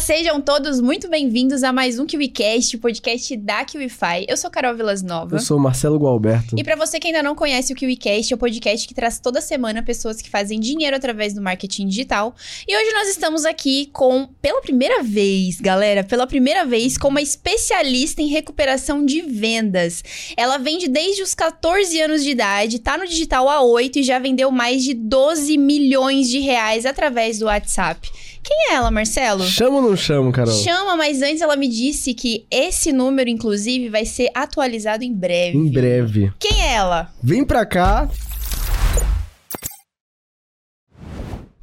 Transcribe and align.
sejam 0.00 0.40
todos 0.40 0.80
muito 0.80 1.10
bem-vindos 1.10 1.62
a 1.62 1.74
mais 1.74 1.98
um 1.98 2.06
KiwiCast, 2.06 2.74
o 2.74 2.78
podcast 2.78 3.36
da 3.36 3.62
KiwiFi. 3.66 4.24
Eu 4.26 4.36
sou 4.36 4.50
Carol 4.50 4.74
Vilas 4.74 5.02
Nova. 5.02 5.36
Eu 5.36 5.40
sou 5.40 5.58
Marcelo 5.58 5.98
Gualberto. 5.98 6.56
E 6.58 6.64
para 6.64 6.74
você 6.74 6.98
que 6.98 7.08
ainda 7.08 7.22
não 7.22 7.34
conhece 7.34 7.70
o 7.70 7.76
KiwiCast, 7.76 8.32
é 8.32 8.34
o 8.34 8.38
podcast 8.38 8.88
que 8.88 8.94
traz 8.94 9.20
toda 9.20 9.42
semana 9.42 9.82
pessoas 9.82 10.22
que 10.22 10.30
fazem 10.30 10.58
dinheiro 10.58 10.96
através 10.96 11.34
do 11.34 11.42
marketing 11.42 11.86
digital. 11.86 12.34
E 12.66 12.74
hoje 12.74 12.92
nós 12.94 13.08
estamos 13.08 13.44
aqui 13.44 13.90
com, 13.92 14.26
pela 14.40 14.62
primeira 14.62 15.02
vez, 15.02 15.60
galera, 15.60 16.02
pela 16.02 16.26
primeira 16.26 16.64
vez, 16.64 16.96
com 16.96 17.08
uma 17.08 17.20
especialista 17.20 18.22
em 18.22 18.28
recuperação 18.28 19.04
de 19.04 19.20
vendas. 19.20 20.02
Ela 20.34 20.56
vende 20.56 20.88
desde 20.88 21.22
os 21.22 21.34
14 21.34 22.00
anos 22.00 22.24
de 22.24 22.30
idade, 22.30 22.78
tá 22.78 22.96
no 22.96 23.06
digital 23.06 23.50
há 23.50 23.60
8 23.60 23.98
e 23.98 24.02
já 24.02 24.18
vendeu 24.18 24.50
mais 24.50 24.82
de 24.82 24.94
12 24.94 25.58
milhões 25.58 26.30
de 26.30 26.38
reais 26.38 26.86
através 26.86 27.38
do 27.38 27.44
WhatsApp. 27.44 28.10
Quem 28.42 28.70
é 28.70 28.74
ela, 28.74 28.90
Marcelo? 28.90 29.42
Chama 29.44 29.76
ou 29.76 29.82
não 29.82 29.96
chama, 29.96 30.32
Carol? 30.32 30.52
Chama, 30.52 30.96
mas 30.96 31.22
antes 31.22 31.40
ela 31.40 31.56
me 31.56 31.68
disse 31.68 32.14
que 32.14 32.46
esse 32.50 32.92
número, 32.92 33.28
inclusive, 33.28 33.88
vai 33.88 34.04
ser 34.04 34.30
atualizado 34.34 35.04
em 35.04 35.12
breve. 35.12 35.56
Em 35.58 35.70
breve. 35.70 36.32
Quem 36.38 36.62
é 36.62 36.74
ela? 36.74 37.12
Vem 37.22 37.44
pra 37.44 37.66
cá. 37.66 38.08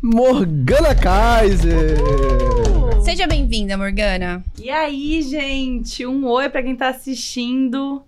Morgana 0.01 0.93
Kaiser! 0.95 1.97
Seja 3.03 3.25
bem-vinda, 3.25 3.75
Morgana. 3.75 4.43
E 4.61 4.69
aí, 4.69 5.21
gente? 5.21 6.05
Um 6.05 6.25
oi 6.27 6.49
pra 6.49 6.61
quem 6.61 6.75
tá 6.75 6.89
assistindo. 6.89 8.03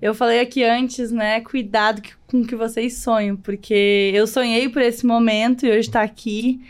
Eu 0.00 0.14
falei 0.14 0.38
aqui 0.38 0.62
antes, 0.62 1.10
né? 1.10 1.40
Cuidado 1.40 2.00
com 2.28 2.42
o 2.42 2.46
que 2.46 2.54
vocês 2.54 2.98
sonham, 2.98 3.36
porque 3.36 4.12
eu 4.14 4.26
sonhei 4.26 4.68
por 4.68 4.80
esse 4.80 5.04
momento 5.04 5.66
e 5.66 5.70
hoje 5.70 5.90
tá 5.90 6.02
aqui. 6.02 6.60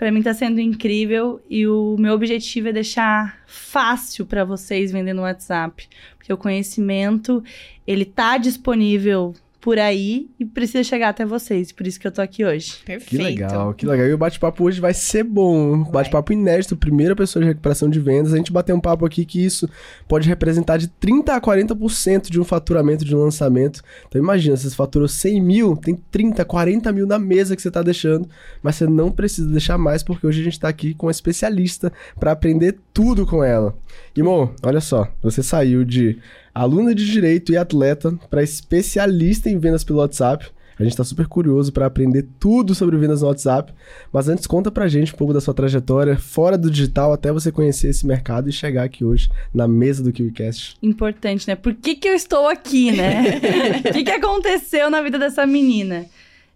Para 0.00 0.10
mim 0.10 0.22
tá 0.22 0.32
sendo 0.32 0.62
incrível 0.62 1.42
e 1.50 1.66
o 1.66 1.94
meu 1.98 2.14
objetivo 2.14 2.68
é 2.68 2.72
deixar 2.72 3.38
fácil 3.46 4.24
para 4.24 4.46
vocês 4.46 4.90
vendendo 4.90 5.18
no 5.18 5.24
WhatsApp, 5.24 5.86
porque 6.16 6.32
o 6.32 6.38
conhecimento 6.38 7.44
ele 7.86 8.06
tá 8.06 8.38
disponível 8.38 9.34
por 9.60 9.78
aí 9.78 10.30
e 10.38 10.44
precisa 10.44 10.82
chegar 10.82 11.10
até 11.10 11.24
vocês. 11.24 11.70
Por 11.70 11.86
isso 11.86 12.00
que 12.00 12.06
eu 12.06 12.10
tô 12.10 12.22
aqui 12.22 12.44
hoje. 12.44 12.78
Perfeito. 12.84 13.10
Que 13.10 13.18
legal, 13.18 13.74
que 13.74 13.84
legal. 13.86 14.06
E 14.06 14.14
o 14.14 14.18
bate-papo 14.18 14.64
hoje 14.64 14.80
vai 14.80 14.94
ser 14.94 15.22
bom. 15.22 15.84
Bate-papo 15.84 16.32
inédito, 16.32 16.76
primeira 16.76 17.14
pessoa 17.14 17.42
de 17.42 17.48
recuperação 17.48 17.90
de 17.90 18.00
vendas. 18.00 18.32
A 18.32 18.36
gente 18.36 18.52
bateu 18.52 18.74
um 18.74 18.80
papo 18.80 19.04
aqui 19.04 19.24
que 19.24 19.44
isso 19.44 19.68
pode 20.08 20.26
representar 20.26 20.78
de 20.78 20.88
30% 20.88 21.28
a 21.28 21.40
40% 21.40 22.30
de 22.30 22.40
um 22.40 22.44
faturamento 22.44 23.04
de 23.04 23.14
um 23.14 23.18
lançamento. 23.18 23.82
Então 24.08 24.20
imagina, 24.20 24.56
você 24.56 24.70
faturou 24.70 25.06
100 25.06 25.40
mil, 25.42 25.76
tem 25.76 25.94
30, 26.10 26.42
40 26.44 26.90
mil 26.92 27.06
na 27.06 27.18
mesa 27.18 27.54
que 27.54 27.60
você 27.60 27.70
tá 27.70 27.82
deixando, 27.82 28.28
mas 28.62 28.76
você 28.76 28.86
não 28.86 29.12
precisa 29.12 29.48
deixar 29.48 29.76
mais, 29.76 30.02
porque 30.02 30.26
hoje 30.26 30.40
a 30.40 30.44
gente 30.44 30.58
tá 30.58 30.68
aqui 30.68 30.94
com 30.94 31.06
uma 31.06 31.12
especialista 31.12 31.92
para 32.18 32.32
aprender 32.32 32.78
tudo 32.94 33.26
com 33.26 33.44
ela. 33.44 33.76
Irmão, 34.16 34.54
olha 34.62 34.80
só, 34.80 35.06
você 35.22 35.42
saiu 35.42 35.84
de 35.84 36.18
aluna 36.54 36.94
de 36.94 37.04
direito 37.04 37.52
e 37.52 37.56
atleta 37.56 38.12
para 38.28 38.42
especialista 38.42 39.48
em 39.48 39.58
vendas 39.58 39.84
pelo 39.84 40.00
WhatsApp. 40.00 40.46
A 40.78 40.82
gente 40.82 40.92
está 40.92 41.04
super 41.04 41.26
curioso 41.26 41.70
para 41.72 41.84
aprender 41.84 42.26
tudo 42.38 42.74
sobre 42.74 42.96
vendas 42.96 43.20
no 43.20 43.28
WhatsApp. 43.28 43.70
Mas 44.10 44.30
antes, 44.30 44.46
conta 44.46 44.70
pra 44.70 44.88
gente 44.88 45.12
um 45.12 45.16
pouco 45.16 45.34
da 45.34 45.40
sua 45.40 45.52
trajetória 45.52 46.16
fora 46.16 46.56
do 46.56 46.70
digital 46.70 47.12
até 47.12 47.30
você 47.30 47.52
conhecer 47.52 47.88
esse 47.88 48.06
mercado 48.06 48.48
e 48.48 48.52
chegar 48.52 48.84
aqui 48.84 49.04
hoje 49.04 49.28
na 49.52 49.68
mesa 49.68 50.02
do 50.02 50.10
KiwiCast. 50.10 50.76
Importante, 50.82 51.46
né? 51.46 51.54
Por 51.54 51.74
que, 51.74 51.94
que 51.96 52.08
eu 52.08 52.14
estou 52.14 52.48
aqui, 52.48 52.92
né? 52.92 53.40
O 53.90 53.92
que, 53.92 54.04
que 54.04 54.10
aconteceu 54.10 54.88
na 54.88 55.02
vida 55.02 55.18
dessa 55.18 55.46
menina? 55.46 56.06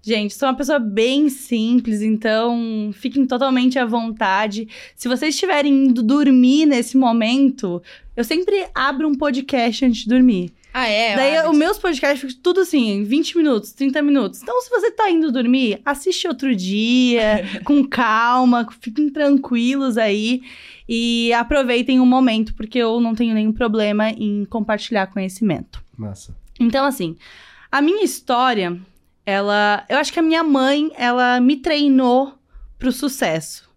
Gente, 0.07 0.35
sou 0.35 0.49
uma 0.49 0.55
pessoa 0.55 0.79
bem 0.79 1.31
simples, 1.31 2.03
então 2.03 2.91
fiquem 2.93 3.27
totalmente 3.27 3.79
à 3.79 3.87
vontade. 3.87 4.69
Se 4.95 5.09
vocês 5.09 5.35
estiverem 5.35 5.87
indo 5.87 6.03
dormir 6.03 6.67
nesse 6.67 6.95
momento, 6.95 7.83
eu 8.17 8.25
sempre 8.25 8.67
abro 8.75 9.09
um 9.09 9.15
podcast 9.15 9.85
antes 9.85 10.03
de 10.03 10.09
dormir. 10.09 10.53
Ah, 10.73 10.89
é? 10.89 11.15
Daí, 11.15 11.49
os 11.49 11.57
meus 11.57 11.79
podcasts 11.79 12.21
ficam 12.21 12.43
tudo 12.43 12.61
assim, 12.61 13.05
20 13.05 13.37
minutos, 13.37 13.73
30 13.73 14.03
minutos. 14.03 14.43
Então, 14.43 14.61
se 14.61 14.69
você 14.69 14.91
tá 14.91 15.09
indo 15.09 15.31
dormir, 15.31 15.81
assiste 15.85 16.27
outro 16.27 16.55
dia, 16.55 17.45
com 17.65 17.87
calma, 17.87 18.67
fiquem 18.81 19.09
tranquilos 19.09 19.97
aí. 19.97 20.43
E 20.89 21.33
aproveitem 21.33 22.01
o 22.01 22.07
momento, 22.07 22.55
porque 22.55 22.79
eu 22.79 23.01
não 23.01 23.15
tenho 23.15 23.35
nenhum 23.35 23.53
problema 23.53 24.11
em 24.11 24.45
compartilhar 24.45 25.07
conhecimento. 25.07 25.83
Massa. 25.97 26.37
Então, 26.59 26.85
assim, 26.85 27.17
a 27.71 27.81
minha 27.81 28.05
história 28.05 28.79
ela. 29.27 29.85
Eu 29.89 29.99
acho 29.99 30.13
que 30.13 30.19
a 30.19 30.23
minha 30.23 30.43
mãe, 30.43 30.91
ela 30.97 31.41
me 31.41 31.57
treinou 31.57 32.35
pro 32.79 32.93
sucesso. 32.93 33.71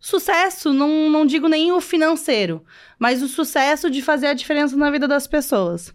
Sucesso, 0.00 0.72
não, 0.72 1.10
não 1.10 1.26
digo 1.26 1.48
nem 1.48 1.72
o 1.72 1.80
financeiro, 1.80 2.64
mas 2.98 3.22
o 3.22 3.28
sucesso 3.28 3.90
de 3.90 4.00
fazer 4.00 4.28
a 4.28 4.34
diferença 4.34 4.76
na 4.76 4.90
vida 4.90 5.08
das 5.08 5.26
pessoas. 5.26 5.92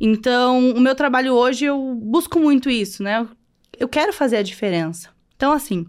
Então, 0.00 0.70
o 0.70 0.80
meu 0.80 0.94
trabalho 0.94 1.34
hoje, 1.34 1.64
eu 1.64 1.94
busco 1.96 2.38
muito 2.38 2.70
isso, 2.70 3.02
né? 3.02 3.26
Eu 3.76 3.88
quero 3.88 4.12
fazer 4.12 4.36
a 4.36 4.42
diferença. 4.42 5.10
Então, 5.40 5.52
assim, 5.52 5.86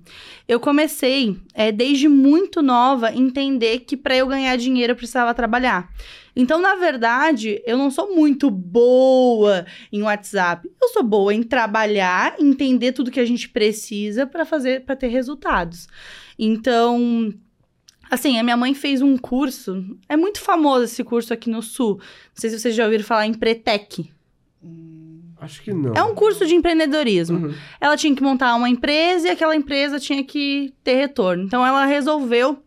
eu 0.47 0.61
comecei 0.61 1.37
é, 1.53 1.73
desde 1.73 2.07
muito 2.07 2.61
nova 2.61 3.13
entender 3.13 3.79
que 3.79 3.97
para 3.97 4.15
eu 4.15 4.25
ganhar 4.25 4.55
dinheiro 4.55 4.93
eu 4.93 4.95
precisava 4.95 5.33
trabalhar. 5.33 5.89
Então, 6.33 6.61
na 6.61 6.75
verdade, 6.75 7.61
eu 7.65 7.77
não 7.77 7.91
sou 7.91 8.15
muito 8.15 8.49
boa 8.49 9.65
em 9.91 10.01
WhatsApp. 10.03 10.69
Eu 10.81 10.87
sou 10.87 11.03
boa 11.03 11.33
em 11.33 11.43
trabalhar, 11.43 12.35
entender 12.39 12.93
tudo 12.93 13.11
que 13.11 13.19
a 13.19 13.25
gente 13.25 13.49
precisa 13.49 14.25
para 14.25 14.45
fazer, 14.45 14.85
para 14.85 14.95
ter 14.95 15.09
resultados. 15.09 15.85
Então, 16.39 17.33
assim, 18.11 18.37
a 18.37 18.43
minha 18.43 18.57
mãe 18.57 18.73
fez 18.73 19.01
um 19.01 19.17
curso. 19.17 19.97
É 20.09 20.17
muito 20.17 20.41
famoso 20.41 20.83
esse 20.83 21.03
curso 21.03 21.33
aqui 21.33 21.49
no 21.49 21.61
Sul. 21.63 21.95
Não 21.95 22.01
sei 22.35 22.49
se 22.49 22.59
vocês 22.59 22.75
já 22.75 22.83
ouviram 22.83 23.05
falar 23.05 23.25
em 23.25 23.33
Pretec. 23.33 24.11
Acho 25.39 25.63
que 25.63 25.73
não. 25.73 25.93
É 25.93 26.03
um 26.03 26.13
curso 26.13 26.45
de 26.45 26.53
empreendedorismo. 26.53 27.47
Uhum. 27.47 27.55
Ela 27.79 27.97
tinha 27.97 28.15
que 28.15 28.21
montar 28.21 28.53
uma 28.55 28.69
empresa 28.69 29.27
e 29.27 29.31
aquela 29.31 29.55
empresa 29.55 29.99
tinha 29.99 30.23
que 30.23 30.71
ter 30.83 30.95
retorno. 30.95 31.43
Então 31.43 31.65
ela 31.65 31.85
resolveu 31.85 32.61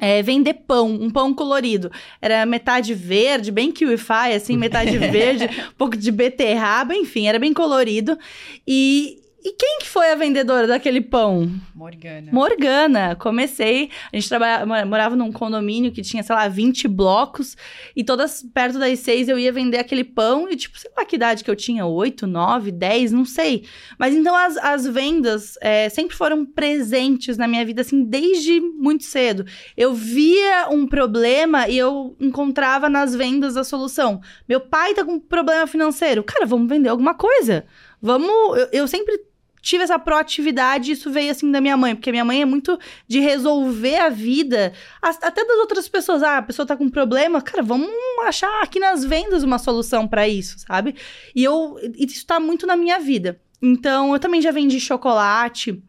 é, 0.00 0.22
vender 0.22 0.54
pão, 0.54 0.90
um 0.90 1.10
pão 1.10 1.32
colorido. 1.32 1.92
Era 2.20 2.44
metade 2.44 2.94
verde, 2.94 3.52
bem 3.52 3.70
Kiwify, 3.70 4.32
assim, 4.34 4.56
metade 4.56 4.96
verde, 4.98 5.44
um 5.44 5.74
pouco 5.78 5.96
de 5.96 6.10
beterraba, 6.10 6.96
enfim, 6.96 7.28
era 7.28 7.38
bem 7.38 7.52
colorido. 7.52 8.18
E, 8.66 9.22
e 9.44 9.52
quem 9.52 9.80
que 9.80 9.88
foi 9.90 10.10
a 10.10 10.14
vendedora 10.14 10.66
daquele 10.66 11.02
pão? 11.02 11.52
Morgana. 11.74 12.32
Morgana. 12.32 13.14
Comecei, 13.14 13.90
a 14.10 14.16
gente 14.16 14.26
trabalhava, 14.26 14.86
morava 14.86 15.14
num 15.14 15.30
condomínio 15.30 15.92
que 15.92 16.00
tinha, 16.00 16.22
sei 16.22 16.34
lá, 16.34 16.48
20 16.48 16.88
blocos, 16.88 17.54
e 17.94 18.02
todas 18.02 18.42
perto 18.42 18.78
das 18.78 19.00
seis 19.00 19.28
eu 19.28 19.38
ia 19.38 19.52
vender 19.52 19.76
aquele 19.76 20.02
pão, 20.02 20.48
e 20.48 20.56
tipo, 20.56 20.78
sei 20.78 20.90
lá 20.96 21.04
que 21.04 21.16
idade 21.16 21.44
que 21.44 21.50
eu 21.50 21.54
tinha, 21.54 21.84
8, 21.84 22.26
9, 22.26 22.72
10, 22.72 23.12
não 23.12 23.26
sei. 23.26 23.66
Mas 23.98 24.14
então 24.14 24.34
as, 24.34 24.56
as 24.56 24.86
vendas 24.86 25.58
é, 25.60 25.90
sempre 25.90 26.16
foram 26.16 26.46
presentes 26.46 27.36
na 27.36 27.46
minha 27.46 27.66
vida, 27.66 27.82
assim, 27.82 28.02
desde 28.02 28.58
muito 28.60 29.04
cedo. 29.04 29.44
Eu 29.76 29.92
via 29.92 30.70
um 30.70 30.86
problema 30.86 31.68
e 31.68 31.76
eu 31.76 32.16
encontrava 32.18 32.88
nas 32.88 33.14
vendas 33.14 33.58
a 33.58 33.64
solução. 33.64 34.22
Meu 34.48 34.60
pai 34.60 34.94
tá 34.94 35.04
com 35.04 35.20
problema 35.20 35.66
financeiro. 35.66 36.24
Cara, 36.24 36.46
vamos 36.46 36.66
vender 36.66 36.88
alguma 36.88 37.12
coisa. 37.12 37.66
Vamos. 38.00 38.30
eu, 38.58 38.68
eu 38.72 38.88
sempre 38.88 39.33
tive 39.64 39.82
essa 39.82 39.98
proatividade, 39.98 40.92
isso 40.92 41.10
veio 41.10 41.30
assim 41.30 41.50
da 41.50 41.60
minha 41.60 41.76
mãe, 41.76 41.96
porque 41.96 42.10
minha 42.10 42.24
mãe 42.24 42.42
é 42.42 42.44
muito 42.44 42.78
de 43.08 43.18
resolver 43.18 43.96
a 43.96 44.10
vida, 44.10 44.74
até 45.00 45.44
das 45.44 45.56
outras 45.58 45.88
pessoas. 45.88 46.22
Ah, 46.22 46.38
a 46.38 46.42
pessoa 46.42 46.66
tá 46.66 46.76
com 46.76 46.84
um 46.84 46.90
problema, 46.90 47.40
cara, 47.40 47.62
vamos 47.62 47.88
achar 48.26 48.62
aqui 48.62 48.78
nas 48.78 49.04
vendas 49.04 49.42
uma 49.42 49.58
solução 49.58 50.06
para 50.06 50.28
isso, 50.28 50.58
sabe? 50.58 50.94
E 51.34 51.42
eu 51.42 51.78
isso 51.96 52.26
tá 52.26 52.38
muito 52.38 52.66
na 52.66 52.76
minha 52.76 53.00
vida. 53.00 53.40
Então, 53.62 54.12
eu 54.12 54.20
também 54.20 54.42
já 54.42 54.50
vendi 54.50 54.78
chocolate. 54.78 55.82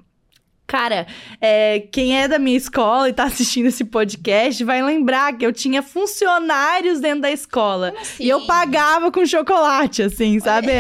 Cara, 0.67 1.05
é, 1.39 1.81
quem 1.91 2.19
é 2.19 2.27
da 2.27 2.39
minha 2.39 2.57
escola 2.57 3.07
e 3.07 3.13
tá 3.13 3.25
assistindo 3.25 3.67
esse 3.67 3.85
podcast 3.85 4.63
vai 4.63 4.81
lembrar 4.81 5.37
que 5.37 5.45
eu 5.45 5.53
tinha 5.53 5.83
funcionários 5.83 6.99
dentro 6.99 7.21
da 7.21 7.31
escola. 7.31 7.93
Assim? 7.99 8.23
E 8.23 8.29
eu 8.29 8.45
pagava 8.47 9.11
com 9.11 9.25
chocolate, 9.25 10.01
assim, 10.01 10.39
sabe? 10.39 10.71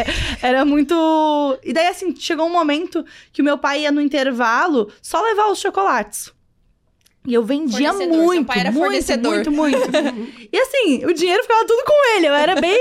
Era 0.41 0.65
muito. 0.65 0.95
E 1.63 1.71
daí, 1.71 1.87
assim, 1.87 2.15
chegou 2.15 2.47
um 2.47 2.51
momento 2.51 3.05
que 3.31 3.41
o 3.41 3.45
meu 3.45 3.57
pai 3.57 3.81
ia 3.81 3.91
no 3.91 4.01
intervalo 4.01 4.91
só 5.01 5.21
levar 5.21 5.51
os 5.51 5.59
chocolates. 5.59 6.33
E 7.27 7.33
eu 7.33 7.43
vendia 7.43 7.91
muito, 7.91 8.33
seu 8.33 8.45
pai 8.45 8.59
era 8.59 8.71
muito, 8.71 8.83
fornecedor. 8.83 9.33
muito, 9.33 9.51
muito. 9.51 9.77
e 10.51 10.57
assim, 10.57 11.05
o 11.05 11.13
dinheiro 11.13 11.41
ficava 11.41 11.65
tudo 11.65 11.83
com 11.83 12.15
ele. 12.15 12.27
Eu 12.27 12.33
era 12.33 12.55
bem. 12.59 12.79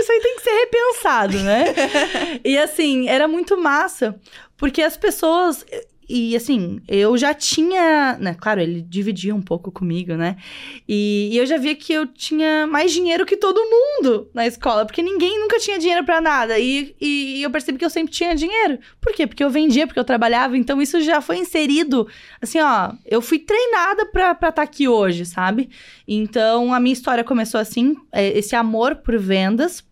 Isso 0.00 0.12
aí 0.12 0.20
tem 0.20 0.36
que 0.36 0.42
ser 0.42 0.50
repensado, 0.50 1.38
né? 1.38 1.64
e 2.44 2.58
assim, 2.58 3.08
era 3.08 3.26
muito 3.26 3.56
massa. 3.56 4.18
Porque 4.56 4.82
as 4.82 4.96
pessoas. 4.96 5.64
E 6.08 6.34
assim, 6.34 6.80
eu 6.88 7.18
já 7.18 7.34
tinha. 7.34 8.16
Né, 8.18 8.34
claro, 8.34 8.60
ele 8.60 8.80
dividia 8.80 9.34
um 9.34 9.42
pouco 9.42 9.70
comigo, 9.70 10.14
né? 10.14 10.36
E, 10.88 11.28
e, 11.32 11.36
eu 11.36 11.44
já 11.44 11.58
via 11.58 11.74
que 11.74 11.92
eu 11.92 12.06
tinha 12.06 12.66
mais 12.66 12.92
dinheiro 12.92 13.26
que 13.26 13.36
todo 13.36 13.60
mundo 13.60 14.30
na 14.32 14.46
escola, 14.46 14.86
porque 14.86 15.02
ninguém 15.02 15.38
nunca 15.38 15.58
tinha 15.58 15.78
dinheiro 15.78 16.04
para 16.04 16.18
nada. 16.20 16.58
E, 16.58 16.96
e, 16.98 17.38
e, 17.38 17.42
eu 17.42 17.50
percebi 17.50 17.76
que 17.76 17.84
eu 17.84 17.90
sempre 17.90 18.10
tinha 18.10 18.34
dinheiro. 18.34 18.78
Por 19.00 19.12
quê? 19.12 19.26
Porque 19.26 19.44
eu 19.44 19.50
vendia, 19.50 19.86
porque 19.86 20.00
eu 20.00 20.04
trabalhava. 20.04 20.56
Então 20.56 20.80
isso 20.80 20.98
já 21.02 21.20
foi 21.20 21.38
inserido. 21.38 22.08
Assim, 22.40 22.58
ó, 22.58 22.92
eu 23.04 23.20
fui 23.20 23.38
treinada 23.38 24.06
pra 24.06 24.32
estar 24.32 24.52
tá 24.52 24.62
aqui 24.62 24.88
hoje, 24.88 25.26
sabe? 25.26 25.68
Então 26.06 26.72
a 26.72 26.80
minha 26.80 26.94
história 26.94 27.22
começou 27.22 27.60
assim, 27.60 27.94
é, 28.10 28.38
esse 28.38 28.56
amor 28.56 28.96
por 28.96 29.18
vendas. 29.18 29.84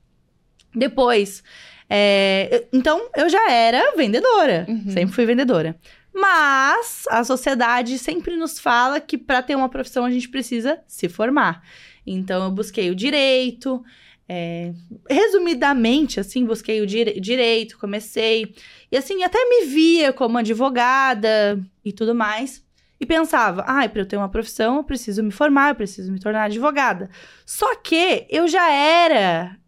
Depois. 0.74 1.42
É, 1.88 2.66
então, 2.72 3.08
eu 3.16 3.28
já 3.28 3.50
era 3.50 3.94
vendedora. 3.96 4.66
Uhum. 4.68 4.90
Sempre 4.90 5.14
fui 5.14 5.24
vendedora. 5.24 5.76
Mas 6.18 7.04
a 7.10 7.22
sociedade 7.22 7.98
sempre 7.98 8.36
nos 8.36 8.58
fala 8.58 8.98
que 8.98 9.18
para 9.18 9.42
ter 9.42 9.54
uma 9.54 9.68
profissão 9.68 10.02
a 10.02 10.10
gente 10.10 10.30
precisa 10.30 10.80
se 10.86 11.10
formar. 11.10 11.62
Então 12.06 12.44
eu 12.44 12.50
busquei 12.50 12.90
o 12.90 12.94
direito, 12.94 13.84
é, 14.26 14.72
resumidamente, 15.10 16.18
assim, 16.18 16.46
busquei 16.46 16.80
o 16.80 16.86
dire 16.86 17.20
direito, 17.20 17.78
comecei. 17.78 18.54
E 18.90 18.96
assim, 18.96 19.22
até 19.24 19.38
me 19.44 19.66
via 19.66 20.10
como 20.10 20.38
advogada 20.38 21.62
e 21.84 21.92
tudo 21.92 22.14
mais. 22.14 22.64
E 22.98 23.04
pensava, 23.04 23.62
ai, 23.66 23.84
ah, 23.84 23.88
para 23.90 24.00
eu 24.00 24.06
ter 24.06 24.16
uma 24.16 24.30
profissão, 24.30 24.76
eu 24.76 24.84
preciso 24.84 25.22
me 25.22 25.30
formar, 25.30 25.72
eu 25.72 25.74
preciso 25.74 26.10
me 26.10 26.18
tornar 26.18 26.44
advogada. 26.44 27.10
Só 27.44 27.74
que 27.76 28.26
eu 28.30 28.48
já 28.48 28.72
era 28.72 29.58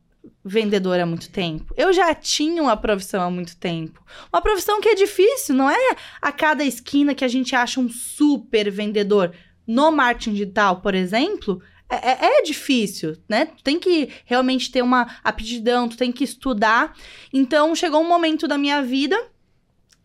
vendedora 0.49 1.03
há 1.03 1.07
muito 1.07 1.31
tempo. 1.31 1.73
Eu 1.77 1.93
já 1.93 2.15
tinha 2.15 2.63
uma 2.63 2.77
profissão 2.77 3.23
há 3.23 3.31
muito 3.31 3.57
tempo. 3.57 4.03
Uma 4.33 4.41
profissão 4.41 4.81
que 4.81 4.89
é 4.89 4.95
difícil, 4.95 5.55
não 5.55 5.71
é 5.71 5.97
a 6.21 6.33
cada 6.33 6.65
esquina 6.65 7.15
que 7.15 7.25
a 7.25 7.29
gente 7.29 7.55
acha 7.55 7.79
um 7.79 7.89
super 7.89 8.71
vendedor. 8.71 9.33
No 9.67 9.93
marketing 9.93 10.33
digital, 10.33 10.81
por 10.81 10.95
exemplo, 10.95 11.61
é, 11.91 11.97
é, 11.97 12.39
é 12.39 12.43
difícil, 12.43 13.17
né? 13.29 13.49
Tem 13.63 13.79
que 13.79 14.11
realmente 14.25 14.71
ter 14.71 14.83
uma 14.83 15.19
aptidão, 15.23 15.89
tu 15.89 15.97
tem 15.97 16.13
que 16.13 16.25
estudar. 16.25 16.95
Então, 17.33 17.75
chegou 17.75 18.01
um 18.01 18.09
momento 18.09 18.49
da 18.49 18.59
minha 18.59 18.83
vida 18.83 19.17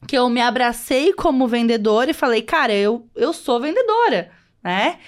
que 0.08 0.18
eu 0.18 0.30
me 0.30 0.42
abracei 0.42 1.14
como 1.14 1.48
vendedora 1.48 2.12
e 2.12 2.14
falei, 2.14 2.42
cara, 2.42 2.74
eu, 2.74 3.08
eu 3.16 3.32
sou 3.32 3.60
vendedora, 3.60 4.32
né? 4.62 5.00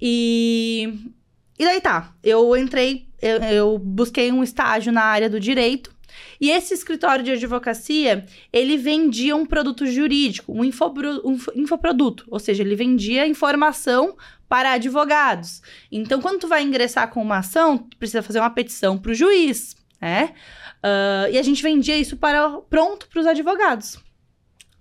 E, 0.00 1.12
e 1.58 1.64
daí 1.64 1.80
tá, 1.80 2.14
eu 2.22 2.56
entrei 2.56 3.07
eu, 3.20 3.38
eu 3.38 3.78
busquei 3.78 4.30
um 4.32 4.42
estágio 4.42 4.92
na 4.92 5.02
área 5.02 5.28
do 5.28 5.40
direito. 5.40 5.96
E 6.40 6.50
esse 6.50 6.74
escritório 6.74 7.24
de 7.24 7.32
advocacia, 7.32 8.24
ele 8.52 8.76
vendia 8.76 9.36
um 9.36 9.44
produto 9.44 9.86
jurídico, 9.86 10.52
um, 10.52 10.64
infopro, 10.64 11.20
um 11.24 11.38
infoproduto. 11.54 12.24
Ou 12.30 12.38
seja, 12.38 12.62
ele 12.62 12.74
vendia 12.74 13.26
informação 13.26 14.16
para 14.48 14.72
advogados. 14.72 15.60
Então, 15.92 16.20
quando 16.20 16.40
tu 16.40 16.48
vai 16.48 16.62
ingressar 16.62 17.10
com 17.10 17.20
uma 17.20 17.38
ação, 17.38 17.78
tu 17.78 17.96
precisa 17.96 18.22
fazer 18.22 18.40
uma 18.40 18.50
petição 18.50 18.96
para 18.96 19.12
o 19.12 19.14
juiz, 19.14 19.76
né? 20.00 20.32
Uh, 20.78 21.32
e 21.32 21.38
a 21.38 21.42
gente 21.42 21.62
vendia 21.62 21.98
isso 21.98 22.16
para 22.16 22.48
pronto 22.70 23.08
para 23.08 23.20
os 23.20 23.26
advogados. 23.26 23.98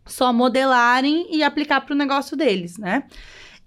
Só 0.05 0.31
modelarem 0.31 1.27
e 1.35 1.43
aplicar 1.43 1.81
para 1.81 1.93
o 1.93 1.97
negócio 1.97 2.37
deles, 2.37 2.77
né? 2.77 3.03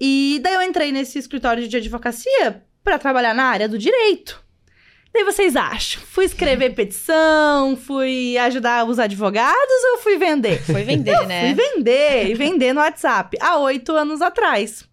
E 0.00 0.40
daí 0.42 0.54
eu 0.54 0.62
entrei 0.62 0.90
nesse 0.90 1.18
escritório 1.18 1.68
de 1.68 1.76
advocacia 1.76 2.64
para 2.82 2.98
trabalhar 2.98 3.34
na 3.34 3.44
área 3.44 3.68
do 3.68 3.76
direito. 3.76 4.42
Daí 5.12 5.24
vocês 5.24 5.56
acham? 5.56 6.02
Fui 6.02 6.24
escrever 6.24 6.74
petição, 6.74 7.76
fui 7.76 8.38
ajudar 8.38 8.86
os 8.86 8.98
advogados 8.98 9.84
ou 9.92 9.98
fui 9.98 10.16
vender? 10.16 10.62
Foi 10.62 10.84
vender, 10.84 11.26
né? 11.26 11.46
Fui 11.46 11.54
vender 11.54 12.30
e 12.30 12.34
vender 12.34 12.72
no 12.72 12.80
WhatsApp 12.80 13.36
há 13.40 13.58
oito 13.58 13.92
anos 13.92 14.22
atrás. 14.22 14.88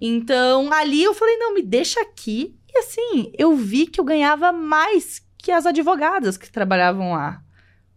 Então, 0.00 0.72
ali 0.72 1.02
eu 1.02 1.12
falei, 1.12 1.36
não, 1.36 1.52
me 1.52 1.62
deixa 1.62 2.00
aqui. 2.00 2.56
E 2.74 2.78
assim, 2.78 3.32
eu 3.36 3.54
vi 3.54 3.86
que 3.86 4.00
eu 4.00 4.04
ganhava 4.04 4.52
mais 4.52 5.22
que 5.36 5.52
as 5.52 5.66
advogadas 5.66 6.36
que 6.36 6.50
trabalhavam 6.50 7.12
lá. 7.12 7.42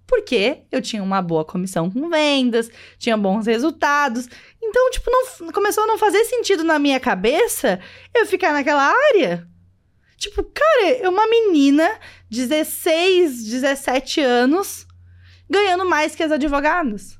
Porque 0.05 0.63
eu 0.69 0.81
tinha 0.81 1.01
uma 1.01 1.21
boa 1.21 1.45
comissão 1.45 1.89
com 1.89 2.09
vendas, 2.09 2.69
tinha 2.97 3.15
bons 3.15 3.45
resultados. 3.47 4.27
Então, 4.61 4.91
tipo, 4.91 5.09
não, 5.09 5.51
começou 5.53 5.85
a 5.85 5.87
não 5.87 5.97
fazer 5.97 6.25
sentido 6.25 6.65
na 6.65 6.77
minha 6.77 6.99
cabeça 6.99 7.79
eu 8.13 8.25
ficar 8.25 8.51
naquela 8.51 8.93
área. 9.13 9.47
Tipo, 10.21 10.43
cara, 10.43 10.87
é 11.01 11.09
uma 11.09 11.27
menina, 11.27 11.89
16, 12.29 13.43
17 13.43 14.21
anos, 14.21 14.85
ganhando 15.49 15.83
mais 15.83 16.13
que 16.13 16.21
as 16.21 16.31
advogadas. 16.31 17.19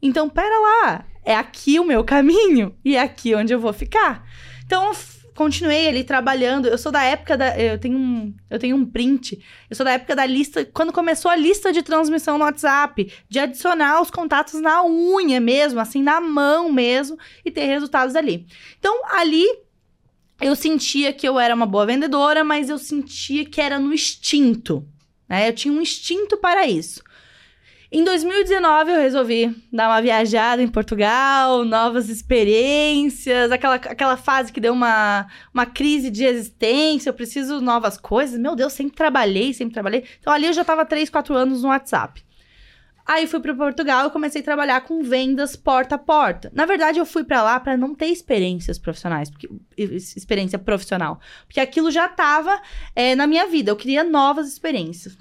Então, 0.00 0.30
pera 0.30 0.56
lá, 0.60 1.04
é 1.24 1.34
aqui 1.34 1.80
o 1.80 1.84
meu 1.84 2.04
caminho 2.04 2.78
e 2.84 2.94
é 2.94 3.00
aqui 3.00 3.34
onde 3.34 3.52
eu 3.52 3.58
vou 3.58 3.72
ficar. 3.72 4.24
Então, 4.64 4.92
continuei 5.34 5.88
ali 5.88 6.04
trabalhando. 6.04 6.68
Eu 6.68 6.78
sou 6.78 6.92
da 6.92 7.02
época 7.02 7.36
da. 7.36 7.58
Eu 7.58 7.80
tenho 7.80 7.98
um, 7.98 8.32
eu 8.48 8.60
tenho 8.60 8.76
um 8.76 8.86
print. 8.86 9.44
Eu 9.68 9.74
sou 9.74 9.84
da 9.84 9.90
época 9.90 10.14
da 10.14 10.24
lista. 10.24 10.64
Quando 10.64 10.92
começou 10.92 11.32
a 11.32 11.34
lista 11.34 11.72
de 11.72 11.82
transmissão 11.82 12.38
no 12.38 12.44
WhatsApp, 12.44 13.12
de 13.28 13.40
adicionar 13.40 14.00
os 14.00 14.08
contatos 14.08 14.60
na 14.60 14.84
unha 14.84 15.40
mesmo, 15.40 15.80
assim, 15.80 16.00
na 16.00 16.20
mão 16.20 16.70
mesmo, 16.70 17.18
e 17.44 17.50
ter 17.50 17.64
resultados 17.64 18.14
ali. 18.14 18.46
Então, 18.78 19.02
ali 19.10 19.44
eu 20.40 20.56
sentia 20.56 21.12
que 21.12 21.28
eu 21.28 21.38
era 21.38 21.54
uma 21.54 21.66
boa 21.66 21.86
vendedora, 21.86 22.42
mas 22.42 22.68
eu 22.68 22.78
sentia 22.78 23.44
que 23.44 23.60
era 23.60 23.78
no 23.78 23.92
instinto. 23.92 24.86
Né? 25.28 25.48
Eu 25.48 25.54
tinha 25.54 25.72
um 25.72 25.80
instinto 25.80 26.36
para 26.36 26.66
isso. 26.66 27.02
Em 27.92 28.04
2019, 28.04 28.92
eu 28.92 29.00
resolvi 29.00 29.52
dar 29.72 29.88
uma 29.88 30.00
viajada 30.00 30.62
em 30.62 30.68
Portugal, 30.68 31.64
novas 31.64 32.08
experiências, 32.08 33.50
aquela, 33.50 33.74
aquela 33.74 34.16
fase 34.16 34.52
que 34.52 34.60
deu 34.60 34.72
uma, 34.72 35.26
uma 35.52 35.66
crise 35.66 36.08
de 36.08 36.24
existência, 36.24 37.10
eu 37.10 37.14
preciso 37.14 37.60
novas 37.60 37.96
coisas. 37.96 38.38
Meu 38.38 38.54
Deus, 38.54 38.72
sempre 38.72 38.94
trabalhei, 38.94 39.52
sempre 39.52 39.74
trabalhei. 39.74 40.04
Então 40.20 40.32
ali 40.32 40.46
eu 40.46 40.52
já 40.52 40.60
estava 40.60 40.86
3, 40.86 41.10
4 41.10 41.34
anos 41.34 41.62
no 41.62 41.68
WhatsApp. 41.68 42.22
Aí 43.10 43.26
fui 43.26 43.40
para 43.40 43.52
Portugal 43.52 44.06
e 44.06 44.10
comecei 44.10 44.40
a 44.40 44.44
trabalhar 44.44 44.82
com 44.82 45.02
vendas 45.02 45.56
porta 45.56 45.96
a 45.96 45.98
porta. 45.98 46.48
Na 46.54 46.64
verdade, 46.64 47.00
eu 47.00 47.04
fui 47.04 47.24
para 47.24 47.42
lá 47.42 47.58
para 47.58 47.76
não 47.76 47.92
ter 47.92 48.06
experiências 48.06 48.78
profissionais, 48.78 49.28
porque, 49.28 49.48
experiência 49.76 50.60
profissional, 50.60 51.18
porque 51.44 51.58
aquilo 51.58 51.90
já 51.90 52.06
estava 52.06 52.62
é, 52.94 53.16
na 53.16 53.26
minha 53.26 53.48
vida. 53.48 53.68
Eu 53.68 53.74
queria 53.74 54.04
novas 54.04 54.46
experiências. 54.46 55.18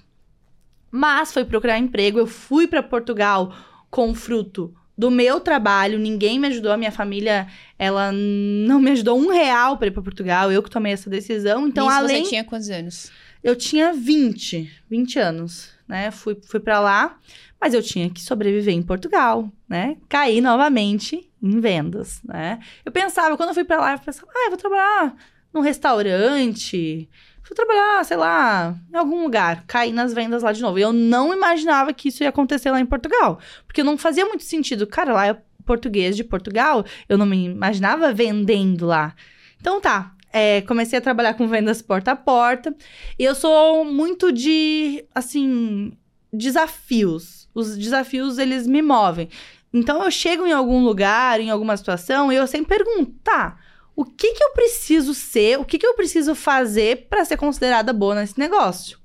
Mas 0.91 1.33
foi 1.33 1.43
procurar 1.43 1.79
emprego. 1.79 2.19
Eu 2.19 2.27
fui 2.27 2.67
para 2.67 2.83
Portugal 2.83 3.51
com 3.89 4.13
fruto 4.13 4.71
do 4.95 5.09
meu 5.09 5.39
trabalho. 5.39 5.97
Ninguém 5.97 6.37
me 6.37 6.45
ajudou. 6.45 6.71
A 6.71 6.77
minha 6.77 6.91
família, 6.91 7.47
ela 7.79 8.11
não 8.11 8.79
me 8.79 8.91
ajudou 8.91 9.17
um 9.17 9.31
real 9.31 9.77
para 9.77 9.87
ir 9.87 9.91
para 9.91 10.03
Portugal. 10.03 10.51
Eu 10.51 10.61
que 10.61 10.69
tomei 10.69 10.93
essa 10.93 11.09
decisão. 11.09 11.67
Então, 11.67 11.87
Isso 11.87 11.97
além. 11.97 12.23
Você 12.23 12.29
tinha 12.29 12.43
quantos 12.43 12.69
anos? 12.69 13.11
Eu 13.43 13.55
tinha 13.55 13.93
20, 13.93 14.69
20 14.87 15.17
anos, 15.17 15.71
né? 15.87 16.11
Fui, 16.11 16.37
fui 16.45 16.59
para 16.59 16.79
lá. 16.79 17.17
Mas 17.59 17.73
eu 17.73 17.83
tinha 17.83 18.09
que 18.09 18.21
sobreviver 18.21 18.73
em 18.73 18.81
Portugal, 18.81 19.51
né? 19.67 19.97
Caí 20.07 20.39
novamente 20.39 21.29
em 21.41 21.59
vendas, 21.59 22.21
né? 22.23 22.59
Eu 22.85 22.91
pensava, 22.91 23.35
quando 23.35 23.49
eu 23.49 23.55
fui 23.55 23.63
para 23.65 23.79
lá, 23.79 23.93
eu 23.93 23.99
pensava, 23.99 24.27
ah, 24.33 24.45
eu 24.45 24.49
vou 24.49 24.57
trabalhar 24.57 25.15
num 25.53 25.61
restaurante, 25.61 27.09
vou 27.47 27.55
trabalhar, 27.55 28.05
sei 28.05 28.15
lá, 28.15 28.75
em 28.93 28.95
algum 28.95 29.23
lugar. 29.23 29.63
Caí 29.67 29.91
nas 29.91 30.13
vendas 30.13 30.43
lá 30.43 30.51
de 30.51 30.61
novo. 30.61 30.79
E 30.79 30.81
eu 30.81 30.93
não 30.93 31.33
imaginava 31.33 31.93
que 31.93 32.09
isso 32.09 32.23
ia 32.23 32.29
acontecer 32.29 32.71
lá 32.71 32.79
em 32.79 32.85
Portugal. 32.85 33.39
Porque 33.65 33.83
não 33.83 33.97
fazia 33.97 34.25
muito 34.25 34.43
sentido. 34.43 34.87
Cara, 34.87 35.13
lá 35.13 35.27
é 35.27 35.37
português 35.65 36.15
de 36.15 36.23
Portugal. 36.23 36.85
Eu 37.07 37.17
não 37.17 37.25
me 37.25 37.45
imaginava 37.45 38.13
vendendo 38.13 38.85
lá. 38.85 39.13
Então 39.59 39.81
tá, 39.81 40.15
é, 40.31 40.61
comecei 40.61 40.97
a 40.97 41.01
trabalhar 41.01 41.33
com 41.33 41.47
vendas 41.47 41.81
porta 41.81 42.11
a 42.11 42.15
porta. 42.15 42.75
E 43.17 43.23
eu 43.23 43.35
sou 43.35 43.83
muito 43.83 44.31
de, 44.31 45.03
assim, 45.13 45.91
desafios 46.31 47.38
os 47.67 47.77
desafios 47.77 48.37
eles 48.37 48.65
me 48.65 48.81
movem. 48.81 49.29
Então 49.73 50.03
eu 50.03 50.09
chego 50.09 50.45
em 50.45 50.51
algum 50.51 50.83
lugar, 50.83 51.39
em 51.39 51.49
alguma 51.49 51.77
situação, 51.77 52.31
e 52.31 52.35
eu 52.35 52.47
sempre 52.47 52.77
pergunto, 52.77 53.13
tá, 53.23 53.57
o 53.95 54.03
que 54.03 54.33
que 54.33 54.43
eu 54.43 54.51
preciso 54.51 55.13
ser, 55.13 55.59
o 55.59 55.65
que 55.65 55.77
que 55.77 55.85
eu 55.85 55.93
preciso 55.93 56.33
fazer 56.33 57.07
para 57.09 57.25
ser 57.25 57.37
considerada 57.37 57.93
boa 57.93 58.15
nesse 58.15 58.39
negócio? 58.39 58.97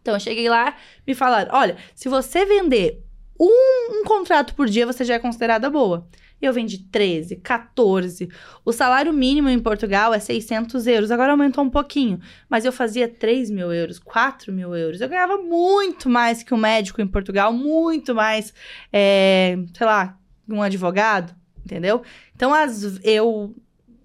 Então 0.00 0.14
eu 0.14 0.20
cheguei 0.20 0.48
lá, 0.48 0.76
me 1.06 1.14
falaram, 1.14 1.50
olha, 1.54 1.76
se 1.94 2.08
você 2.08 2.44
vender 2.44 3.02
um, 3.40 4.00
um 4.00 4.04
contrato 4.04 4.54
por 4.54 4.68
dia, 4.68 4.86
você 4.86 5.04
já 5.04 5.14
é 5.14 5.18
considerada 5.18 5.70
boa 5.70 6.06
eu 6.40 6.52
vendi 6.52 6.78
13, 6.78 7.36
14. 7.36 8.28
O 8.64 8.72
salário 8.72 9.12
mínimo 9.12 9.48
em 9.48 9.58
Portugal 9.58 10.12
é 10.12 10.18
600 10.18 10.86
euros, 10.86 11.10
agora 11.10 11.32
aumentou 11.32 11.64
um 11.64 11.70
pouquinho, 11.70 12.20
mas 12.48 12.64
eu 12.64 12.72
fazia 12.72 13.08
3 13.08 13.50
mil 13.50 13.72
euros, 13.72 13.98
4 13.98 14.52
mil 14.52 14.74
euros. 14.74 15.00
Eu 15.00 15.08
ganhava 15.08 15.38
muito 15.38 16.08
mais 16.08 16.42
que 16.42 16.52
um 16.52 16.58
médico 16.58 17.00
em 17.00 17.06
Portugal, 17.06 17.52
muito 17.52 18.14
mais, 18.14 18.52
é, 18.92 19.58
sei 19.76 19.86
lá, 19.86 20.18
um 20.48 20.62
advogado, 20.62 21.34
entendeu? 21.64 22.02
Então, 22.34 22.52
as, 22.52 23.00
eu, 23.02 23.54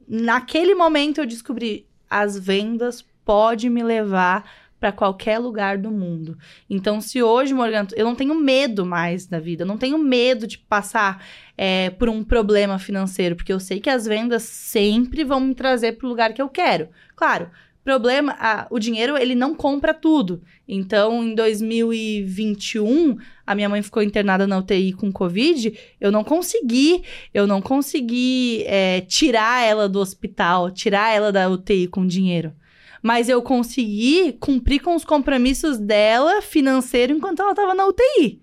naquele 0.08 0.74
momento, 0.76 1.20
eu 1.20 1.26
descobri 1.26 1.86
as 2.10 2.40
vendas 2.40 3.06
pode 3.30 3.70
me 3.70 3.84
levar 3.84 4.50
para 4.80 4.92
qualquer 4.92 5.38
lugar 5.38 5.78
do 5.78 5.92
mundo. 5.92 6.38
Então, 6.70 7.02
se 7.02 7.22
hoje, 7.22 7.54
Morgan, 7.54 7.88
eu 7.96 8.06
não 8.06 8.16
tenho 8.16 8.34
medo 8.34 8.86
mais 8.86 9.26
da 9.28 9.40
vida, 9.40 9.64
eu 9.64 9.68
não 9.68 9.78
tenho 9.78 9.98
medo 9.98 10.48
de 10.48 10.58
passar 10.58 11.24
é, 11.58 11.90
por 11.90 12.08
um 12.08 12.24
problema 12.24 12.80
financeiro, 12.80 13.36
porque 13.36 13.52
eu 13.52 13.60
sei 13.60 13.80
que 13.80 13.90
as 13.90 14.06
vendas 14.06 14.44
sempre 14.44 15.24
vão 15.24 15.40
me 15.40 15.54
trazer 15.54 15.94
para 15.94 16.06
o 16.06 16.10
lugar 16.10 16.34
que 16.34 16.42
eu 16.42 16.48
quero. 16.48 16.90
Claro, 17.16 17.50
problema, 17.84 18.38
o 18.70 18.80
dinheiro 18.80 19.18
ele 19.18 19.36
não 19.36 19.56
compra 19.56 19.94
tudo. 19.94 20.42
Então, 20.68 21.24
em 21.24 21.34
2021, 21.34 23.18
a 23.46 23.56
minha 23.56 23.68
mãe 23.68 23.82
ficou 23.82 24.04
internada 24.04 24.46
na 24.46 24.60
UTI 24.60 24.94
com 24.94 25.12
Covid, 25.12 25.74
eu 26.00 26.12
não 26.12 26.24
consegui, 26.24 27.04
eu 27.34 27.48
não 27.48 27.62
consegui 27.62 28.64
é, 28.68 29.02
tirar 29.02 29.66
ela 29.66 29.90
do 29.90 30.00
hospital, 30.00 30.72
tirar 30.72 31.14
ela 31.14 31.32
da 31.32 31.50
UTI 31.50 31.88
com 31.88 32.06
dinheiro 32.06 32.54
mas 33.02 33.30
eu 33.30 33.42
consegui 33.42 34.34
cumprir 34.40 34.82
com 34.82 34.96
os 34.96 35.06
compromissos 35.06 35.78
dela 35.78 36.42
financeiro 36.42 37.14
enquanto 37.14 37.42
ela 37.42 37.52
estava 37.52 37.74
na 37.74 37.86
UTI. 37.86 38.42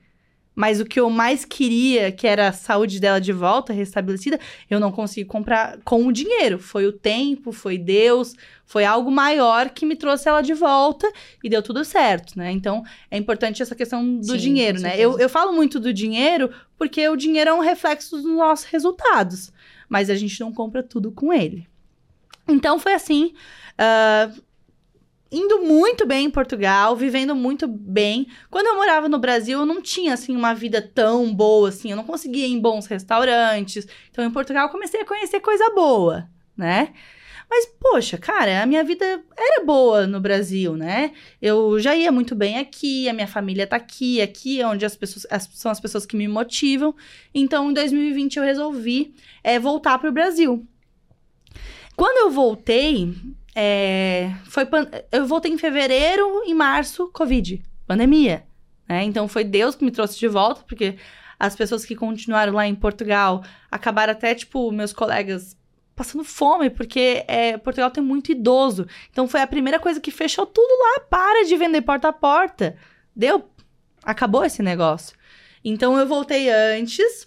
Mas 0.57 0.81
o 0.81 0.87
que 0.87 0.99
eu 0.99 1.11
mais 1.11 1.45
queria, 1.45 2.11
que 2.11 2.27
era 2.27 2.49
a 2.49 2.53
saúde 2.53 2.99
dela 2.99 3.21
de 3.21 3.31
volta, 3.31 3.75
restabelecida, 3.75 4.41
eu 4.71 4.81
não 4.81 4.91
consegui 4.91 5.27
comprar 5.27 5.79
com 5.85 6.07
o 6.07 6.13
dinheiro. 6.13 6.59
Foi 6.59 6.87
o 6.87 6.93
tempo, 6.93 7.53
foi 7.53 7.77
Deus, 7.77 8.33
foi 8.65 8.83
algo 8.83 9.11
maior 9.11 9.69
que 9.69 9.85
me 9.85 9.95
trouxe 9.95 10.31
ela 10.31 10.41
de 10.41 10.55
volta 10.55 11.13
e 11.45 11.51
deu 11.51 11.63
tudo 11.63 11.85
certo, 11.85 12.39
né? 12.39 12.51
Então, 12.51 12.83
é 13.11 13.19
importante 13.19 13.63
essa 13.63 13.75
questão 13.75 14.17
do 14.17 14.33
Sim, 14.33 14.39
dinheiro, 14.39 14.81
né? 14.81 14.99
Eu, 14.99 15.19
eu 15.19 15.29
falo 15.29 15.53
muito 15.53 15.79
do 15.79 15.93
dinheiro 15.93 16.51
porque 16.79 17.07
o 17.07 17.17
dinheiro 17.17 17.51
é 17.51 17.55
um 17.55 17.61
reflexo 17.61 18.17
dos 18.17 18.25
nossos 18.25 18.65
resultados, 18.65 19.53
mas 19.91 20.09
a 20.09 20.15
gente 20.15 20.41
não 20.41 20.51
compra 20.55 20.83
tudo 20.83 21.13
com 21.13 21.35
ele. 21.35 21.69
Então, 22.49 22.79
foi 22.79 22.95
assim. 22.95 23.35
Uh, 23.75 24.46
indo 25.37 25.61
muito 25.61 26.07
bem 26.07 26.27
em 26.27 26.31
Portugal, 26.31 26.97
vivendo 26.97 27.35
muito 27.35 27.67
bem. 27.67 28.27
Quando 28.51 28.67
eu 28.67 28.77
morava 28.77 29.09
no 29.09 29.19
Brasil, 29.19 29.59
eu 29.61 29.67
não 29.67 29.83
tinha 29.83 30.15
assim 30.15 30.35
uma 30.35 30.55
vida 30.55 30.81
tão 30.81 31.35
boa 31.35 31.69
assim, 31.69 31.91
eu 31.91 31.97
não 31.97 32.05
conseguia 32.05 32.47
ir 32.47 32.53
em 32.53 32.61
bons 32.61 32.87
restaurantes. 32.87 33.87
Então 34.11 34.25
em 34.25 34.31
Portugal 34.31 34.67
eu 34.67 34.73
comecei 34.73 35.01
a 35.01 35.05
conhecer 35.05 35.41
coisa 35.41 35.71
boa, 35.75 36.29
né? 36.57 36.93
Mas, 37.49 37.67
poxa, 37.81 38.19
cara, 38.19 38.63
a 38.63 38.67
minha 38.67 38.83
vida 38.83 39.05
era 39.37 39.65
boa 39.65 40.05
no 40.07 40.21
Brasil, 40.21 40.77
né? 40.77 41.13
Eu 41.41 41.79
já 41.79 41.95
ia 41.95 42.11
muito 42.11 42.35
bem 42.35 42.59
aqui, 42.59 43.09
a 43.09 43.13
minha 43.13 43.29
família 43.29 43.67
tá 43.67 43.77
aqui, 43.77 44.21
aqui 44.21 44.61
é 44.61 44.67
onde 44.67 44.85
as 44.85 44.97
pessoas 44.97 45.27
as, 45.31 45.49
são 45.53 45.71
as 45.71 45.79
pessoas 45.79 46.05
que 46.05 46.17
me 46.17 46.27
motivam. 46.27 46.95
Então, 47.33 47.71
em 47.71 47.75
2020, 47.75 48.37
eu 48.37 48.43
resolvi 48.43 49.15
é, 49.45 49.61
voltar 49.61 49.97
para 49.99 50.11
o 50.11 50.13
Brasil. 50.13 50.67
Quando 51.95 52.27
eu 52.27 52.31
voltei, 52.31 53.15
é, 53.59 54.35
foi 54.45 54.69
eu 55.11 55.27
voltei 55.27 55.51
em 55.51 55.57
fevereiro, 55.57 56.43
em 56.45 56.53
março, 56.53 57.11
Covid, 57.11 57.63
pandemia. 57.87 58.47
Né? 58.87 59.05
Então 59.05 59.27
foi 59.27 59.45
Deus 59.45 59.75
que 59.75 59.83
me 59.83 59.91
trouxe 59.91 60.19
de 60.19 60.29
volta, 60.29 60.63
porque 60.69 60.97
as 61.41 61.57
pessoas 61.57 61.83
que 61.83 61.97
continuaram 61.97 62.53
lá 62.53 62.67
em 62.67 62.75
Portugal 62.75 63.43
acabaram 63.71 64.13
até, 64.13 64.35
tipo, 64.35 64.71
meus 64.71 64.93
colegas 64.93 65.57
passando 65.95 66.23
fome, 66.23 66.69
porque 66.69 67.25
é, 67.27 67.57
Portugal 67.57 67.91
tem 67.91 68.05
muito 68.05 68.31
idoso. 68.31 68.87
Então 69.11 69.27
foi 69.27 69.41
a 69.41 69.47
primeira 69.47 69.81
coisa 69.81 70.01
que 70.01 70.11
fechou 70.11 70.45
tudo 70.45 70.69
lá. 70.79 71.01
Para 71.09 71.47
de 71.47 71.57
vender 71.57 71.81
porta 71.81 72.09
a 72.09 72.13
porta. 72.13 72.77
Deu. 73.15 73.49
Acabou 74.05 74.45
esse 74.45 74.63
negócio. 74.63 75.17
Então 75.65 75.99
eu 75.99 76.07
voltei 76.07 76.51
antes. 76.51 77.27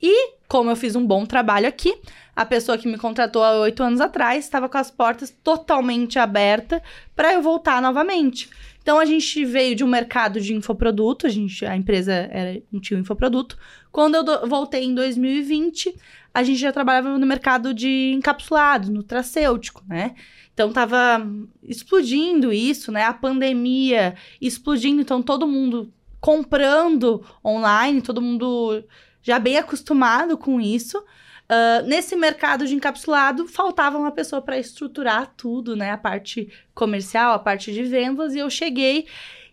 E, 0.00 0.34
como 0.46 0.68
eu 0.68 0.76
fiz 0.76 0.94
um 0.94 1.06
bom 1.06 1.24
trabalho 1.24 1.66
aqui, 1.66 1.98
a 2.34 2.46
pessoa 2.46 2.78
que 2.78 2.88
me 2.88 2.96
contratou 2.96 3.42
há 3.42 3.52
oito 3.60 3.82
anos 3.82 4.00
atrás 4.00 4.44
estava 4.44 4.68
com 4.68 4.78
as 4.78 4.90
portas 4.90 5.34
totalmente 5.42 6.18
abertas 6.18 6.80
para 7.14 7.34
eu 7.34 7.42
voltar 7.42 7.82
novamente. 7.82 8.48
Então 8.82 8.98
a 8.98 9.04
gente 9.04 9.44
veio 9.44 9.76
de 9.76 9.84
um 9.84 9.88
mercado 9.88 10.40
de 10.40 10.54
infoproduto, 10.54 11.26
a, 11.26 11.30
gente, 11.30 11.64
a 11.64 11.76
empresa 11.76 12.12
era, 12.12 12.60
tinha 12.80 12.98
um 12.98 13.02
infoproduto. 13.02 13.56
Quando 13.92 14.16
eu 14.16 14.24
do, 14.24 14.46
voltei 14.48 14.84
em 14.84 14.94
2020, 14.94 15.94
a 16.34 16.42
gente 16.42 16.58
já 16.58 16.72
trabalhava 16.72 17.16
no 17.16 17.26
mercado 17.26 17.72
de 17.72 18.12
encapsulado, 18.16 18.90
no 18.90 19.02
tracêutico, 19.02 19.84
né? 19.86 20.14
Então 20.52 20.72
tava 20.72 21.24
explodindo 21.62 22.52
isso, 22.52 22.90
né? 22.90 23.04
A 23.04 23.12
pandemia 23.12 24.14
explodindo, 24.40 25.00
então 25.00 25.22
todo 25.22 25.46
mundo 25.46 25.92
comprando 26.20 27.24
online, 27.44 28.02
todo 28.02 28.22
mundo 28.22 28.82
já 29.22 29.38
bem 29.38 29.58
acostumado 29.58 30.36
com 30.36 30.60
isso. 30.60 31.02
Uh, 31.52 31.86
nesse 31.86 32.16
mercado 32.16 32.66
de 32.66 32.74
encapsulado, 32.74 33.46
faltava 33.46 33.98
uma 33.98 34.10
pessoa 34.10 34.40
para 34.40 34.58
estruturar 34.58 35.34
tudo, 35.36 35.76
né? 35.76 35.90
A 35.90 35.98
parte 35.98 36.50
comercial, 36.74 37.34
a 37.34 37.38
parte 37.38 37.74
de 37.74 37.82
vendas, 37.82 38.34
e 38.34 38.38
eu 38.38 38.48
cheguei. 38.48 39.06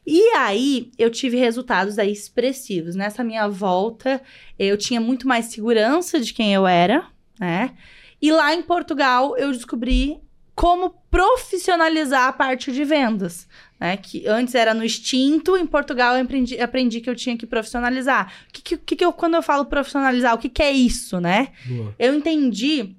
E 0.08 0.22
aí, 0.38 0.92
eu 0.98 1.10
tive 1.10 1.36
resultados 1.36 2.00
aí 2.00 2.10
expressivos. 2.10 2.96
Nessa 2.96 3.22
minha 3.22 3.50
volta, 3.50 4.22
eu 4.58 4.78
tinha 4.78 5.02
muito 5.02 5.28
mais 5.28 5.48
segurança 5.48 6.22
de 6.22 6.34
quem 6.34 6.54
eu 6.54 6.66
era, 6.66 7.06
né? 7.38 7.76
E 8.22 8.32
lá 8.32 8.54
em 8.54 8.62
Portugal, 8.62 9.38
eu 9.38 9.52
descobri 9.52 10.22
como 10.56 10.92
profissionalizar 11.12 12.30
a 12.30 12.34
parte 12.34 12.72
de 12.72 12.86
vendas. 12.86 13.46
Né? 13.80 13.96
Que 13.98 14.28
antes 14.28 14.56
era 14.56 14.74
no 14.74 14.84
instinto, 14.84 15.56
em 15.56 15.66
Portugal 15.66 16.16
eu 16.16 16.24
aprendi, 16.24 16.60
aprendi 16.60 17.00
que 17.00 17.10
eu 17.10 17.16
tinha 17.16 17.38
que 17.38 17.48
profissionalizar. 17.48 18.34
O 18.50 18.52
que, 18.52 18.78
que, 18.78 18.96
que 18.96 19.06
eu, 19.06 19.14
quando 19.14 19.36
eu 19.36 19.42
falo 19.42 19.66
profissionalizar, 19.66 20.34
o 20.34 20.38
que, 20.38 20.50
que 20.50 20.62
é 20.62 20.72
isso, 20.72 21.20
né? 21.20 21.50
Boa. 21.66 21.96
Eu 21.98 22.14
entendi 22.14 22.96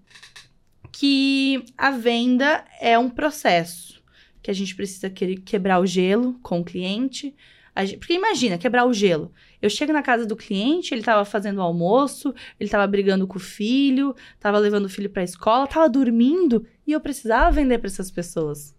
que 0.91 1.65
a 1.77 1.91
venda 1.91 2.65
é 2.81 2.99
um 2.99 3.11
processo 3.11 4.01
que 4.43 4.51
a 4.51 4.55
gente 4.55 4.75
precisa 4.75 5.11
que, 5.11 5.37
quebrar 5.37 5.81
o 5.81 5.87
gelo 5.87 6.39
com 6.43 6.61
o 6.61 6.65
cliente. 6.65 7.35
Gente, 7.79 7.99
porque 7.99 8.15
imagina, 8.15 8.59
quebrar 8.59 8.85
o 8.85 8.93
gelo. 8.93 9.33
Eu 9.63 9.71
chego 9.71 9.93
na 9.93 10.03
casa 10.03 10.27
do 10.27 10.37
cliente, 10.37 10.93
ele 10.93 11.01
estava 11.01 11.25
fazendo 11.25 11.59
o 11.59 11.63
almoço, 11.63 12.35
ele 12.59 12.69
estava 12.69 12.87
brigando 12.87 13.27
com 13.27 13.37
o 13.37 13.41
filho, 13.41 14.15
estava 14.35 14.59
levando 14.59 14.87
o 14.87 14.89
filho 14.89 15.09
para 15.09 15.23
a 15.23 15.25
escola, 15.25 15.65
estava 15.65 15.89
dormindo 15.89 16.67
e 16.87 16.93
eu 16.93 17.01
precisava 17.01 17.51
vender 17.51 17.79
para 17.79 17.89
essas 17.89 18.11
pessoas. 18.11 18.75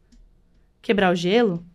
Quebrar 0.82 1.12
o 1.12 1.16
gelo 1.16 1.66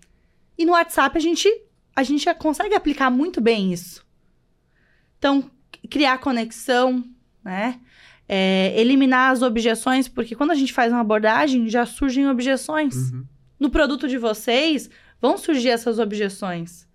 e 0.58 0.64
no 0.64 0.72
WhatsApp 0.72 1.16
a 1.16 1.20
gente, 1.20 1.48
a 1.94 2.02
gente 2.02 2.24
já 2.24 2.34
consegue 2.34 2.74
aplicar 2.74 3.10
muito 3.10 3.40
bem 3.40 3.72
isso. 3.72 4.04
Então, 5.18 5.50
criar 5.90 6.18
conexão, 6.18 7.04
né? 7.44 7.80
É, 8.28 8.78
eliminar 8.80 9.30
as 9.30 9.42
objeções, 9.42 10.08
porque 10.08 10.34
quando 10.34 10.50
a 10.50 10.54
gente 10.54 10.72
faz 10.72 10.92
uma 10.92 11.00
abordagem, 11.00 11.68
já 11.68 11.86
surgem 11.86 12.28
objeções. 12.28 13.12
Uhum. 13.12 13.24
No 13.58 13.70
produto 13.70 14.08
de 14.08 14.18
vocês, 14.18 14.90
vão 15.20 15.38
surgir 15.38 15.68
essas 15.68 15.98
objeções. 15.98 16.86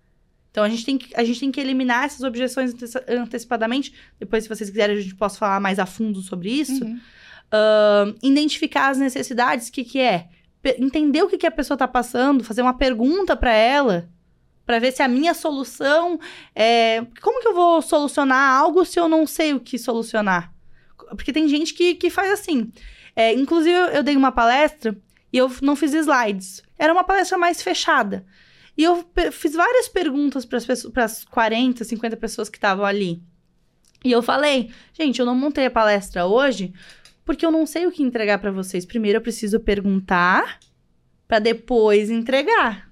Então, 0.50 0.62
a 0.62 0.68
gente, 0.68 0.84
tem 0.84 0.98
que, 0.98 1.16
a 1.16 1.24
gente 1.24 1.40
tem 1.40 1.50
que 1.50 1.60
eliminar 1.60 2.04
essas 2.04 2.22
objeções 2.22 2.74
antecipadamente. 3.08 3.94
Depois, 4.20 4.42
se 4.42 4.48
vocês 4.50 4.68
quiserem, 4.68 4.98
a 4.98 5.00
gente 5.00 5.14
possa 5.14 5.38
falar 5.38 5.58
mais 5.58 5.78
a 5.78 5.86
fundo 5.86 6.20
sobre 6.20 6.50
isso. 6.50 6.84
Uhum. 6.84 7.00
Uh, 7.54 8.14
identificar 8.22 8.88
as 8.88 8.98
necessidades, 8.98 9.68
o 9.68 9.72
que, 9.72 9.82
que 9.82 9.98
é? 9.98 10.28
Entender 10.64 11.22
o 11.22 11.28
que, 11.28 11.38
que 11.38 11.46
a 11.46 11.50
pessoa 11.50 11.74
está 11.74 11.88
passando, 11.88 12.44
fazer 12.44 12.62
uma 12.62 12.74
pergunta 12.74 13.36
para 13.36 13.52
ela, 13.52 14.08
para 14.64 14.78
ver 14.78 14.92
se 14.92 15.02
a 15.02 15.08
minha 15.08 15.34
solução 15.34 16.18
é. 16.54 17.04
Como 17.20 17.40
que 17.40 17.48
eu 17.48 17.54
vou 17.54 17.82
solucionar 17.82 18.58
algo 18.58 18.84
se 18.84 18.98
eu 18.98 19.08
não 19.08 19.26
sei 19.26 19.52
o 19.52 19.60
que 19.60 19.78
solucionar? 19.78 20.52
Porque 20.96 21.32
tem 21.32 21.48
gente 21.48 21.74
que, 21.74 21.94
que 21.94 22.10
faz 22.10 22.30
assim. 22.30 22.72
É, 23.14 23.32
inclusive, 23.32 23.76
eu 23.92 24.02
dei 24.02 24.16
uma 24.16 24.32
palestra 24.32 24.96
e 25.32 25.38
eu 25.38 25.50
não 25.60 25.76
fiz 25.76 25.92
slides. 25.92 26.62
Era 26.78 26.92
uma 26.92 27.04
palestra 27.04 27.36
mais 27.36 27.62
fechada. 27.62 28.24
E 28.76 28.84
eu 28.84 29.06
fiz 29.30 29.52
várias 29.52 29.88
perguntas 29.88 30.46
para 30.46 31.04
as 31.04 31.24
40, 31.24 31.84
50 31.84 32.16
pessoas 32.16 32.48
que 32.48 32.56
estavam 32.56 32.84
ali. 32.84 33.22
E 34.04 34.10
eu 34.10 34.22
falei, 34.22 34.70
gente, 34.92 35.20
eu 35.20 35.26
não 35.26 35.34
montei 35.34 35.66
a 35.66 35.70
palestra 35.70 36.26
hoje 36.26 36.72
porque 37.24 37.44
eu 37.44 37.50
não 37.50 37.66
sei 37.66 37.86
o 37.86 37.92
que 37.92 38.02
entregar 38.02 38.38
para 38.38 38.50
vocês. 38.50 38.84
Primeiro 38.84 39.18
eu 39.18 39.22
preciso 39.22 39.60
perguntar 39.60 40.58
para 41.26 41.38
depois 41.38 42.10
entregar. 42.10 42.90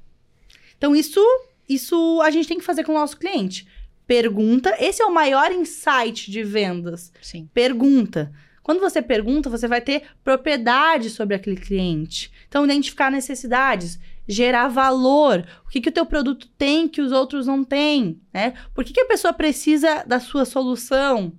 Então 0.77 0.95
isso 0.95 1.21
isso 1.69 2.21
a 2.23 2.31
gente 2.31 2.49
tem 2.49 2.59
que 2.59 2.65
fazer 2.65 2.85
com 2.85 2.93
o 2.93 2.99
nosso 2.99 3.17
cliente. 3.17 3.67
Pergunta, 4.07 4.75
esse 4.81 5.01
é 5.01 5.07
o 5.07 5.15
maior 5.15 5.53
insight 5.53 6.31
de 6.31 6.43
vendas. 6.43 7.13
Sim. 7.23 7.49
Pergunta. 7.55 8.33
Quando 8.63 8.81
você 8.81 9.01
pergunta, 9.01 9.49
você 9.49 9.69
vai 9.69 9.81
ter 9.81 10.03
propriedade 10.23 11.11
sobre 11.11 11.35
aquele 11.35 11.57
cliente. 11.57 12.31
Então, 12.49 12.65
identificar 12.65 13.11
necessidades, 13.11 13.99
gerar 14.27 14.69
valor. 14.69 15.47
O 15.67 15.71
que, 15.71 15.81
que 15.81 15.89
o 15.89 15.93
teu 15.93 16.05
produto 16.05 16.49
tem 16.59 16.89
que 16.89 17.01
os 17.01 17.13
outros 17.13 17.47
não 17.47 17.65
têm, 17.65 18.21
né? 18.33 18.55
Por 18.75 18.85
que, 18.85 18.93
que 18.93 19.01
a 19.01 19.07
pessoa 19.07 19.33
precisa 19.33 20.05
da 20.05 20.21
sua 20.21 20.45
solução? 20.45 21.33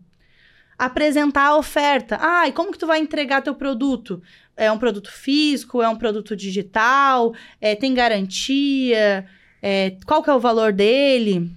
Apresentar 0.81 1.49
a 1.49 1.57
oferta. 1.57 2.17
Ah, 2.19 2.47
e 2.47 2.51
como 2.51 2.71
que 2.71 2.79
tu 2.79 2.87
vai 2.87 2.99
entregar 2.99 3.43
teu 3.43 3.53
produto? 3.53 4.19
É 4.57 4.71
um 4.71 4.79
produto 4.79 5.11
físico? 5.11 5.79
É 5.79 5.87
um 5.87 5.95
produto 5.95 6.35
digital? 6.35 7.35
É, 7.61 7.75
tem 7.75 7.93
garantia? 7.93 9.27
É, 9.61 9.95
qual 10.07 10.23
que 10.23 10.29
é 10.31 10.33
o 10.33 10.39
valor 10.39 10.73
dele? 10.73 11.55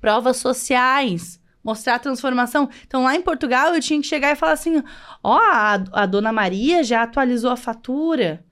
Provas 0.00 0.36
sociais. 0.36 1.40
Mostrar 1.64 1.96
a 1.96 1.98
transformação. 1.98 2.70
Então, 2.86 3.02
lá 3.02 3.16
em 3.16 3.20
Portugal, 3.20 3.74
eu 3.74 3.80
tinha 3.80 4.00
que 4.00 4.06
chegar 4.06 4.30
e 4.30 4.36
falar 4.36 4.52
assim: 4.52 4.82
ó, 5.22 5.34
oh, 5.34 5.40
a, 5.40 5.74
a 5.92 6.06
dona 6.06 6.32
Maria 6.32 6.84
já 6.84 7.02
atualizou 7.02 7.50
a 7.50 7.56
fatura. 7.56 8.44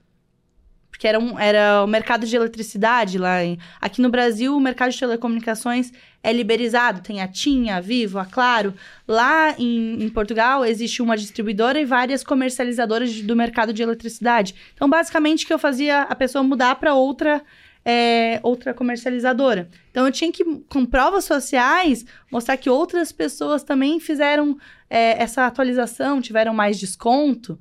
Porque 0.97 1.07
era, 1.07 1.21
um, 1.21 1.39
era 1.39 1.85
o 1.85 1.87
mercado 1.87 2.27
de 2.27 2.35
eletricidade 2.35 3.19
lá. 3.19 3.45
Em, 3.45 3.59
aqui 3.79 4.01
no 4.01 4.09
Brasil, 4.09 4.57
o 4.57 4.61
mercado 4.61 4.93
de 4.93 4.99
telecomunicações 4.99 5.93
é 6.23 6.33
liberalizado. 6.33 7.03
Tem 7.03 7.21
a 7.21 7.29
TIM, 7.29 7.69
a 7.69 7.81
Vivo, 7.81 8.19
a 8.19 8.25
Claro. 8.25 8.73
Lá 9.07 9.55
em, 9.59 10.03
em 10.03 10.09
Portugal, 10.09 10.65
existe 10.65 11.03
uma 11.03 11.15
distribuidora 11.15 11.79
e 11.79 11.85
várias 11.85 12.25
comercializadoras 12.25 13.13
de, 13.13 13.23
do 13.23 13.37
mercado 13.37 13.75
de 13.75 13.83
eletricidade. 13.83 14.55
Então, 14.75 14.89
basicamente, 14.89 15.47
que 15.47 15.53
eu 15.53 15.59
fazia 15.59 16.03
a 16.03 16.15
pessoa 16.15 16.43
mudar 16.43 16.77
para 16.77 16.95
outra 16.95 17.43
é, 17.85 18.41
outra 18.43 18.75
comercializadora. 18.75 19.69
Então 19.93 20.07
eu 20.07 20.11
tinha 20.11 20.33
que, 20.33 20.45
com 20.69 20.85
provas 20.85 21.25
sociais, 21.25 22.05
mostrar 22.33 22.57
que 22.57 22.69
outras 22.69 23.13
pessoas 23.13 23.63
também 23.63 24.01
fizeram 24.01 24.59
é, 24.91 25.23
essa 25.23 25.47
atualização, 25.47 26.21
tiveram 26.21 26.53
mais 26.53 26.81
desconto. 26.81 27.57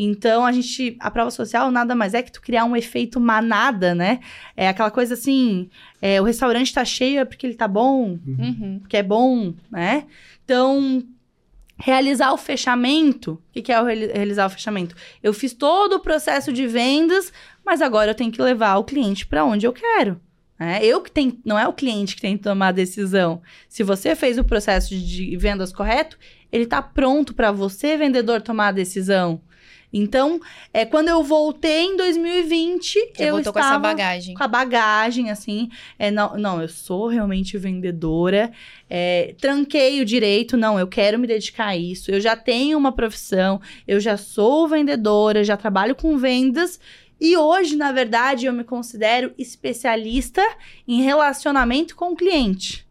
Então, 0.00 0.46
a 0.46 0.52
gente. 0.52 0.96
A 1.00 1.10
prova 1.10 1.30
social 1.32 1.72
nada 1.72 1.92
mais 1.96 2.14
é 2.14 2.22
que 2.22 2.30
tu 2.30 2.40
criar 2.40 2.64
um 2.64 2.76
efeito 2.76 3.18
manada, 3.18 3.96
né? 3.96 4.20
É 4.56 4.68
aquela 4.68 4.92
coisa 4.92 5.14
assim: 5.14 5.68
é, 6.00 6.20
o 6.20 6.24
restaurante 6.24 6.72
tá 6.72 6.84
cheio 6.84 7.18
é 7.18 7.24
porque 7.24 7.44
ele 7.44 7.54
tá 7.54 7.66
bom, 7.66 8.16
Uhum. 8.26 8.78
porque 8.80 8.96
é 8.96 9.02
bom, 9.02 9.52
né? 9.70 10.04
Então, 10.44 11.02
realizar 11.76 12.32
o 12.32 12.36
fechamento. 12.36 13.32
O 13.32 13.42
que, 13.52 13.62
que 13.62 13.72
é 13.72 13.82
realizar 13.82 14.46
o 14.46 14.50
fechamento? 14.50 14.94
Eu 15.22 15.32
fiz 15.34 15.52
todo 15.52 15.94
o 15.94 16.00
processo 16.00 16.52
de 16.52 16.66
vendas, 16.66 17.32
mas 17.64 17.82
agora 17.82 18.10
eu 18.10 18.14
tenho 18.14 18.30
que 18.32 18.40
levar 18.42 18.76
o 18.76 18.84
cliente 18.84 19.26
para 19.26 19.44
onde 19.44 19.66
eu 19.66 19.72
quero. 19.72 20.20
né? 20.58 20.80
eu 20.82 21.00
que 21.00 21.10
tenho, 21.10 21.38
não 21.44 21.58
é 21.58 21.66
o 21.68 21.72
cliente 21.72 22.14
que 22.16 22.22
tem 22.22 22.36
que 22.36 22.42
tomar 22.42 22.68
a 22.68 22.72
decisão. 22.72 23.40
Se 23.68 23.82
você 23.82 24.14
fez 24.16 24.38
o 24.38 24.44
processo 24.44 24.94
de 24.96 25.36
vendas 25.36 25.72
correto, 25.72 26.18
ele 26.50 26.64
está 26.64 26.80
pronto 26.82 27.34
para 27.34 27.52
você, 27.52 27.96
vendedor, 27.96 28.40
tomar 28.42 28.68
a 28.68 28.72
decisão. 28.72 29.40
Então, 29.92 30.38
é, 30.72 30.84
quando 30.84 31.08
eu 31.08 31.22
voltei 31.22 31.84
em 31.86 31.96
2020, 31.96 32.94
Já 33.16 33.24
eu 33.24 33.34
voltou 33.34 33.50
estava 33.50 33.52
com 33.52 33.58
essa 33.60 33.78
bagagem. 33.78 34.34
com 34.34 34.42
a 34.44 34.48
bagagem, 34.48 35.30
assim. 35.30 35.70
É, 35.98 36.10
não, 36.10 36.36
não, 36.36 36.60
eu 36.60 36.68
sou 36.68 37.08
realmente 37.08 37.56
vendedora. 37.56 38.52
é, 38.90 39.34
tranquei 39.40 40.00
o 40.00 40.04
direito, 40.04 40.56
não, 40.56 40.78
eu 40.78 40.86
quero 40.86 41.18
me 41.18 41.26
dedicar 41.26 41.68
a 41.68 41.76
isso. 41.76 42.10
Eu 42.10 42.20
já 42.20 42.36
tenho 42.36 42.76
uma 42.76 42.92
profissão, 42.92 43.60
eu 43.86 43.98
já 43.98 44.16
sou 44.16 44.68
vendedora, 44.68 45.42
já 45.42 45.56
trabalho 45.56 45.94
com 45.94 46.18
vendas. 46.18 46.78
E 47.20 47.36
hoje, 47.36 47.74
na 47.74 47.90
verdade, 47.90 48.46
eu 48.46 48.52
me 48.52 48.62
considero 48.64 49.32
especialista 49.36 50.42
em 50.86 51.02
relacionamento 51.02 51.96
com 51.96 52.12
o 52.12 52.16
cliente. 52.16 52.86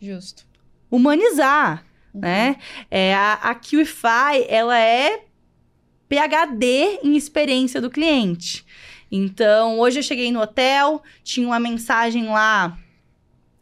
Justo. 0.00 0.44
Humanizar, 0.90 1.84
Uhum. 2.14 2.20
né? 2.20 2.56
É, 2.90 3.14
a, 3.14 3.32
a 3.34 3.54
QIFI, 3.54 4.44
ela 4.48 4.78
é 4.78 5.24
PhD 6.12 7.00
em 7.02 7.16
experiência 7.16 7.80
do 7.80 7.88
cliente. 7.88 8.66
Então, 9.10 9.78
hoje 9.80 10.00
eu 10.00 10.02
cheguei 10.02 10.30
no 10.30 10.42
hotel, 10.42 11.02
tinha 11.24 11.46
uma 11.46 11.58
mensagem 11.58 12.26
lá 12.26 12.76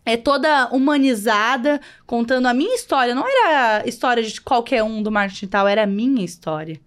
é 0.04 0.16
toda 0.16 0.68
humanizada, 0.72 1.80
contando 2.04 2.46
a 2.46 2.54
minha 2.54 2.74
história. 2.74 3.14
Não 3.14 3.24
era 3.28 3.84
a 3.84 3.86
história 3.86 4.22
de 4.22 4.40
qualquer 4.40 4.82
um 4.82 5.00
do 5.00 5.10
marketing 5.10 5.46
tal, 5.46 5.68
era 5.68 5.84
a 5.84 5.86
minha 5.86 6.24
história. 6.24 6.80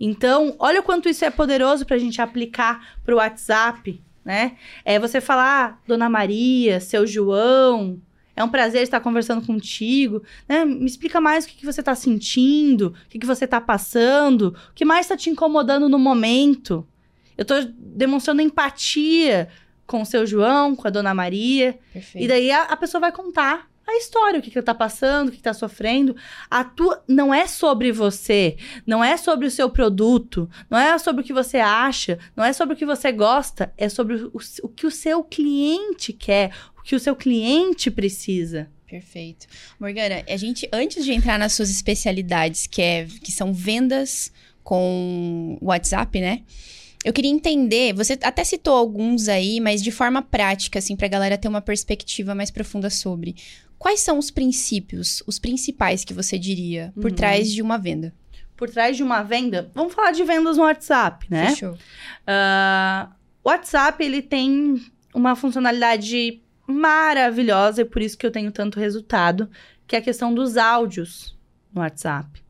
Então, 0.00 0.56
olha 0.58 0.80
o 0.80 0.82
quanto 0.82 1.08
isso 1.08 1.24
é 1.24 1.30
poderoso 1.30 1.86
para 1.86 1.94
a 1.94 1.98
gente 2.00 2.20
aplicar 2.20 2.96
para 3.04 3.14
o 3.14 3.18
WhatsApp, 3.18 4.02
né? 4.24 4.56
É 4.84 4.98
você 4.98 5.20
falar, 5.20 5.64
"Ah, 5.64 5.78
Dona 5.86 6.08
Maria, 6.08 6.80
seu 6.80 7.06
João, 7.06 8.00
é 8.38 8.44
um 8.44 8.48
prazer 8.48 8.82
estar 8.82 9.00
conversando 9.00 9.44
contigo. 9.44 10.22
né? 10.48 10.64
Me 10.64 10.86
explica 10.86 11.20
mais 11.20 11.44
o 11.44 11.48
que, 11.48 11.56
que 11.56 11.66
você 11.66 11.80
está 11.80 11.94
sentindo, 11.96 12.94
o 13.06 13.08
que, 13.08 13.18
que 13.18 13.26
você 13.26 13.46
está 13.46 13.60
passando, 13.60 14.54
o 14.70 14.74
que 14.74 14.84
mais 14.84 15.06
está 15.06 15.16
te 15.16 15.28
incomodando 15.28 15.88
no 15.88 15.98
momento. 15.98 16.86
Eu 17.36 17.42
estou 17.42 17.64
demonstrando 17.76 18.40
empatia 18.40 19.48
com 19.88 20.02
o 20.02 20.06
seu 20.06 20.24
João, 20.24 20.76
com 20.76 20.86
a 20.86 20.90
Dona 20.90 21.12
Maria. 21.12 21.80
Perfeito. 21.92 22.24
E 22.24 22.28
daí 22.28 22.52
a, 22.52 22.62
a 22.62 22.76
pessoa 22.76 23.00
vai 23.00 23.10
contar 23.10 23.68
a 23.84 23.96
história, 23.96 24.38
o 24.38 24.42
que, 24.42 24.50
que 24.52 24.58
ela 24.58 24.64
tá 24.64 24.74
passando, 24.74 25.28
o 25.28 25.30
que, 25.32 25.38
que 25.38 25.42
tá 25.42 25.54
sofrendo. 25.54 26.14
A 26.48 26.62
tua 26.62 27.02
não 27.08 27.34
é 27.34 27.46
sobre 27.48 27.90
você, 27.90 28.56
não 28.86 29.02
é 29.02 29.16
sobre 29.16 29.46
o 29.48 29.50
seu 29.50 29.68
produto, 29.68 30.48
não 30.70 30.78
é 30.78 30.96
sobre 30.98 31.22
o 31.22 31.24
que 31.24 31.32
você 31.32 31.56
acha, 31.56 32.20
não 32.36 32.44
é 32.44 32.52
sobre 32.52 32.74
o 32.74 32.76
que 32.76 32.86
você 32.86 33.10
gosta, 33.10 33.72
é 33.76 33.88
sobre 33.88 34.14
o, 34.16 34.30
o 34.62 34.68
que 34.68 34.86
o 34.86 34.90
seu 34.92 35.24
cliente 35.24 36.12
quer, 36.12 36.52
que 36.88 36.96
o 36.96 36.98
seu 36.98 37.14
cliente 37.14 37.90
precisa. 37.90 38.66
Perfeito. 38.88 39.46
Morgana, 39.78 40.24
a 40.26 40.36
gente, 40.38 40.66
antes 40.72 41.04
de 41.04 41.12
entrar 41.12 41.38
nas 41.38 41.52
suas 41.52 41.68
especialidades, 41.68 42.66
que, 42.66 42.80
é, 42.80 43.06
que 43.22 43.30
são 43.30 43.52
vendas 43.52 44.32
com 44.64 45.58
WhatsApp, 45.60 46.18
né? 46.18 46.40
Eu 47.04 47.12
queria 47.12 47.30
entender, 47.30 47.92
você 47.92 48.18
até 48.22 48.42
citou 48.42 48.74
alguns 48.74 49.28
aí, 49.28 49.60
mas 49.60 49.82
de 49.82 49.90
forma 49.90 50.22
prática, 50.22 50.78
assim, 50.78 50.96
pra 50.96 51.08
galera 51.08 51.36
ter 51.36 51.46
uma 51.46 51.60
perspectiva 51.60 52.34
mais 52.34 52.50
profunda 52.50 52.88
sobre. 52.88 53.36
Quais 53.78 54.00
são 54.00 54.16
os 54.18 54.30
princípios, 54.30 55.22
os 55.26 55.38
principais 55.38 56.06
que 56.06 56.14
você 56.14 56.38
diria, 56.38 56.90
por 56.94 57.10
Uhum. 57.10 57.16
trás 57.16 57.52
de 57.52 57.60
uma 57.60 57.76
venda? 57.76 58.14
Por 58.56 58.70
trás 58.70 58.96
de 58.96 59.02
uma 59.02 59.22
venda, 59.22 59.70
vamos 59.74 59.92
falar 59.92 60.12
de 60.12 60.24
vendas 60.24 60.56
no 60.56 60.62
WhatsApp, 60.62 61.26
né? 61.28 61.50
Fechou. 61.50 61.76
O 63.44 63.48
WhatsApp, 63.50 64.02
ele 64.02 64.22
tem 64.22 64.80
uma 65.14 65.36
funcionalidade 65.36 66.40
maravilhosa 66.68 67.82
e 67.82 67.84
por 67.84 68.02
isso 68.02 68.16
que 68.16 68.26
eu 68.26 68.30
tenho 68.30 68.52
tanto 68.52 68.78
resultado, 68.78 69.48
que 69.86 69.96
é 69.96 69.98
a 69.98 70.02
questão 70.02 70.32
dos 70.34 70.56
áudios 70.56 71.36
no 71.72 71.80
WhatsApp. 71.80 72.42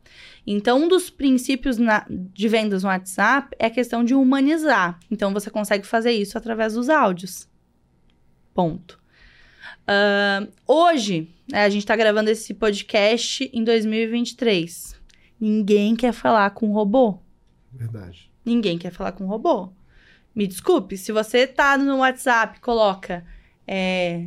Então, 0.46 0.82
um 0.82 0.88
dos 0.88 1.08
princípios 1.10 1.78
na- 1.78 2.06
de 2.08 2.48
vendas 2.48 2.82
no 2.82 2.88
WhatsApp 2.88 3.54
é 3.58 3.66
a 3.66 3.70
questão 3.70 4.02
de 4.02 4.14
humanizar. 4.14 4.98
Então, 5.10 5.32
você 5.32 5.50
consegue 5.50 5.86
fazer 5.86 6.10
isso 6.12 6.36
através 6.36 6.72
dos 6.74 6.88
áudios. 6.88 7.46
Ponto. 8.54 8.98
Ah, 9.86 10.46
hoje, 10.66 11.28
né, 11.50 11.64
a 11.64 11.68
gente 11.68 11.82
está 11.82 11.94
gravando 11.94 12.30
esse 12.30 12.54
podcast 12.54 13.48
em 13.52 13.62
2023. 13.62 14.98
Ninguém 15.40 15.94
quer 15.94 16.12
falar 16.12 16.50
com 16.50 16.72
robô. 16.72 17.18
Verdade. 17.72 18.30
Ninguém 18.44 18.78
quer 18.78 18.90
falar 18.90 19.12
com 19.12 19.26
robô. 19.26 19.70
Me 20.34 20.46
desculpe, 20.46 20.96
se 20.96 21.12
você 21.12 21.46
tá 21.46 21.76
no 21.76 21.98
WhatsApp, 21.98 22.60
coloca. 22.60 23.24
É, 23.68 24.26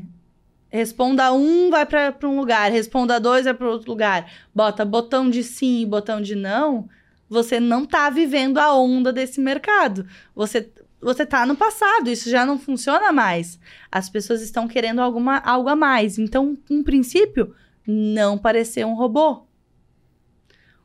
responda 0.70 1.34
um, 1.34 1.70
vai 1.72 1.86
pra 1.86 2.14
um 2.24 2.38
lugar. 2.38 2.72
Responda 2.72 3.20
dois, 3.20 3.46
vai 3.46 3.54
para 3.54 3.68
outro 3.70 3.90
lugar. 3.90 4.32
Bota 4.54 4.86
botão 4.86 5.30
de 5.30 5.44
sim 5.44 5.82
e 5.82 5.86
botão 5.86 6.22
de 6.22 6.36
não. 6.36 6.88
Você 7.28 7.60
não 7.60 7.86
tá 7.86 8.10
vivendo 8.10 8.58
a 8.60 8.74
onda 8.76 9.12
desse 9.12 9.42
mercado. 9.42 10.06
Você, 10.36 10.72
você 11.02 11.26
tá 11.26 11.46
no 11.46 11.56
passado, 11.56 12.10
isso 12.10 12.30
já 12.30 12.46
não 12.46 12.60
funciona 12.60 13.12
mais. 13.12 13.60
As 13.92 14.10
pessoas 14.10 14.42
estão 14.42 14.68
querendo 14.68 15.00
alguma, 15.02 15.38
algo 15.40 15.68
a 15.70 15.76
mais. 15.76 16.20
Então, 16.20 16.58
um 16.70 16.84
princípio, 16.84 17.56
não 17.88 18.38
parecer 18.38 18.86
um 18.86 18.94
robô. 18.94 19.46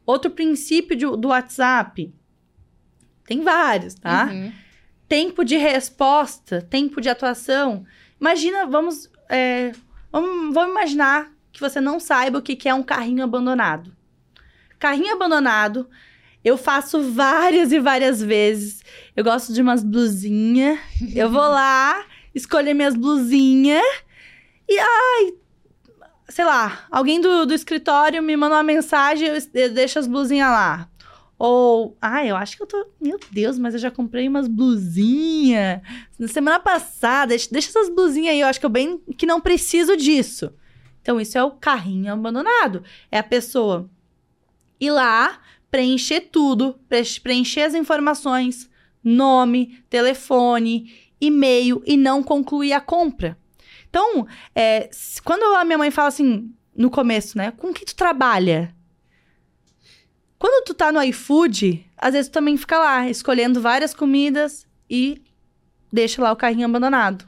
Outro 0.05 0.31
princípio 0.31 0.97
de- 0.97 1.17
do 1.17 1.29
WhatsApp. 1.29 2.15
Tem 3.27 3.43
vários, 3.43 3.95
tá? 3.95 4.27
Uhum. 4.33 4.53
Tempo 5.09 5.45
de 5.45 5.57
resposta, 5.57 6.63
tempo 6.63 7.01
de 7.01 7.09
atuação. 7.09 7.85
Imagina, 8.21 8.67
vamos, 8.67 9.11
é, 9.29 9.73
vamos, 10.11 10.55
vamos 10.55 10.71
imaginar 10.71 11.31
que 11.53 11.61
você 11.61 11.81
não 11.81 11.99
saiba 11.99 12.39
o 12.39 12.43
que 12.43 12.69
é 12.69 12.75
um 12.75 12.83
carrinho 12.83 13.25
abandonado. 13.25 13.95
Carrinho 14.79 15.15
abandonado, 15.15 15.89
eu 16.45 16.57
faço 16.57 17.03
várias 17.13 17.73
e 17.73 17.81
várias 17.81 18.23
vezes. 18.23 18.83
Eu 19.15 19.25
gosto 19.25 19.53
de 19.53 19.63
umas 19.63 19.83
blusinhas. 19.83 20.79
eu 21.15 21.31
vou 21.31 21.41
lá, 21.41 22.05
escolher 22.35 22.75
minhas 22.75 22.95
blusinhas 22.95 23.83
e, 24.69 24.79
ai, 24.79 25.35
sei 26.29 26.45
lá, 26.45 26.87
alguém 26.91 27.21
do, 27.21 27.47
do 27.47 27.55
escritório 27.55 28.23
me 28.23 28.37
manda 28.37 28.57
uma 28.57 28.63
mensagem, 28.63 29.29
eu, 29.29 29.37
eu 29.55 29.71
deixo 29.73 29.99
as 29.99 30.07
blusinhas 30.07 30.49
lá. 30.49 30.89
Ou, 31.39 31.97
ah, 32.01 32.25
eu 32.25 32.35
acho 32.35 32.57
que 32.57 32.63
eu 32.63 32.67
tô. 32.67 32.87
Meu 33.01 33.19
Deus, 33.31 33.59
mas 33.59 33.75
eu 33.75 33.81
já 33.81 33.91
comprei 33.91 34.27
umas 34.27 34.49
blusinhas. 34.49 35.81
Na 36.19 36.29
semana 36.29 36.59
passada, 36.59 37.29
deixa, 37.29 37.49
essas 37.57 37.91
blusinhas 37.91 38.33
aí, 38.33 38.41
eu 38.41 38.47
acho 38.47 38.59
que 38.59 38.65
eu 38.67 38.71
bem 38.71 38.99
que 39.19 39.27
não 39.27 39.41
preciso 39.41 39.97
disso. 39.97 40.53
Então, 41.03 41.21
isso 41.21 41.37
é 41.37 41.45
o 41.45 41.51
carrinho 41.51 42.13
abandonado. 42.13 42.83
É 43.13 43.19
a 43.19 43.23
pessoa 43.23 43.89
ir 44.81 44.91
lá, 44.91 45.41
preencher 45.71 46.23
tudo, 46.33 46.79
pre- 46.89 47.03
preencher 47.23 47.63
as 47.63 47.75
informações, 47.75 48.69
nome, 49.05 49.83
telefone, 49.89 50.93
e-mail 51.21 51.83
e 51.87 51.97
não 51.97 52.23
concluir 52.23 52.73
a 52.73 52.81
compra. 52.81 53.39
Então, 53.89 54.27
é, 54.55 54.91
quando 55.25 55.43
a 55.57 55.65
minha 55.65 55.79
mãe 55.79 55.91
fala 55.91 56.09
assim, 56.09 56.53
no 56.75 56.91
começo, 56.91 57.39
né? 57.39 57.51
Com 57.51 57.73
que 57.73 57.85
tu 57.85 57.95
trabalha? 57.95 58.75
Quando 60.47 60.65
tu 60.65 60.75
tá 60.75 60.93
no 60.93 61.03
iFood, 61.03 61.85
às 61.99 62.13
vezes 62.13 62.29
tu 62.29 62.35
também 62.35 62.57
fica 62.57 62.79
lá, 62.79 63.11
escolhendo 63.11 63.61
várias 63.61 63.93
comidas 63.93 64.65
e 64.89 65.21
deixa 65.93 66.23
lá 66.23 66.31
o 66.31 66.37
carrinho 66.37 66.67
abandonado. 66.67 67.25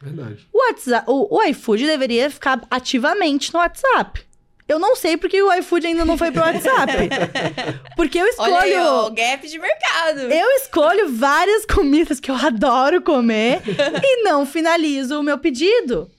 Verdade. 0.00 0.48
O, 0.50 0.58
WhatsApp, 0.58 1.04
o, 1.06 1.36
o 1.36 1.42
iFood 1.48 1.84
deveria 1.84 2.30
ficar 2.30 2.62
ativamente 2.70 3.52
no 3.52 3.60
WhatsApp. 3.60 4.24
Eu 4.66 4.78
não 4.78 4.96
sei 4.96 5.18
porque 5.18 5.42
o 5.42 5.52
iFood 5.52 5.86
ainda 5.86 6.06
não 6.06 6.16
foi 6.16 6.32
pro 6.32 6.40
WhatsApp. 6.40 7.10
Porque 7.94 8.16
eu 8.16 8.26
escolho. 8.26 8.54
Olha 8.54 8.62
aí, 8.62 8.78
o 8.78 9.10
gap 9.10 9.46
de 9.46 9.58
mercado. 9.58 10.20
Eu 10.20 10.48
escolho 10.52 11.14
várias 11.14 11.66
comidas 11.66 12.18
que 12.20 12.30
eu 12.30 12.36
adoro 12.40 13.02
comer 13.02 13.60
e 14.02 14.22
não 14.22 14.46
finalizo 14.46 15.20
o 15.20 15.22
meu 15.22 15.36
pedido. 15.36 16.10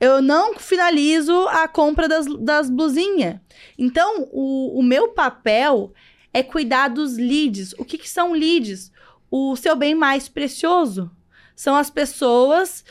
Eu 0.00 0.22
não 0.22 0.58
finalizo 0.58 1.46
a 1.48 1.68
compra 1.68 2.08
das, 2.08 2.26
das 2.38 2.70
blusinhas. 2.70 3.38
Então, 3.78 4.26
o, 4.32 4.78
o 4.78 4.82
meu 4.82 5.08
papel 5.08 5.92
é 6.32 6.42
cuidar 6.42 6.88
dos 6.88 7.18
leads. 7.18 7.74
O 7.78 7.84
que, 7.84 7.98
que 7.98 8.08
são 8.08 8.32
leads? 8.32 8.90
O 9.30 9.54
seu 9.56 9.76
bem 9.76 9.94
mais 9.94 10.28
precioso. 10.28 11.10
São 11.54 11.76
as 11.76 11.90
pessoas 11.90 12.82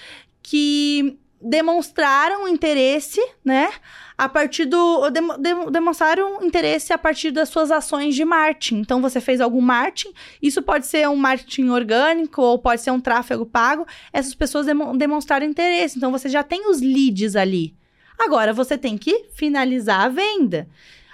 que 0.43 1.17
demonstraram 1.41 2.47
interesse, 2.47 3.21
né? 3.43 3.69
A 4.17 4.27
partir 4.27 4.65
do. 4.65 5.09
Dem, 5.09 5.27
dem, 5.39 5.71
demonstraram 5.71 6.43
interesse 6.43 6.91
a 6.91 6.97
partir 6.97 7.31
das 7.31 7.49
suas 7.49 7.71
ações 7.71 8.15
de 8.15 8.25
marketing. 8.25 8.79
Então, 8.79 9.01
você 9.01 9.21
fez 9.21 9.39
algum 9.39 9.61
marketing, 9.61 10.13
isso 10.41 10.61
pode 10.61 10.87
ser 10.87 11.07
um 11.07 11.15
marketing 11.15 11.69
orgânico 11.69 12.41
ou 12.41 12.59
pode 12.59 12.81
ser 12.81 12.91
um 12.91 12.99
tráfego 12.99 13.45
pago. 13.45 13.85
Essas 14.11 14.35
pessoas 14.35 14.65
dem, 14.65 14.97
demonstraram 14.97 15.45
interesse. 15.45 15.97
Então, 15.97 16.11
você 16.11 16.27
já 16.27 16.43
tem 16.43 16.69
os 16.69 16.81
leads 16.81 17.35
ali. 17.35 17.75
Agora, 18.17 18.51
você 18.51 18.77
tem 18.77 18.97
que 18.97 19.27
finalizar 19.31 20.01
a 20.01 20.09
venda. 20.09 20.67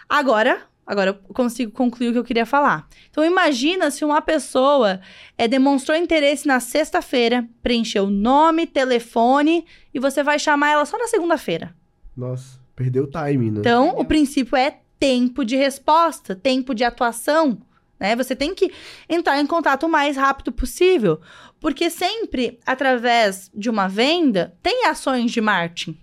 Agora, 0.09 0.63
Agora 0.85 1.09
eu 1.09 1.33
consigo 1.33 1.71
concluir 1.71 2.09
o 2.09 2.11
que 2.13 2.19
eu 2.19 2.23
queria 2.23 2.45
falar. 2.45 2.87
Então 3.09 3.25
imagina 3.25 3.89
se 3.89 4.05
uma 4.05 4.21
pessoa 4.21 5.01
é, 5.37 5.47
demonstrou 5.47 5.97
interesse 5.97 6.47
na 6.47 6.59
sexta-feira, 6.59 7.47
preencheu 7.63 8.07
nome, 8.07 8.67
telefone 8.67 9.65
e 9.93 9.99
você 9.99 10.21
vai 10.21 10.37
chamar 10.37 10.71
ela 10.71 10.85
só 10.85 10.97
na 10.97 11.07
segunda-feira. 11.07 11.75
Nossa, 12.15 12.59
perdeu 12.75 13.05
o 13.05 13.09
time, 13.09 13.49
né? 13.49 13.59
Então 13.59 13.95
o 13.97 14.05
princípio 14.05 14.55
é 14.55 14.79
tempo 14.99 15.43
de 15.43 15.55
resposta, 15.55 16.35
tempo 16.35 16.75
de 16.75 16.83
atuação. 16.83 17.57
Né? 17.99 18.15
Você 18.15 18.35
tem 18.35 18.53
que 18.53 18.71
entrar 19.09 19.39
em 19.39 19.47
contato 19.47 19.87
o 19.87 19.89
mais 19.89 20.15
rápido 20.15 20.51
possível. 20.51 21.19
Porque 21.59 21.89
sempre, 21.89 22.59
através 22.65 23.49
de 23.53 23.69
uma 23.69 23.87
venda, 23.87 24.55
tem 24.61 24.85
ações 24.85 25.31
de 25.31 25.41
marketing. 25.41 25.97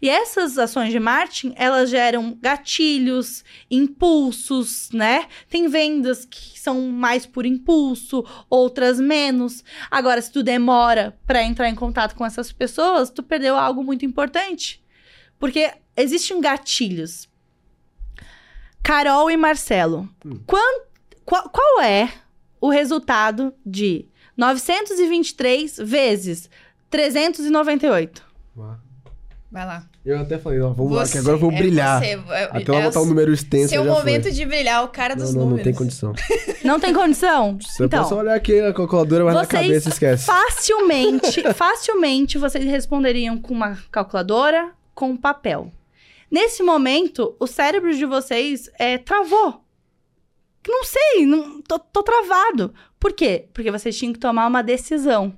E 0.00 0.08
essas 0.08 0.58
ações 0.58 0.90
de 0.90 1.00
marketing, 1.00 1.52
elas 1.56 1.90
geram 1.90 2.36
gatilhos, 2.40 3.44
impulsos, 3.70 4.90
né? 4.92 5.26
Tem 5.48 5.68
vendas 5.68 6.24
que 6.24 6.58
são 6.58 6.88
mais 6.88 7.26
por 7.26 7.46
impulso, 7.46 8.24
outras 8.48 9.00
menos. 9.00 9.64
Agora, 9.90 10.20
se 10.20 10.32
tu 10.32 10.42
demora 10.42 11.18
para 11.26 11.42
entrar 11.42 11.68
em 11.68 11.74
contato 11.74 12.14
com 12.14 12.24
essas 12.24 12.52
pessoas, 12.52 13.10
tu 13.10 13.22
perdeu 13.22 13.56
algo 13.56 13.82
muito 13.82 14.04
importante. 14.04 14.82
Porque 15.38 15.72
existem 15.96 16.40
gatilhos. 16.40 17.28
Carol 18.82 19.30
e 19.30 19.36
Marcelo, 19.36 20.08
hum. 20.24 20.40
qual, 20.46 21.50
qual 21.50 21.82
é 21.82 22.12
o 22.60 22.70
resultado 22.70 23.54
de 23.64 24.08
923 24.36 25.78
vezes 25.78 26.50
398? 26.88 28.29
Vai 29.50 29.66
lá. 29.66 29.84
Eu 30.04 30.20
até 30.20 30.38
falei, 30.38 30.60
ó, 30.60 30.70
vamos 30.70 30.92
você, 30.92 30.96
lá, 30.98 31.08
que 31.08 31.18
agora 31.18 31.34
eu 31.34 31.40
vou 31.40 31.50
é 31.50 31.56
brilhar. 31.56 32.00
Você, 32.00 32.10
é, 32.10 32.44
até 32.44 32.64
ela 32.68 32.80
é 32.80 32.84
botar 32.84 33.00
um 33.00 33.06
número 33.06 33.32
extenso. 33.32 33.70
Seu 33.70 33.84
momento 33.84 34.24
foi. 34.24 34.32
de 34.32 34.46
brilhar, 34.46 34.84
o 34.84 34.88
cara 34.88 35.16
dos 35.16 35.34
não, 35.34 35.40
não, 35.40 35.48
números. 35.50 35.58
Não 35.58 35.64
tem 35.64 35.74
condição. 35.74 36.12
não 36.64 36.80
tem 36.80 36.94
condição? 36.94 37.58
Você 37.60 37.84
então, 37.84 37.98
pode 37.98 38.08
só 38.08 38.18
olhar 38.20 38.34
aqui 38.34 38.62
na 38.62 38.72
calculadora, 38.72 39.24
mas 39.24 39.34
na 39.34 39.46
cabeça 39.46 39.88
esquece. 39.88 40.24
Facilmente, 40.24 41.42
facilmente 41.52 42.38
vocês 42.38 42.64
responderiam 42.64 43.38
com 43.38 43.52
uma 43.52 43.76
calculadora, 43.90 44.70
com 44.94 45.16
papel. 45.16 45.72
Nesse 46.30 46.62
momento, 46.62 47.34
o 47.40 47.46
cérebro 47.48 47.92
de 47.92 48.06
vocês 48.06 48.70
é, 48.78 48.98
travou. 48.98 49.64
Não 50.68 50.84
sei, 50.84 51.26
não, 51.26 51.60
tô, 51.60 51.76
tô 51.76 52.04
travado. 52.04 52.72
Por 53.00 53.12
quê? 53.12 53.48
Porque 53.52 53.72
vocês 53.72 53.98
tinham 53.98 54.12
que 54.12 54.20
tomar 54.20 54.46
uma 54.46 54.62
decisão. 54.62 55.36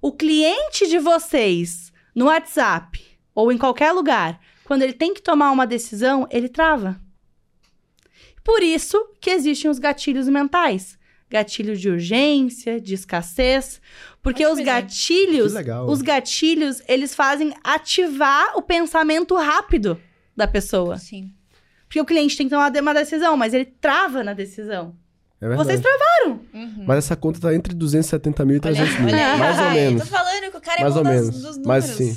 O 0.00 0.12
cliente 0.12 0.88
de 0.88 0.98
vocês 0.98 1.92
no 2.14 2.26
WhatsApp 2.26 3.05
ou 3.36 3.52
em 3.52 3.58
qualquer 3.58 3.92
lugar, 3.92 4.40
quando 4.64 4.80
ele 4.82 4.94
tem 4.94 5.12
que 5.12 5.20
tomar 5.20 5.52
uma 5.52 5.66
decisão, 5.66 6.26
ele 6.30 6.48
trava. 6.48 6.98
Por 8.42 8.62
isso 8.62 8.98
que 9.20 9.28
existem 9.28 9.70
os 9.70 9.78
gatilhos 9.78 10.26
mentais. 10.26 10.98
Gatilho 11.28 11.76
de 11.76 11.90
urgência, 11.90 12.80
de 12.80 12.94
escassez, 12.94 13.80
porque 14.22 14.44
Acho 14.44 14.54
os 14.54 14.60
gatilhos, 14.60 15.52
os 15.86 16.00
gatilhos, 16.00 16.80
eles 16.88 17.14
fazem 17.14 17.52
ativar 17.62 18.56
o 18.56 18.62
pensamento 18.62 19.34
rápido 19.34 20.00
da 20.34 20.46
pessoa. 20.46 20.96
Sim. 20.98 21.32
Porque 21.88 22.00
o 22.00 22.04
cliente 22.04 22.36
tem 22.36 22.46
que 22.46 22.54
tomar 22.54 22.72
uma 22.80 22.94
decisão, 22.94 23.36
mas 23.36 23.52
ele 23.52 23.66
trava 23.66 24.24
na 24.24 24.32
decisão. 24.32 24.94
É 25.40 25.54
Vocês 25.56 25.80
travaram. 25.80 26.40
Uhum. 26.54 26.84
Mas 26.86 26.98
essa 26.98 27.16
conta 27.16 27.38
tá 27.40 27.54
entre 27.54 27.74
270 27.74 28.44
mil 28.44 28.56
e 28.56 28.60
300 28.60 28.98
mil. 29.00 29.14
mais 29.38 29.58
ou 29.58 29.70
menos. 29.70 30.02
Tô 30.02 30.08
falando 30.08 30.50
que 30.50 30.56
o 30.56 30.60
cara 30.60 30.80
é 30.80 30.82
mais 30.82 30.94
bom 30.94 31.00
ou 31.00 31.04
menos. 31.04 31.30
dos 31.30 31.56
números. 31.58 31.66
Mas 31.66 31.84
sim. 31.84 32.16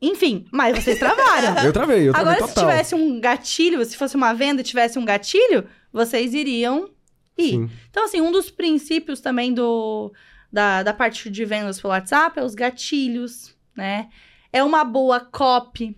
Enfim, 0.00 0.46
mas 0.50 0.82
vocês 0.82 0.98
travaram. 0.98 1.62
eu 1.62 1.72
travei, 1.72 2.08
eu 2.08 2.12
travei 2.12 2.32
Agora, 2.32 2.38
total. 2.38 2.48
se 2.48 2.60
tivesse 2.60 2.94
um 2.94 3.20
gatilho, 3.20 3.84
se 3.84 3.96
fosse 3.96 4.16
uma 4.16 4.32
venda 4.32 4.62
e 4.62 4.64
tivesse 4.64 4.98
um 4.98 5.04
gatilho, 5.04 5.66
vocês 5.92 6.32
iriam 6.32 6.88
ir. 7.36 7.50
Sim. 7.50 7.70
Então, 7.90 8.04
assim, 8.04 8.20
um 8.20 8.32
dos 8.32 8.50
princípios 8.50 9.20
também 9.20 9.52
do, 9.52 10.12
da, 10.50 10.82
da 10.82 10.94
parte 10.94 11.28
de 11.28 11.44
vendas 11.44 11.80
pelo 11.80 11.92
WhatsApp 11.92 12.38
é 12.38 12.44
os 12.44 12.54
gatilhos, 12.54 13.54
né? 13.76 14.08
É 14.52 14.64
uma 14.64 14.84
boa 14.84 15.20
copy. 15.20 15.96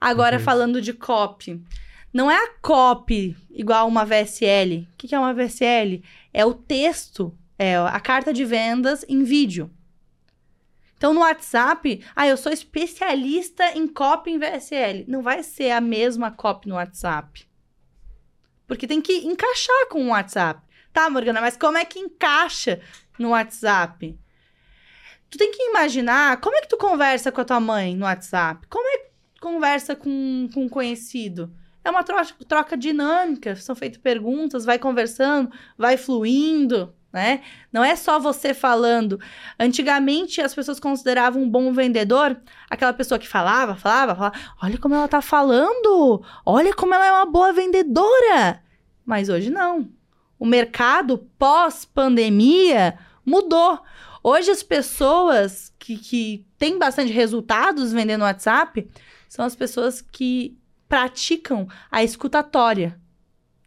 Agora, 0.00 0.36
uhum. 0.36 0.42
falando 0.42 0.80
de 0.80 0.92
copy, 0.92 1.60
não 2.12 2.30
é 2.30 2.36
a 2.36 2.50
copy 2.60 3.36
igual 3.50 3.88
uma 3.88 4.04
VSL. 4.04 4.86
O 4.92 4.96
que 4.96 5.14
é 5.14 5.18
uma 5.18 5.34
VSL? 5.34 6.02
É 6.32 6.44
o 6.44 6.54
texto, 6.54 7.36
é 7.58 7.76
a 7.76 7.98
carta 7.98 8.32
de 8.32 8.44
vendas 8.44 9.04
em 9.08 9.24
vídeo. 9.24 9.70
Então, 10.98 11.14
no 11.14 11.20
WhatsApp, 11.20 12.04
ah, 12.14 12.26
eu 12.26 12.36
sou 12.36 12.52
especialista 12.52 13.70
em 13.76 13.86
copy 13.86 14.32
em 14.32 14.38
VSL. 14.38 15.04
Não 15.06 15.22
vai 15.22 15.44
ser 15.44 15.70
a 15.70 15.80
mesma 15.80 16.32
copy 16.32 16.68
no 16.68 16.74
WhatsApp. 16.74 17.48
Porque 18.66 18.86
tem 18.86 19.00
que 19.00 19.24
encaixar 19.24 19.86
com 19.88 20.04
o 20.04 20.08
WhatsApp. 20.08 20.60
Tá, 20.92 21.08
Morgana, 21.08 21.40
mas 21.40 21.56
como 21.56 21.78
é 21.78 21.84
que 21.84 22.00
encaixa 22.00 22.80
no 23.16 23.30
WhatsApp? 23.30 24.18
Tu 25.30 25.38
tem 25.38 25.52
que 25.52 25.62
imaginar 25.62 26.40
como 26.40 26.56
é 26.56 26.62
que 26.62 26.68
tu 26.68 26.76
conversa 26.76 27.30
com 27.30 27.40
a 27.40 27.44
tua 27.44 27.60
mãe 27.60 27.94
no 27.94 28.04
WhatsApp? 28.04 28.66
Como 28.66 28.88
é 28.88 28.98
que 28.98 29.40
conversa 29.40 29.94
com, 29.94 30.48
com 30.52 30.64
um 30.64 30.68
conhecido? 30.68 31.54
É 31.84 31.90
uma 31.90 32.02
troca, 32.02 32.34
troca 32.48 32.76
dinâmica, 32.76 33.54
são 33.54 33.76
feitas 33.76 34.00
perguntas, 34.00 34.64
vai 34.64 34.80
conversando, 34.80 35.52
vai 35.76 35.96
fluindo 35.96 36.92
né? 37.12 37.40
Não 37.72 37.82
é 37.82 37.96
só 37.96 38.18
você 38.18 38.52
falando. 38.52 39.20
Antigamente 39.58 40.40
as 40.40 40.54
pessoas 40.54 40.78
consideravam 40.78 41.42
um 41.42 41.48
bom 41.48 41.72
vendedor 41.72 42.38
aquela 42.68 42.92
pessoa 42.92 43.18
que 43.18 43.26
falava, 43.26 43.76
falava, 43.76 44.14
falava, 44.14 44.38
olha 44.62 44.78
como 44.78 44.94
ela 44.94 45.08
tá 45.08 45.20
falando, 45.22 46.22
olha 46.44 46.74
como 46.74 46.94
ela 46.94 47.06
é 47.06 47.12
uma 47.12 47.26
boa 47.26 47.52
vendedora. 47.52 48.62
Mas 49.04 49.28
hoje 49.28 49.50
não. 49.50 49.88
O 50.38 50.46
mercado 50.46 51.18
pós-pandemia 51.38 52.98
mudou. 53.24 53.80
Hoje 54.22 54.50
as 54.50 54.62
pessoas 54.62 55.72
que, 55.78 55.96
que 55.96 56.46
têm 56.58 56.78
bastante 56.78 57.12
resultados 57.12 57.92
vendendo 57.92 58.22
WhatsApp 58.22 58.88
são 59.28 59.44
as 59.44 59.56
pessoas 59.56 60.02
que 60.02 60.58
praticam 60.88 61.68
a 61.90 62.02
escutatória, 62.02 62.98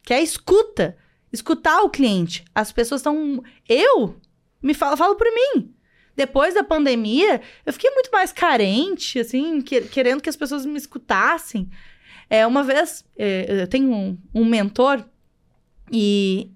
que 0.04 0.14
é 0.14 0.18
a 0.18 0.22
escuta 0.22 0.98
escutar 1.32 1.82
o 1.82 1.90
cliente. 1.90 2.44
As 2.54 2.72
pessoas 2.72 3.02
estão. 3.02 3.44
Eu 3.68 4.16
me 4.62 4.74
falo, 4.74 4.98
falo 4.98 5.16
por 5.16 5.28
mim. 5.28 5.74
Depois 6.16 6.54
da 6.54 6.64
pandemia, 6.64 7.42
eu 7.66 7.74
fiquei 7.74 7.90
muito 7.92 8.12
mais 8.12 8.32
carente, 8.32 9.20
assim, 9.20 9.62
que, 9.62 9.82
querendo 9.82 10.22
que 10.22 10.30
as 10.30 10.36
pessoas 10.36 10.66
me 10.66 10.78
escutassem. 10.78 11.70
É, 12.30 12.46
uma 12.46 12.64
vez, 12.64 13.06
é, 13.18 13.62
eu 13.64 13.68
tenho 13.68 13.92
um, 13.92 14.18
um 14.34 14.46
mentor 14.46 15.04
e, 15.92 16.52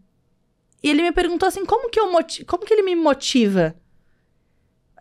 e, 0.84 0.90
ele 0.90 1.02
me 1.02 1.12
perguntou 1.12 1.48
assim, 1.48 1.66
como 1.66 1.90
que, 1.90 2.00
eu 2.00 2.10
como 2.46 2.66
que 2.66 2.74
ele 2.74 2.82
me 2.82 2.96
motiva? 2.96 3.76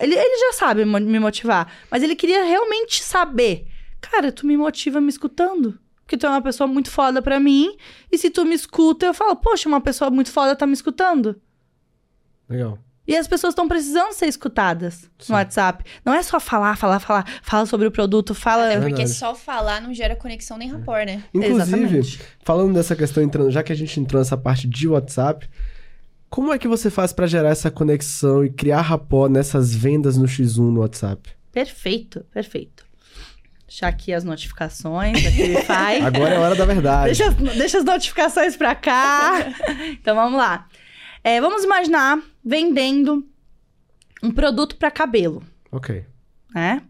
Ele, 0.00 0.14
ele 0.14 0.38
já 0.38 0.52
sabe 0.54 0.84
me 0.84 1.20
motivar, 1.20 1.72
mas 1.90 2.02
ele 2.02 2.16
queria 2.16 2.42
realmente 2.44 3.02
saber. 3.02 3.68
Cara, 4.00 4.32
tu 4.32 4.46
me 4.46 4.56
motiva 4.56 5.00
me 5.00 5.08
escutando. 5.08 5.78
Porque 6.04 6.18
tu 6.18 6.26
é 6.26 6.28
uma 6.28 6.42
pessoa 6.42 6.66
muito 6.66 6.90
foda 6.90 7.22
pra 7.22 7.40
mim. 7.40 7.76
E 8.12 8.18
se 8.18 8.30
tu 8.30 8.44
me 8.44 8.54
escuta, 8.54 9.06
eu 9.06 9.14
falo, 9.14 9.34
poxa, 9.36 9.68
uma 9.68 9.80
pessoa 9.80 10.10
muito 10.10 10.30
foda 10.30 10.54
tá 10.54 10.66
me 10.66 10.74
escutando. 10.74 11.40
Legal. 12.48 12.78
E 13.06 13.14
as 13.16 13.26
pessoas 13.26 13.52
estão 13.52 13.68
precisando 13.68 14.12
ser 14.12 14.26
escutadas 14.26 15.10
Sim. 15.18 15.32
no 15.32 15.34
WhatsApp. 15.34 15.84
Não 16.04 16.14
é 16.14 16.22
só 16.22 16.40
falar, 16.40 16.76
falar, 16.76 17.00
falar, 17.00 17.26
fala 17.42 17.66
sobre 17.66 17.86
o 17.86 17.90
produto, 17.90 18.34
fala. 18.34 18.72
É 18.72 18.80
porque 18.80 19.06
só 19.06 19.34
falar 19.34 19.80
não 19.80 19.92
gera 19.92 20.16
conexão 20.16 20.56
nem 20.56 20.70
rapport, 20.70 21.04
né? 21.04 21.22
Inclusive, 21.34 21.82
Exatamente. 21.82 22.20
falando 22.42 22.72
dessa 22.72 22.96
questão, 22.96 23.22
entrando, 23.22 23.50
já 23.50 23.62
que 23.62 23.72
a 23.72 23.76
gente 23.76 24.00
entrou 24.00 24.20
nessa 24.20 24.38
parte 24.38 24.66
de 24.66 24.88
WhatsApp, 24.88 25.48
como 26.30 26.52
é 26.52 26.58
que 26.58 26.66
você 26.66 26.88
faz 26.88 27.12
para 27.12 27.26
gerar 27.26 27.50
essa 27.50 27.70
conexão 27.70 28.44
e 28.44 28.50
criar 28.50 28.80
rapport 28.80 29.30
nessas 29.30 29.74
vendas 29.74 30.16
no 30.16 30.26
X1 30.26 30.72
no 30.72 30.80
WhatsApp? 30.80 31.30
Perfeito, 31.52 32.24
perfeito. 32.32 32.84
Deixar 33.74 33.88
aqui 33.88 34.12
as 34.14 34.22
notificações, 34.22 35.26
aqui 35.26 35.42
ele 35.42 35.62
faz. 35.66 36.04
Agora 36.04 36.34
é 36.34 36.36
a 36.36 36.40
hora 36.40 36.54
da 36.54 36.64
verdade. 36.64 37.06
Deixa, 37.06 37.26
as- 37.26 37.34
deixa 37.34 37.78
as 37.78 37.84
notificações 37.84 38.56
pra 38.56 38.72
cá. 38.72 39.32
então 39.90 40.14
vamos 40.14 40.38
lá. 40.38 40.68
É, 41.24 41.40
vamos 41.40 41.64
imaginar 41.64 42.22
vendendo 42.44 43.26
um 44.22 44.30
produto 44.30 44.76
pra 44.76 44.92
cabelo, 44.92 45.42
Ok. 45.72 46.04
né? 46.54 46.82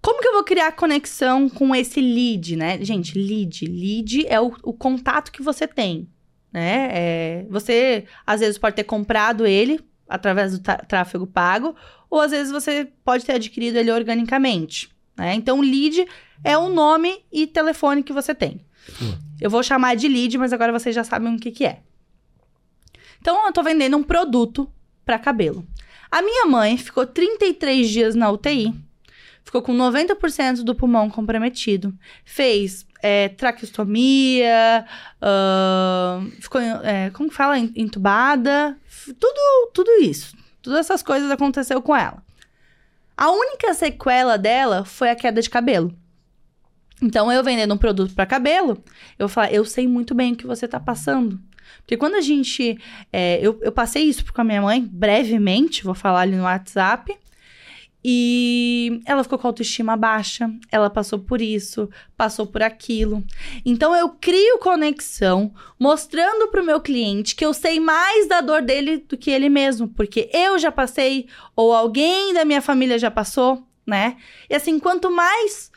Como 0.00 0.22
que 0.22 0.28
eu 0.28 0.32
vou 0.32 0.42
criar 0.44 0.72
conexão 0.72 1.50
com 1.50 1.74
esse 1.74 2.00
lead, 2.00 2.56
né? 2.56 2.82
Gente, 2.82 3.18
lead. 3.18 3.66
Lead 3.66 4.26
é 4.26 4.40
o, 4.40 4.54
o 4.62 4.72
contato 4.72 5.30
que 5.30 5.42
você 5.42 5.68
tem, 5.68 6.08
né? 6.50 6.88
É, 6.92 7.46
você, 7.50 8.06
às 8.26 8.40
vezes, 8.40 8.56
pode 8.56 8.74
ter 8.74 8.84
comprado 8.84 9.46
ele 9.46 9.78
através 10.08 10.58
do 10.58 10.64
tráfego 10.88 11.26
pago, 11.26 11.76
ou 12.08 12.20
às 12.22 12.30
vezes 12.30 12.50
você 12.50 12.88
pode 13.04 13.26
ter 13.26 13.32
adquirido 13.32 13.76
ele 13.76 13.92
organicamente, 13.92 14.88
né? 15.20 15.34
Então, 15.34 15.60
lead 15.60 16.04
é 16.42 16.56
o 16.58 16.68
nome 16.68 17.22
e 17.30 17.46
telefone 17.46 18.02
que 18.02 18.12
você 18.12 18.34
tem. 18.34 18.64
Hum. 19.00 19.16
Eu 19.40 19.50
vou 19.50 19.62
chamar 19.62 19.94
de 19.94 20.08
lead, 20.08 20.36
mas 20.38 20.52
agora 20.52 20.72
vocês 20.72 20.94
já 20.94 21.04
sabem 21.04 21.34
o 21.34 21.38
que 21.38 21.50
que 21.50 21.64
é. 21.64 21.80
Então, 23.20 23.46
eu 23.46 23.52
tô 23.52 23.62
vendendo 23.62 23.96
um 23.96 24.02
produto 24.02 24.70
para 25.04 25.18
cabelo. 25.18 25.66
A 26.10 26.22
minha 26.22 26.46
mãe 26.46 26.76
ficou 26.76 27.06
33 27.06 27.88
dias 27.88 28.14
na 28.14 28.30
UTI, 28.30 28.74
ficou 29.44 29.62
com 29.62 29.76
90% 29.76 30.62
do 30.64 30.74
pulmão 30.74 31.08
comprometido, 31.10 31.94
fez 32.24 32.86
é, 33.02 33.28
traqueostomia, 33.28 34.84
ahn, 35.20 36.30
ficou, 36.40 36.60
é, 36.60 37.10
como 37.10 37.28
que 37.28 37.34
fala, 37.34 37.58
En- 37.58 37.72
entubada, 37.76 38.76
tudo, 39.18 39.70
tudo 39.72 39.90
isso. 40.02 40.34
Todas 40.62 40.80
essas 40.80 41.02
coisas 41.02 41.30
aconteceu 41.30 41.80
com 41.80 41.94
ela. 41.94 42.22
A 43.20 43.30
única 43.30 43.74
sequela 43.74 44.38
dela 44.38 44.82
foi 44.82 45.10
a 45.10 45.14
queda 45.14 45.42
de 45.42 45.50
cabelo. 45.50 45.94
Então, 47.02 47.30
eu 47.30 47.44
vendendo 47.44 47.74
um 47.74 47.76
produto 47.76 48.14
para 48.14 48.24
cabelo, 48.24 48.82
eu 49.18 49.28
falo, 49.28 49.52
eu 49.52 49.62
sei 49.62 49.86
muito 49.86 50.14
bem 50.14 50.32
o 50.32 50.36
que 50.36 50.46
você 50.46 50.66
tá 50.66 50.80
passando. 50.80 51.38
Porque 51.80 51.98
quando 51.98 52.14
a 52.14 52.22
gente. 52.22 52.78
é, 53.12 53.38
eu, 53.42 53.60
eu 53.60 53.72
passei 53.72 54.04
isso 54.04 54.24
com 54.32 54.40
a 54.40 54.44
minha 54.44 54.62
mãe, 54.62 54.80
brevemente, 54.90 55.84
vou 55.84 55.94
falar 55.94 56.20
ali 56.22 56.34
no 56.34 56.44
WhatsApp. 56.44 57.14
E 58.02 59.02
ela 59.04 59.22
ficou 59.22 59.38
com 59.38 59.46
a 59.46 59.50
autoestima 59.50 59.96
baixa, 59.96 60.50
ela 60.72 60.88
passou 60.88 61.18
por 61.18 61.42
isso, 61.42 61.88
passou 62.16 62.46
por 62.46 62.62
aquilo. 62.62 63.22
Então 63.64 63.94
eu 63.94 64.08
crio 64.08 64.58
conexão, 64.58 65.52
mostrando 65.78 66.48
pro 66.48 66.64
meu 66.64 66.80
cliente 66.80 67.36
que 67.36 67.44
eu 67.44 67.52
sei 67.52 67.78
mais 67.78 68.26
da 68.26 68.40
dor 68.40 68.62
dele 68.62 69.04
do 69.06 69.18
que 69.18 69.30
ele 69.30 69.50
mesmo, 69.50 69.86
porque 69.88 70.30
eu 70.32 70.58
já 70.58 70.72
passei 70.72 71.28
ou 71.54 71.74
alguém 71.74 72.32
da 72.32 72.44
minha 72.44 72.62
família 72.62 72.98
já 72.98 73.10
passou, 73.10 73.62
né? 73.86 74.16
E 74.48 74.54
assim, 74.54 74.78
quanto 74.78 75.10
mais 75.10 75.70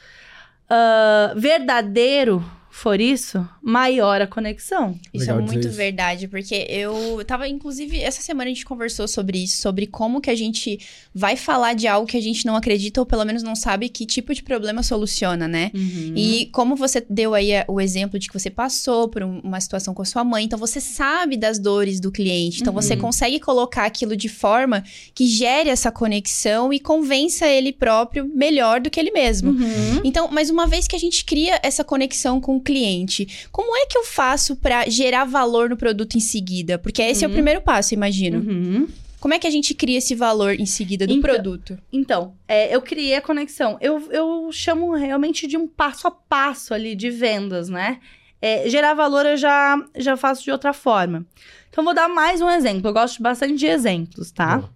ah, 0.70 1.34
verdadeiro 1.36 2.44
for 2.76 3.00
isso, 3.00 3.48
maior 3.62 4.20
a 4.20 4.26
conexão. 4.28 5.00
Isso 5.14 5.26
Legal 5.26 5.40
é 5.40 5.42
muito 5.44 5.68
isso. 5.68 5.78
verdade, 5.78 6.28
porque 6.28 6.66
eu 6.68 7.24
tava, 7.26 7.48
inclusive, 7.48 8.02
essa 8.02 8.22
semana 8.22 8.50
a 8.50 8.54
gente 8.54 8.66
conversou 8.66 9.08
sobre 9.08 9.44
isso, 9.44 9.58
sobre 9.62 9.86
como 9.86 10.20
que 10.20 10.30
a 10.30 10.36
gente 10.36 10.80
vai 11.14 11.36
falar 11.36 11.74
de 11.76 11.88
algo 11.88 12.08
que 12.08 12.18
a 12.18 12.22
gente 12.22 12.46
não 12.48 12.56
acredita 12.56 13.00
ou 13.00 13.06
pelo 13.06 13.24
menos 13.26 13.44
não 13.44 13.56
sabe 13.56 13.90
que 13.90 14.08
tipo 14.08 14.34
de 14.34 14.42
problema 14.42 14.82
soluciona, 14.82 15.48
né? 15.48 15.70
Uhum. 15.74 16.14
E 16.18 16.48
como 16.48 16.76
você 16.76 17.06
deu 17.08 17.36
aí 17.36 17.52
o 17.68 17.80
exemplo 17.80 18.18
de 18.18 18.28
que 18.28 18.34
você 18.38 18.50
passou 18.50 19.08
por 19.08 19.22
um- 19.24 19.40
uma 19.42 19.62
situação 19.62 19.94
com 19.94 20.02
a 20.02 20.06
sua 20.06 20.24
mãe, 20.24 20.44
então 20.44 20.58
você 20.58 20.82
sabe 20.82 21.38
das 21.38 21.60
dores 21.60 22.00
do 22.00 22.12
cliente, 22.12 22.62
então 22.62 22.74
você 22.74 22.96
Uhum. 22.96 23.02
consegue 23.02 23.40
colocar 23.40 23.86
aquilo 23.86 24.18
de 24.18 24.28
forma 24.28 24.84
que 25.14 25.28
gere 25.28 25.70
essa 25.70 25.92
conexão 25.92 26.74
e 26.74 26.80
convença 26.80 27.48
ele 27.48 27.72
próprio 27.72 28.28
melhor 28.34 28.82
do 28.82 28.90
que 28.90 29.00
ele 29.00 29.12
mesmo. 29.12 29.52
Uhum. 29.52 30.02
Então, 30.04 30.28
mas 30.32 30.50
uma 30.50 30.66
vez 30.66 30.88
que 30.88 30.96
a 30.96 31.00
gente 31.00 31.24
cria 31.24 31.60
essa 31.62 31.84
conexão 31.84 32.42
com 32.42 32.56
o 32.58 32.62
cliente, 32.63 33.47
como 33.52 33.76
é 33.78 33.86
que 33.86 33.97
eu 33.97 34.04
faço 34.04 34.56
pra 34.56 34.89
gerar 34.89 35.26
valor 35.26 35.69
no 35.69 35.78
produto 35.78 36.15
em 36.15 36.19
seguida? 36.19 36.80
Porque 36.80 37.02
esse 37.02 37.23
é 37.23 37.28
o 37.28 37.30
Uhum. 37.30 37.36
primeiro 37.36 37.62
passo, 37.62 37.93
imagino. 37.93 38.39
Uhum. 38.39 38.88
Como 39.19 39.34
é 39.34 39.39
que 39.39 39.47
a 39.47 39.52
gente 39.52 39.73
cria 39.73 39.99
esse 39.99 40.15
valor 40.15 40.60
em 40.60 40.65
seguida 40.65 41.06
do 41.08 41.13
Então- 41.13 41.21
produto? 41.34 41.78
Então, 41.91 42.34
é, 42.47 42.73
eu 42.76 42.82
criei 42.82 43.15
a 43.15 43.21
conexão. 43.21 43.78
Eu, 43.80 44.12
eu 44.12 44.49
chamo 44.52 44.93
realmente 44.95 45.45
de 45.47 45.56
um 45.56 45.67
passo 45.67 46.08
a 46.08 46.12
passo 46.12 46.73
ali 46.73 46.93
de 46.95 47.10
vendas, 47.10 47.69
né? 47.69 47.99
É, 48.41 48.67
gerar 48.69 48.93
valor 48.93 49.26
eu 49.26 49.38
já, 49.38 49.78
já 49.95 50.17
faço 50.17 50.43
de 50.43 50.52
outra 50.52 50.73
forma. 50.73 51.26
Então, 51.69 51.84
vou 51.86 51.93
dar 51.93 52.10
mais 52.10 52.41
um 52.41 52.49
exemplo. 52.49 52.89
Eu 52.89 52.93
gosto 52.93 53.23
bastante 53.23 53.56
de 53.56 53.65
exemplos, 53.65 54.32
tá? 54.32 54.58
Boa. 54.58 54.69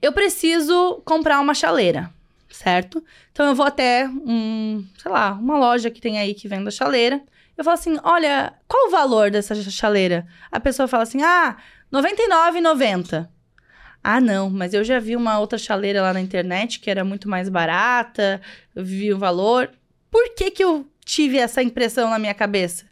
Eu 0.00 0.12
preciso 0.12 1.00
comprar 1.04 1.38
uma 1.40 1.54
chaleira, 1.54 2.10
certo? 2.50 3.04
Então 3.32 3.46
eu 3.46 3.54
vou 3.54 3.66
até 3.66 4.06
um, 4.08 4.86
sei 4.96 5.10
lá, 5.10 5.32
uma 5.32 5.58
loja 5.58 5.90
que 5.90 6.00
tem 6.00 6.18
aí 6.18 6.34
que 6.34 6.46
venda 6.46 6.70
chaleira. 6.70 7.20
Eu 7.56 7.64
falo 7.64 7.74
assim: 7.74 7.98
"Olha, 8.02 8.52
qual 8.68 8.88
o 8.88 8.90
valor 8.90 9.30
dessa 9.30 9.54
chaleira?" 9.54 10.26
A 10.50 10.60
pessoa 10.60 10.86
fala 10.86 11.02
assim: 11.02 11.22
"Ah, 11.22 11.56
R$ 11.90 12.00
99,90." 12.00 13.28
Ah, 14.04 14.20
não, 14.20 14.50
mas 14.50 14.74
eu 14.74 14.82
já 14.82 14.98
vi 14.98 15.14
uma 15.14 15.38
outra 15.38 15.56
chaleira 15.56 16.02
lá 16.02 16.12
na 16.12 16.20
internet 16.20 16.80
que 16.80 16.90
era 16.90 17.04
muito 17.04 17.28
mais 17.28 17.48
barata, 17.48 18.40
vi 18.74 19.12
o 19.12 19.18
valor. 19.18 19.70
Por 20.10 20.34
que 20.34 20.50
que 20.50 20.64
eu 20.64 20.86
tive 21.04 21.38
essa 21.38 21.62
impressão 21.62 22.10
na 22.10 22.18
minha 22.18 22.34
cabeça? 22.34 22.84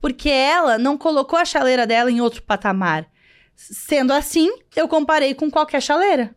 Porque 0.00 0.28
ela 0.28 0.76
não 0.78 0.98
colocou 0.98 1.38
a 1.38 1.44
chaleira 1.44 1.86
dela 1.86 2.10
em 2.10 2.20
outro 2.20 2.42
patamar. 2.42 3.06
Sendo 3.54 4.12
assim, 4.12 4.50
eu 4.76 4.86
comparei 4.86 5.34
com 5.34 5.50
qualquer 5.50 5.80
chaleira. 5.80 6.34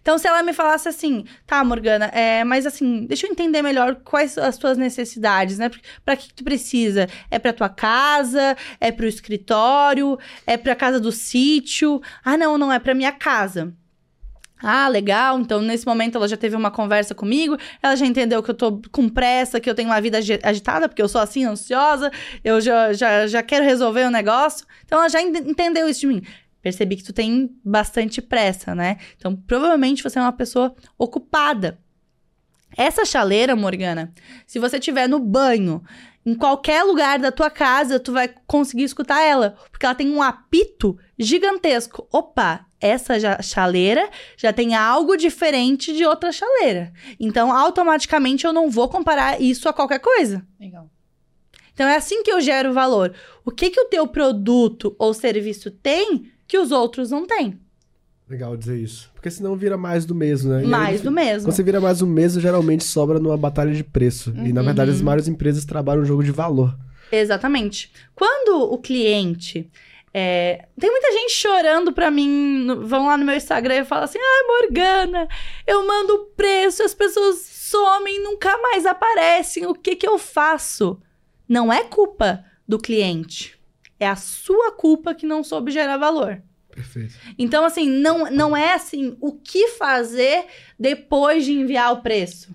Então, 0.00 0.18
se 0.18 0.26
ela 0.28 0.42
me 0.42 0.52
falasse 0.52 0.88
assim, 0.88 1.24
tá, 1.46 1.62
Morgana, 1.64 2.06
é, 2.06 2.44
mas 2.44 2.66
assim, 2.66 3.06
deixa 3.06 3.26
eu 3.26 3.30
entender 3.30 3.62
melhor 3.62 3.96
quais 4.04 4.36
as 4.38 4.56
tuas 4.58 4.76
necessidades, 4.78 5.58
né? 5.58 5.70
Pra 6.04 6.16
que 6.16 6.28
que 6.28 6.34
tu 6.34 6.44
precisa? 6.44 7.08
É 7.30 7.38
pra 7.38 7.52
tua 7.52 7.68
casa? 7.68 8.56
É 8.80 8.90
pro 8.92 9.06
escritório? 9.06 10.18
É 10.46 10.56
pra 10.56 10.74
casa 10.74 10.98
do 11.00 11.10
sítio? 11.12 12.00
Ah, 12.24 12.36
não, 12.36 12.56
não, 12.58 12.72
é 12.72 12.78
pra 12.78 12.94
minha 12.94 13.12
casa. 13.12 13.72
Ah, 14.62 14.88
legal. 14.88 15.38
Então, 15.38 15.60
nesse 15.60 15.86
momento, 15.86 16.16
ela 16.16 16.26
já 16.26 16.36
teve 16.36 16.56
uma 16.56 16.70
conversa 16.70 17.14
comigo. 17.14 17.58
Ela 17.82 17.94
já 17.94 18.06
entendeu 18.06 18.42
que 18.42 18.50
eu 18.50 18.54
tô 18.54 18.80
com 18.90 19.06
pressa, 19.08 19.60
que 19.60 19.68
eu 19.68 19.74
tenho 19.74 19.90
uma 19.90 20.00
vida 20.00 20.16
agi- 20.18 20.40
agitada, 20.42 20.88
porque 20.88 21.02
eu 21.02 21.08
sou 21.08 21.20
assim, 21.20 21.44
ansiosa. 21.44 22.10
Eu 22.42 22.58
já, 22.60 22.92
já, 22.94 23.26
já 23.26 23.42
quero 23.42 23.64
resolver 23.64 24.04
o 24.06 24.10
negócio. 24.10 24.66
Então, 24.86 24.98
ela 24.98 25.10
já 25.10 25.20
en- 25.20 25.50
entendeu 25.50 25.86
isso 25.88 26.00
de 26.00 26.06
mim. 26.06 26.22
Percebi 26.66 26.96
que 26.96 27.04
tu 27.04 27.12
tem 27.12 27.56
bastante 27.64 28.20
pressa, 28.20 28.74
né? 28.74 28.96
Então, 29.16 29.36
provavelmente 29.36 30.02
você 30.02 30.18
é 30.18 30.22
uma 30.22 30.32
pessoa 30.32 30.74
ocupada. 30.98 31.78
Essa 32.76 33.04
chaleira, 33.04 33.54
Morgana, 33.54 34.12
se 34.48 34.58
você 34.58 34.78
estiver 34.78 35.08
no 35.08 35.20
banho, 35.20 35.80
em 36.24 36.34
qualquer 36.34 36.82
lugar 36.82 37.20
da 37.20 37.30
tua 37.30 37.48
casa, 37.48 38.00
tu 38.00 38.10
vai 38.12 38.34
conseguir 38.48 38.82
escutar 38.82 39.22
ela, 39.22 39.54
porque 39.70 39.86
ela 39.86 39.94
tem 39.94 40.10
um 40.10 40.20
apito 40.20 40.98
gigantesco. 41.16 42.08
Opa, 42.12 42.66
essa 42.80 43.20
já- 43.20 43.40
chaleira 43.40 44.10
já 44.36 44.52
tem 44.52 44.74
algo 44.74 45.16
diferente 45.16 45.92
de 45.92 46.04
outra 46.04 46.32
chaleira. 46.32 46.92
Então, 47.20 47.52
automaticamente 47.52 48.44
eu 48.44 48.52
não 48.52 48.68
vou 48.68 48.88
comparar 48.88 49.40
isso 49.40 49.68
a 49.68 49.72
qualquer 49.72 50.00
coisa. 50.00 50.44
Legal. 50.58 50.90
Então 51.72 51.86
é 51.86 51.94
assim 51.94 52.24
que 52.24 52.32
eu 52.32 52.40
gero 52.40 52.72
valor. 52.72 53.14
O 53.44 53.52
que 53.52 53.70
que 53.70 53.78
o 53.80 53.84
teu 53.84 54.08
produto 54.08 54.96
ou 54.98 55.14
serviço 55.14 55.70
tem 55.70 56.32
que 56.46 56.58
os 56.58 56.70
outros 56.72 57.10
não 57.10 57.26
têm? 57.26 57.58
Legal 58.28 58.56
dizer 58.56 58.76
isso. 58.78 59.10
Porque 59.14 59.30
senão 59.30 59.54
vira 59.56 59.76
mais 59.76 60.04
do 60.04 60.14
mesmo, 60.14 60.50
né? 60.50 60.60
E 60.60 60.64
aí, 60.64 60.66
Mais 60.66 61.00
do 61.00 61.10
mesmo. 61.12 61.44
Quando 61.48 61.54
você 61.54 61.62
vira 61.62 61.80
mais 61.80 62.00
do 62.00 62.06
mesmo, 62.06 62.40
geralmente 62.40 62.82
sobra 62.82 63.20
numa 63.20 63.36
batalha 63.36 63.72
de 63.72 63.84
preço. 63.84 64.30
E 64.44 64.52
na 64.52 64.62
verdade, 64.62 64.90
as 64.90 65.00
maiores 65.00 65.28
empresas 65.28 65.64
trabalham 65.64 66.02
um 66.02 66.06
jogo 66.06 66.24
de 66.24 66.32
valor. 66.32 66.76
Exatamente. 67.12 67.92
Quando 68.16 68.62
o 68.72 68.78
cliente. 68.78 69.70
é, 70.12 70.66
Tem 70.78 70.90
muita 70.90 71.12
gente 71.12 71.32
chorando 71.34 71.92
pra 71.92 72.10
mim. 72.10 72.64
no- 72.64 72.84
Vão 72.86 73.06
lá 73.06 73.16
no 73.16 73.24
meu 73.24 73.36
Instagram 73.36 73.76
e 73.76 73.84
falam 73.84 74.04
assim: 74.04 74.18
Ai, 74.18 74.46
Morgana, 74.62 75.28
eu 75.66 75.86
mando 75.86 76.14
o 76.14 76.24
preço, 76.34 76.82
as 76.82 76.94
pessoas 76.94 77.36
somem 77.38 78.22
nunca 78.24 78.56
mais 78.58 78.86
aparecem. 78.86 79.66
O 79.66 79.74
que 79.74 79.94
que 79.94 80.06
eu 80.08 80.18
faço? 80.18 81.00
Não 81.48 81.72
é 81.72 81.84
culpa 81.84 82.44
do 82.66 82.76
cliente. 82.78 83.55
É 83.98 84.06
a 84.06 84.16
sua 84.16 84.72
culpa 84.72 85.14
que 85.14 85.26
não 85.26 85.42
soube 85.42 85.70
gerar 85.70 85.96
valor. 85.96 86.42
Perfeito. 86.70 87.14
Então, 87.38 87.64
assim, 87.64 87.88
não, 87.88 88.30
não 88.30 88.56
é 88.56 88.74
assim 88.74 89.16
o 89.20 89.32
que 89.32 89.68
fazer 89.68 90.44
depois 90.78 91.44
de 91.44 91.52
enviar 91.52 91.92
o 91.92 92.02
preço. 92.02 92.54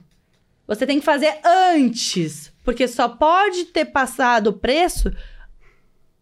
Você 0.67 0.85
tem 0.85 0.99
que 0.99 1.05
fazer 1.05 1.39
antes. 1.43 2.53
Porque 2.63 2.87
só 2.87 3.09
pode 3.09 3.65
ter 3.65 3.85
passado 3.85 4.47
o 4.47 4.53
preço 4.53 5.11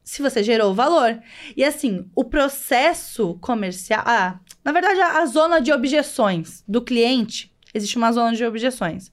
se 0.01 0.21
você 0.21 0.41
gerou 0.41 0.71
o 0.71 0.73
valor. 0.73 1.21
E 1.55 1.63
assim, 1.63 2.09
o 2.15 2.23
processo 2.23 3.35
comercial. 3.41 4.01
Ah, 4.05 4.39
na 4.63 4.71
verdade, 4.71 4.99
a, 5.01 5.19
a 5.19 5.25
zona 5.25 5.59
de 5.59 5.71
objeções 5.71 6.63
do 6.67 6.81
cliente. 6.81 7.53
Existe 7.73 7.97
uma 7.97 8.11
zona 8.11 8.35
de 8.35 8.43
objeções. 8.43 9.11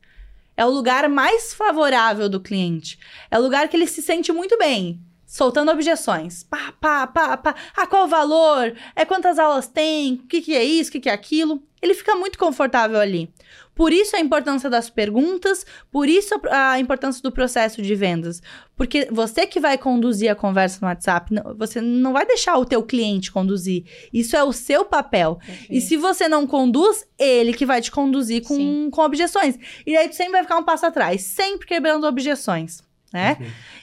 É 0.57 0.65
o 0.65 0.71
lugar 0.71 1.07
mais 1.09 1.53
favorável 1.53 2.29
do 2.29 2.41
cliente. 2.41 2.99
É 3.31 3.39
o 3.39 3.43
lugar 3.43 3.69
que 3.69 3.77
ele 3.77 3.87
se 3.87 4.01
sente 4.01 4.33
muito 4.33 4.57
bem. 4.57 4.99
Soltando 5.27 5.73
objeções. 5.73 6.45
Pá, 6.45 6.73
pá, 6.81 7.07
pá, 7.07 7.37
pá. 7.37 7.55
Ah, 7.77 7.87
qual 7.87 8.05
o 8.05 8.09
valor? 8.09 8.75
É 8.95 9.05
quantas 9.05 9.39
aulas 9.39 9.67
tem? 9.67 10.15
O 10.15 10.27
que, 10.29 10.41
que 10.41 10.55
é 10.55 10.65
isso? 10.65 10.91
O 10.91 10.93
que, 10.93 11.01
que 11.01 11.09
é 11.09 11.13
aquilo? 11.13 11.63
ele 11.87 11.95
fica 11.95 12.15
muito 12.15 12.39
confortável 12.39 12.99
ali. 12.99 13.31
Por 13.75 13.93
isso 13.93 14.17
a 14.17 14.21
importância 14.21 14.71
das 14.71 14.89
perguntas, 14.89 15.67
por 15.91 16.09
isso 16.09 16.35
a, 16.51 16.81
importância 16.81 17.23
do 17.23 17.31
processo 17.31 17.83
de 17.83 17.95
vendas. 17.95 18.43
Porque 18.75 19.07
você 19.11 19.47
que 19.47 19.61
vai 19.61 19.77
conduzir 19.77 20.31
a 20.31 20.35
conversa 20.35 20.79
no 20.81 20.89
WhatsApp, 20.89 21.35
você 21.57 21.81
não 21.81 22.15
vai 22.15 22.25
deixar 22.25 22.57
o 22.57 22.65
teu 22.65 22.83
cliente 22.83 23.31
conduzir. 23.31 23.85
Isso 24.13 24.35
é 24.35 24.43
o 24.43 24.53
seu 24.53 24.85
papel. 24.85 25.39
E 25.69 25.81
se 25.81 25.97
você 25.97 26.27
não 26.27 26.47
conduz, 26.47 27.05
ele 27.19 27.53
que 27.53 27.67
vai 27.67 27.83
te 27.83 27.91
conduzir 27.91 28.43
com, 28.43 28.57
Sim. 28.57 28.89
com 28.91 29.03
objeções. 29.03 29.59
E 29.87 29.95
aí 29.95 30.09
tu 30.09 30.17
sempre 30.17 30.33
vai 30.33 30.43
ficar 30.43 30.57
um 30.57 30.65
passo 30.65 30.87
atrás, 30.87 31.23
sempre 31.23 31.67
quebrando 31.67 32.07
objeções, 32.07 32.83
né? 33.13 33.37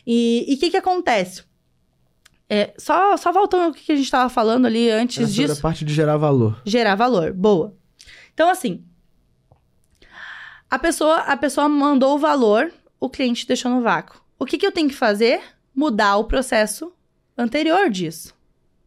E 0.06 0.54
o 0.56 0.60
que 0.60 0.72
que 0.72 0.78
acontece? 0.78 1.44
É, 2.50 2.74
só, 2.78 3.18
só 3.18 3.32
voltando 3.32 3.64
ao 3.64 3.74
que 3.74 3.92
a 3.92 3.96
gente 3.96 4.06
estava 4.06 4.30
falando 4.30 4.66
ali 4.66 4.90
antes 4.90 5.18
Era 5.18 5.28
sobre 5.28 5.48
disso. 5.48 5.60
a 5.60 5.62
parte 5.62 5.84
de 5.86 5.94
gerar 5.94 6.18
valor. 6.18 6.62
Gerar 6.66 6.96
valor. 6.96 7.34
Boa. 7.34 7.76
Então, 8.34 8.50
assim. 8.50 8.84
A 10.70 10.78
pessoa, 10.78 11.18
a 11.22 11.38
pessoa 11.38 11.70
mandou 11.70 12.16
o 12.16 12.20
valor, 12.20 12.72
o 13.00 13.10
cliente 13.10 13.48
deixou 13.48 13.72
no 13.72 13.82
vácuo. 13.82 14.22
O 14.38 14.46
que, 14.46 14.58
que 14.58 14.66
eu 14.66 14.72
tenho 14.72 14.90
que 14.90 14.96
fazer? 14.96 15.42
Mudar 15.74 16.18
o 16.18 16.26
processo 16.26 16.92
anterior 17.38 17.90
disso. 17.90 18.34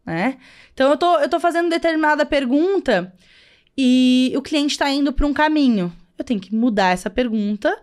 Né? 0.05 0.37
Então, 0.73 0.91
eu 0.91 0.97
tô, 0.97 1.17
eu 1.19 1.29
tô 1.29 1.39
fazendo 1.39 1.69
determinada 1.69 2.25
pergunta 2.25 3.13
e 3.77 4.33
o 4.35 4.41
cliente 4.41 4.73
está 4.73 4.89
indo 4.89 5.11
para 5.11 5.25
um 5.25 5.33
caminho. 5.33 5.91
Eu 6.17 6.23
tenho 6.23 6.39
que 6.39 6.55
mudar 6.55 6.93
essa 6.93 7.09
pergunta 7.09 7.77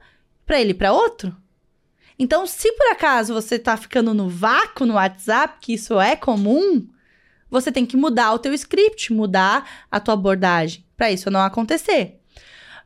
para 0.47 0.61
ele 0.61 0.71
ir 0.71 0.75
para 0.75 0.93
outro. 0.93 1.35
Então, 2.19 2.47
se 2.47 2.73
por 2.73 2.87
acaso 2.93 3.35
você 3.35 3.59
tá 3.59 3.77
ficando 3.77 4.15
no 4.15 4.29
vácuo 4.29 4.87
no 4.87 4.95
WhatsApp, 4.95 5.59
que 5.61 5.75
isso 5.75 6.01
é 6.01 6.15
comum, 6.15 6.87
você 7.51 7.73
tem 7.73 7.85
que 7.85 7.97
mudar 7.97 8.33
o 8.33 8.39
teu 8.39 8.55
script, 8.55 9.13
mudar 9.13 9.87
a 9.91 9.99
tua 10.01 10.15
abordagem 10.15 10.85
para 10.97 11.11
isso 11.11 11.31
não 11.31 11.41
acontecer. 11.41 12.21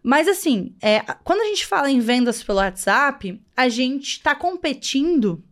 Mas 0.02 0.28
assim, 0.28 0.74
é, 0.80 1.00
quando 1.24 1.40
a 1.40 1.46
gente 1.46 1.66
fala 1.66 1.90
em 1.90 2.00
vendas 2.00 2.42
pelo 2.42 2.58
WhatsApp, 2.58 3.40
a 3.56 3.68
gente 3.68 4.12
está 4.12 4.34
competindo 4.34 5.42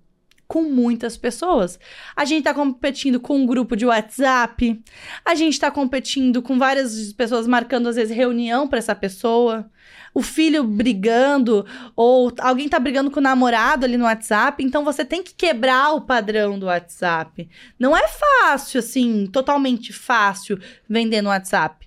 com 0.46 0.62
muitas 0.62 1.16
pessoas. 1.16 1.78
A 2.14 2.24
gente 2.24 2.40
está 2.40 2.54
competindo 2.54 3.18
com 3.20 3.36
um 3.36 3.46
grupo 3.46 3.76
de 3.76 3.84
WhatsApp, 3.84 4.82
a 5.24 5.34
gente 5.34 5.54
está 5.54 5.70
competindo 5.70 6.40
com 6.40 6.58
várias 6.58 7.12
pessoas 7.12 7.46
marcando 7.46 7.88
às 7.88 7.96
vezes 7.96 8.16
reunião 8.16 8.68
para 8.68 8.78
essa 8.78 8.94
pessoa, 8.94 9.68
o 10.16 10.22
filho 10.22 10.64
brigando 10.64 11.66
ou 11.94 12.32
alguém 12.38 12.70
tá 12.70 12.78
brigando 12.78 13.10
com 13.10 13.20
o 13.20 13.22
namorado 13.22 13.84
ali 13.84 13.98
no 13.98 14.06
WhatsApp, 14.06 14.64
então 14.64 14.82
você 14.82 15.04
tem 15.04 15.22
que 15.22 15.34
quebrar 15.34 15.92
o 15.92 16.00
padrão 16.00 16.58
do 16.58 16.64
WhatsApp. 16.64 17.46
Não 17.78 17.94
é 17.94 18.08
fácil, 18.08 18.78
assim, 18.78 19.26
totalmente 19.26 19.92
fácil 19.92 20.58
vender 20.88 21.20
no 21.20 21.28
WhatsApp. 21.28 21.86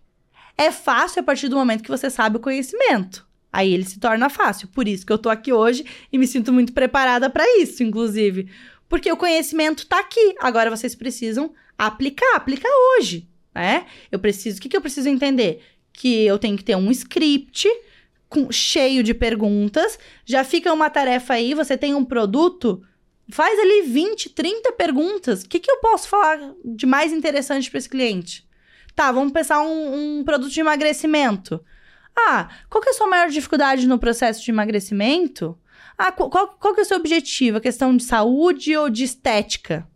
É 0.56 0.70
fácil 0.70 1.22
a 1.22 1.24
partir 1.24 1.48
do 1.48 1.56
momento 1.56 1.82
que 1.82 1.90
você 1.90 2.08
sabe 2.08 2.38
o 2.38 2.40
conhecimento. 2.40 3.26
Aí 3.52 3.74
ele 3.74 3.84
se 3.84 4.00
torna 4.00 4.30
fácil. 4.30 4.68
Por 4.68 4.88
isso 4.88 5.08
que 5.08 5.12
eu 5.12 5.18
tô 5.18 5.32
aqui 5.32 5.52
hoje 5.52 5.84
e 6.14 6.18
me 6.20 6.28
sinto 6.28 6.54
muito 6.54 6.72
preparada 6.72 7.32
para 7.32 7.44
isso, 7.58 7.82
inclusive. 7.82 8.48
Porque 8.88 9.12
o 9.12 9.18
conhecimento 9.18 9.88
tá 9.88 10.02
aqui. 10.02 10.36
Agora 10.40 10.70
vocês 10.70 10.94
precisam 10.94 11.52
aplicar, 11.76 12.36
aplicar 12.36 12.70
hoje, 12.94 13.28
né? 13.56 13.88
Eu 14.12 14.20
preciso, 14.20 14.60
o 14.60 14.62
que, 14.62 14.70
que 14.70 14.78
eu 14.78 14.82
preciso 14.82 15.10
entender? 15.10 15.64
Que 15.92 16.28
eu 16.28 16.38
tenho 16.38 16.56
que 16.56 16.64
ter 16.64 16.76
um 16.76 16.92
script 16.92 17.68
com- 18.30 18.52
cheio 18.52 19.04
de 19.04 19.14
perguntas. 19.14 19.98
Já 20.26 20.44
fica 20.44 20.72
uma 20.72 20.90
tarefa 20.90 21.34
aí, 21.34 21.54
você 21.54 21.76
tem 21.78 21.94
um 21.96 22.06
produto, 22.06 22.82
faz 23.30 23.60
ali 23.60 23.82
20, 23.84 24.30
30 24.30 24.72
perguntas. 24.74 25.44
O 25.44 25.50
que, 25.50 25.60
que 25.60 25.70
eu 25.72 25.78
posso 25.78 26.08
falar 26.08 26.40
de 26.64 26.86
mais 26.86 27.12
interessante 27.12 27.70
para 27.70 27.78
esse 27.80 27.90
cliente? 27.90 28.48
Tá, 28.96 29.12
vamos 29.12 29.32
pensar 29.32 29.62
um, 29.62 30.20
um 30.20 30.24
produto 30.24 30.52
de 30.52 30.60
emagrecimento. 30.60 31.64
Ah, 32.18 32.50
qual 32.70 32.82
que 32.82 32.90
é 32.90 32.92
a 32.92 32.96
sua 32.96 33.08
maior 33.08 33.30
dificuldade 33.30 33.88
no 33.88 33.98
processo 33.98 34.44
de 34.44 34.52
emagrecimento? 34.52 35.58
Ah, 35.98 36.12
qual, 36.12 36.30
qual, 36.30 36.74
que 36.74 36.80
é 36.80 36.84
o 36.84 36.86
seu 36.86 36.98
objetivo? 36.98 37.58
A 37.58 37.62
questão 37.62 37.96
de 37.96 38.04
saúde 38.04 38.76
ou 38.76 38.90
de 38.90 39.04
estética? 39.04 39.88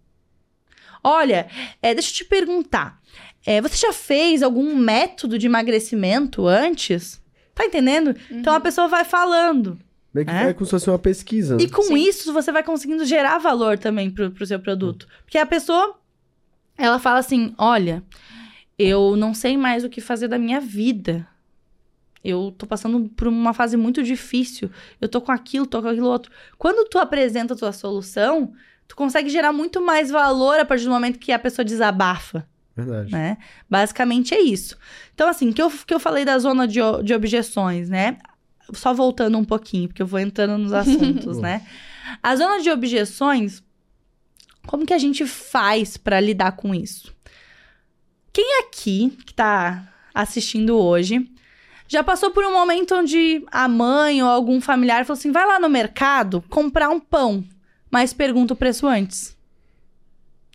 Olha, 1.03 1.47
é, 1.81 1.93
deixa 1.93 2.09
eu 2.11 2.13
te 2.15 2.25
perguntar. 2.25 3.01
é, 3.45 3.59
você 3.61 3.75
já 3.75 3.91
fez 3.91 4.41
algum 4.41 4.75
método 4.75 5.37
de 5.37 5.47
emagrecimento 5.47 6.47
antes? 6.47 7.21
Tá 7.55 7.65
entendendo? 7.65 8.15
Então 8.31 8.53
a 8.53 8.59
pessoa 8.59 8.87
vai 8.87 9.03
falando. 9.05 9.77
Meio 10.13 10.25
que 10.27 10.31
É? 10.31 10.49
é 10.49 10.53
como 10.53 10.65
se 10.65 10.71
fosse 10.71 10.89
uma 10.89 10.99
pesquisa. 10.99 11.55
né? 11.55 11.63
E 11.63 11.69
com 11.69 11.81
Sim. 11.83 11.95
isso, 11.95 12.33
você 12.33 12.51
vai 12.51 12.63
conseguindo 12.63 13.05
gerar 13.05 13.37
valor 13.39 13.77
também 13.77 14.09
pro, 14.11 14.31
pro 14.31 14.45
seu 14.45 14.59
produto. 14.59 15.07
Porque 15.23 15.37
a 15.37 15.45
pessoa, 15.45 15.95
ela 16.77 16.99
fala 16.99 17.19
assim: 17.19 17.53
olha, 17.57 18.03
eu 18.77 19.15
não 19.15 19.33
sei 19.33 19.57
mais 19.57 19.83
o 19.83 19.89
que 19.89 20.01
fazer 20.01 20.27
da 20.27 20.37
minha 20.37 20.59
vida. 20.59 21.27
Eu 22.23 22.53
tô 22.57 22.65
passando 22.65 23.09
por 23.09 23.27
uma 23.27 23.53
fase 23.53 23.75
muito 23.75 24.01
difícil. 24.01 24.71
Eu 25.01 25.09
tô 25.09 25.19
com 25.19 25.31
aquilo, 25.31 25.65
tô 25.67 25.81
com 25.81 25.89
aquilo 25.89 26.07
outro. 26.07 26.31
Quando 26.57 26.87
tu 26.89 26.97
apresenta 26.97 27.53
a 27.53 27.57
tua 27.57 27.73
solução, 27.73 28.53
tu 28.87 28.95
consegue 28.95 29.29
gerar 29.29 29.51
muito 29.51 29.81
mais 29.81 30.09
valor 30.09 30.57
a 30.59 30.63
partir 30.65 30.85
do 30.85 30.91
momento 30.91 31.19
que 31.19 31.31
a 31.33 31.39
pessoa 31.39 31.65
desabafa 31.65 32.47
Verdade. 32.75 33.11
né? 33.11 33.37
Basicamente 33.69 34.33
é 34.33 34.41
isso. 34.41 34.77
Então, 35.13 35.27
assim, 35.27 35.51
que 35.51 35.61
eu, 35.61 35.69
que 35.69 35.93
eu 35.93 35.99
falei 35.99 36.25
da 36.25 36.37
zona 36.39 36.67
de, 36.67 36.79
de 37.03 37.13
objeções, 37.13 37.89
né? 37.89 38.17
Só 38.73 38.93
voltando 38.93 39.37
um 39.37 39.45
pouquinho, 39.45 39.87
porque 39.87 40.01
eu 40.01 40.07
vou 40.07 40.19
entrando 40.19 40.57
nos 40.57 40.73
assuntos, 40.73 41.37
né? 41.37 41.65
A 42.21 42.35
zona 42.35 42.61
de 42.61 42.69
objeções, 42.69 43.63
como 44.65 44.85
que 44.85 44.93
a 44.93 44.97
gente 44.97 45.25
faz 45.25 45.97
pra 45.97 46.19
lidar 46.19 46.53
com 46.53 46.73
isso? 46.73 47.13
Quem 48.31 48.61
aqui 48.61 49.15
que 49.25 49.33
tá 49.33 49.87
assistindo 50.13 50.75
hoje 50.77 51.29
já 51.87 52.03
passou 52.03 52.31
por 52.31 52.43
um 52.43 52.53
momento 52.53 52.95
onde 52.95 53.45
a 53.51 53.67
mãe 53.67 54.23
ou 54.23 54.29
algum 54.29 54.59
familiar 54.59 55.05
falou 55.05 55.19
assim: 55.19 55.31
vai 55.31 55.45
lá 55.45 55.59
no 55.59 55.69
mercado 55.69 56.43
comprar 56.49 56.89
um 56.89 56.99
pão, 56.99 57.43
mas 57.91 58.13
pergunta 58.13 58.53
o 58.53 58.57
preço 58.57 58.87
antes. 58.87 59.32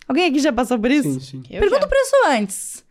Alguém 0.09 0.27
aqui 0.31 0.39
já 0.41 0.53
passou 0.53 0.79
por 0.79 0.91
isso? 0.91 1.13
Sim, 1.13 1.21
sim. 1.21 1.43
Eu 1.51 1.61
Pergunta 1.61 1.83
já. 1.83 1.87
o 1.87 1.91
preço 1.91 2.17
antes. 2.29 2.85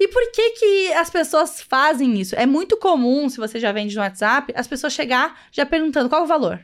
E 0.00 0.08
por 0.08 0.30
que 0.32 0.50
que 0.52 0.92
as 0.94 1.10
pessoas 1.10 1.60
fazem 1.60 2.18
isso? 2.20 2.34
É 2.36 2.46
muito 2.46 2.76
comum, 2.76 3.28
se 3.28 3.36
você 3.36 3.58
já 3.60 3.70
vende 3.72 3.94
no 3.94 4.00
WhatsApp, 4.00 4.52
as 4.56 4.66
pessoas 4.66 4.92
chegar 4.92 5.38
já 5.52 5.66
perguntando 5.66 6.08
qual 6.08 6.22
o 6.22 6.26
valor. 6.26 6.60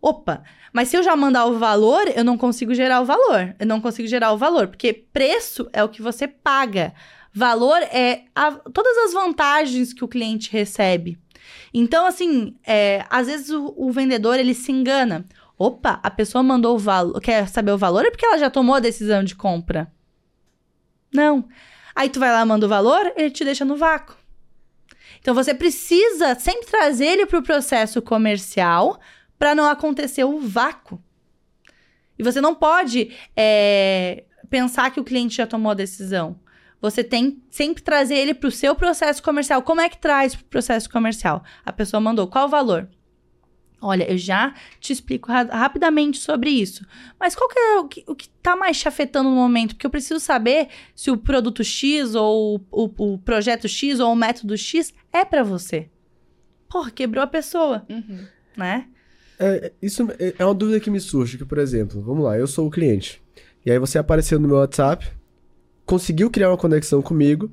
Opa, 0.00 0.42
mas 0.72 0.88
se 0.88 0.96
eu 0.96 1.02
já 1.02 1.16
mandar 1.16 1.46
o 1.46 1.58
valor, 1.58 2.02
eu 2.14 2.22
não 2.22 2.36
consigo 2.36 2.74
gerar 2.74 3.00
o 3.00 3.04
valor. 3.04 3.54
Eu 3.58 3.66
não 3.66 3.80
consigo 3.80 4.06
gerar 4.06 4.32
o 4.32 4.38
valor, 4.38 4.68
porque 4.68 4.92
preço 4.92 5.68
é 5.72 5.82
o 5.82 5.88
que 5.88 6.02
você 6.02 6.28
paga. 6.28 6.92
Valor 7.32 7.78
é 7.82 8.24
a- 8.34 8.52
todas 8.52 8.96
as 8.98 9.12
vantagens 9.12 9.92
que 9.92 10.04
o 10.04 10.08
cliente 10.08 10.50
recebe. 10.52 11.18
Então, 11.72 12.06
assim, 12.06 12.54
é, 12.66 13.04
às 13.10 13.26
vezes 13.26 13.50
o, 13.50 13.72
o 13.76 13.90
vendedor 13.90 14.38
ele 14.38 14.54
se 14.54 14.70
engana. 14.70 15.24
Opa, 15.58 16.00
a 16.02 16.10
pessoa 16.10 16.42
mandou 16.42 16.76
o 16.76 16.78
valor, 16.78 17.20
quer 17.20 17.48
saber 17.48 17.72
o 17.72 17.78
valor 17.78 18.04
é 18.04 18.10
porque 18.10 18.26
ela 18.26 18.36
já 18.36 18.50
tomou 18.50 18.74
a 18.74 18.80
decisão 18.80 19.24
de 19.24 19.34
compra. 19.34 19.90
Não. 21.12 21.48
Aí 21.94 22.10
tu 22.10 22.20
vai 22.20 22.30
lá, 22.30 22.44
manda 22.44 22.66
o 22.66 22.68
valor, 22.68 23.12
ele 23.16 23.30
te 23.30 23.42
deixa 23.42 23.64
no 23.64 23.76
vácuo. 23.76 24.16
Então 25.18 25.34
você 25.34 25.54
precisa 25.54 26.34
sempre 26.34 26.66
trazer 26.66 27.06
ele 27.06 27.26
para 27.26 27.38
o 27.38 27.42
processo 27.42 28.02
comercial 28.02 29.00
para 29.38 29.54
não 29.54 29.66
acontecer 29.66 30.24
o 30.24 30.38
vácuo. 30.40 31.02
E 32.18 32.22
você 32.22 32.40
não 32.40 32.54
pode 32.54 33.14
é, 33.34 34.24
pensar 34.50 34.90
que 34.90 35.00
o 35.00 35.04
cliente 35.04 35.36
já 35.36 35.46
tomou 35.46 35.72
a 35.72 35.74
decisão. 35.74 36.38
Você 36.80 37.02
tem 37.02 37.42
sempre 37.50 37.82
trazer 37.82 38.16
ele 38.16 38.34
para 38.34 38.48
o 38.48 38.52
seu 38.52 38.74
processo 38.74 39.22
comercial. 39.22 39.62
Como 39.62 39.80
é 39.80 39.88
que 39.88 39.98
traz 39.98 40.34
para 40.34 40.44
o 40.44 40.48
processo 40.48 40.88
comercial? 40.90 41.42
A 41.64 41.72
pessoa 41.72 42.00
mandou 42.00 42.26
qual 42.26 42.46
o 42.46 42.50
valor? 42.50 42.88
Olha, 43.80 44.10
eu 44.10 44.16
já 44.16 44.54
te 44.80 44.92
explico 44.92 45.30
ra- 45.30 45.42
rapidamente 45.44 46.18
sobre 46.18 46.48
isso. 46.50 46.84
Mas 47.20 47.34
qual 47.36 47.48
que 47.48 47.58
é 47.58 47.78
o 47.78 47.88
que, 47.88 48.04
o 48.06 48.14
que 48.14 48.28
tá 48.42 48.56
mais 48.56 48.78
te 48.78 48.88
afetando 48.88 49.28
no 49.28 49.36
momento? 49.36 49.74
Porque 49.74 49.86
eu 49.86 49.90
preciso 49.90 50.18
saber 50.18 50.68
se 50.94 51.10
o 51.10 51.16
produto 51.16 51.62
X 51.62 52.14
ou 52.14 52.60
o, 52.70 52.90
o 53.14 53.18
projeto 53.18 53.68
X 53.68 54.00
ou 54.00 54.12
o 54.12 54.16
método 54.16 54.56
X 54.56 54.94
é 55.12 55.24
para 55.24 55.42
você. 55.42 55.88
Porra, 56.68 56.90
quebrou 56.90 57.22
a 57.22 57.26
pessoa, 57.26 57.86
Uhum. 57.88 58.26
né? 58.56 58.86
É, 59.38 59.70
isso 59.82 60.08
é 60.18 60.34
é 60.38 60.44
uma 60.44 60.54
dúvida 60.54 60.80
que 60.80 60.90
me 60.90 60.98
surge, 60.98 61.36
que, 61.36 61.44
por 61.44 61.58
exemplo, 61.58 62.00
vamos 62.00 62.24
lá, 62.24 62.38
eu 62.38 62.46
sou 62.46 62.66
o 62.66 62.70
cliente. 62.70 63.22
E 63.64 63.70
aí 63.70 63.78
você 63.78 63.98
apareceu 63.98 64.40
no 64.40 64.48
meu 64.48 64.56
WhatsApp, 64.56 65.06
conseguiu 65.84 66.30
criar 66.30 66.50
uma 66.50 66.56
conexão 66.56 67.02
comigo, 67.02 67.52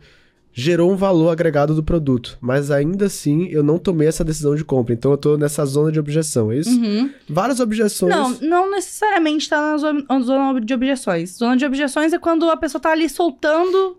gerou 0.54 0.92
um 0.92 0.96
valor 0.96 1.30
agregado 1.30 1.74
do 1.74 1.82
produto. 1.84 2.38
Mas 2.40 2.70
ainda 2.70 3.08
assim, 3.08 3.48
eu 3.48 3.64
não 3.64 3.78
tomei 3.80 4.08
essa 4.08 4.24
decisão 4.24 4.56
de 4.56 4.64
compra. 4.64 4.94
Então 4.94 5.12
eu 5.12 5.18
tô 5.18 5.36
nessa 5.38 5.66
zona 5.66 5.92
de 5.92 6.00
objeção, 6.00 6.52
é 6.52 6.58
isso? 6.58 6.70
Uhum. 6.70 7.10
Várias 7.28 7.60
objeções. 7.60 8.14
Não, 8.16 8.30
não 8.42 8.72
necessariamente 8.72 9.50
tá 9.50 9.60
na 9.60 9.78
zo- 9.78 10.06
na 10.08 10.20
zona 10.22 10.62
de 10.62 10.74
objeções. 10.74 11.38
Zona 11.38 11.58
de 11.58 11.66
objeções 11.66 12.14
é 12.14 12.20
quando 12.20 12.50
a 12.50 12.56
pessoa 12.58 12.80
tá 12.80 12.92
ali 12.92 13.10
soltando 13.10 13.98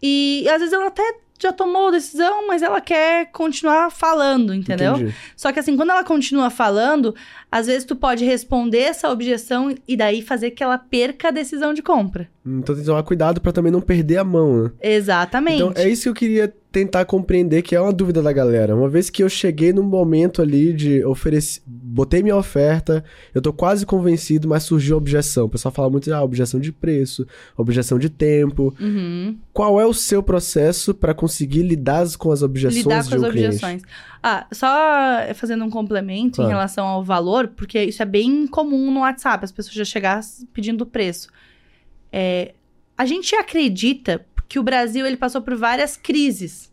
e, 0.00 0.42
e 0.44 0.48
às 0.48 0.58
vezes 0.58 0.72
ela 0.72 0.86
até 0.86 1.02
já 1.42 1.52
tomou 1.52 1.88
a 1.88 1.90
decisão, 1.90 2.46
mas 2.46 2.62
ela 2.62 2.80
quer 2.80 3.30
continuar 3.32 3.90
falando, 3.90 4.54
entendeu? 4.54 4.94
Entendi. 4.94 5.14
Só 5.36 5.52
que 5.52 5.58
assim, 5.58 5.76
quando 5.76 5.90
ela 5.90 6.04
continua 6.04 6.50
falando, 6.50 7.14
às 7.50 7.66
vezes 7.66 7.84
tu 7.84 7.96
pode 7.96 8.24
responder 8.24 8.78
essa 8.78 9.10
objeção 9.10 9.74
e 9.86 9.96
daí 9.96 10.22
fazer 10.22 10.52
que 10.52 10.62
ela 10.62 10.78
perca 10.78 11.28
a 11.28 11.30
decisão 11.30 11.74
de 11.74 11.82
compra. 11.82 12.28
Então 12.46 12.74
tem 12.74 12.84
que 12.84 12.90
tomar 12.90 13.02
cuidado 13.02 13.40
pra 13.40 13.52
também 13.52 13.72
não 13.72 13.80
perder 13.80 14.18
a 14.18 14.24
mão, 14.24 14.64
né? 14.64 14.70
Exatamente. 14.80 15.62
Então 15.62 15.72
é 15.76 15.88
isso 15.88 16.04
que 16.04 16.08
eu 16.08 16.14
queria 16.14 16.54
tentar 16.72 17.04
compreender 17.04 17.62
que 17.62 17.76
é 17.76 17.80
uma 17.80 17.92
dúvida 17.92 18.22
da 18.22 18.32
galera. 18.32 18.74
Uma 18.74 18.88
vez 18.88 19.10
que 19.10 19.22
eu 19.22 19.28
cheguei 19.28 19.72
no 19.72 19.82
momento 19.82 20.40
ali 20.40 20.72
de 20.72 21.04
oferecer, 21.04 21.60
botei 21.66 22.22
minha 22.22 22.36
oferta, 22.36 23.04
eu 23.34 23.42
tô 23.42 23.52
quase 23.52 23.84
convencido, 23.84 24.48
mas 24.48 24.62
surgiu 24.62 24.96
objeção. 24.96 25.44
O 25.44 25.48
pessoal 25.48 25.72
fala 25.72 25.90
muito 25.90 26.04
de 26.04 26.12
ah, 26.12 26.22
objeção 26.22 26.58
de 26.58 26.72
preço, 26.72 27.26
objeção 27.56 27.98
de 27.98 28.08
tempo. 28.08 28.74
Uhum. 28.80 29.36
Qual 29.52 29.78
é 29.78 29.84
o 29.84 29.92
seu 29.92 30.22
processo 30.22 30.94
para 30.94 31.12
conseguir 31.12 31.62
lidar 31.62 32.06
com 32.16 32.32
as 32.32 32.42
objeções 32.42 32.82
Lidar 32.82 33.06
com 33.08 33.14
as 33.14 33.22
um 33.22 33.30
cliente? 33.30 33.46
objeções. 33.48 33.82
Ah, 34.22 34.46
só 34.50 35.34
fazendo 35.34 35.64
um 35.64 35.70
complemento 35.70 36.36
Claro. 36.36 36.50
em 36.50 36.54
relação 36.54 36.86
ao 36.86 37.04
valor, 37.04 37.48
porque 37.48 37.82
isso 37.84 38.02
é 38.02 38.06
bem 38.06 38.46
comum 38.46 38.90
no 38.90 39.00
WhatsApp, 39.00 39.44
as 39.44 39.52
pessoas 39.52 39.74
já 39.74 39.84
chegar 39.84 40.20
pedindo 40.54 40.86
preço. 40.86 41.28
É, 42.10 42.54
a 42.96 43.04
gente 43.04 43.34
acredita 43.34 44.24
que 44.52 44.58
o 44.58 44.62
Brasil 44.62 45.06
ele 45.06 45.16
passou 45.16 45.40
por 45.40 45.56
várias 45.56 45.96
crises. 45.96 46.70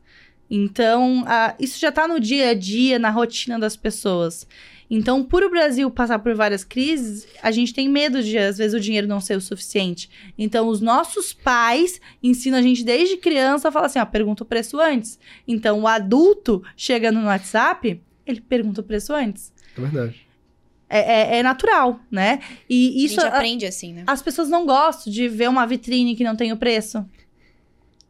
Então, 0.51 1.23
ah, 1.25 1.55
isso 1.57 1.79
já 1.79 1.87
está 1.87 2.05
no 2.09 2.19
dia 2.19 2.49
a 2.49 2.53
dia, 2.53 2.99
na 2.99 3.09
rotina 3.09 3.57
das 3.57 3.77
pessoas. 3.77 4.45
Então, 4.91 5.23
por 5.23 5.43
o 5.43 5.49
Brasil 5.49 5.89
passar 5.89 6.19
por 6.19 6.35
várias 6.35 6.65
crises, 6.65 7.25
a 7.41 7.51
gente 7.51 7.73
tem 7.73 7.87
medo 7.87 8.21
de, 8.21 8.37
às 8.37 8.57
vezes, 8.57 8.73
o 8.73 8.81
dinheiro 8.81 9.07
não 9.07 9.21
ser 9.21 9.37
o 9.37 9.41
suficiente. 9.41 10.09
Então, 10.37 10.67
os 10.67 10.81
nossos 10.81 11.31
pais 11.31 12.01
ensinam 12.21 12.57
a 12.57 12.61
gente 12.61 12.83
desde 12.83 13.15
criança 13.15 13.69
a 13.69 13.71
falar 13.71 13.85
assim: 13.85 13.99
ó, 13.99 14.05
pergunta 14.05 14.43
o 14.43 14.45
preço 14.45 14.77
antes. 14.77 15.17
Então, 15.47 15.79
o 15.81 15.87
adulto 15.87 16.61
chegando 16.75 17.19
no 17.21 17.27
WhatsApp, 17.27 18.01
ele 18.27 18.41
pergunta 18.41 18.81
o 18.81 18.83
preço 18.83 19.13
antes. 19.13 19.53
É 19.77 19.79
verdade. 19.81 20.27
É, 20.89 20.99
é- 20.99 21.37
é 21.39 21.43
natural, 21.43 21.97
né? 22.11 22.39
E 22.69 22.87
a 23.03 23.05
isso. 23.05 23.15
gente 23.15 23.25
a- 23.25 23.27
aprende 23.37 23.65
assim, 23.65 23.93
né? 23.93 24.03
as 24.05 24.21
pessoas 24.21 24.49
não 24.49 24.65
gostam 24.65 25.13
de 25.13 25.29
ver 25.29 25.47
uma 25.47 25.65
vitrine 25.65 26.13
que 26.15 26.25
não 26.25 26.35
tem 26.35 26.51
o 26.51 26.57
preço. 26.57 27.05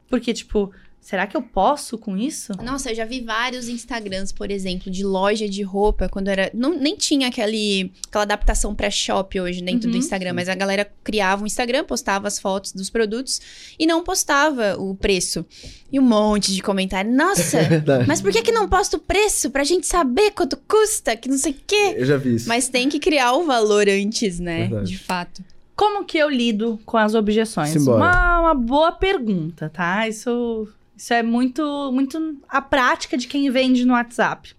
Porque, 0.09 0.33
tipo, 0.33 0.71
será 1.01 1.25
que 1.25 1.35
eu 1.37 1.41
posso 1.41 1.97
com 1.97 2.17
isso? 2.17 2.51
Nossa, 2.61 2.91
eu 2.91 2.95
já 2.95 3.05
vi 3.05 3.21
vários 3.21 3.67
Instagrams, 3.69 4.31
por 4.33 4.51
exemplo, 4.51 4.91
de 4.91 5.03
loja 5.03 5.47
de 5.47 5.61
roupa, 5.63 6.09
quando 6.09 6.27
era. 6.27 6.49
Não, 6.53 6.77
nem 6.77 6.95
tinha 6.95 7.27
aquele, 7.27 7.91
aquela 8.07 8.23
adaptação 8.23 8.75
pra 8.75 8.89
shop 8.91 9.39
hoje 9.39 9.61
dentro 9.61 9.89
do 9.89 9.93
Uhum. 9.93 9.99
Instagram, 9.99 10.33
mas 10.33 10.49
a 10.49 10.55
galera 10.55 10.91
criava 11.03 11.43
um 11.43 11.45
Instagram, 11.45 11.83
postava 11.85 12.27
as 12.27 12.37
fotos 12.39 12.73
dos 12.73 12.89
produtos 12.89 13.39
e 13.79 13.85
não 13.85 14.03
postava 14.03 14.75
o 14.77 14.93
preço. 14.95 15.45
E 15.91 15.99
um 15.99 16.03
monte 16.03 16.53
de 16.53 16.61
comentário. 16.61 17.11
Nossa, 17.11 17.57
É 17.61 17.63
verdade. 17.69 18.07
mas 18.07 18.21
por 18.21 18.31
que, 18.31 18.41
que 18.41 18.51
não 18.51 18.67
posta 18.67 18.97
o 18.97 18.99
preço? 18.99 19.49
Pra 19.49 19.63
gente 19.63 19.87
saber 19.87 20.31
quanto 20.31 20.57
custa, 20.67 21.15
que 21.15 21.29
não 21.29 21.37
sei 21.37 21.51
o 21.53 21.55
quê. 21.65 21.95
Eu 21.97 22.05
já 22.05 22.17
vi 22.17 22.35
isso. 22.35 22.47
Mas 22.47 22.67
tem 22.67 22.89
que 22.89 22.99
criar 22.99 23.33
o 23.33 23.45
valor 23.45 23.87
antes, 23.87 24.39
né? 24.39 24.67
Verdade. 24.67 24.87
De 24.91 24.97
fato. 24.97 25.43
Como 25.79 26.03
que 26.03 26.17
eu 26.17 26.29
lido 26.29 26.77
com 26.85 26.97
as 26.97 27.15
objeções? 27.15 27.69
Simbora. 27.69 27.97
Uma, 27.97 28.39
uma 28.41 28.53
boa 28.53 28.91
pergunta, 28.91 29.69
tá? 29.69 30.05
Isso, 30.09 30.67
isso 30.97 31.13
é 31.13 31.23
muito, 31.23 31.89
muito 31.93 32.35
a 32.49 32.61
prática 32.61 33.17
de 33.17 33.27
quem 33.29 33.49
vende 33.49 33.85
no 33.85 33.93
WhatsApp. 33.93 34.53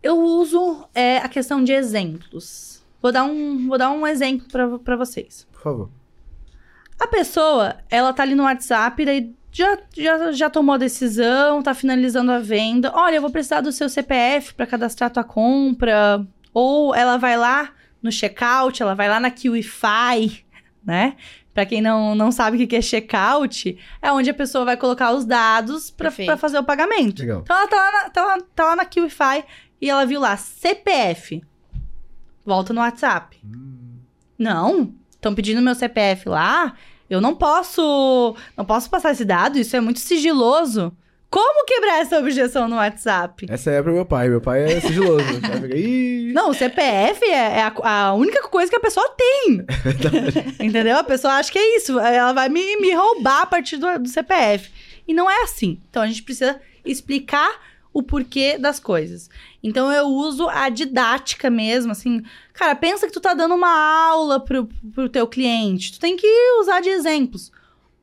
Eu 0.00 0.18
uso 0.20 0.86
é, 0.94 1.18
a 1.18 1.28
questão 1.28 1.64
de 1.64 1.72
exemplos. 1.72 2.80
Vou 3.02 3.10
dar 3.10 3.24
um, 3.24 3.66
vou 3.66 3.76
dar 3.76 3.90
um 3.90 4.06
exemplo 4.06 4.46
pra- 4.50 4.78
pra 4.78 4.94
vocês. 4.96 5.46
Por 5.52 5.60
favor. 5.60 5.90
A 7.00 7.08
pessoa, 7.08 7.76
ela 7.90 8.12
tá 8.12 8.22
ali 8.22 8.36
no 8.36 8.44
WhatsApp, 8.44 9.04
daí 9.04 9.34
já, 9.50 9.78
já, 9.96 10.30
já 10.32 10.48
tomou 10.50 10.74
a 10.76 10.78
decisão, 10.78 11.60
tá 11.60 11.74
finalizando 11.74 12.30
a 12.30 12.38
venda. 12.38 12.92
Olha, 12.94 13.16
eu 13.16 13.20
vou 13.20 13.30
precisar 13.30 13.62
do 13.62 13.72
seu 13.72 13.88
CPF 13.88 14.54
pra 14.54 14.64
cadastrar 14.66 15.10
tua 15.10 15.24
compra. 15.24 16.24
Ou 16.54 16.94
ela 16.94 17.16
vai 17.16 17.36
lá 17.36 17.70
no 18.06 18.12
checkout, 18.12 18.80
ela 18.82 18.94
vai 18.94 19.08
lá 19.08 19.20
na 19.20 19.30
QIFI, 19.30 20.44
né? 20.84 21.16
Pra 21.52 21.66
quem 21.66 21.80
não, 21.80 22.14
não 22.14 22.30
sabe 22.30 22.62
o 22.62 22.68
que 22.68 22.76
é 22.76 22.82
checkout, 22.82 23.78
é 24.00 24.12
onde 24.12 24.30
a 24.30 24.34
pessoa 24.34 24.64
vai 24.64 24.76
colocar 24.76 25.12
os 25.12 25.24
dados 25.24 25.90
pra 25.90 26.10
fazer 26.36 26.58
o 26.58 26.64
pagamento. 26.64 27.20
Legal. 27.20 27.40
Então 27.42 27.56
ela 27.56 27.68
tá 27.68 27.76
lá, 27.76 27.92
na, 27.92 28.10
tá, 28.10 28.24
lá, 28.24 28.38
tá 28.54 28.64
lá 28.66 28.76
na 28.76 28.84
QIFI 28.84 29.44
e 29.80 29.90
ela 29.90 30.04
viu 30.04 30.20
lá 30.20 30.36
CPF. 30.36 31.42
Volta 32.44 32.72
no 32.72 32.80
WhatsApp. 32.80 33.38
Não, 34.38 34.94
estão 35.10 35.34
pedindo 35.34 35.62
meu 35.62 35.74
CPF 35.74 36.28
lá. 36.28 36.74
Eu 37.08 37.20
não 37.20 37.34
posso, 37.34 38.36
não 38.56 38.64
posso 38.64 38.90
passar 38.90 39.12
esse 39.12 39.24
dado, 39.24 39.58
isso 39.58 39.76
é 39.76 39.80
muito 39.80 40.00
sigiloso. 40.00 40.96
Como 41.36 41.66
quebrar 41.66 42.00
essa 42.00 42.18
objeção 42.18 42.66
no 42.66 42.76
WhatsApp? 42.76 43.44
Essa 43.50 43.70
é 43.70 43.82
pro 43.82 43.92
meu 43.92 44.06
pai. 44.06 44.30
Meu 44.30 44.40
pai 44.40 44.72
é 44.72 44.80
sigiloso. 44.80 45.22
Não, 46.32 46.48
o 46.48 46.54
CPF 46.54 47.22
é, 47.26 47.58
é 47.58 47.62
a, 47.62 47.74
a 47.90 48.14
única 48.14 48.48
coisa 48.48 48.70
que 48.70 48.76
a 48.76 48.80
pessoa 48.80 49.06
tem. 49.10 49.66
Entendeu? 50.66 50.96
A 50.96 51.04
pessoa 51.04 51.34
acha 51.34 51.52
que 51.52 51.58
é 51.58 51.76
isso. 51.76 52.00
Ela 52.00 52.32
vai 52.32 52.48
me, 52.48 52.78
me 52.78 52.90
roubar 52.94 53.42
a 53.42 53.46
partir 53.46 53.76
do, 53.76 53.98
do 53.98 54.08
CPF. 54.08 54.70
E 55.06 55.12
não 55.12 55.30
é 55.30 55.42
assim. 55.42 55.78
Então 55.90 56.02
a 56.02 56.06
gente 56.06 56.22
precisa 56.22 56.58
explicar 56.82 57.60
o 57.92 58.02
porquê 58.02 58.56
das 58.56 58.80
coisas. 58.80 59.28
Então 59.62 59.92
eu 59.92 60.06
uso 60.06 60.48
a 60.48 60.70
didática 60.70 61.50
mesmo, 61.50 61.92
assim. 61.92 62.22
Cara, 62.54 62.74
pensa 62.74 63.06
que 63.06 63.12
tu 63.12 63.20
tá 63.20 63.34
dando 63.34 63.54
uma 63.54 64.08
aula 64.08 64.40
pro, 64.40 64.70
pro 64.94 65.06
teu 65.10 65.26
cliente. 65.26 65.92
Tu 65.92 66.00
tem 66.00 66.16
que 66.16 66.26
usar 66.62 66.80
de 66.80 66.88
exemplos. 66.88 67.52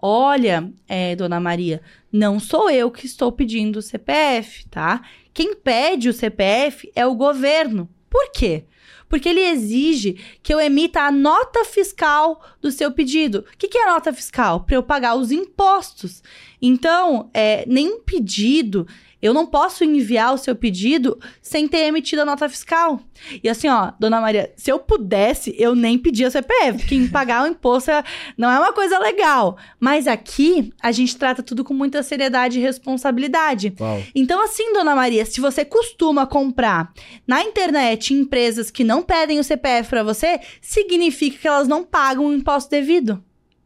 Olha, 0.06 0.70
é, 0.88 1.16
dona 1.16 1.40
Maria, 1.40 1.82
não 2.14 2.40
sou 2.40 2.70
eu 2.70 2.92
que 2.92 3.08
estou 3.08 3.32
pedindo 3.32 3.80
o 3.80 3.82
CPF, 3.82 4.68
tá? 4.70 5.02
Quem 5.34 5.56
pede 5.56 6.08
o 6.08 6.14
CPF 6.14 6.92
é 6.96 7.04
o 7.08 7.16
governo. 7.16 7.90
Por 8.08 8.32
quê? 8.32 8.66
Porque 9.10 9.30
ele 9.30 9.42
exige 9.42 10.20
que 10.44 10.54
eu 10.54 10.62
emita 10.62 11.02
a 11.02 11.12
nota 11.12 11.66
fiscal 11.66 12.40
do 12.62 12.72
seu 12.72 12.92
pedido. 12.92 13.40
O 13.40 13.58
que, 13.58 13.68
que 13.68 13.80
é 13.80 13.88
nota 13.88 14.14
fiscal? 14.14 14.62
Para 14.62 14.76
eu 14.76 14.84
pagar 14.84 15.16
os 15.16 15.32
impostos. 15.32 16.22
Então, 16.62 17.32
é, 17.34 17.66
nenhum 17.68 18.00
pedido, 18.02 18.88
eu 19.24 19.34
não 19.34 19.46
posso 19.48 19.86
enviar 19.86 20.34
o 20.34 20.38
seu 20.38 20.54
pedido 20.56 21.18
sem 21.42 21.68
ter 21.68 21.86
emitido 21.88 22.22
a 22.22 22.26
nota 22.26 22.50
fiscal. 22.50 23.00
E 23.42 23.48
assim, 23.48 23.70
ó, 23.70 23.94
dona 23.98 24.20
Maria, 24.20 24.52
se 24.58 24.70
eu 24.70 24.78
pudesse, 24.78 25.56
eu 25.58 25.74
nem 25.74 25.98
pedia 25.98 26.30
CPF, 26.30 26.80
porque 26.80 27.08
pagar 27.12 27.44
o 27.44 27.48
imposto 27.48 27.90
é- 27.90 28.04
não 28.38 28.52
é 28.52 28.60
uma 28.60 28.74
coisa 28.74 29.00
legal. 29.00 29.58
Mas 29.80 30.08
aqui, 30.08 30.74
a 30.82 30.92
gente 30.92 31.16
trata 31.16 31.42
tudo 31.42 31.64
com 31.64 31.74
muita 31.74 32.04
seriedade 32.04 32.60
e 32.60 32.62
responsabilidade. 32.62 33.74
Uau. 33.80 34.04
Então, 34.14 34.44
assim, 34.44 34.74
dona 34.74 34.94
Maria, 34.94 35.26
se 35.26 35.40
você 35.40 35.64
costuma 35.64 36.28
comprar 36.28 36.92
na 37.26 37.42
internet 37.44 38.14
em 38.14 38.20
empresas 38.20 38.70
que 38.70 38.84
não 38.84 39.02
pedem 39.02 39.40
o 39.40 39.44
CPF 39.44 39.90
pra 39.90 40.04
você, 40.04 40.40
significa 40.62 41.38
que 41.38 41.48
elas 41.48 41.68
não 41.68 41.84
pagam 41.84 42.26
o 42.26 42.34
imposto 42.34 42.70
devido. 42.70 43.24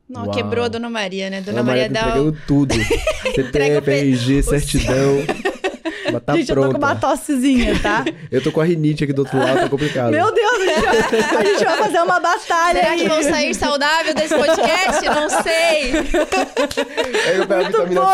Não, 0.10 0.24
Uau. 0.24 0.32
quebrou 0.32 0.64
a 0.66 0.68
Dona 0.70 0.90
Maria, 0.90 1.30
né? 1.30 1.42
Dona 1.42 1.60
Ana 1.60 1.70
Maria 1.72 1.90
tá 1.90 2.10
dá. 2.16 2.22
o- 2.22 2.32
tudo. 2.32 2.74
O 3.28 3.32
CPF, 3.38 3.82
pe- 3.82 3.92
RG, 3.92 4.40
o 4.40 4.44
certidão. 4.44 5.18
Mas 6.12 6.24
tá 6.24 6.36
gente, 6.36 6.50
eu 6.50 6.56
tô 6.56 6.62
pronta. 6.62 6.80
com 6.80 6.86
uma 6.86 6.96
tossezinha, 6.96 7.80
tá? 7.80 8.04
Eu 8.32 8.42
tô 8.44 8.52
com 8.52 8.60
a 8.62 8.66
rinite 8.66 9.04
aqui 9.04 9.14
do 9.14 9.20
outro 9.20 9.38
lado, 9.38 9.60
tá 9.62 9.70
complicado. 9.70 10.12
Meu 10.12 10.32
Deus, 10.34 10.54
a 10.54 10.66
gente, 10.66 10.82
vai, 10.82 10.98
a 11.42 11.46
gente 11.46 11.66
vai 11.66 11.78
fazer 11.78 12.00
uma 12.02 12.20
batalha 12.20 12.80
Será 12.80 12.92
aí. 12.92 13.00
que 13.02 13.08
vão 13.08 13.24
sair 13.24 13.54
saudável 13.56 14.14
desse 14.14 14.36
podcast? 14.36 15.06
Não 15.06 15.30
sei. 15.44 15.94
Aí 17.28 17.38
eu 17.38 17.48
pego 17.48 17.54
a 17.54 17.64
Muito 17.64 17.78
vitamina 17.90 18.02
bom. 18.02 18.08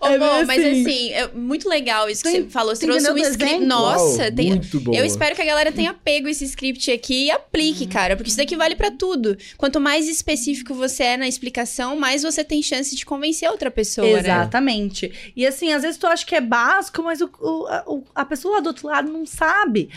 Ô, 0.00 0.06
É 0.06 0.18
bom, 0.18 0.44
mas 0.46 0.58
assim. 0.64 1.12
é 1.12 1.28
muito 1.28 1.68
legal 1.68 2.08
isso 2.08 2.22
que 2.22 2.30
Tem- 2.30 2.42
você 2.44 2.48
falou. 2.50 2.74
Você 2.74 2.86
trouxe 2.86 3.10
um 3.10 3.16
script. 3.18 3.64
Nossa, 3.64 4.22
Uau, 4.24 4.32
tem- 4.32 4.48
muito 4.50 4.80
bom. 4.80 4.94
eu 4.94 5.04
espero 5.04 5.34
que 5.34 5.42
a 5.42 5.44
galera 5.44 5.70
tenha 5.72 5.92
pego 5.92 6.28
esse 6.28 6.44
script 6.44 6.90
aqui 6.90 7.26
e 7.26 7.30
aplique, 7.30 7.86
cara. 7.86 8.16
Porque 8.16 8.28
isso 8.28 8.38
daqui 8.38 8.56
vale 8.56 8.76
pra 8.76 8.90
tudo. 8.90 9.36
Quanto 9.56 9.80
mais 9.80 10.08
específico 10.08 10.72
você 10.74 11.02
é 11.02 11.16
na 11.16 11.28
explicação, 11.28 11.96
mais 11.96 12.22
você 12.22 12.42
tem 12.44 12.62
chance 12.62 12.94
de 12.94 13.04
convencer 13.04 13.48
a 13.48 13.52
outra 13.52 13.70
pessoa, 13.70 14.06
né? 14.06 14.18
Exatamente. 14.20 15.32
E 15.36 15.46
assim, 15.46 15.59
às 15.68 15.82
vezes 15.82 15.98
tu 15.98 16.06
acha 16.06 16.24
que 16.24 16.34
é 16.34 16.40
básico, 16.40 17.02
mas 17.02 17.20
o, 17.20 17.30
o- 17.40 18.04
a, 18.14 18.24
pessoa 18.24 18.54
lá 18.54 18.60
do 18.60 18.68
outro 18.68 18.88
lado 18.88 19.12
não 19.12 19.26
sabe. 19.26 19.90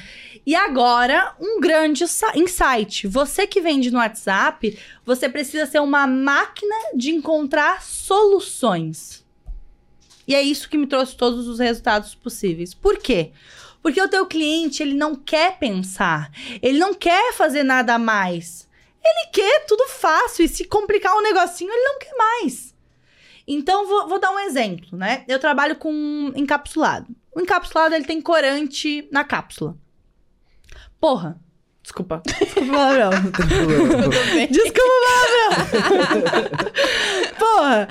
E 0.45 0.53
agora, 0.55 1.34
um 1.39 1.59
grande 1.59 2.03
insight. 2.36 3.07
Você 3.07 3.47
que 3.47 3.61
vende 3.61 3.89
no 3.91 3.99
WhatsApp, 3.99 4.78
você 5.05 5.30
precisa 5.30 5.66
ser 5.66 5.80
uma 5.80 6.05
máquina 6.05 6.76
de 6.95 7.11
encontrar 7.11 7.82
soluções. 7.82 9.24
E 10.28 10.34
é 10.36 10.41
isso 10.41 10.70
que 10.70 10.78
me 10.78 10.88
trouxe 10.88 11.16
todos 11.16 11.47
os 11.47 11.59
resultados 11.59 12.16
possíveis. 12.16 12.74
Por 12.74 12.97
quê? 12.97 13.32
Porque 13.82 14.01
o 14.01 14.07
teu 14.07 14.26
cliente, 14.26 14.82
ele 14.82 14.93
não 14.95 15.16
quer 15.16 15.57
pensar. 15.59 16.32
Ele 16.61 16.80
não 16.80 16.93
quer 16.93 17.34
fazer 17.34 17.64
nada 17.64 17.99
mais. 17.99 18.68
Ele 19.03 19.30
quer 19.34 19.66
tudo 19.66 19.86
fácil. 19.89 20.45
E 20.45 20.47
se 20.47 20.64
complicar 20.64 21.14
um 21.18 21.22
negocinho, 21.22 21.70
ele 21.72 21.84
não 21.84 21.99
quer 21.99 22.16
mais. 22.16 22.72
Então, 23.48 23.86
vou, 23.88 24.08
vou 24.08 24.20
dar 24.20 24.32
um 24.32 24.39
exemplo, 24.39 24.98
né? 24.98 25.24
Eu 25.28 25.39
trabalho 25.39 25.76
com 25.76 26.32
encapsulado. 26.36 27.08
O 27.36 27.41
encapsulado, 27.41 27.96
ele 27.96 28.06
tem 28.06 28.22
corante 28.22 29.08
na 29.12 29.24
cápsula. 29.24 29.76
Porra. 31.00 31.39
Desculpa. 31.82 32.24
Desculpa 32.26 32.72
palavrão. 32.72 33.10
Bem. 34.34 34.48
Desculpa, 34.48 34.82
palavrão. 35.06 36.50
Porra. 37.38 37.88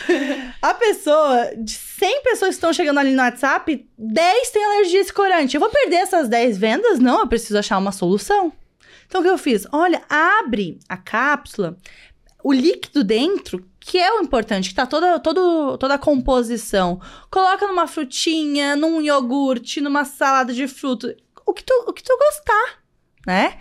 A 0.63 0.75
pessoa, 0.75 1.51
de 1.59 1.73
100 1.73 2.23
pessoas 2.23 2.49
que 2.51 2.55
estão 2.55 2.73
chegando 2.73 2.99
ali 2.99 3.11
no 3.11 3.23
WhatsApp, 3.23 3.87
10 3.99 4.51
têm 4.51 4.65
alergia 4.65 4.99
a 4.99 5.03
esse 5.03 5.13
corante. 5.13 5.55
Eu 5.55 5.61
vou 5.61 5.69
perder 5.69 5.97
essas 5.97 6.27
10 6.27 6.57
vendas? 6.57 6.99
Não, 6.99 7.21
eu 7.21 7.27
preciso 7.27 7.59
achar 7.59 7.77
uma 7.77 7.93
solução. 7.93 8.51
Então, 9.07 9.21
o 9.21 9.25
que 9.25 9.29
eu 9.29 9.37
fiz? 9.37 9.67
Olha, 9.71 10.03
abre 10.09 10.81
a 10.89 10.97
cápsula. 10.97 11.77
o 12.43 12.51
líquido 12.51 13.05
dentro, 13.05 13.63
que 13.85 13.99
é 13.99 14.13
o 14.13 14.23
importante, 14.23 14.69
que 14.69 14.75
tá 14.77 14.87
toda, 14.87 15.19
todo, 15.19 15.77
toda 15.77 15.95
a 15.95 15.99
composição. 15.99 17.01
Coloca 17.29 17.67
numa 17.67 17.89
frutinha, 17.89 18.77
num 18.77 19.01
iogurte, 19.01 19.81
numa 19.81 20.05
salada 20.05 20.55
de 20.55 20.69
fruta, 20.69 21.17
o 21.45 21.53
que 21.53 21.65
tu, 21.65 21.75
o 21.89 21.93
que 21.93 22.03
tu 22.03 22.17
gostar, 22.17 22.83
né? 23.27 23.59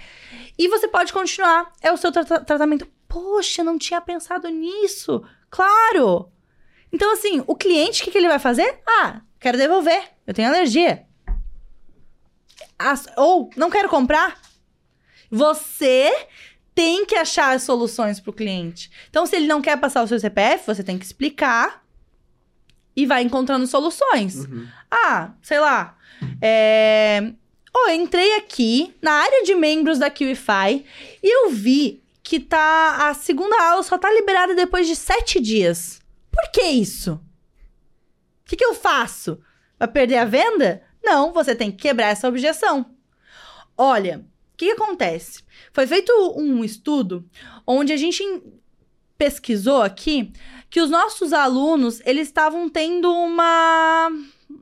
E 0.58 0.68
você 0.68 0.88
pode 0.88 1.12
continuar. 1.12 1.74
É 1.82 1.92
o 1.92 1.98
seu 1.98 2.12
tra 2.12 2.24
tratamento. 2.24 2.88
Poxa, 3.08 3.64
não 3.64 3.80
tinha 3.80 4.00
pensado 4.00 4.48
nisso. 4.48 5.24
Claro! 5.50 6.32
Então, 6.94 7.12
assim, 7.14 7.44
o 7.48 7.56
cliente, 7.56 8.02
o 8.02 8.06
que, 8.06 8.12
que 8.12 8.18
ele 8.18 8.28
vai 8.28 8.40
fazer? 8.40 8.80
Ah, 8.88 9.22
quero 9.40 9.58
devolver. 9.58 10.04
Eu 10.28 10.36
tenho 10.36 10.50
alergia. 10.50 11.08
As, 12.78 13.08
ou, 13.18 13.50
não 13.56 13.72
quero 13.72 13.90
comprar. 13.90 14.40
Você 15.32 16.14
tem 16.82 17.06
que 17.06 17.14
achar 17.14 17.56
as 17.56 17.62
soluções 17.62 18.20
para 18.20 18.32
o 18.32 18.34
cliente. 18.34 18.90
Então, 19.08 19.28
se 19.28 19.36
ele 19.36 19.46
não 19.46 19.62
quer 19.62 19.78
passar 19.78 20.02
o 20.02 20.08
seu 20.08 20.20
CPF, 20.20 20.66
você 20.66 20.84
tem 20.84 20.98
que 20.98 21.06
explicar 21.06 21.86
e 22.96 23.06
vai 23.06 23.22
encontrando 23.22 23.68
soluções. 23.68 24.46
Uhum. 24.46 24.68
Ah, 24.90 25.32
sei 25.44 25.60
lá. 25.60 25.96
É... 26.42 27.34
Oh, 27.72 27.90
eu 27.90 27.96
entrei 28.02 28.36
aqui 28.36 28.96
na 29.00 29.12
área 29.12 29.44
de 29.44 29.54
membros 29.54 30.00
da 30.00 30.10
QIFI 30.10 30.84
e 31.22 31.46
eu 31.46 31.52
vi 31.52 32.02
que 32.24 32.40
tá 32.40 33.10
a 33.10 33.14
segunda 33.14 33.62
aula 33.62 33.84
só 33.84 33.96
tá 33.96 34.12
liberada 34.12 34.56
depois 34.56 34.88
de 34.88 34.96
sete 34.96 35.40
dias. 35.40 36.02
Por 36.32 36.50
que 36.52 36.64
isso? 36.64 37.14
O 38.44 38.50
que, 38.50 38.56
que 38.56 38.66
eu 38.66 38.74
faço? 38.74 39.40
Vai 39.78 39.88
perder 39.88 40.18
a 40.18 40.26
venda? 40.26 40.82
Não, 41.04 41.32
você 41.32 41.54
tem 41.54 41.72
que 41.72 41.78
quebrar 41.78 42.08
essa 42.08 42.28
objeção. 42.28 42.88
Olha, 43.78 44.26
o 44.54 44.58
que, 44.58 44.66
que 44.66 44.72
acontece? 44.72 45.44
Foi 45.74 45.88
feito 45.88 46.12
um 46.38 46.64
estudo 46.64 47.26
onde 47.66 47.94
a 47.94 47.98
gente 47.98 48.24
pesquisou 49.18 49.82
aqui 49.82 50.32
que 50.70 50.82
os 50.82 50.90
nossos 50.90 51.34
alunos 51.34 52.02
eles 52.06 52.28
estavam 52.28 52.68
tendo 52.70 53.12
uma, 53.12 54.10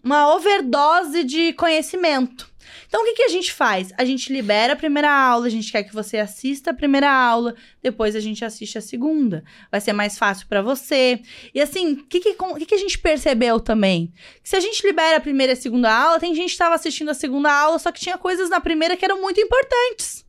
uma 0.04 0.36
overdose 0.36 1.24
de 1.24 1.54
conhecimento. 1.54 2.50
Então, 2.88 3.02
o 3.02 3.06
que, 3.06 3.14
que 3.14 3.24
a 3.24 3.30
gente 3.30 3.54
faz? 3.54 3.94
A 3.98 4.04
gente 4.04 4.34
libera 4.34 4.74
a 4.74 4.76
primeira 4.76 5.12
aula, 5.12 5.46
a 5.46 5.50
gente 5.50 5.72
quer 5.72 5.84
que 5.84 5.94
você 5.94 6.18
assista 6.18 6.72
a 6.72 6.74
primeira 6.74 7.10
aula, 7.12 7.56
depois 7.82 8.16
a 8.16 8.20
gente 8.20 8.44
assiste 8.44 8.78
a 8.78 8.82
segunda. 8.82 9.44
Vai 9.72 9.80
ser 9.80 9.94
mais 9.94 10.18
fácil 10.18 10.48
para 10.48 10.62
você. 10.62 11.22
E 11.54 11.62
assim, 11.62 11.94
o 11.94 12.06
que, 12.06 12.20
que, 12.20 12.34
que, 12.34 12.76
a 12.76 12.78
gente 12.78 12.98
percebeu 12.98 13.60
também? 13.60 14.12
Que 14.44 14.50
se 14.50 14.56
a 14.56 14.60
gente 14.60 14.86
libera 14.86 15.18
a 15.18 15.22
primeira 15.22 15.54
e 15.54 15.58
a 15.58 15.62
segunda 15.62 15.94
aula, 15.96 16.20
tem 16.20 16.34
gente 16.34 16.48
que 16.48 16.54
estava 16.54 16.76
assistindo 16.76 17.10
a 17.10 17.14
segunda 17.14 17.52
aula, 17.52 17.78
só 17.78 17.92
que 17.92 18.02
tinha 18.02 18.18
coisas 18.18 18.50
na 18.50 18.60
primeira 18.60 18.98
que 18.98 19.06
eram 19.06 19.22
muito 19.22 19.40
importantes. 19.40 20.26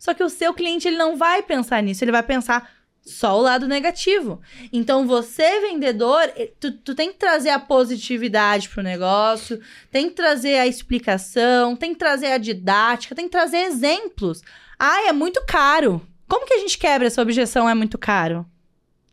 Só 0.00 0.14
que 0.14 0.24
o 0.24 0.30
seu 0.30 0.54
cliente 0.54 0.88
ele 0.88 0.96
não 0.96 1.14
vai 1.14 1.42
pensar 1.42 1.82
nisso, 1.82 2.02
ele 2.02 2.10
vai 2.10 2.22
pensar 2.22 2.72
só 3.02 3.38
o 3.38 3.42
lado 3.42 3.68
negativo. 3.68 4.40
Então, 4.72 5.06
você, 5.06 5.60
vendedor, 5.60 6.22
eh, 6.36 6.52
tu, 6.58 6.72
tu 6.72 6.94
tem 6.94 7.12
que 7.12 7.18
trazer 7.18 7.50
a 7.50 7.58
positividade 7.58 8.70
pro 8.70 8.82
negócio, 8.82 9.60
tem 9.90 10.08
que 10.08 10.14
trazer 10.14 10.58
a 10.58 10.66
explicação, 10.66 11.76
tem 11.76 11.92
que 11.92 11.98
trazer 11.98 12.32
a 12.32 12.38
didática, 12.38 13.14
tem 13.14 13.26
que 13.26 13.30
trazer 13.30 13.58
exemplos. 13.58 14.40
Ah, 14.78 15.06
é 15.06 15.12
muito 15.12 15.44
caro. 15.46 16.00
Como 16.26 16.46
que 16.46 16.54
a 16.54 16.58
gente 16.58 16.78
quebra 16.78 17.06
essa 17.06 17.20
objeção? 17.20 17.68
É 17.68 17.74
muito 17.74 17.98
caro. 17.98 18.46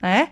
É? 0.01 0.29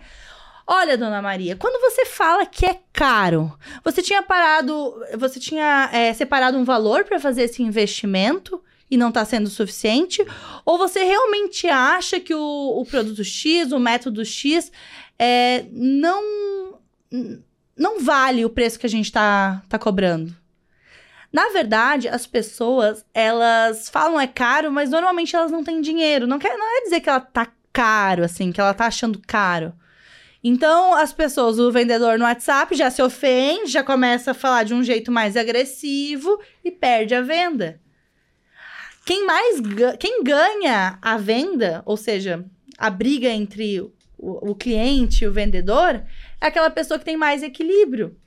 Olha, 0.66 0.98
dona 0.98 1.22
Maria, 1.22 1.58
quando 1.58 1.82
você 1.82 2.06
fala 2.06 2.46
que 2.46 2.66
é 2.66 2.80
caro, 2.94 3.54
você 3.84 4.02
tinha 4.02 4.24
parado, 4.24 4.96
você 5.18 5.38
tinha 5.38 5.90
é, 5.92 6.14
separado 6.14 6.58
um 6.58 6.64
valor 6.64 7.04
para 7.04 7.20
fazer 7.20 7.44
esse 7.44 7.62
investimento 7.62 8.64
e 8.90 8.98
não 8.98 9.10
está 9.10 9.26
sendo 9.26 9.50
suficiente? 9.50 10.26
Ou 10.64 10.78
você 10.78 11.04
realmente 11.04 11.68
acha 11.68 12.20
que 12.20 12.34
o, 12.34 12.80
o 12.80 12.86
produto 12.86 13.24
X, 13.24 13.72
o 13.72 13.80
método 13.80 14.24
X, 14.24 14.72
é, 15.18 15.66
não, 15.72 16.80
não 17.76 18.00
vale 18.00 18.46
o 18.46 18.50
preço 18.50 18.80
que 18.80 18.86
a 18.86 18.90
gente 18.90 19.06
está 19.06 19.64
tá 19.68 19.80
cobrando? 19.80 20.36
Na 21.32 21.50
verdade, 21.50 22.08
as 22.08 22.26
pessoas, 22.26 23.06
elas 23.14 23.90
falam 23.90 24.20
é 24.20 24.28
caro, 24.28 24.72
mas 24.72 24.90
normalmente 24.90 25.36
elas 25.36 25.52
não 25.52 25.64
têm 25.66 25.82
dinheiro. 25.82 26.26
Não 26.26 26.40
quer, 26.40 26.58
não 26.58 26.78
é 26.78 26.84
dizer 26.84 27.02
que 27.02 27.10
ela 27.10 27.20
tá 27.20 27.52
caro, 27.74 28.24
assim, 28.24 28.54
que 28.54 28.62
ela 28.62 28.74
tá 28.74 28.86
achando 28.86 29.22
caro. 29.28 29.74
Então, 30.42 30.94
as 30.94 31.12
pessoas, 31.12 31.60
o 31.60 31.72
vendedor 31.72 32.18
no 32.18 32.24
WhatsApp 32.24 32.74
já 32.76 32.90
se 32.90 33.02
ofende, 33.02 33.72
já 33.72 33.84
começa 33.84 34.32
a 34.32 34.34
falar 34.34 34.64
de 34.64 34.74
um 34.74 34.84
jeito 34.84 35.12
mais 35.12 35.36
agressivo 35.36 36.40
e 36.64 36.72
perde 36.72 37.16
a 37.16 37.22
venda. 37.22 37.82
Quem 39.06 39.26
mais 39.26 39.62
quem 40.00 40.24
ganha 40.24 40.98
a 41.02 41.18
venda, 41.18 41.84
ou 41.86 41.96
seja, 41.96 42.44
a 42.78 42.90
briga 42.90 43.30
entre 43.30 43.80
o, 43.80 43.92
o 44.18 44.56
cliente 44.56 45.24
e 45.24 45.28
o 45.28 45.32
vendedor, 45.32 46.04
é 46.42 46.48
aquela 46.48 46.70
pessoa 46.70 46.98
que 46.98 47.06
tem 47.06 47.16
mais 47.16 47.44
equilíbrio. 47.44 48.18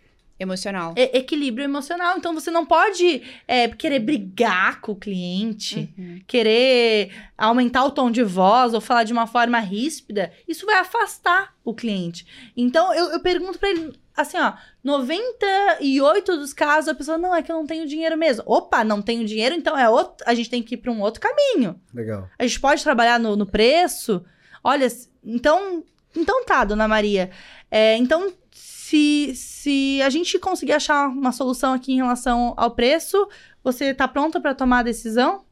Emocional. 0.40 0.94
É, 0.94 1.18
equilíbrio 1.18 1.64
emocional. 1.64 2.16
Então 2.16 2.32
você 2.32 2.48
não 2.48 2.64
pode 2.64 3.22
é, 3.48 3.66
querer 3.66 3.98
brigar 3.98 4.80
com 4.80 4.92
o 4.92 4.96
cliente, 4.96 5.92
uhum. 5.98 6.20
querer 6.28 7.10
aumentar 7.36 7.84
o 7.84 7.90
tom 7.90 8.08
de 8.08 8.22
voz 8.22 8.72
ou 8.72 8.80
falar 8.80 9.02
de 9.02 9.12
uma 9.12 9.26
forma 9.26 9.58
ríspida. 9.58 10.32
Isso 10.46 10.64
vai 10.64 10.76
afastar 10.76 11.54
o 11.64 11.74
cliente. 11.74 12.24
Então 12.56 12.94
eu, 12.94 13.06
eu 13.06 13.20
pergunto 13.20 13.58
para 13.58 13.68
ele 13.68 13.92
assim, 14.20 14.36
ó, 14.38 14.54
98 14.82 16.36
dos 16.36 16.52
casos 16.52 16.88
a 16.88 16.94
pessoa, 16.94 17.16
não, 17.16 17.34
é 17.34 17.42
que 17.42 17.50
eu 17.50 17.56
não 17.56 17.66
tenho 17.66 17.86
dinheiro 17.86 18.16
mesmo. 18.16 18.42
Opa, 18.46 18.82
não 18.82 19.00
tenho 19.00 19.24
dinheiro, 19.24 19.54
então 19.54 19.78
é 19.78 19.88
outro, 19.88 20.24
a 20.26 20.34
gente 20.34 20.50
tem 20.50 20.62
que 20.62 20.74
ir 20.74 20.78
para 20.78 20.92
um 20.92 21.00
outro 21.00 21.20
caminho. 21.20 21.80
Legal. 21.94 22.28
A 22.38 22.46
gente 22.46 22.60
pode 22.60 22.82
trabalhar 22.82 23.18
no, 23.18 23.36
no 23.36 23.46
preço. 23.46 24.24
Olha, 24.62 24.86
então, 25.24 25.84
então 26.16 26.44
tá, 26.44 26.64
dona 26.64 26.88
Maria. 26.88 27.30
É, 27.70 27.96
então, 27.96 28.32
se, 28.50 29.34
se 29.34 30.02
a 30.02 30.10
gente 30.10 30.38
conseguir 30.38 30.72
achar 30.72 31.08
uma 31.08 31.32
solução 31.32 31.72
aqui 31.72 31.92
em 31.92 31.96
relação 31.96 32.54
ao 32.56 32.72
preço, 32.72 33.28
você 33.62 33.94
tá 33.94 34.08
pronta 34.08 34.40
para 34.40 34.54
tomar 34.54 34.80
a 34.80 34.82
decisão? 34.82 35.44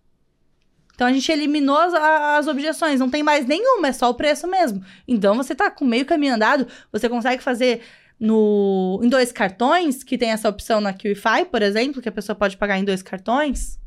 Então 0.97 1.07
a 1.07 1.13
gente 1.13 1.31
eliminou 1.31 1.77
as, 1.77 1.93
as, 1.93 2.47
objeções, 2.47 2.99
não 2.99 3.11
tem 3.11 3.23
mais 3.23 3.45
nenhuma, 3.45 3.89
é 3.89 3.93
só 3.93 4.09
o 4.09 4.15
preço 4.15 4.49
mesmo. 4.49 4.83
Então 5.07 5.37
você 5.37 5.55
tá 5.55 5.71
com 5.71 5.85
meio 5.85 6.07
caminho 6.07 6.35
andado, 6.35 6.67
você 6.91 7.07
consegue 7.07 7.43
fazer 7.43 7.83
no, 8.19 9.01
em 9.03 9.09
dois 9.09 9.31
cartões, 9.31 10.03
que 10.03 10.17
tem 10.17 10.31
essa 10.31 10.49
opção 10.49 10.81
na 10.81 10.93
QIFI, 10.93 11.45
por 11.51 11.63
exemplo, 11.63 12.01
que 12.01 12.09
a 12.09 12.13
pessoa 12.13 12.35
pode 12.35 12.57
pagar 12.57 12.79
em 12.79 12.85
dois 12.85 13.03
cartões. 13.03 13.79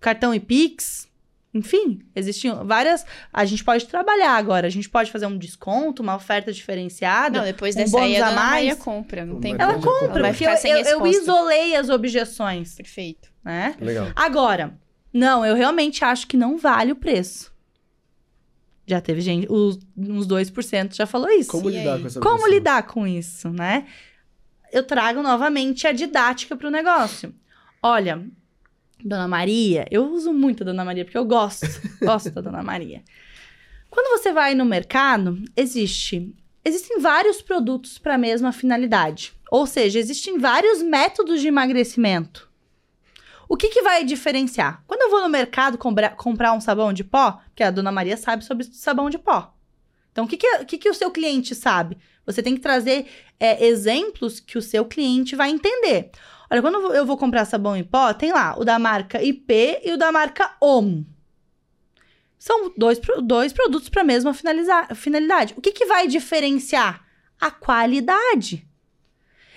Cartão 0.00 0.34
e 0.34 0.40
Pix. 0.40 1.10
Enfim, 1.54 2.00
existem 2.16 2.50
várias. 2.64 3.04
A 3.30 3.44
gente 3.44 3.62
pode 3.62 3.86
trabalhar 3.86 4.36
agora. 4.36 4.66
A 4.66 4.70
gente 4.70 4.88
pode 4.88 5.10
fazer 5.10 5.26
um 5.26 5.36
desconto, 5.36 6.02
uma 6.02 6.16
oferta 6.16 6.50
diferenciada. 6.50 7.38
Não, 7.38 7.44
depois 7.44 7.76
um 7.76 7.78
dessa 7.78 8.00
aí 8.00 8.16
a, 8.16 8.28
a 8.28 8.32
mais. 8.32 8.78
compra. 8.78 9.26
Não 9.26 9.38
tem 9.38 9.54
ela 9.58 9.74
compra, 9.74 10.28
ela 10.28 10.28
porque 10.28 10.46
eu, 10.46 10.76
eu, 10.76 11.00
eu, 11.00 11.06
isolei 11.06 11.76
as 11.76 11.90
objeções. 11.90 12.74
Perfeito. 12.74 13.30
Né? 13.44 13.74
Legal. 13.78 14.08
Agora, 14.16 14.78
não, 15.12 15.44
eu 15.44 15.54
realmente 15.54 16.02
acho 16.04 16.26
que 16.26 16.38
não 16.38 16.56
vale 16.56 16.92
o 16.92 16.96
preço. 16.96 17.51
Já 18.86 19.00
teve 19.00 19.20
gente, 19.20 19.46
os, 19.48 19.78
uns 19.96 20.26
2% 20.26 20.94
já 20.94 21.06
falou 21.06 21.30
isso. 21.30 21.50
Como 21.50 21.70
e 21.70 21.78
lidar 21.78 21.94
aí? 21.94 22.00
com 22.00 22.06
essa 22.06 22.20
Como 22.20 22.48
lidar 22.48 22.82
com 22.84 23.06
isso, 23.06 23.50
né? 23.50 23.86
Eu 24.72 24.82
trago 24.82 25.22
novamente 25.22 25.86
a 25.86 25.92
didática 25.92 26.56
para 26.56 26.68
o 26.68 26.70
negócio. 26.70 27.34
Olha, 27.82 28.24
Dona 29.04 29.28
Maria, 29.28 29.86
eu 29.90 30.10
uso 30.10 30.32
muito 30.32 30.62
a 30.62 30.66
Dona 30.66 30.84
Maria 30.84 31.04
porque 31.04 31.18
eu 31.18 31.24
gosto, 31.24 31.66
gosto 32.00 32.30
da 32.30 32.40
Dona 32.40 32.62
Maria. 32.62 33.02
Quando 33.90 34.18
você 34.18 34.32
vai 34.32 34.54
no 34.54 34.64
mercado, 34.64 35.42
existe 35.56 36.34
existem 36.64 37.00
vários 37.00 37.42
produtos 37.42 37.98
para 37.98 38.14
a 38.14 38.18
mesma 38.18 38.52
finalidade. 38.52 39.32
Ou 39.50 39.66
seja, 39.66 39.98
existem 39.98 40.38
vários 40.38 40.80
métodos 40.80 41.40
de 41.40 41.48
emagrecimento. 41.48 42.48
O 43.52 43.56
que, 43.58 43.68
que 43.68 43.82
vai 43.82 44.02
diferenciar? 44.02 44.82
Quando 44.86 45.02
eu 45.02 45.10
vou 45.10 45.20
no 45.20 45.28
mercado 45.28 45.76
comprar, 45.76 46.16
comprar 46.16 46.54
um 46.54 46.60
sabão 46.60 46.90
de 46.90 47.04
pó, 47.04 47.38
que 47.54 47.62
a 47.62 47.70
dona 47.70 47.92
Maria 47.92 48.16
sabe 48.16 48.42
sobre 48.42 48.64
sabão 48.64 49.10
de 49.10 49.18
pó. 49.18 49.54
Então, 50.10 50.24
o 50.24 50.26
que, 50.26 50.38
que, 50.38 50.64
que, 50.64 50.78
que 50.78 50.88
o 50.88 50.94
seu 50.94 51.10
cliente 51.10 51.54
sabe? 51.54 51.98
Você 52.24 52.42
tem 52.42 52.54
que 52.54 52.62
trazer 52.62 53.06
é, 53.38 53.66
exemplos 53.66 54.40
que 54.40 54.56
o 54.56 54.62
seu 54.62 54.86
cliente 54.86 55.36
vai 55.36 55.50
entender. 55.50 56.12
Olha, 56.50 56.62
quando 56.62 56.94
eu 56.94 57.04
vou 57.04 57.18
comprar 57.18 57.44
sabão 57.44 57.76
em 57.76 57.84
pó, 57.84 58.14
tem 58.14 58.32
lá 58.32 58.58
o 58.58 58.64
da 58.64 58.78
marca 58.78 59.22
IP 59.22 59.82
e 59.84 59.92
o 59.92 59.98
da 59.98 60.10
marca 60.10 60.56
OMO. 60.58 61.06
São 62.38 62.72
dois, 62.74 62.98
dois 63.22 63.52
produtos 63.52 63.90
para 63.90 64.00
a 64.00 64.04
mesma 64.04 64.32
finalidade. 64.32 65.52
O 65.58 65.60
que, 65.60 65.72
que 65.72 65.84
vai 65.84 66.08
diferenciar? 66.08 67.06
A 67.38 67.50
qualidade. 67.50 68.66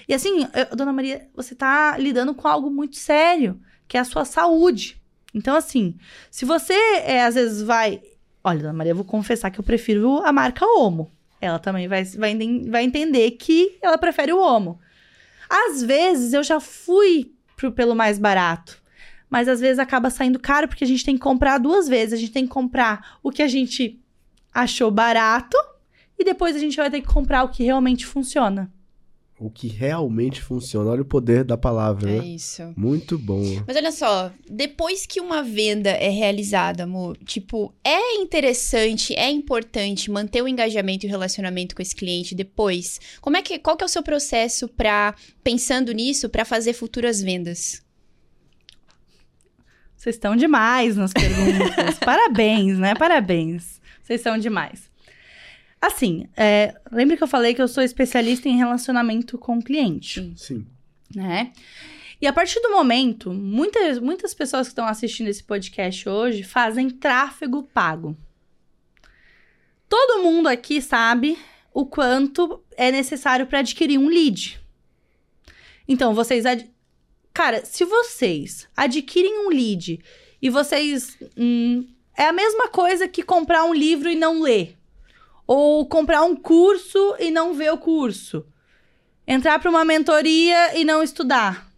E 0.05 0.13
assim, 0.13 0.45
eu, 0.53 0.75
dona 0.75 0.91
Maria, 0.91 1.29
você 1.33 1.53
está 1.53 1.97
lidando 1.97 2.35
com 2.35 2.45
algo 2.45 2.69
muito 2.69 2.97
sério 2.97 3.61
que 3.87 3.97
é 3.97 3.99
a 3.99 4.05
sua 4.05 4.25
saúde. 4.25 5.01
Então, 5.33 5.55
assim, 5.55 5.95
se 6.31 6.45
você 6.45 6.73
é, 6.73 7.23
às 7.23 7.35
vezes 7.35 7.61
vai. 7.61 8.01
Olha, 8.43 8.59
Dona 8.59 8.73
Maria, 8.73 8.91
eu 8.91 8.95
vou 8.95 9.05
confessar 9.05 9.51
que 9.51 9.59
eu 9.59 9.63
prefiro 9.63 10.19
a 10.23 10.31
marca 10.31 10.65
Omo. 10.65 11.11
Ela 11.41 11.59
também 11.59 11.87
vai, 11.87 12.03
vai, 12.03 12.37
vai 12.69 12.83
entender 12.83 13.31
que 13.31 13.77
ela 13.81 13.97
prefere 13.97 14.31
o 14.31 14.39
Omo. 14.39 14.79
Às 15.49 15.83
vezes 15.83 16.33
eu 16.33 16.43
já 16.43 16.59
fui 16.59 17.33
pro, 17.55 17.71
pelo 17.71 17.95
mais 17.95 18.17
barato. 18.17 18.81
mas 19.29 19.47
às 19.47 19.59
vezes 19.59 19.79
acaba 19.79 20.09
saindo 20.09 20.39
caro 20.39 20.67
porque 20.67 20.83
a 20.83 20.87
gente 20.87 21.03
tem 21.03 21.15
que 21.15 21.21
comprar 21.21 21.57
duas 21.57 21.87
vezes. 21.87 22.13
A 22.13 22.17
gente 22.17 22.31
tem 22.31 22.45
que 22.45 22.53
comprar 22.53 23.17
o 23.21 23.31
que 23.31 23.41
a 23.41 23.47
gente 23.47 23.99
achou 24.53 24.89
barato 24.89 25.57
e 26.17 26.23
depois 26.23 26.55
a 26.55 26.59
gente 26.59 26.77
vai 26.77 26.89
ter 26.89 27.01
que 27.01 27.07
comprar 27.07 27.43
o 27.43 27.49
que 27.49 27.63
realmente 27.63 28.05
funciona. 28.05 28.71
O 29.37 29.49
que 29.49 29.67
realmente 29.67 30.41
funciona. 30.41 30.91
Olha 30.91 31.01
o 31.01 31.05
poder 31.05 31.43
da 31.43 31.57
palavra, 31.57 32.09
É 32.09 32.19
né? 32.19 32.25
isso. 32.25 32.73
Muito 32.75 33.17
bom. 33.19 33.43
Mas 33.67 33.75
olha 33.75 33.91
só, 33.91 34.31
depois 34.49 35.05
que 35.05 35.19
uma 35.19 35.43
venda 35.43 35.89
é 35.89 36.07
realizada, 36.09 36.83
amor, 36.83 37.17
tipo, 37.25 37.73
é 37.83 38.15
interessante, 38.15 39.13
é 39.13 39.29
importante 39.29 40.09
manter 40.09 40.41
o 40.41 40.47
engajamento 40.47 41.05
e 41.05 41.07
o 41.07 41.11
relacionamento 41.11 41.75
com 41.75 41.81
esse 41.81 41.93
cliente 41.93 42.33
depois. 42.33 42.97
Como 43.19 43.35
é 43.35 43.41
que, 43.41 43.59
qual 43.59 43.75
que 43.75 43.83
é 43.83 43.87
o 43.87 43.89
seu 43.89 44.01
processo 44.01 44.69
para 44.69 45.13
pensando 45.43 45.91
nisso 45.91 46.29
para 46.29 46.45
fazer 46.45 46.71
futuras 46.71 47.21
vendas? 47.21 47.83
Vocês 49.97 50.15
estão 50.15 50.35
demais 50.35 50.95
nas 50.95 51.11
perguntas. 51.11 51.99
Parabéns, 52.03 52.77
né? 52.77 52.95
Parabéns. 52.95 53.81
Vocês 54.01 54.21
são 54.21 54.37
demais. 54.37 54.89
Assim, 55.85 56.27
é, 56.35 56.73
lembra 56.91 57.15
que 57.15 57.23
eu 57.23 57.27
falei 57.27 57.53
que 57.53 57.61
eu 57.61 57.67
sou 57.67 57.83
especialista 57.83 58.49
em 58.49 58.57
relacionamento 58.57 59.37
com 59.37 59.57
o 59.57 59.63
cliente, 59.63 60.33
Sim. 60.35 60.65
né? 61.13 61.51
E 62.19 62.25
a 62.25 62.33
partir 62.33 62.59
do 62.61 62.71
momento, 62.71 63.31
muitas, 63.31 63.99
muitas 63.99 64.33
pessoas 64.33 64.67
que 64.67 64.71
estão 64.71 64.87
assistindo 64.87 65.27
esse 65.27 65.43
podcast 65.43 66.07
hoje 66.09 66.41
fazem 66.43 66.89
tráfego 66.89 67.63
pago. 67.73 68.17
Todo 69.87 70.23
mundo 70.23 70.47
aqui 70.47 70.81
sabe 70.81 71.37
o 71.73 71.85
quanto 71.85 72.63
é 72.75 72.91
necessário 72.91 73.45
para 73.45 73.59
adquirir 73.59 73.99
um 73.99 74.07
lead. 74.07 74.59
Então, 75.87 76.13
vocês. 76.15 76.45
ad- 76.45 76.69
Cara, 77.33 77.63
se 77.65 77.83
vocês 77.85 78.67
adquirem 78.75 79.45
um 79.45 79.49
lead 79.49 79.99
e 80.41 80.49
vocês. 80.49 81.17
hum, 81.37 81.87
é 82.17 82.25
a 82.27 82.33
mesma 82.33 82.69
coisa 82.69 83.07
que 83.09 83.21
comprar 83.21 83.65
um 83.65 83.73
livro 83.73 84.09
e 84.09 84.15
não 84.15 84.41
ler. 84.41 84.77
Ou 85.47 85.85
comprar 85.85 86.23
um 86.23 86.35
curso 86.35 87.15
e 87.19 87.29
não 87.29 87.53
ver 87.53 87.71
o 87.71 87.77
curso. 87.77 88.45
Entrar 89.27 89.59
para 89.59 89.69
uma 89.69 89.85
mentoria 89.85 90.77
e 90.77 90.83
não 90.83 91.03
estudar. 91.03 91.71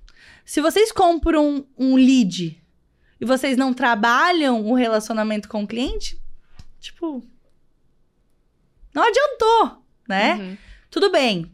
Se 0.46 0.62
vocês 0.62 0.92
compram 0.92 1.46
um, 1.46 1.66
um 1.78 1.96
lead 1.96 2.62
e 3.20 3.26
vocês 3.26 3.58
não 3.58 3.74
trabalham 3.74 4.66
o 4.66 4.74
relacionamento 4.74 5.50
com 5.50 5.64
o 5.64 5.68
cliente, 5.68 6.20
tipo. 6.80 7.24
Não 8.94 9.04
adiantou, 9.04 9.84
né? 10.08 10.36
Uhum. 10.36 10.58
Tudo 10.90 11.12
bem. 11.12 11.52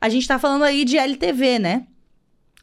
A 0.00 0.08
gente 0.08 0.26
tá 0.26 0.38
falando 0.38 0.64
aí 0.64 0.84
de 0.84 0.96
LTV, 0.96 1.58
né? 1.58 1.86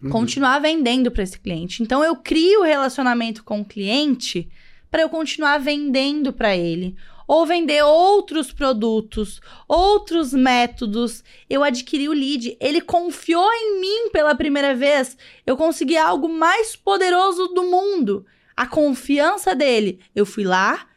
Uhum. 0.01 0.09
Continuar 0.09 0.59
vendendo 0.59 1.11
para 1.11 1.23
esse 1.23 1.39
cliente. 1.39 1.83
Então 1.83 2.03
eu 2.03 2.15
crio 2.15 2.61
o 2.61 2.63
relacionamento 2.63 3.43
com 3.43 3.61
o 3.61 3.65
cliente 3.65 4.49
para 4.89 5.01
eu 5.01 5.09
continuar 5.09 5.59
vendendo 5.59 6.33
para 6.33 6.55
ele 6.55 6.95
ou 7.27 7.45
vender 7.45 7.83
outros 7.83 8.53
produtos, 8.53 9.41
outros 9.67 10.33
métodos. 10.33 11.23
Eu 11.49 11.63
adquiri 11.63 12.07
o 12.07 12.13
lead, 12.13 12.57
ele 12.59 12.79
confiou 12.79 13.51
em 13.51 13.81
mim 13.81 14.09
pela 14.11 14.33
primeira 14.33 14.73
vez. 14.73 15.17
Eu 15.45 15.57
consegui 15.57 15.97
algo 15.97 16.29
mais 16.29 16.75
poderoso 16.75 17.47
do 17.49 17.63
mundo. 17.63 18.25
A 18.55 18.65
confiança 18.65 19.53
dele. 19.53 19.99
Eu 20.15 20.25
fui 20.25 20.45
lá, 20.45 20.87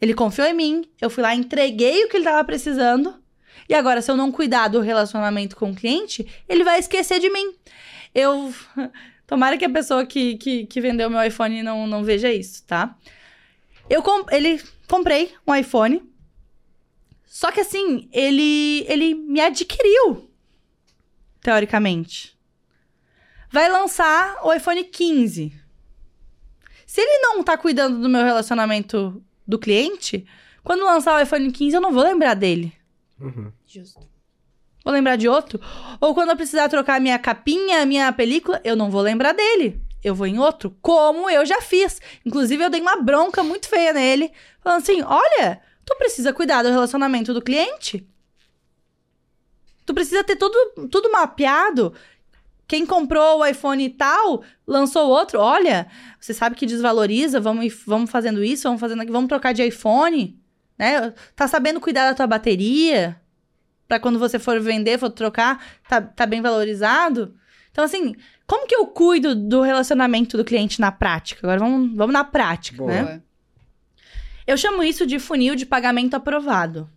ele 0.00 0.14
confiou 0.14 0.48
em 0.48 0.54
mim, 0.54 0.84
eu 1.00 1.10
fui 1.10 1.22
lá, 1.22 1.34
entreguei 1.34 2.04
o 2.04 2.08
que 2.08 2.16
ele 2.16 2.24
estava 2.24 2.42
precisando. 2.44 3.14
E 3.68 3.74
agora, 3.74 4.02
se 4.02 4.10
eu 4.10 4.16
não 4.16 4.32
cuidar 4.32 4.68
do 4.68 4.80
relacionamento 4.80 5.56
com 5.56 5.70
o 5.70 5.74
cliente, 5.74 6.26
ele 6.48 6.64
vai 6.64 6.78
esquecer 6.78 7.20
de 7.20 7.30
mim. 7.30 7.54
Eu. 8.14 8.52
Tomara 9.26 9.56
que 9.56 9.64
a 9.64 9.70
pessoa 9.70 10.04
que, 10.04 10.36
que, 10.36 10.66
que 10.66 10.80
vendeu 10.82 11.08
meu 11.08 11.24
iPhone 11.24 11.62
não, 11.62 11.86
não 11.86 12.04
veja 12.04 12.30
isso, 12.30 12.62
tá? 12.66 12.94
Eu 13.88 14.02
com... 14.02 14.26
ele 14.30 14.60
comprei 14.88 15.34
um 15.46 15.54
iPhone. 15.54 16.02
Só 17.24 17.50
que 17.50 17.60
assim, 17.60 18.08
ele 18.12 18.84
ele 18.88 19.14
me 19.14 19.40
adquiriu. 19.40 20.30
Teoricamente. 21.40 22.38
Vai 23.50 23.68
lançar 23.68 24.44
o 24.44 24.52
iPhone 24.52 24.82
15. 24.84 25.52
Se 26.86 27.00
ele 27.00 27.18
não 27.20 27.42
tá 27.42 27.56
cuidando 27.56 28.00
do 28.00 28.08
meu 28.08 28.24
relacionamento 28.24 29.22
do 29.46 29.58
cliente, 29.58 30.26
quando 30.62 30.84
lançar 30.84 31.16
o 31.16 31.22
iPhone 31.22 31.50
15, 31.52 31.76
eu 31.76 31.80
não 31.80 31.92
vou 31.92 32.02
lembrar 32.02 32.34
dele. 32.34 32.72
Uhum. 33.20 33.52
Justo. 33.66 34.00
Vou 34.84 34.92
lembrar 34.92 35.16
de 35.16 35.28
outro. 35.28 35.60
Ou 36.00 36.14
quando 36.14 36.30
eu 36.30 36.36
precisar 36.36 36.68
trocar 36.68 37.00
minha 37.00 37.18
capinha, 37.18 37.86
minha 37.86 38.12
película, 38.12 38.60
eu 38.64 38.76
não 38.76 38.90
vou 38.90 39.00
lembrar 39.02 39.32
dele. 39.32 39.80
Eu 40.04 40.14
vou 40.14 40.26
em 40.26 40.38
outro, 40.38 40.76
como 40.82 41.30
eu 41.30 41.46
já 41.46 41.62
fiz. 41.62 41.98
Inclusive, 42.26 42.62
eu 42.62 42.68
dei 42.68 42.82
uma 42.82 42.96
bronca 42.96 43.42
muito 43.42 43.66
feia 43.66 43.90
nele, 43.94 44.30
falando 44.62 44.82
assim: 44.82 45.02
olha, 45.02 45.62
tu 45.82 45.96
precisa 45.96 46.30
cuidar 46.30 46.62
do 46.62 46.68
relacionamento 46.68 47.32
do 47.32 47.40
cliente. 47.40 48.06
Tu 49.86 49.94
precisa 49.94 50.22
ter 50.22 50.36
tudo, 50.36 50.88
tudo 50.88 51.10
mapeado. 51.10 51.94
Quem 52.66 52.84
comprou 52.84 53.38
o 53.38 53.46
iPhone 53.46 53.88
tal, 53.90 54.42
lançou 54.66 55.08
outro. 55.08 55.38
Olha, 55.40 55.86
você 56.20 56.34
sabe 56.34 56.54
que 56.54 56.66
desvaloriza, 56.66 57.40
vamos, 57.40 57.72
vamos 57.86 58.10
fazendo 58.10 58.44
isso, 58.44 58.64
vamos 58.64 58.80
fazendo 58.80 59.02
aqui, 59.02 59.10
vamos 59.10 59.28
trocar 59.28 59.52
de 59.52 59.62
iPhone. 59.62 60.38
Né? 60.78 61.12
Tá 61.34 61.48
sabendo 61.48 61.80
cuidar 61.80 62.08
da 62.08 62.14
tua 62.14 62.26
bateria? 62.26 63.20
Pra 63.86 64.00
quando 64.00 64.18
você 64.18 64.38
for 64.38 64.60
vender, 64.60 64.98
for 64.98 65.10
trocar, 65.10 65.62
tá, 65.88 66.00
tá 66.00 66.26
bem 66.26 66.40
valorizado? 66.40 67.34
Então, 67.70 67.84
assim, 67.84 68.14
como 68.46 68.66
que 68.66 68.74
eu 68.74 68.86
cuido 68.86 69.34
do 69.34 69.62
relacionamento 69.62 70.36
do 70.36 70.44
cliente 70.44 70.80
na 70.80 70.92
prática? 70.92 71.46
Agora 71.46 71.60
vamos, 71.60 71.96
vamos 71.96 72.12
na 72.12 72.24
prática, 72.24 72.78
Boa. 72.78 72.90
né? 72.92 73.22
Eu 74.46 74.56
chamo 74.56 74.82
isso 74.82 75.06
de 75.06 75.18
funil 75.18 75.54
de 75.54 75.64
pagamento 75.64 76.14
aprovado. 76.14 76.88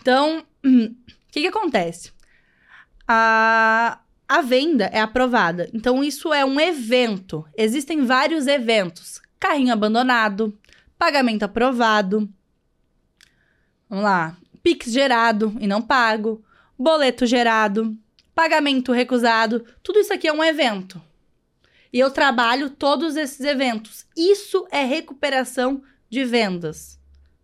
Então, 0.00 0.44
o 0.62 0.94
que, 1.32 1.40
que 1.40 1.46
acontece? 1.46 2.12
A, 3.08 4.00
a 4.28 4.42
venda 4.42 4.84
é 4.92 5.00
aprovada. 5.00 5.70
Então, 5.72 6.04
isso 6.04 6.32
é 6.32 6.44
um 6.44 6.60
evento. 6.60 7.46
Existem 7.56 8.04
vários 8.04 8.46
eventos: 8.46 9.22
carrinho 9.40 9.72
abandonado, 9.72 10.58
pagamento 10.98 11.44
aprovado. 11.44 12.28
Vamos 13.88 14.04
lá. 14.04 14.36
Pix 14.62 14.90
gerado 14.90 15.54
e 15.60 15.66
não 15.66 15.80
pago, 15.80 16.44
boleto 16.78 17.26
gerado, 17.26 17.96
pagamento 18.34 18.92
recusado. 18.92 19.64
Tudo 19.82 19.98
isso 19.98 20.12
aqui 20.12 20.26
é 20.26 20.32
um 20.32 20.44
evento. 20.44 21.00
E 21.92 21.98
eu 21.98 22.10
trabalho 22.10 22.70
todos 22.70 23.16
esses 23.16 23.40
eventos. 23.40 24.04
Isso 24.16 24.66
é 24.70 24.84
recuperação 24.84 25.82
de 26.10 26.24
vendas. 26.24 26.98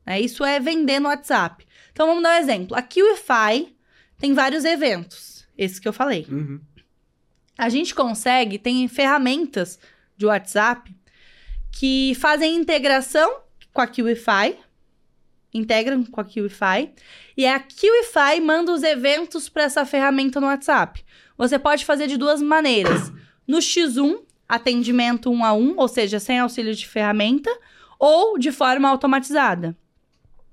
né? 0.04 0.20
Isso 0.20 0.44
é 0.44 0.58
vender 0.58 0.98
no 0.98 1.08
WhatsApp. 1.08 1.64
Então 1.92 2.06
vamos 2.06 2.22
dar 2.22 2.36
um 2.36 2.42
exemplo. 2.42 2.76
A 2.76 2.82
QIFI 2.82 3.74
tem 4.18 4.34
vários 4.34 4.64
eventos, 4.64 5.46
esses 5.56 5.78
que 5.78 5.88
eu 5.88 5.92
falei. 5.92 6.26
Uhum. 6.28 6.60
A 7.56 7.68
gente 7.68 7.94
consegue, 7.94 8.58
tem 8.58 8.86
ferramentas 8.88 9.78
de 10.16 10.26
WhatsApp 10.26 10.94
que 11.72 12.14
fazem 12.16 12.56
integração 12.56 13.42
com 13.72 13.80
a 13.80 13.86
QIFI, 13.86 14.56
integram 15.52 16.04
com 16.04 16.20
a 16.20 16.24
QIFI, 16.24 16.92
e 17.36 17.46
a 17.46 17.58
QIFI 17.58 18.40
manda 18.40 18.72
os 18.72 18.82
eventos 18.82 19.48
para 19.48 19.64
essa 19.64 19.84
ferramenta 19.84 20.40
no 20.40 20.46
WhatsApp. 20.46 21.04
Você 21.36 21.58
pode 21.58 21.84
fazer 21.84 22.06
de 22.06 22.16
duas 22.16 22.40
maneiras. 22.42 23.12
No 23.46 23.58
X1, 23.58 24.20
atendimento 24.48 25.30
um 25.30 25.44
a 25.44 25.52
um, 25.52 25.74
ou 25.76 25.88
seja, 25.88 26.20
sem 26.20 26.38
auxílio 26.38 26.74
de 26.74 26.86
ferramenta, 26.86 27.50
ou 27.98 28.38
de 28.38 28.52
forma 28.52 28.88
automatizada. 28.88 29.76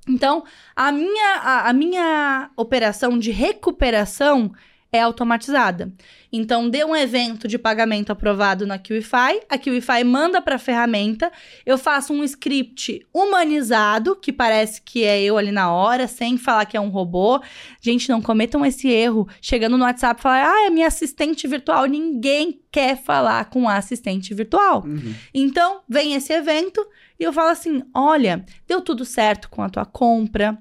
Então, 0.07 0.43
a 0.75 0.91
minha, 0.91 1.35
a, 1.35 1.69
a 1.69 1.73
minha 1.73 2.49
operação 2.55 3.19
de 3.19 3.31
recuperação 3.31 4.51
é 4.97 5.01
automatizada. 5.01 5.93
Então, 6.31 6.69
dê 6.69 6.83
um 6.83 6.95
evento 6.95 7.47
de 7.47 7.57
pagamento 7.57 8.11
aprovado 8.11 8.67
na 8.67 8.77
QIFI, 8.77 9.41
a 9.49 9.57
QIFI 9.57 10.03
manda 10.03 10.41
para 10.41 10.55
a 10.55 10.59
ferramenta, 10.59 11.31
eu 11.65 11.77
faço 11.77 12.11
um 12.11 12.23
script 12.23 13.05
humanizado, 13.13 14.15
que 14.15 14.33
parece 14.33 14.81
que 14.81 15.03
é 15.03 15.21
eu 15.21 15.37
ali 15.37 15.51
na 15.51 15.71
hora, 15.71 16.07
sem 16.07 16.37
falar 16.37 16.65
que 16.65 16.75
é 16.75 16.81
um 16.81 16.89
robô. 16.89 17.41
Gente, 17.81 18.09
não 18.09 18.21
cometam 18.21 18.65
esse 18.65 18.89
erro. 18.89 19.27
Chegando 19.41 19.77
no 19.77 19.85
WhatsApp, 19.85 20.21
falar, 20.21 20.45
ah, 20.45 20.65
é 20.65 20.69
minha 20.69 20.87
assistente 20.87 21.47
virtual. 21.47 21.85
Ninguém 21.85 22.59
quer 22.71 23.01
falar 23.01 23.45
com 23.45 23.69
a 23.69 23.77
assistente 23.77 24.33
virtual. 24.33 24.83
Uhum. 24.85 25.13
Então, 25.33 25.81
vem 25.87 26.13
esse 26.13 26.33
evento 26.33 26.85
e 27.19 27.23
eu 27.23 27.33
falo 27.33 27.49
assim: 27.49 27.83
olha, 27.93 28.45
deu 28.67 28.81
tudo 28.81 29.05
certo 29.05 29.49
com 29.49 29.63
a 29.63 29.69
tua 29.69 29.85
compra. 29.85 30.57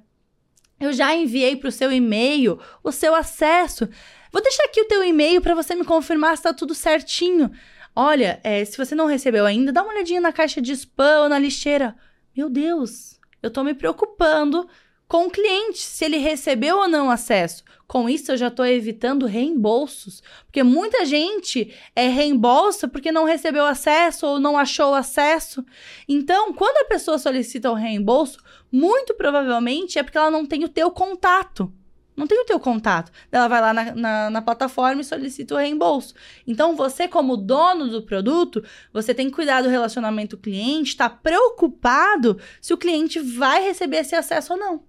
Eu 0.79 0.93
já 0.93 1.15
enviei 1.15 1.57
para 1.57 1.69
o 1.69 1.73
seu 1.73 1.91
e-mail 1.91 2.59
o 2.83 2.93
seu 2.93 3.15
acesso. 3.15 3.89
Vou 4.33 4.43
deixar 4.43 4.65
aqui 4.65 4.81
o 4.81 4.89
teu 4.89 5.05
e-mail 5.05 5.41
para 5.41 5.55
você 5.55 5.75
me 5.75 5.85
confirmar 5.85 6.37
se 6.37 6.41
está 6.41 6.53
tudo 6.53 6.75
certinho. 6.75 7.51
Olha, 7.95 8.41
é, 8.45 8.65
se 8.65 8.77
você 8.77 8.95
não 8.95 9.07
recebeu 9.07 9.47
ainda, 9.47 9.73
dá 9.73 9.83
uma 9.83 9.93
olhadinha 9.93 10.21
na 10.21 10.33
caixa 10.33 10.61
de 10.61 10.73
spam 10.73 11.23
ou 11.23 11.29
na 11.29 11.39
lixeira. 11.39 11.97
Meu 12.37 12.51
Deus, 12.51 13.19
eu 13.43 13.51
tô 13.51 13.65
me 13.65 13.73
preocupando 13.75 14.69
com 15.09 15.27
o 15.27 15.31
cliente, 15.31 15.79
se 15.79 16.05
ele 16.05 16.17
recebeu 16.17 16.79
ou 16.79 16.89
não 16.89 17.11
acesso. 17.11 17.65
Com 17.87 18.09
isso, 18.09 18.33
eu 18.33 18.37
já 18.37 18.49
estou 18.49 18.67
evitando 18.67 19.25
reembolsos, 19.25 20.21
porque 20.45 20.65
muita 20.65 21.07
gente 21.07 21.73
é 21.95 22.09
reembolsa 22.09 22.89
porque 22.89 23.13
não 23.13 23.25
recebeu 23.25 23.65
acesso 23.65 24.27
ou 24.27 24.41
não 24.41 24.59
achou 24.59 24.93
acesso. 24.93 25.65
Então, 26.09 26.53
quando 26.53 26.85
a 26.85 26.89
pessoa 26.89 27.19
solicita 27.19 27.71
o 27.71 27.75
reembolso, 27.75 28.43
muito 28.71 29.15
provavelmente 29.15 29.99
é 29.99 30.03
porque 30.03 30.19
ela 30.19 30.31
não 30.31 30.45
tem 30.45 30.65
o 30.65 30.69
teu 30.69 30.91
contato. 30.91 31.73
Não 32.17 32.27
tem 32.27 32.41
o 32.41 32.47
teu 32.47 32.59
contato. 32.59 33.13
Ela 33.31 33.47
vai 33.47 33.61
lá 33.61 33.75
na, 33.75 33.95
na, 33.95 34.31
na, 34.31 34.43
plataforma 34.43 35.03
e 35.03 35.05
solicita 35.05 35.55
o 35.55 35.59
reembolso. 35.59 36.15
Então, 36.47 36.75
você, 36.75 37.07
como 37.07 37.37
dono 37.37 37.89
do 37.89 38.03
produto, 38.03 38.65
você 38.91 39.13
tem 39.13 39.29
que 39.29 39.35
cuidar 39.35 39.63
do 39.63 39.69
relacionamento 39.69 40.39
cliente, 40.39 40.91
está 40.91 41.11
preocupado 41.11 42.39
se 42.61 42.73
o 42.73 42.79
cliente 42.79 43.21
vai 43.21 43.63
receber 43.63 43.99
esse 43.99 44.15
acesso 44.15 44.55
ou 44.55 44.59
não. 44.59 44.83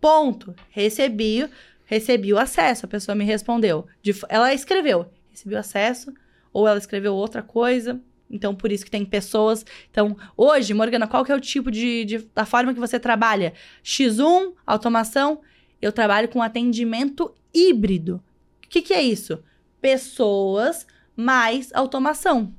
Ponto. 0.00 0.52
Recebi, 0.68 1.48
recebi 1.84 2.32
o 2.32 2.38
acesso. 2.38 2.86
A 2.86 2.88
pessoa 2.88 3.14
me 3.14 3.24
respondeu. 3.24 3.86
De, 4.02 4.12
ela 4.28 4.52
escreveu, 4.52 5.06
recebi 5.30 5.54
o 5.54 5.58
acesso, 5.58 6.12
ou 6.52 6.66
ela 6.66 6.78
escreveu 6.78 7.14
outra 7.14 7.40
coisa. 7.40 8.00
Então, 8.28 8.52
por 8.52 8.72
isso 8.72 8.84
que 8.84 8.90
tem 8.90 9.04
pessoas. 9.04 9.64
Então, 9.90 10.16
hoje, 10.36 10.74
Morgana, 10.74 11.06
qual 11.06 11.24
que 11.24 11.30
é 11.30 11.36
o 11.36 11.40
tipo 11.40 11.70
de, 11.70 12.04
de 12.04 12.18
da 12.34 12.44
forma 12.44 12.74
que 12.74 12.80
você 12.80 12.98
trabalha? 12.98 13.52
X1, 13.84 14.54
automação. 14.66 15.40
Eu 15.82 15.92
trabalho 15.92 16.28
com 16.28 16.40
atendimento 16.40 17.34
híbrido. 17.52 18.22
O 18.64 18.68
que, 18.68 18.80
que 18.80 18.94
é 18.94 19.02
isso? 19.02 19.42
Pessoas 19.80 20.86
mais 21.14 21.70
automação. 21.74 22.54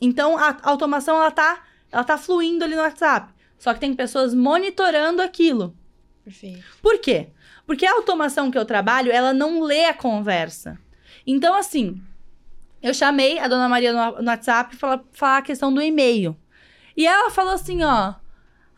Então, 0.00 0.36
a 0.38 0.58
automação, 0.62 1.16
ela 1.16 1.30
tá, 1.30 1.64
ela 1.90 2.04
tá 2.04 2.18
fluindo 2.18 2.62
ali 2.62 2.76
no 2.76 2.82
WhatsApp. 2.82 3.32
Só 3.58 3.72
que 3.72 3.80
tem 3.80 3.94
pessoas 3.94 4.34
monitorando 4.34 5.22
aquilo. 5.22 5.74
Perfeito. 6.22 6.62
Por 6.82 6.98
quê? 6.98 7.30
Porque 7.66 7.86
a 7.86 7.94
automação 7.94 8.50
que 8.50 8.58
eu 8.58 8.64
trabalho, 8.64 9.10
ela 9.10 9.32
não 9.32 9.62
lê 9.62 9.86
a 9.86 9.94
conversa. 9.94 10.78
Então, 11.26 11.54
assim, 11.54 12.00
eu 12.82 12.92
chamei 12.92 13.38
a 13.38 13.48
dona 13.48 13.68
Maria 13.68 13.92
no, 13.92 14.22
no 14.22 14.28
WhatsApp 14.28 14.76
para 14.76 15.00
falar 15.12 15.38
a 15.38 15.42
questão 15.42 15.72
do 15.72 15.82
e-mail. 15.82 16.36
E 16.96 17.06
ela 17.06 17.30
falou 17.30 17.54
assim, 17.54 17.82
ó. 17.82 18.14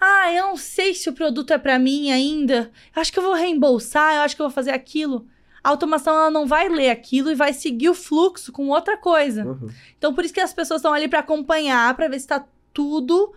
Ah, 0.00 0.32
eu 0.32 0.44
não 0.48 0.56
sei 0.56 0.94
se 0.94 1.08
o 1.08 1.12
produto 1.12 1.52
é 1.52 1.58
para 1.58 1.78
mim 1.78 2.10
ainda. 2.10 2.70
Eu 2.94 3.00
acho 3.00 3.12
que 3.12 3.18
eu 3.18 3.22
vou 3.22 3.34
reembolsar, 3.34 4.14
eu 4.14 4.22
acho 4.22 4.36
que 4.36 4.42
eu 4.42 4.46
vou 4.46 4.54
fazer 4.54 4.70
aquilo. 4.70 5.26
A 5.62 5.70
automação 5.70 6.14
ela 6.14 6.30
não 6.30 6.46
vai 6.46 6.68
ler 6.68 6.90
aquilo 6.90 7.30
e 7.30 7.34
vai 7.34 7.52
seguir 7.52 7.88
o 7.88 7.94
fluxo 7.94 8.52
com 8.52 8.68
outra 8.68 8.96
coisa. 8.96 9.44
Uhum. 9.44 9.68
Então 9.96 10.14
por 10.14 10.24
isso 10.24 10.32
que 10.32 10.40
as 10.40 10.52
pessoas 10.52 10.80
estão 10.80 10.92
ali 10.92 11.08
para 11.08 11.18
acompanhar, 11.18 11.94
para 11.96 12.08
ver 12.08 12.20
se 12.20 12.26
tá 12.26 12.46
tudo 12.72 13.32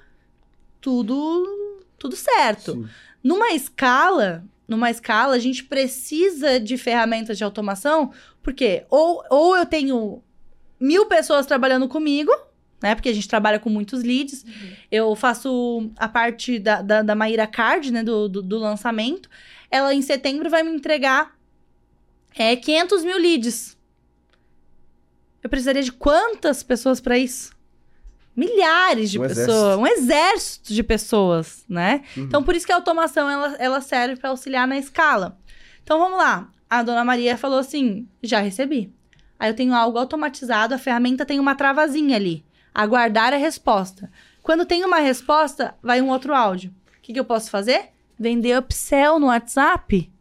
tudo 0.80 1.82
tudo 1.98 2.16
certo. 2.16 2.74
Sim. 2.74 2.90
Numa 3.24 3.52
escala, 3.52 4.44
numa 4.68 4.90
escala, 4.90 5.36
a 5.36 5.40
gente 5.40 5.64
precisa 5.64 6.60
de 6.60 6.78
ferramentas 6.78 7.38
de 7.38 7.44
automação, 7.44 8.12
porque 8.42 8.86
ou, 8.90 9.24
ou 9.30 9.56
eu 9.56 9.66
tenho 9.66 10.24
mil 10.80 11.06
pessoas 11.06 11.46
trabalhando 11.46 11.88
comigo, 11.88 12.32
né? 12.82 12.96
Porque 12.96 13.10
a 13.10 13.14
gente 13.14 13.28
trabalha 13.28 13.60
com 13.60 13.70
muitos 13.70 14.04
leads. 14.04 14.44
Uhum. 14.44 14.74
Eu 14.92 15.16
faço 15.16 15.92
a 15.98 16.08
parte 16.08 16.58
da, 16.58 16.82
da, 16.82 17.02
da 17.02 17.16
Maíra 17.16 17.46
Card, 17.46 17.92
né? 17.92 18.04
Do, 18.04 18.28
do, 18.28 18.42
do, 18.42 18.58
lançamento. 18.58 19.30
Ela, 19.70 19.94
em 19.94 20.02
setembro, 20.02 20.50
vai 20.50 20.64
me 20.64 20.72
entregar 20.72 21.36
é, 22.36 22.56
500 22.56 23.04
mil 23.04 23.18
leads. 23.18 23.78
Eu 25.44 25.50
precisaria 25.50 25.84
de 25.84 25.92
quantas 25.92 26.64
pessoas 26.64 27.00
para 27.00 27.18
isso? 27.18 27.52
milhares 28.36 29.12
de 29.12 29.20
um 29.20 29.24
pessoas, 29.24 29.48
exército. 29.48 29.82
um 29.82 29.88
exército 29.88 30.74
de 30.74 30.84
pessoas, 30.84 31.66
né? 31.68 32.02
Uhum. 32.16 32.24
Então, 32.24 32.42
por 32.42 32.56
isso 32.56 32.66
que 32.66 32.72
a 32.72 32.76
automação 32.76 33.30
ela, 33.30 33.56
ela 33.60 33.82
serve 33.82 34.16
para 34.16 34.30
auxiliar 34.30 34.68
na 34.68 34.78
escala. 34.78 35.38
Então, 35.84 36.00
vamos 36.00 36.18
lá. 36.18 36.50
A 36.70 36.82
dona 36.82 37.04
Maria 37.04 37.38
falou 37.38 37.60
assim: 37.60 38.08
já 38.24 38.40
recebi. 38.40 38.92
Aí 39.38 39.50
eu 39.50 39.56
tenho 39.56 39.74
algo 39.74 39.98
automatizado, 39.98 40.74
a 40.74 40.78
ferramenta 40.78 41.26
tem 41.26 41.40
uma 41.40 41.56
travazinha 41.56 42.16
ali. 42.16 42.46
Aguardar 42.74 43.34
a 43.34 43.38
resposta. 43.38 44.12
Quando 44.42 44.66
tem 44.66 44.84
uma 44.84 45.00
resposta, 45.00 45.76
vai 45.82 46.02
um 46.02 46.10
outro 46.10 46.34
áudio. 46.34 46.74
O 46.98 47.02
que, 47.02 47.14
que 47.14 47.20
eu 47.20 47.26
posso 47.26 47.50
fazer? 47.50 47.90
Vender 48.18 48.58
upsell 48.58 49.20
no 49.20 49.28
WhatsApp. 49.28 50.12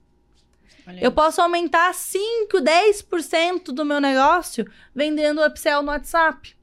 Eu 1.00 1.12
posso 1.12 1.40
aumentar 1.40 1.94
5, 1.94 2.58
10% 2.58 3.66
do 3.66 3.84
meu 3.84 4.00
negócio 4.00 4.68
vendendo 4.94 5.44
upsell 5.44 5.82
no 5.82 5.92
WhatsApp. 5.92 6.56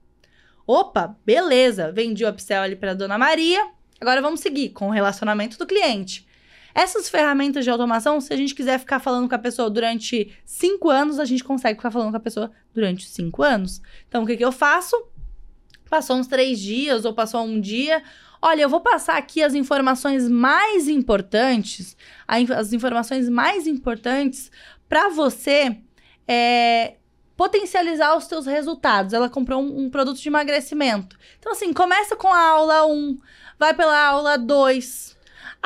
Opa, 0.65 1.15
beleza, 1.25 1.91
vendi 1.91 2.25
o 2.25 2.29
upsell 2.29 2.61
ali 2.61 2.75
para 2.75 2.93
dona 2.93 3.17
Maria. 3.17 3.69
Agora 4.01 4.21
vamos 4.21 4.41
seguir 4.41 4.69
com 4.69 4.89
o 4.89 4.91
relacionamento 4.91 5.57
do 5.57 5.65
cliente. 5.65 6.27
Essas 6.75 7.09
ferramentas 7.09 7.63
de 7.63 7.71
automação, 7.71 8.21
se 8.21 8.31
a 8.31 8.37
gente 8.37 8.53
quiser 8.53 8.77
ficar 8.77 8.99
falando 8.99 9.27
com 9.27 9.33
a 9.33 9.39
pessoa 9.39 9.69
durante 9.69 10.37
cinco 10.45 10.89
anos, 10.89 11.19
a 11.19 11.25
gente 11.25 11.43
consegue 11.43 11.79
ficar 11.79 11.89
falando 11.89 12.11
com 12.11 12.17
a 12.17 12.19
pessoa 12.19 12.51
durante 12.73 13.07
cinco 13.07 13.41
anos. 13.41 13.81
Então, 14.07 14.23
o 14.23 14.27
que, 14.27 14.37
que 14.37 14.45
eu 14.45 14.51
faço? 14.51 14.95
Passou 15.89 16.17
uns 16.17 16.27
três 16.27 16.59
dias 16.59 17.05
ou 17.05 17.13
passou 17.13 17.41
um 17.43 17.59
dia. 17.59 18.03
Olha, 18.41 18.61
eu 18.61 18.69
vou 18.69 18.81
passar 18.81 19.17
aqui 19.17 19.41
as 19.41 19.55
informações 19.55 20.29
mais 20.29 20.87
importantes, 20.87 21.97
as 22.27 22.71
informações 22.71 23.27
mais 23.27 23.65
importantes 23.65 24.51
para 24.87 25.09
você 25.09 25.77
é, 26.27 26.95
potencializar 27.35 28.15
os 28.15 28.27
teus 28.27 28.45
resultados. 28.45 29.13
Ela 29.13 29.29
comprou 29.29 29.61
um, 29.61 29.85
um, 29.85 29.89
produto 29.89 30.19
de 30.19 30.29
emagrecimento. 30.29 31.17
Então, 31.39 31.51
assim, 31.51 31.73
começa 31.73 32.15
com 32.15 32.31
a 32.31 32.49
aula 32.49 32.85
1, 32.85 33.17
vai 33.57 33.73
pela 33.73 34.07
aula 34.07 34.37
2. 34.37 35.16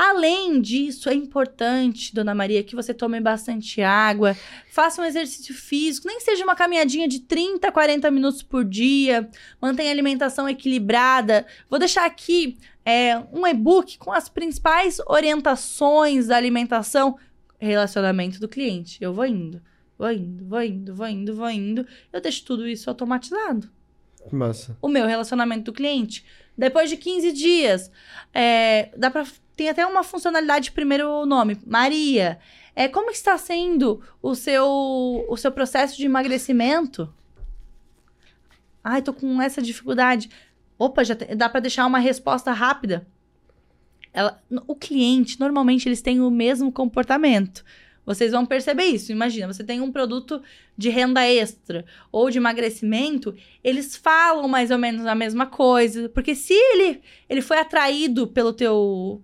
Além 0.04 0.60
disso, 0.60 1.10
é 1.10 1.14
importante, 1.14 2.12
dona 2.12 2.34
Maria, 2.34 2.64
que 2.64 2.76
você 2.76 2.92
tome 2.92 3.22
bastante 3.22 3.84
água, 3.84 4.36
faça 4.72 5.00
um 5.00 5.06
exercício 5.06 5.54
físico, 5.54 6.08
nem 6.08 6.20
seja 6.20 6.44
uma 6.44 6.56
caminhadinha 6.56 7.08
de 7.08 7.20
30, 7.20 7.72
40 7.72 8.10
minutos 8.10 8.42
por 8.42 8.66
dia, 8.66 9.30
mantenha 9.62 9.90
a 9.90 9.92
alimentação 9.92 10.50
equilibrada. 10.50 11.46
Vou 11.70 11.78
deixar 11.78 12.04
aqui 12.04 12.58
é, 12.84 13.16
um 13.32 13.46
e-book 13.46 14.00
com 14.00 14.12
as 14.12 14.28
principais 14.28 15.00
orientações 15.06 16.26
da 16.26 16.36
alimentação, 16.36 17.16
relacionamento 17.60 18.40
do 18.40 18.48
cliente. 18.48 18.98
Eu 19.00 19.14
vou 19.14 19.28
indo. 19.28 19.62
Vou 20.00 20.12
indo, 20.12 20.46
vou 20.48 20.64
indo, 20.64 20.96
vou 20.96 21.08
indo, 21.08 21.36
vou 21.36 21.50
indo. 21.52 21.86
Eu 22.12 22.20
deixo 22.20 22.44
tudo 22.44 22.68
isso 22.68 22.90
automatizado. 22.90 23.70
Massa. 24.32 24.76
O 24.82 24.88
meu 24.88 25.06
relacionamento 25.06 25.66
do 25.66 25.74
cliente. 25.74 26.26
Depois 26.58 26.90
de 26.90 26.98
15 26.98 27.32
dias, 27.32 27.92
é, 28.34 28.90
dá 28.98 29.12
pra, 29.12 29.26
tem 29.62 29.70
até 29.70 29.86
uma 29.86 30.02
funcionalidade, 30.02 30.72
primeiro 30.72 31.24
nome, 31.24 31.56
Maria. 31.68 32.40
É, 32.76 32.88
como 32.88 33.12
está 33.12 33.38
sendo 33.38 34.02
o 34.20 34.34
seu, 34.34 34.66
o 35.30 35.38
seu 35.38 35.52
processo 35.52 35.96
de 35.98 36.06
emagrecimento? 36.08 37.14
Ai, 38.84 39.04
tô 39.04 39.14
com 39.14 39.40
essa 39.40 39.62
dificuldade. 39.62 40.32
Opa, 40.80 41.04
já 41.04 41.14
dá 41.14 41.48
para 41.48 41.60
deixar 41.60 41.86
uma 41.86 42.00
resposta 42.00 42.52
rápida. 42.52 43.06
Ela, 44.12 44.42
o 44.66 44.76
cliente, 44.76 45.40
normalmente, 45.40 45.88
eles 45.88 46.02
têm 46.02 46.22
o 46.22 46.32
mesmo 46.32 46.72
comportamento. 46.72 47.64
Vocês 48.04 48.32
vão 48.32 48.48
perceber 48.48 48.86
isso. 48.86 49.12
Imagina, 49.12 49.54
você 49.54 49.64
tem 49.64 49.80
um 49.80 49.92
produto 49.92 50.42
de 50.76 50.90
renda 50.90 51.24
extra 51.24 51.86
ou 52.12 52.32
de 52.32 52.40
emagrecimento, 52.40 53.36
eles 53.64 53.96
falam 53.96 54.48
mais 54.48 54.72
ou 54.72 54.80
menos 54.80 55.06
a 55.06 55.14
mesma 55.14 55.46
coisa, 55.46 56.10
porque 56.10 56.34
se 56.34 56.52
ele 56.52 57.00
ele 57.30 57.42
foi 57.44 57.60
atraído 57.60 58.26
pelo 58.26 58.52
teu 58.52 59.22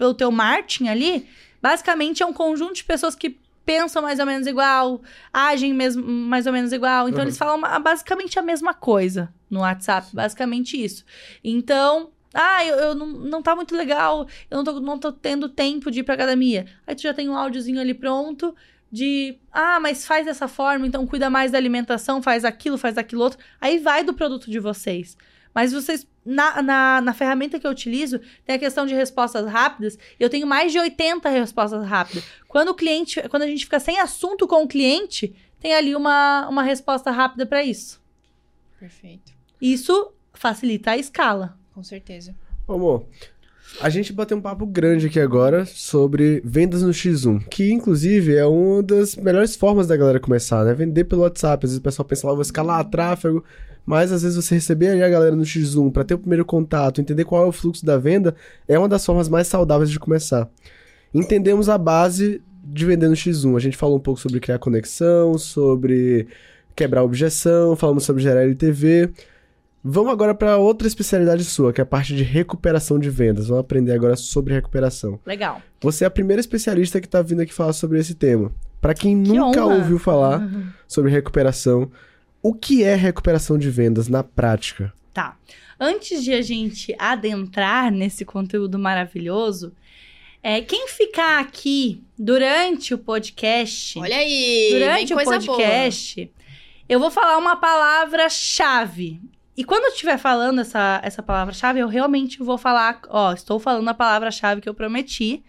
pelo 0.00 0.14
teu 0.14 0.32
marketing 0.32 0.88
ali, 0.88 1.28
basicamente 1.60 2.22
é 2.22 2.26
um 2.26 2.32
conjunto 2.32 2.72
de 2.72 2.84
pessoas 2.84 3.14
que 3.14 3.38
pensam 3.66 4.00
mais 4.00 4.18
ou 4.18 4.24
menos 4.24 4.46
igual, 4.46 5.02
agem 5.30 5.74
mesmo, 5.74 6.02
mais 6.02 6.46
ou 6.46 6.54
menos 6.54 6.72
igual. 6.72 7.06
Então, 7.06 7.20
uhum. 7.20 7.26
eles 7.26 7.36
falam 7.36 7.60
basicamente 7.82 8.38
a 8.38 8.42
mesma 8.42 8.72
coisa 8.72 9.30
no 9.50 9.60
WhatsApp, 9.60 10.08
basicamente 10.14 10.82
isso. 10.82 11.04
Então, 11.44 12.08
ah, 12.32 12.64
eu, 12.64 12.76
eu 12.76 12.94
não, 12.94 13.06
não 13.08 13.42
tá 13.42 13.54
muito 13.54 13.76
legal, 13.76 14.26
eu 14.50 14.56
não 14.56 14.64
tô, 14.64 14.80
não 14.80 14.98
tô 14.98 15.12
tendo 15.12 15.50
tempo 15.50 15.90
de 15.90 16.00
ir 16.00 16.02
pra 16.02 16.14
academia. 16.14 16.64
Aí 16.86 16.94
tu 16.94 17.02
já 17.02 17.12
tem 17.12 17.28
um 17.28 17.36
áudiozinho 17.36 17.78
ali 17.78 17.92
pronto 17.92 18.56
de, 18.90 19.38
ah, 19.52 19.78
mas 19.80 20.06
faz 20.06 20.24
dessa 20.24 20.48
forma, 20.48 20.86
então 20.86 21.06
cuida 21.06 21.28
mais 21.28 21.52
da 21.52 21.58
alimentação, 21.58 22.22
faz 22.22 22.42
aquilo, 22.42 22.78
faz 22.78 22.96
aquilo 22.96 23.22
outro. 23.22 23.38
Aí 23.60 23.78
vai 23.78 24.02
do 24.02 24.14
produto 24.14 24.50
de 24.50 24.58
vocês. 24.58 25.14
Mas 25.54 25.74
vocês, 25.74 26.06
na, 26.24 26.62
na, 26.62 27.00
na 27.00 27.14
ferramenta 27.14 27.58
que 27.58 27.66
eu 27.66 27.70
utilizo, 27.70 28.20
tem 28.44 28.56
a 28.56 28.58
questão 28.58 28.86
de 28.86 28.94
respostas 28.94 29.46
rápidas. 29.46 29.98
Eu 30.18 30.28
tenho 30.28 30.46
mais 30.46 30.72
de 30.72 30.78
80 30.78 31.28
respostas 31.28 31.86
rápidas. 31.86 32.24
Quando 32.48 32.68
o 32.70 32.74
cliente, 32.74 33.20
quando 33.28 33.42
a 33.42 33.46
gente 33.46 33.64
fica 33.64 33.80
sem 33.80 33.98
assunto 33.98 34.46
com 34.46 34.62
o 34.62 34.68
cliente, 34.68 35.34
tem 35.58 35.74
ali 35.74 35.94
uma, 35.94 36.48
uma 36.48 36.62
resposta 36.62 37.10
rápida 37.10 37.46
para 37.46 37.62
isso. 37.62 38.00
Perfeito. 38.78 39.32
Isso 39.60 40.12
facilita 40.32 40.92
a 40.92 40.96
escala 40.96 41.58
com 41.80 41.84
certeza. 41.84 42.34
Amor, 42.68 43.06
a 43.80 43.88
gente 43.88 44.12
bateu 44.12 44.36
um 44.36 44.40
papo 44.40 44.66
grande 44.66 45.06
aqui 45.06 45.20
agora 45.20 45.64
sobre 45.66 46.42
vendas 46.44 46.82
no 46.82 46.90
X1, 46.90 47.46
que 47.48 47.72
inclusive 47.72 48.34
é 48.34 48.44
uma 48.44 48.82
das 48.82 49.16
melhores 49.16 49.56
formas 49.56 49.86
da 49.86 49.96
galera 49.96 50.20
começar, 50.20 50.64
né? 50.64 50.74
Vender 50.74 51.04
pelo 51.04 51.22
WhatsApp. 51.22 51.64
Às 51.64 51.70
vezes 51.70 51.78
o 51.78 51.82
pessoal 51.82 52.06
pensa 52.06 52.26
lá, 52.26 52.32
vou 52.32 52.42
escalar 52.42 52.84
tráfego, 52.84 53.44
mas 53.86 54.12
às 54.12 54.22
vezes 54.22 54.36
você 54.36 54.54
receber 54.54 54.88
ali 54.88 55.02
a 55.02 55.08
galera 55.08 55.36
no 55.36 55.42
X1 55.42 55.92
para 55.92 56.04
ter 56.04 56.14
o 56.14 56.18
primeiro 56.18 56.44
contato, 56.44 57.00
entender 57.00 57.24
qual 57.24 57.44
é 57.44 57.46
o 57.46 57.52
fluxo 57.52 57.84
da 57.84 57.96
venda, 57.96 58.34
é 58.68 58.78
uma 58.78 58.88
das 58.88 59.04
formas 59.04 59.28
mais 59.28 59.46
saudáveis 59.46 59.90
de 59.90 59.98
começar. 59.98 60.48
entendemos 61.14 61.68
a 61.68 61.78
base 61.78 62.42
de 62.62 62.84
vender 62.84 63.08
no 63.08 63.14
X1. 63.14 63.56
A 63.56 63.60
gente 63.60 63.76
falou 63.76 63.96
um 63.96 64.00
pouco 64.00 64.20
sobre 64.20 64.40
criar 64.40 64.58
conexão, 64.58 65.36
sobre 65.38 66.28
quebrar 66.76 67.02
objeção, 67.02 67.74
falamos 67.76 68.04
sobre 68.04 68.22
gerar 68.22 68.42
LTV. 68.42 69.10
Vamos 69.82 70.12
agora 70.12 70.34
para 70.34 70.58
outra 70.58 70.86
especialidade 70.86 71.42
sua, 71.44 71.72
que 71.72 71.80
é 71.80 71.84
a 71.84 71.86
parte 71.86 72.14
de 72.14 72.22
recuperação 72.22 72.98
de 72.98 73.08
vendas. 73.08 73.48
Vamos 73.48 73.62
aprender 73.62 73.92
agora 73.92 74.14
sobre 74.14 74.52
recuperação. 74.52 75.18
Legal. 75.24 75.62
Você 75.80 76.04
é 76.04 76.06
a 76.06 76.10
primeira 76.10 76.40
especialista 76.40 77.00
que 77.00 77.06
está 77.06 77.22
vindo 77.22 77.40
aqui 77.40 77.52
falar 77.52 77.72
sobre 77.72 77.98
esse 77.98 78.14
tema. 78.14 78.52
Para 78.80 78.92
quem 78.94 79.22
Que 79.22 79.30
nunca 79.32 79.64
honra. 79.64 79.76
ouviu 79.76 79.98
falar 79.98 80.42
sobre 80.86 81.10
recuperação, 81.10 81.90
o 82.42 82.52
que 82.54 82.82
é 82.84 82.94
recuperação 82.94 83.56
de 83.56 83.70
vendas 83.70 84.06
na 84.08 84.22
prática? 84.22 84.92
Tá. 85.14 85.36
Antes 85.78 86.22
de 86.22 86.32
a 86.34 86.42
gente 86.42 86.94
adentrar 86.98 87.90
nesse 87.90 88.24
conteúdo 88.24 88.78
maravilhoso, 88.78 89.72
é, 90.42 90.60
quem 90.60 90.88
ficar 90.88 91.40
aqui 91.40 92.02
durante 92.18 92.92
o 92.92 92.98
podcast, 92.98 93.98
Olha 93.98 94.16
aí, 94.16 94.68
durante 94.72 95.12
o 95.12 95.16
coisa 95.16 95.30
podcast, 95.32 96.30
eu 96.86 96.98
vou 97.00 97.10
falar 97.10 97.38
uma 97.38 97.56
palavra-chave. 97.56 99.20
E 99.60 99.64
quando 99.64 99.84
eu 99.84 99.90
estiver 99.90 100.16
falando 100.16 100.62
essa, 100.62 101.02
essa 101.04 101.22
palavra-chave, 101.22 101.80
eu 101.80 101.86
realmente 101.86 102.42
vou 102.42 102.56
falar, 102.56 103.02
ó, 103.10 103.34
estou 103.34 103.60
falando 103.60 103.86
a 103.88 103.92
palavra-chave 103.92 104.62
que 104.62 104.68
eu 104.70 104.72
prometi. 104.72 105.44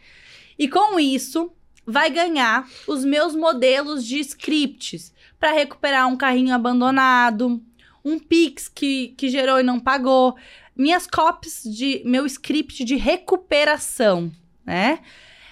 E 0.60 0.68
com 0.68 1.00
isso, 1.00 1.50
vai 1.86 2.10
ganhar 2.10 2.68
os 2.90 3.06
meus 3.06 3.34
modelos 3.34 4.06
de 4.06 4.20
scripts 4.20 5.14
para 5.40 5.54
recuperar 5.54 6.10
um 6.10 6.18
carrinho 6.18 6.54
abandonado, 6.54 7.64
um 8.04 8.20
Pix 8.20 8.68
que, 8.68 9.16
que 9.16 9.30
gerou 9.30 9.62
e 9.62 9.64
não 9.64 9.80
pagou, 9.80 10.36
minhas 10.76 11.08
copies 11.08 11.64
de 11.64 12.02
meu 12.04 12.26
script 12.26 12.84
de 12.84 12.98
recuperação, 12.98 14.30
né? 14.66 15.00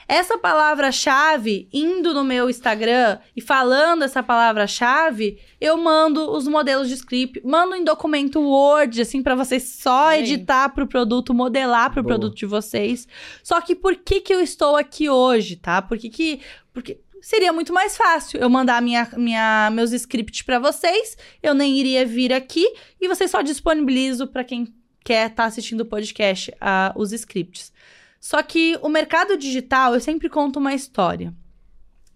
Essa 0.09 0.39
palavra-chave, 0.39 1.69
indo 1.71 2.15
no 2.15 2.23
meu 2.23 2.49
Instagram 2.49 3.19
e 3.35 3.41
falando 3.41 4.03
essa 4.03 4.23
palavra-chave, 4.23 5.37
eu 5.61 5.77
mando 5.77 6.31
os 6.31 6.47
modelos 6.47 6.87
de 6.87 6.95
script, 6.95 7.39
mando 7.45 7.75
em 7.75 7.83
documento 7.83 8.41
Word, 8.41 8.99
assim, 8.99 9.21
para 9.21 9.35
vocês 9.35 9.69
só 9.79 10.07
aí. 10.07 10.23
editar 10.23 10.69
pro 10.69 10.87
produto, 10.87 11.31
modelar 11.31 11.93
pro 11.93 12.01
Boa. 12.01 12.15
produto 12.15 12.35
de 12.35 12.47
vocês. 12.47 13.07
Só 13.43 13.61
que 13.61 13.75
por 13.75 13.95
que 13.97 14.19
que 14.19 14.33
eu 14.33 14.41
estou 14.41 14.75
aqui 14.75 15.07
hoje, 15.07 15.57
tá? 15.57 15.79
Por 15.79 15.95
que 15.95 16.09
que... 16.09 16.39
Porque 16.73 16.99
seria 17.21 17.53
muito 17.53 17.71
mais 17.71 17.95
fácil 17.95 18.39
eu 18.39 18.49
mandar 18.49 18.81
minha, 18.81 19.07
minha, 19.15 19.69
meus 19.71 19.91
scripts 19.91 20.41
para 20.41 20.57
vocês, 20.57 21.17
eu 21.43 21.53
nem 21.53 21.77
iria 21.77 22.03
vir 22.03 22.33
aqui 22.33 22.65
e 22.99 23.07
vocês 23.07 23.29
só 23.29 23.43
disponibilizam 23.43 24.25
para 24.25 24.43
quem 24.43 24.73
quer 25.03 25.29
estar 25.29 25.45
assistindo 25.45 25.81
o 25.81 25.85
podcast 25.85 26.51
ah, 26.59 26.93
os 26.95 27.11
scripts. 27.11 27.71
Só 28.19 28.43
que 28.43 28.77
o 28.81 28.89
mercado 28.89 29.37
digital, 29.37 29.93
eu 29.93 30.01
sempre 30.01 30.29
conto 30.29 30.59
uma 30.59 30.73
história. 30.73 31.33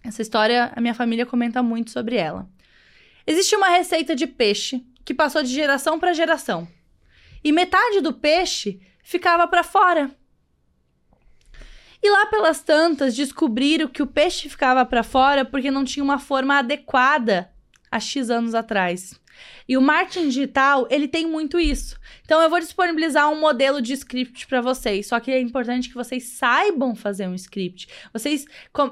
Essa 0.04 0.20
história, 0.20 0.70
a 0.76 0.80
minha 0.80 0.94
família 0.94 1.24
comenta 1.24 1.62
muito 1.62 1.90
sobre 1.90 2.16
ela. 2.16 2.46
Existe 3.26 3.56
uma 3.56 3.68
receita 3.68 4.14
de 4.14 4.26
peixe 4.26 4.84
que 5.04 5.14
passou 5.14 5.42
de 5.42 5.48
geração 5.48 5.98
para 5.98 6.12
geração. 6.12 6.68
E 7.42 7.52
metade 7.52 8.00
do 8.00 8.12
peixe 8.12 8.80
ficava 9.02 9.48
para 9.48 9.62
fora. 9.62 10.14
E 12.02 12.10
lá 12.10 12.26
pelas 12.26 12.60
tantas 12.60 13.16
descobriram 13.16 13.88
que 13.88 14.02
o 14.02 14.06
peixe 14.06 14.48
ficava 14.48 14.84
para 14.84 15.02
fora 15.02 15.42
porque 15.42 15.70
não 15.70 15.84
tinha 15.84 16.04
uma 16.04 16.18
forma 16.18 16.58
adequada 16.58 17.50
há 17.94 18.00
X 18.00 18.28
anos 18.28 18.56
atrás. 18.56 19.20
E 19.68 19.76
o 19.76 19.82
marketing 19.82 20.28
digital, 20.28 20.86
ele 20.90 21.06
tem 21.06 21.26
muito 21.26 21.60
isso. 21.60 21.96
Então 22.24 22.40
eu 22.42 22.50
vou 22.50 22.58
disponibilizar 22.58 23.30
um 23.30 23.40
modelo 23.40 23.80
de 23.80 23.92
script 23.92 24.46
para 24.46 24.60
vocês, 24.60 25.06
só 25.06 25.20
que 25.20 25.30
é 25.30 25.40
importante 25.40 25.88
que 25.88 25.94
vocês 25.94 26.24
saibam 26.24 26.94
fazer 26.94 27.28
um 27.28 27.34
script. 27.34 27.88
Vocês 28.12 28.46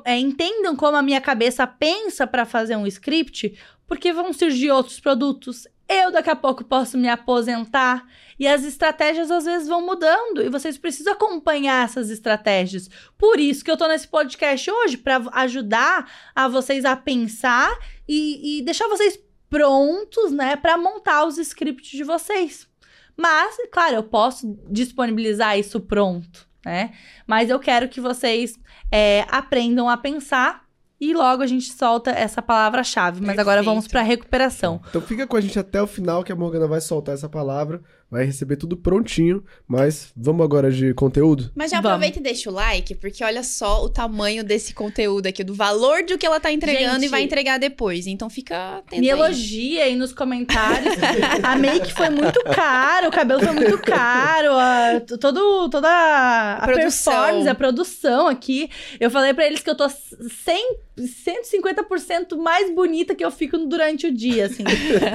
é, 0.05 0.18
entendam 0.18 0.76
como 0.76 0.96
a 0.96 1.03
minha 1.03 1.20
cabeça 1.20 1.66
pensa 1.66 2.26
para 2.26 2.44
fazer 2.44 2.76
um 2.76 2.86
script, 2.86 3.59
porque 3.86 4.12
vão 4.12 4.32
surgir 4.32 4.70
outros 4.70 5.00
produtos. 5.00 5.66
Eu 5.93 6.11
daqui 6.11 6.30
a 6.30 6.36
pouco 6.36 6.64
posso 6.64 6.97
me 6.97 7.07
aposentar 7.07 8.07
e 8.38 8.49
as 8.49 8.64
estratégias 8.64 9.30
às 9.30 9.45
vezes 9.45 9.68
vão 9.68 9.84
mudando 9.84 10.43
e 10.43 10.49
vocês 10.49 10.78
precisam 10.78 11.12
acompanhar 11.12 11.84
essas 11.84 12.09
estratégias. 12.09 12.88
Por 13.18 13.38
isso 13.38 13.62
que 13.62 13.70
eu 13.70 13.76
tô 13.76 13.86
nesse 13.86 14.09
podcast 14.09 14.70
hoje 14.70 14.97
para 14.97 15.20
ajudar 15.32 16.11
a 16.34 16.49
vocês 16.49 16.86
a 16.86 16.97
pensar 16.97 17.70
e, 18.09 18.59
e 18.59 18.62
deixar 18.62 18.88
vocês 18.88 19.18
prontos, 19.51 20.32
né, 20.32 20.57
para 20.57 20.78
montar 20.78 21.26
os 21.26 21.36
scripts 21.36 21.90
de 21.90 22.05
vocês. 22.05 22.66
Mas, 23.14 23.57
claro, 23.70 23.97
eu 23.97 24.03
posso 24.03 24.59
disponibilizar 24.70 25.59
isso 25.59 25.78
pronto, 25.78 26.49
né? 26.64 26.95
Mas 27.26 27.51
eu 27.51 27.61
quero 27.61 27.86
que 27.86 28.01
vocês 28.01 28.59
é, 28.90 29.26
aprendam 29.28 29.90
a 29.90 29.97
pensar 29.99 30.61
e 31.03 31.12
logo 31.12 31.42
a 31.42 31.46
gente 31.48 31.72
solta 31.72 32.12
essa 32.12 32.40
palavra-chave. 32.40 33.20
Mas 33.20 33.36
agora 33.36 33.57
Perfeito. 33.57 33.64
vamos 33.64 33.88
para 33.88 34.03
recuperação. 34.03 34.80
Então 34.88 35.03
fica 35.03 35.26
com 35.26 35.36
a 35.36 35.40
gente 35.40 35.59
até 35.59 35.82
o 35.82 35.86
final 35.88 36.22
que 36.22 36.30
a 36.30 36.36
Morgana 36.36 36.68
vai 36.68 36.80
soltar 36.80 37.12
essa 37.12 37.28
palavra, 37.28 37.82
vai 38.09 38.24
receber 38.24 38.55
tudo 38.57 38.76
prontinho, 38.76 39.42
mas 39.66 40.12
vamos 40.16 40.44
agora 40.44 40.70
de 40.70 40.94
conteúdo? 40.94 41.50
Mas 41.57 41.70
já 41.72 41.78
Vamos. 41.80 41.92
aproveita 41.96 42.20
e 42.20 42.22
deixa 42.22 42.50
o 42.50 42.53
like, 42.53 42.94
porque 42.94 43.24
olha 43.24 43.42
só 43.42 43.82
o 43.82 43.88
tamanho 43.88 44.44
desse 44.44 44.74
conteúdo 44.74 45.26
aqui, 45.26 45.42
do 45.42 45.55
valor 45.55 46.05
do 46.05 46.16
que 46.16 46.24
ela 46.24 46.38
tá 46.38 46.53
entregando 46.53 46.96
Gente, 47.00 47.07
e 47.07 47.09
vai 47.09 47.22
entregar 47.22 47.59
depois. 47.59 48.07
Então 48.07 48.28
fica 48.30 48.76
atento 48.78 49.00
Me 49.00 49.11
aí. 49.11 49.18
elogia 49.18 49.84
aí 49.84 49.96
nos 49.96 50.12
comentários. 50.12 50.94
a 51.42 51.57
make 51.57 51.92
foi 51.94 52.11
muito 52.11 52.38
caro, 52.55 53.09
o 53.09 53.11
cabelo 53.11 53.40
foi 53.42 53.53
muito 53.55 53.78
caro, 53.78 54.53
a, 54.53 55.00
todo, 55.18 55.68
toda 55.68 55.88
a, 55.88 56.59
A 56.59 56.66
produção. 56.66 57.12
performance, 57.12 57.48
a 57.48 57.55
produção 57.57 58.28
aqui. 58.28 58.70
Eu 59.00 59.11
falei 59.11 59.34
pra 59.34 59.46
eles 59.46 59.62
que 59.62 59.70
eu 59.70 59.74
tô 59.74 59.88
100, 59.88 60.76
150% 60.99 62.36
mais 62.36 62.70
bonita 62.74 63.14
que 63.14 63.24
eu 63.24 63.30
fico 63.30 63.59
durante 63.59 64.07
o 64.07 64.12
dia, 64.12 64.47
assim. 64.47 64.64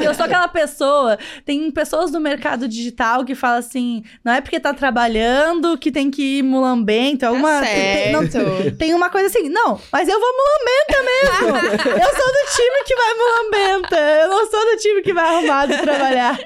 eu 0.04 0.14
sou 0.14 0.26
aquela 0.26 0.48
pessoa, 0.48 1.18
tem 1.46 1.70
pessoas 1.72 2.12
do 2.12 2.20
mercado 2.20 2.68
digital 2.68 3.24
que 3.24 3.36
falam 3.36 3.60
assim, 3.60 4.04
não 4.24 4.34
é 4.34 4.42
porque 4.42 4.60
tá 4.60 4.74
trabalhando 4.74 5.78
que 5.78 5.92
tem 5.92 6.10
que 6.10 6.40
ir 6.40 6.44
mulambento, 6.44 7.26
é. 7.26 7.30
Tá 7.30 7.66
tem- 7.66 8.12
não- 8.12 8.72
tem 8.78 8.94
uma 8.94 9.10
coisa 9.10 9.28
assim, 9.28 9.50
não, 9.50 9.80
mas 9.92 10.08
eu 10.08 10.20
vou 10.20 10.30
mulambenta 10.34 11.04
mesmo. 11.04 11.58
eu 11.92 12.16
sou 12.16 12.28
do 12.28 12.56
time 12.56 12.84
que 12.86 12.96
vai 12.96 13.14
mulambenta. 13.14 13.96
Eu 13.98 14.28
não 14.30 14.50
sou 14.50 14.60
do 14.66 14.78
time 14.82 15.02
que 15.02 15.14
vai 15.14 15.26
arrumado 15.36 15.78
trabalhar. 15.82 16.38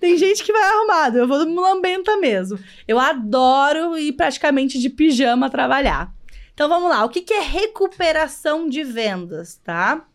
Tem 0.00 0.16
gente 0.16 0.42
que 0.42 0.52
vai 0.52 0.62
arrumado, 0.62 1.18
eu 1.18 1.28
vou 1.28 1.46
mulambenta 1.46 2.16
mesmo. 2.16 2.58
Eu 2.86 2.98
adoro 2.98 3.96
ir 3.98 4.12
praticamente 4.12 4.78
de 4.78 4.90
pijama 4.90 5.48
trabalhar. 5.50 6.10
Então 6.54 6.68
vamos 6.68 6.88
lá, 6.88 7.04
o 7.04 7.08
que, 7.08 7.20
que 7.20 7.34
é 7.34 7.40
recuperação 7.40 8.68
de 8.68 8.84
vendas, 8.84 9.56
tá? 9.56 10.06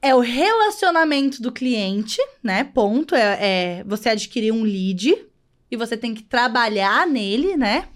É 0.00 0.14
o 0.14 0.20
relacionamento 0.20 1.42
do 1.42 1.52
cliente, 1.52 2.18
né? 2.42 2.64
Ponto. 2.64 3.14
É, 3.14 3.38
é 3.40 3.84
você 3.84 4.10
adquirir 4.10 4.52
um 4.52 4.62
lead 4.62 5.14
e 5.70 5.76
você 5.76 5.96
tem 5.96 6.14
que 6.14 6.22
trabalhar 6.22 7.06
nele, 7.06 7.56
né? 7.56 7.88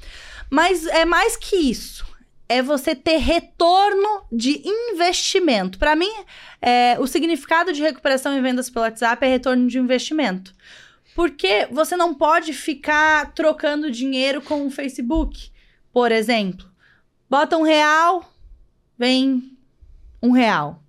Mas 0.50 0.84
é 0.86 1.04
mais 1.04 1.36
que 1.36 1.56
isso. 1.56 2.04
É 2.46 2.60
você 2.60 2.94
ter 2.94 3.16
retorno 3.16 4.24
de 4.30 4.60
investimento. 4.66 5.78
Para 5.78 5.96
mim, 5.96 6.12
é, 6.60 6.96
o 6.98 7.06
significado 7.06 7.72
de 7.72 7.80
recuperação 7.80 8.36
em 8.36 8.42
vendas 8.42 8.68
pelo 8.68 8.84
WhatsApp 8.84 9.24
é 9.24 9.28
retorno 9.28 9.66
de 9.66 9.78
investimento. 9.78 10.54
Porque 11.14 11.68
você 11.70 11.96
não 11.96 12.12
pode 12.12 12.52
ficar 12.52 13.32
trocando 13.32 13.90
dinheiro 13.90 14.42
com 14.42 14.66
o 14.66 14.70
Facebook. 14.70 15.53
Por 15.94 16.10
exemplo, 16.10 16.68
bota 17.30 17.56
um 17.56 17.62
real, 17.62 18.28
vem 18.98 19.56
um 20.20 20.32
real. 20.32 20.82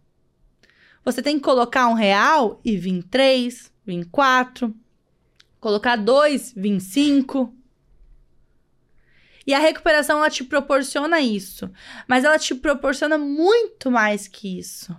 Você 1.03 1.21
tem 1.21 1.37
que 1.37 1.43
colocar 1.43 1.87
um 1.87 1.93
real 1.93 2.59
e 2.65 2.75
vir 2.75 3.03
três, 3.03 3.71
vir 3.85 4.05
quatro. 4.05 4.75
Colocar 5.59 5.95
dois, 5.95 6.51
vir 6.57 6.79
cinco. 6.79 7.53
E 9.45 9.53
a 9.53 9.59
recuperação, 9.59 10.17
ela 10.17 10.29
te 10.31 10.43
proporciona 10.43 11.19
isso. 11.19 11.69
Mas 12.07 12.23
ela 12.23 12.39
te 12.39 12.55
proporciona 12.55 13.15
muito 13.15 13.91
mais 13.91 14.27
que 14.27 14.57
isso. 14.57 14.97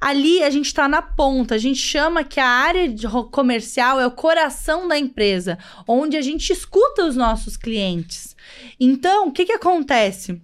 Ali 0.00 0.40
a 0.44 0.50
gente 0.50 0.66
está 0.66 0.86
na 0.86 1.02
ponta, 1.02 1.56
a 1.56 1.58
gente 1.58 1.80
chama 1.80 2.22
que 2.22 2.38
a 2.38 2.46
área 2.46 2.88
comercial 3.32 3.98
é 3.98 4.06
o 4.06 4.10
coração 4.12 4.86
da 4.86 4.96
empresa, 4.96 5.58
onde 5.88 6.16
a 6.16 6.22
gente 6.22 6.52
escuta 6.52 7.04
os 7.04 7.16
nossos 7.16 7.56
clientes. 7.56 8.35
Então, 8.78 9.28
o 9.28 9.32
que, 9.32 9.46
que 9.46 9.52
acontece? 9.52 10.40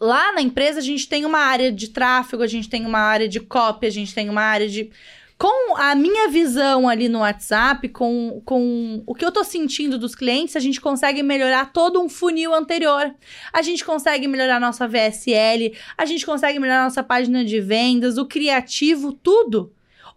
Lá 0.00 0.32
na 0.32 0.40
empresa 0.40 0.78
a 0.78 0.82
gente 0.82 1.08
tem 1.08 1.24
uma 1.24 1.40
área 1.40 1.70
de 1.70 1.88
tráfego, 1.88 2.42
a 2.42 2.46
gente 2.46 2.68
tem 2.68 2.86
uma 2.86 2.98
área 2.98 3.28
de 3.28 3.38
copy, 3.38 3.86
a 3.86 3.90
gente 3.90 4.14
tem 4.14 4.28
uma 4.30 4.42
área 4.42 4.68
de. 4.68 4.90
Com 5.36 5.74
a 5.76 5.94
minha 5.94 6.28
visão 6.28 6.86
ali 6.86 7.08
no 7.08 7.20
WhatsApp, 7.20 7.88
com, 7.88 8.42
com 8.44 9.02
o 9.06 9.14
que 9.14 9.24
eu 9.24 9.32
tô 9.32 9.42
sentindo 9.42 9.98
dos 9.98 10.14
clientes, 10.14 10.54
a 10.54 10.60
gente 10.60 10.78
consegue 10.78 11.22
melhorar 11.22 11.72
todo 11.72 11.98
um 12.00 12.10
funil 12.10 12.52
anterior. 12.52 13.14
A 13.50 13.62
gente 13.62 13.82
consegue 13.82 14.28
melhorar 14.28 14.60
nossa 14.60 14.86
VSL, 14.86 15.74
a 15.96 16.04
gente 16.04 16.26
consegue 16.26 16.58
melhorar 16.58 16.84
nossa 16.84 17.02
página 17.02 17.42
de 17.42 17.58
vendas, 17.58 18.18
o 18.18 18.26
criativo, 18.26 19.14
tudo. 19.14 19.72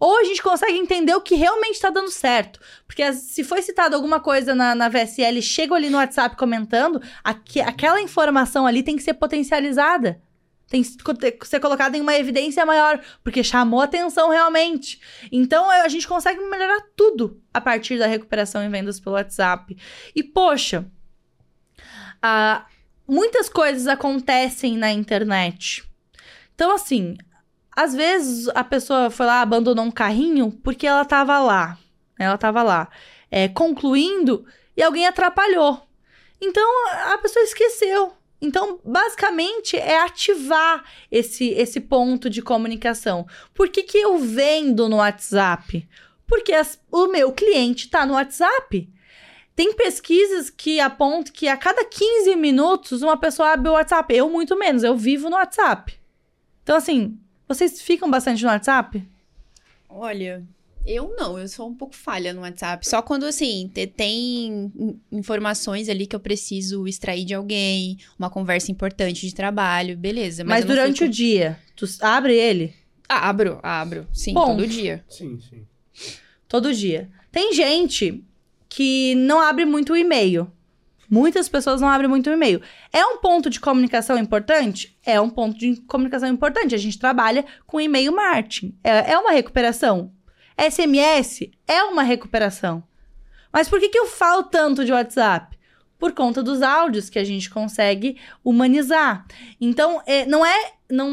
Ou 0.06 0.18
a 0.18 0.24
gente 0.24 0.42
consegue 0.42 0.76
entender 0.76 1.14
o 1.14 1.20
que 1.22 1.34
realmente 1.34 1.76
está 1.76 1.88
dando 1.88 2.10
certo. 2.10 2.60
Porque 2.86 3.10
se 3.14 3.42
foi 3.42 3.62
citado 3.62 3.96
alguma 3.96 4.20
coisa 4.20 4.54
na, 4.54 4.74
na 4.74 4.86
VSL, 4.90 5.40
chego 5.40 5.72
ali 5.74 5.88
no 5.88 5.96
WhatsApp 5.96 6.36
comentando, 6.36 7.00
aque- 7.24 7.62
aquela 7.62 7.98
informação 8.02 8.66
ali 8.66 8.82
tem 8.82 8.96
que 8.96 9.02
ser 9.02 9.14
potencializada. 9.14 10.20
Tem 10.68 10.82
que 10.82 11.46
ser 11.46 11.58
colocada 11.58 11.96
em 11.96 12.02
uma 12.02 12.14
evidência 12.18 12.66
maior, 12.66 13.00
porque 13.22 13.42
chamou 13.42 13.80
atenção 13.80 14.28
realmente. 14.28 15.00
Então 15.32 15.70
a 15.70 15.88
gente 15.88 16.06
consegue 16.06 16.38
melhorar 16.50 16.82
tudo 16.94 17.40
a 17.54 17.58
partir 17.58 17.98
da 17.98 18.06
recuperação 18.06 18.62
em 18.62 18.68
vendas 18.68 19.00
pelo 19.00 19.14
WhatsApp. 19.16 19.74
E 20.14 20.22
poxa, 20.22 20.84
ah, 22.22 22.66
muitas 23.08 23.48
coisas 23.48 23.86
acontecem 23.86 24.76
na 24.76 24.92
internet. 24.92 25.82
Então, 26.54 26.74
assim, 26.74 27.16
às 27.76 27.94
vezes 27.94 28.48
a 28.54 28.62
pessoa 28.64 29.10
foi 29.10 29.26
lá, 29.26 29.40
abandonou 29.40 29.84
um 29.84 29.90
carrinho 29.90 30.50
porque 30.62 30.86
ela 30.86 31.04
tava 31.04 31.38
lá. 31.40 31.78
Ela 32.18 32.38
tava 32.38 32.62
lá, 32.62 32.88
é, 33.30 33.48
concluindo, 33.48 34.46
e 34.76 34.82
alguém 34.82 35.06
atrapalhou. 35.06 35.82
Então, 36.40 36.64
a 37.12 37.18
pessoa 37.18 37.42
esqueceu. 37.44 38.12
Então, 38.40 38.78
basicamente, 38.84 39.76
é 39.76 39.98
ativar 40.00 40.84
esse, 41.10 41.48
esse 41.50 41.80
ponto 41.80 42.28
de 42.30 42.42
comunicação. 42.42 43.26
Por 43.54 43.68
que, 43.68 43.82
que 43.82 43.98
eu 43.98 44.18
vendo 44.18 44.88
no 44.88 44.96
WhatsApp? 44.98 45.88
Porque 46.26 46.52
as- 46.52 46.78
o 46.92 47.06
meu 47.08 47.32
cliente 47.32 47.86
está 47.86 48.04
no 48.06 48.14
WhatsApp. 48.14 48.88
Tem 49.56 49.72
pesquisas 49.74 50.50
que 50.50 50.78
apontam 50.80 51.32
que 51.32 51.48
a 51.48 51.56
cada 51.56 51.84
15 51.84 52.36
minutos 52.36 53.02
uma 53.02 53.16
pessoa 53.16 53.52
abre 53.52 53.70
o 53.70 53.74
WhatsApp. 53.74 54.14
Eu, 54.14 54.28
muito 54.28 54.56
menos, 54.58 54.82
eu 54.82 54.96
vivo 54.96 55.30
no 55.30 55.36
WhatsApp. 55.36 55.98
Então, 56.62 56.76
assim, 56.76 57.18
vocês 57.48 57.80
ficam 57.82 58.10
bastante 58.10 58.42
no 58.42 58.48
WhatsApp? 58.48 59.02
Olha, 59.88 60.42
eu 60.86 61.14
não, 61.16 61.38
eu 61.38 61.46
sou 61.48 61.68
um 61.68 61.74
pouco 61.74 61.94
falha 61.94 62.32
no 62.32 62.40
WhatsApp. 62.42 62.86
Só 62.88 63.00
quando, 63.00 63.24
assim, 63.24 63.70
te- 63.72 63.86
tem 63.86 64.70
in- 64.76 65.00
informações 65.12 65.88
ali 65.88 66.06
que 66.06 66.16
eu 66.16 66.20
preciso 66.20 66.86
extrair 66.86 67.24
de 67.24 67.32
alguém, 67.34 67.96
uma 68.18 68.28
conversa 68.28 68.70
importante 68.72 69.26
de 69.26 69.34
trabalho, 69.34 69.96
beleza. 69.96 70.42
Mas, 70.44 70.64
Mas, 70.64 70.64
durante 70.66 70.98
fico- 70.98 71.06
o 71.06 71.08
dia, 71.12 71.58
tu 71.76 71.86
abre 72.00 72.34
ele 72.36 72.74
Ah, 73.08 73.28
abro, 73.28 73.60
abro. 73.62 74.06
Sim, 74.12 74.32
Bom. 74.34 74.56
todo 74.56 74.66
dia. 74.66 75.04
Sim, 75.08 75.38
sim. 75.40 75.64
todo 76.48 76.72
dia. 76.74 77.08
Tem 77.30 77.52
gente 77.52 78.24
que 78.68 79.14
não 79.16 79.40
abre 79.40 79.64
muito 79.64 79.92
o 79.92 79.96
e-mail. 79.96 80.50
Muitas 81.10 81.48
pessoas 81.48 81.80
não 81.80 81.88
abrem 81.88 82.08
muito 82.08 82.28
o 82.28 82.32
e-mail. 82.32 82.60
É 82.92 83.04
um 83.04 83.18
ponto 83.18 83.50
de 83.50 83.60
comunicação 83.60 84.18
importante? 84.18 84.96
É 85.04 85.20
um 85.20 85.28
ponto 85.28 85.58
de 85.58 85.76
comunicação 85.82 86.28
importante. 86.28 86.74
A 86.74 86.78
gente 86.78 86.98
trabalha 86.98 87.44
com 87.66 87.80
e-mail 87.80 88.14
marketing. 88.14 88.76
É, 88.82 89.12
é 89.12 89.18
uma 89.18 89.32
recuperação. 89.32 90.12
SMS 90.56 91.50
é 91.66 91.82
uma 91.84 92.02
recuperação. 92.02 92.82
Mas 93.52 93.68
por 93.68 93.78
que, 93.78 93.88
que 93.88 93.98
eu 93.98 94.06
falo 94.06 94.44
tanto 94.44 94.84
de 94.84 94.92
WhatsApp? 94.92 95.58
Por 95.98 96.12
conta 96.12 96.42
dos 96.42 96.60
áudios 96.60 97.08
que 97.08 97.18
a 97.18 97.24
gente 97.24 97.48
consegue 97.48 98.18
humanizar. 98.42 99.24
Então, 99.60 100.02
é, 100.06 100.26
não 100.26 100.44
é. 100.44 100.72
Não, 100.90 101.10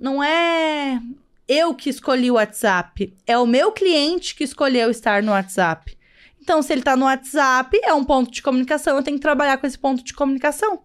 não 0.00 0.22
é 0.22 1.00
eu 1.48 1.74
que 1.74 1.90
escolhi 1.90 2.30
o 2.30 2.34
WhatsApp. 2.34 3.12
É 3.26 3.36
o 3.36 3.46
meu 3.46 3.72
cliente 3.72 4.36
que 4.36 4.44
escolheu 4.44 4.88
estar 4.88 5.20
no 5.20 5.32
WhatsApp. 5.32 5.98
Então, 6.42 6.62
se 6.62 6.72
ele 6.72 6.82
tá 6.82 6.96
no 6.96 7.04
WhatsApp, 7.04 7.78
é 7.84 7.92
um 7.92 8.04
ponto 8.04 8.30
de 8.30 8.42
comunicação, 8.42 8.96
eu 8.96 9.02
tenho 9.02 9.16
que 9.16 9.22
trabalhar 9.22 9.58
com 9.58 9.66
esse 9.66 9.78
ponto 9.78 10.02
de 10.02 10.12
comunicação. 10.14 10.82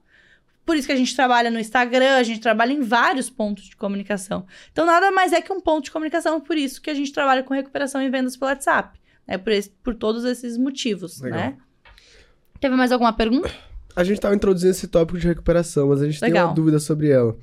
Por 0.65 0.75
isso 0.75 0.87
que 0.87 0.93
a 0.93 0.95
gente 0.97 1.15
trabalha 1.15 1.51
no 1.51 1.59
Instagram, 1.59 2.15
a 2.17 2.23
gente 2.23 2.39
trabalha 2.41 2.73
em 2.73 2.81
vários 2.81 3.29
pontos 3.29 3.65
de 3.65 3.75
comunicação. 3.75 4.45
Então, 4.71 4.85
nada 4.85 5.11
mais 5.11 5.31
é 5.31 5.39
que 5.41 5.53
um 5.53 5.61
ponto 5.61 5.85
de 5.85 5.91
comunicação, 5.91 6.41
por 6.41 6.57
isso 6.57 6.81
que 6.81 6.89
a 6.89 6.93
gente 6.93 7.13
trabalha 7.13 7.43
com 7.43 7.53
recuperação 7.53 8.01
e 8.01 8.09
vendas 8.09 8.35
pelo 8.35 8.49
WhatsApp. 8.49 8.99
É 9.27 9.37
por, 9.37 9.51
esse- 9.53 9.69
por 9.83 9.93
todos 9.95 10.23
esses 10.25 10.57
motivos, 10.57 11.21
Legal. 11.21 11.39
né? 11.39 11.57
Teve 12.59 12.75
mais 12.75 12.91
alguma 12.91 13.13
pergunta? 13.13 13.51
A 13.95 14.03
gente 14.03 14.19
tava 14.19 14.35
introduzindo 14.35 14.71
esse 14.71 14.87
tópico 14.87 15.17
de 15.19 15.27
recuperação, 15.27 15.87
mas 15.89 16.01
a 16.01 16.05
gente 16.05 16.19
tem 16.19 16.29
Legal. 16.29 16.47
uma 16.47 16.53
dúvida 16.53 16.79
sobre 16.79 17.09
ela. 17.09 17.35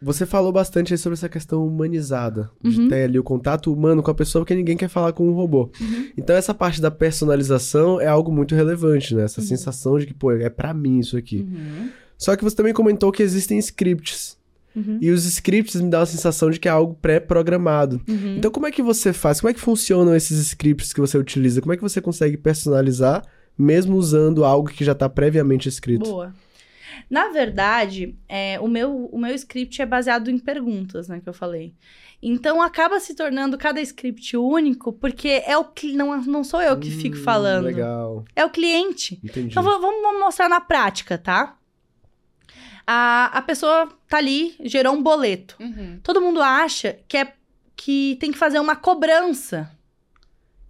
Você 0.00 0.26
falou 0.26 0.52
bastante 0.52 0.92
aí 0.92 0.98
sobre 0.98 1.14
essa 1.14 1.28
questão 1.28 1.66
humanizada, 1.66 2.50
de 2.62 2.80
Uhum. 2.80 2.88
ter 2.88 3.04
ali 3.04 3.18
o 3.18 3.22
contato 3.22 3.72
humano 3.72 4.02
com 4.02 4.10
a 4.10 4.14
pessoa, 4.14 4.42
porque 4.42 4.54
ninguém 4.54 4.76
quer 4.76 4.88
falar 4.88 5.12
com 5.12 5.26
um 5.26 5.32
robô. 5.32 5.70
Uhum. 5.80 6.08
Então 6.16 6.36
essa 6.36 6.52
parte 6.52 6.80
da 6.80 6.90
personalização 6.90 8.00
é 8.00 8.06
algo 8.06 8.30
muito 8.30 8.54
relevante, 8.54 9.14
né? 9.14 9.20
Uhum. 9.20 9.24
Essa 9.24 9.40
sensação 9.40 9.98
de 9.98 10.06
que, 10.06 10.14
pô, 10.14 10.32
é 10.32 10.50
pra 10.50 10.74
mim 10.74 10.98
isso 10.98 11.16
aqui. 11.16 11.46
Só 12.18 12.36
que 12.36 12.44
você 12.44 12.54
também 12.56 12.72
comentou 12.74 13.10
que 13.10 13.22
existem 13.22 13.58
scripts. 13.58 14.36
Uhum. 14.74 14.98
E 15.00 15.10
os 15.10 15.24
scripts 15.24 15.80
me 15.80 15.88
dão 15.88 16.02
a 16.02 16.06
sensação 16.06 16.50
de 16.50 16.60
que 16.60 16.68
é 16.68 16.70
algo 16.70 16.94
pré-programado. 17.00 18.00
Uhum. 18.06 18.36
Então 18.36 18.50
como 18.50 18.66
é 18.66 18.70
que 18.70 18.82
você 18.82 19.12
faz? 19.12 19.40
Como 19.40 19.50
é 19.50 19.54
que 19.54 19.60
funcionam 19.60 20.14
esses 20.14 20.38
scripts 20.38 20.92
que 20.92 21.00
você 21.00 21.16
utiliza? 21.16 21.62
Como 21.62 21.72
é 21.72 21.76
que 21.76 21.82
você 21.82 22.00
consegue 22.02 22.36
personalizar, 22.36 23.22
mesmo 23.58 23.96
usando 23.96 24.44
algo 24.44 24.68
que 24.68 24.84
já 24.84 24.94
tá 24.94 25.08
previamente 25.08 25.68
escrito? 25.68 26.04
Boa. 26.04 26.34
Na 27.10 27.28
verdade, 27.28 28.16
é, 28.28 28.58
o, 28.60 28.68
meu, 28.68 29.06
o 29.12 29.18
meu 29.18 29.34
script 29.34 29.80
é 29.82 29.86
baseado 29.86 30.30
em 30.30 30.38
perguntas, 30.38 31.08
né, 31.08 31.20
que 31.20 31.28
eu 31.28 31.32
falei. 31.34 31.74
Então, 32.22 32.62
acaba 32.62 32.98
se 32.98 33.14
tornando 33.14 33.58
cada 33.58 33.80
script 33.80 34.36
único, 34.36 34.92
porque 34.92 35.42
é 35.46 35.56
o 35.58 35.66
não, 35.94 36.20
não 36.22 36.42
sou 36.44 36.62
eu 36.62 36.78
que 36.78 36.90
fico 36.90 37.16
Hum, 37.16 37.22
falando. 37.22 37.64
Legal, 37.66 38.24
É 38.34 38.44
o 38.44 38.50
cliente. 38.50 39.20
entendi. 39.22 39.48
Então, 39.48 39.62
va- 39.62 39.78
vamos 39.78 40.00
vamos 40.02 40.20
mostrar 40.20 40.48
na 40.48 40.60
prática, 40.60 41.18
tá? 41.18 41.56
A, 42.86 43.26
a 43.38 43.42
pessoa 43.42 43.88
tá 44.08 44.18
ali, 44.18 44.54
gerou 44.60 44.94
um 44.94 45.02
boleto. 45.02 45.56
Uhum. 45.60 45.98
Todo 46.02 46.20
mundo 46.20 46.40
acha 46.40 46.98
que 47.08 47.16
é 47.16 47.32
que 47.74 48.16
tem 48.20 48.32
que 48.32 48.38
fazer 48.38 48.58
uma 48.60 48.74
cobrança. 48.76 49.70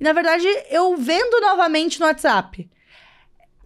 E 0.01 0.05
na 0.05 0.13
verdade, 0.13 0.47
eu 0.71 0.97
vendo 0.97 1.41
novamente 1.41 2.01
no 2.01 2.07
WhatsApp. 2.07 2.69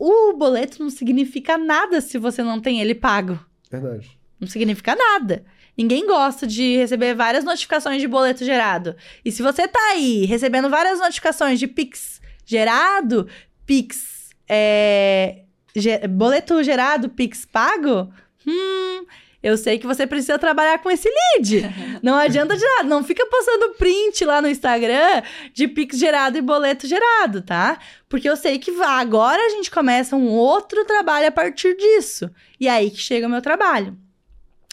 O 0.02 0.32
boleto 0.32 0.82
não 0.82 0.88
significa 0.88 1.58
nada 1.58 2.00
se 2.00 2.16
você 2.16 2.42
não 2.42 2.58
tem 2.58 2.80
ele 2.80 2.94
pago. 2.94 3.38
Verdade. 3.70 4.18
Não 4.40 4.48
significa 4.48 4.96
nada. 4.96 5.44
Ninguém 5.76 6.06
gosta 6.06 6.46
de 6.46 6.76
receber 6.76 7.14
várias 7.14 7.44
notificações 7.44 8.00
de 8.00 8.08
boleto 8.08 8.42
gerado. 8.44 8.96
E 9.22 9.30
se 9.30 9.42
você 9.42 9.68
tá 9.68 9.78
aí 9.92 10.24
recebendo 10.24 10.70
várias 10.70 10.98
notificações 10.98 11.58
de 11.58 11.66
Pix 11.66 12.20
gerado, 12.46 13.28
Pix. 13.66 14.30
é, 14.48 15.42
ge- 15.76 16.08
boleto 16.08 16.62
gerado, 16.62 17.10
Pix 17.10 17.44
pago, 17.44 18.10
hum. 18.46 19.04
Eu 19.42 19.56
sei 19.56 19.78
que 19.78 19.86
você 19.86 20.06
precisa 20.06 20.38
trabalhar 20.38 20.78
com 20.80 20.90
esse 20.90 21.08
lead. 21.08 21.62
Não 22.02 22.16
adianta 22.16 22.56
de 22.56 22.64
nada. 22.64 22.88
Não 22.88 23.02
fica 23.02 23.24
postando 23.26 23.74
print 23.74 24.24
lá 24.24 24.42
no 24.42 24.48
Instagram 24.48 25.22
de 25.54 25.66
Pix 25.66 25.98
gerado 25.98 26.36
e 26.36 26.42
boleto 26.42 26.86
gerado, 26.86 27.40
tá? 27.40 27.78
Porque 28.08 28.28
eu 28.28 28.36
sei 28.36 28.58
que 28.58 28.70
agora 28.82 29.40
a 29.40 29.50
gente 29.50 29.70
começa 29.70 30.14
um 30.14 30.28
outro 30.28 30.84
trabalho 30.84 31.28
a 31.28 31.32
partir 31.32 31.74
disso. 31.76 32.30
E 32.58 32.68
é 32.68 32.70
aí 32.70 32.90
que 32.90 32.98
chega 32.98 33.26
o 33.26 33.30
meu 33.30 33.40
trabalho. 33.40 33.96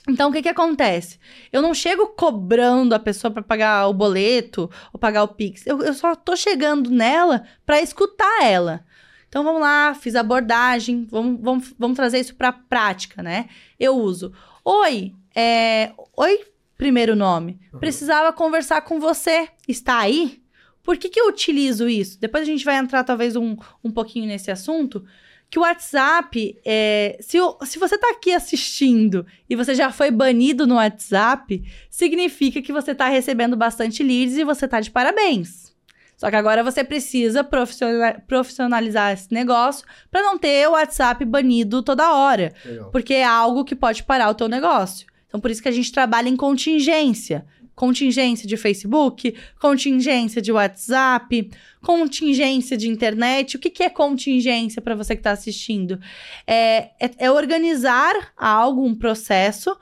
Então, 0.10 0.30
o 0.30 0.34
que 0.34 0.42
que 0.42 0.50
acontece? 0.50 1.20
Eu 1.52 1.62
não 1.62 1.74
chego 1.74 2.08
cobrando 2.08 2.96
a 2.96 3.00
pessoa 3.00 3.30
para 3.30 3.44
pagar 3.44 3.88
o 3.88 3.94
boleto 3.94 4.72
ou 4.94 5.00
pagar 5.00 5.24
o 5.24 5.28
Pix. 5.28 5.68
Eu, 5.68 5.82
eu 5.82 5.94
só 5.94 6.16
tô 6.16 6.36
chegando 6.36 6.90
nela 6.90 7.44
para 7.66 7.82
escutar 7.82 8.44
ela. 8.44 8.86
Então, 9.28 9.44
vamos 9.44 9.60
lá, 9.60 9.94
fiz 9.94 10.16
abordagem, 10.16 11.06
vamos, 11.12 11.42
vamos, 11.42 11.74
vamos 11.78 11.98
trazer 11.98 12.20
isso 12.20 12.36
para 12.36 12.54
prática, 12.54 13.22
né? 13.22 13.50
Eu 13.78 13.98
uso. 13.98 14.32
Oi, 14.70 15.14
é... 15.34 15.94
Oi, 16.18 16.42
primeiro 16.78 17.16
nome. 17.16 17.58
Precisava 17.80 18.34
conversar 18.34 18.82
com 18.82 19.00
você. 19.00 19.48
Está 19.66 20.00
aí? 20.00 20.42
Por 20.84 20.98
que, 20.98 21.08
que 21.08 21.18
eu 21.18 21.30
utilizo 21.30 21.88
isso? 21.88 22.20
Depois 22.20 22.44
a 22.44 22.46
gente 22.46 22.66
vai 22.66 22.76
entrar, 22.76 23.06
talvez, 23.06 23.38
um, 23.38 23.56
um 23.82 23.90
pouquinho 23.90 24.26
nesse 24.28 24.52
assunto. 24.52 25.06
Que 25.50 25.58
o 25.58 25.62
WhatsApp, 25.62 26.60
é, 26.66 27.18
se, 27.22 27.40
o- 27.40 27.58
se 27.66 27.80
você 27.80 27.98
tá 27.98 28.10
aqui 28.12 28.34
assistindo 28.34 29.26
e 29.50 29.56
você 29.56 29.74
já 29.74 29.90
foi 29.90 30.12
banido 30.12 30.68
no 30.68 30.76
WhatsApp, 30.76 31.64
significa 31.90 32.62
que 32.62 32.74
você 32.74 32.94
tá 32.94 33.08
recebendo 33.08 33.56
bastante 33.56 34.04
leads 34.04 34.36
e 34.36 34.44
você 34.44 34.68
tá 34.68 34.82
de 34.82 34.92
parabéns. 34.92 35.74
Só 36.18 36.30
que 36.32 36.36
agora 36.36 36.64
você 36.64 36.84
precisa 36.84 37.44
profissional- 37.44 38.16
profissionalizar 38.28 39.14
esse 39.14 39.32
negócio 39.32 39.86
para 40.10 40.24
não 40.24 40.38
ter 40.38 40.68
o 40.68 40.72
WhatsApp 40.72 41.24
banido 41.24 41.84
toda 41.84 42.12
hora 42.12 42.54
Legal. 42.66 42.90
porque 42.92 43.14
é 43.14 43.24
algo 43.24 43.64
que 43.64 43.76
pode 43.76 44.04
parar 44.04 44.30
o 44.30 44.34
teu 44.34 44.48
negócio. 44.48 45.06
Então, 45.28 45.40
por 45.40 45.52
isso 45.52 45.62
que 45.62 45.70
a 45.70 45.72
gente 45.72 45.92
trabalha 45.92 46.28
em 46.28 46.36
contingência. 46.36 47.46
Contingência 47.76 48.48
de 48.48 48.58
Facebook, 48.58 49.36
contingência 49.60 50.42
de 50.42 50.52
WhatsApp, 50.52 51.52
contingência 51.80 52.76
de 52.76 52.90
internet. 52.90 53.56
O 53.56 53.60
que, 53.60 53.70
que 53.70 53.84
é 53.84 53.90
contingência 53.90 54.82
para 54.82 54.96
você 54.96 55.16
que 55.16 55.20
está 55.20 55.32
assistindo? 55.32 56.00
É, 56.48 56.90
é, 57.00 57.12
é 57.20 57.32
organizar 57.32 58.16
algo, 58.36 58.84
um 58.84 58.96
processo, 58.96 59.78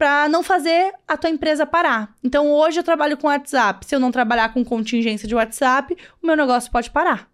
para 0.00 0.30
não 0.30 0.42
fazer 0.42 0.94
a 1.06 1.14
tua 1.14 1.28
empresa 1.28 1.66
parar. 1.66 2.14
Então, 2.24 2.50
hoje 2.50 2.80
eu 2.80 2.82
trabalho 2.82 3.18
com 3.18 3.26
WhatsApp. 3.26 3.84
Se 3.84 3.94
eu 3.94 4.00
não 4.00 4.10
trabalhar 4.10 4.54
com 4.54 4.64
contingência 4.64 5.28
de 5.28 5.34
WhatsApp, 5.34 5.94
o 6.22 6.26
meu 6.26 6.34
negócio 6.34 6.72
pode 6.72 6.90
parar. 6.90 7.28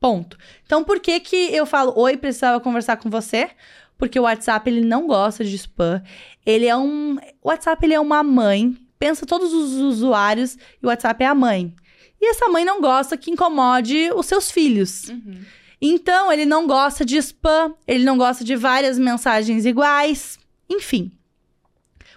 Ponto. 0.00 0.38
Então, 0.64 0.82
por 0.82 0.98
que 0.98 1.20
que 1.20 1.36
eu 1.54 1.66
falo, 1.66 1.92
oi, 1.94 2.16
precisava 2.16 2.58
conversar 2.58 2.96
com 2.96 3.10
você? 3.10 3.50
Porque 3.98 4.18
o 4.18 4.22
WhatsApp, 4.22 4.70
ele 4.70 4.80
não 4.80 5.06
gosta 5.06 5.44
de 5.44 5.54
spam. 5.56 6.02
Ele 6.46 6.64
é 6.64 6.74
um... 6.74 7.18
O 7.42 7.50
WhatsApp, 7.50 7.84
ele 7.84 7.92
é 7.92 8.00
uma 8.00 8.22
mãe 8.22 8.74
pensa 9.00 9.24
todos 9.24 9.52
os 9.54 9.72
usuários 9.72 10.56
e 10.80 10.84
o 10.84 10.88
WhatsApp 10.88 11.24
é 11.24 11.26
a 11.26 11.34
mãe. 11.34 11.74
E 12.20 12.30
essa 12.30 12.48
mãe 12.48 12.66
não 12.66 12.82
gosta 12.82 13.16
que 13.16 13.30
incomode 13.30 14.10
os 14.14 14.26
seus 14.26 14.50
filhos. 14.50 15.08
Uhum. 15.08 15.40
Então, 15.80 16.30
ele 16.30 16.44
não 16.44 16.66
gosta 16.66 17.02
de 17.02 17.16
spam, 17.16 17.74
ele 17.88 18.04
não 18.04 18.18
gosta 18.18 18.44
de 18.44 18.54
várias 18.54 18.98
mensagens 18.98 19.64
iguais, 19.64 20.38
enfim. 20.70 21.12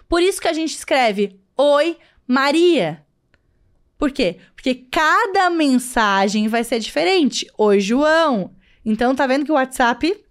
Por 0.08 0.22
isso 0.22 0.40
que 0.40 0.48
a 0.48 0.52
gente 0.52 0.74
escreve 0.74 1.40
Oi, 1.56 1.96
Maria. 2.26 3.04
Por 3.96 4.10
quê? 4.10 4.38
Porque 4.56 4.74
cada 4.74 5.48
mensagem 5.50 6.48
vai 6.48 6.64
ser 6.64 6.80
diferente. 6.80 7.46
Oi, 7.56 7.78
João. 7.80 8.54
Então, 8.84 9.14
tá 9.14 9.26
vendo 9.26 9.44
que 9.44 9.52
o 9.52 9.54
WhatsApp 9.54 10.24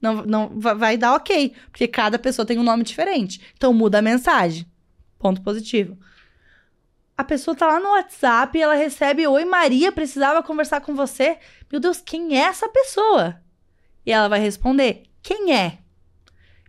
não, 0.00 0.24
não 0.24 0.48
vai 0.58 0.96
dar 0.96 1.14
ok, 1.14 1.52
porque 1.70 1.88
cada 1.88 2.18
pessoa 2.18 2.46
tem 2.46 2.58
um 2.58 2.62
nome 2.62 2.84
diferente. 2.84 3.40
Então, 3.56 3.74
muda 3.74 3.98
a 3.98 4.02
mensagem. 4.02 4.64
Ponto 5.18 5.42
positivo. 5.42 5.98
A 7.16 7.24
pessoa 7.24 7.56
tá 7.56 7.66
lá 7.66 7.80
no 7.80 7.90
WhatsApp 7.90 8.56
e 8.56 8.62
ela 8.62 8.74
recebe: 8.74 9.26
Oi, 9.26 9.44
Maria, 9.44 9.90
precisava 9.90 10.42
conversar 10.42 10.80
com 10.80 10.94
você. 10.94 11.38
Meu 11.70 11.80
Deus, 11.80 12.00
quem 12.00 12.36
é 12.36 12.42
essa 12.42 12.68
pessoa? 12.68 13.40
E 14.06 14.12
ela 14.12 14.28
vai 14.28 14.40
responder: 14.40 15.04
Quem 15.22 15.52
é? 15.52 15.78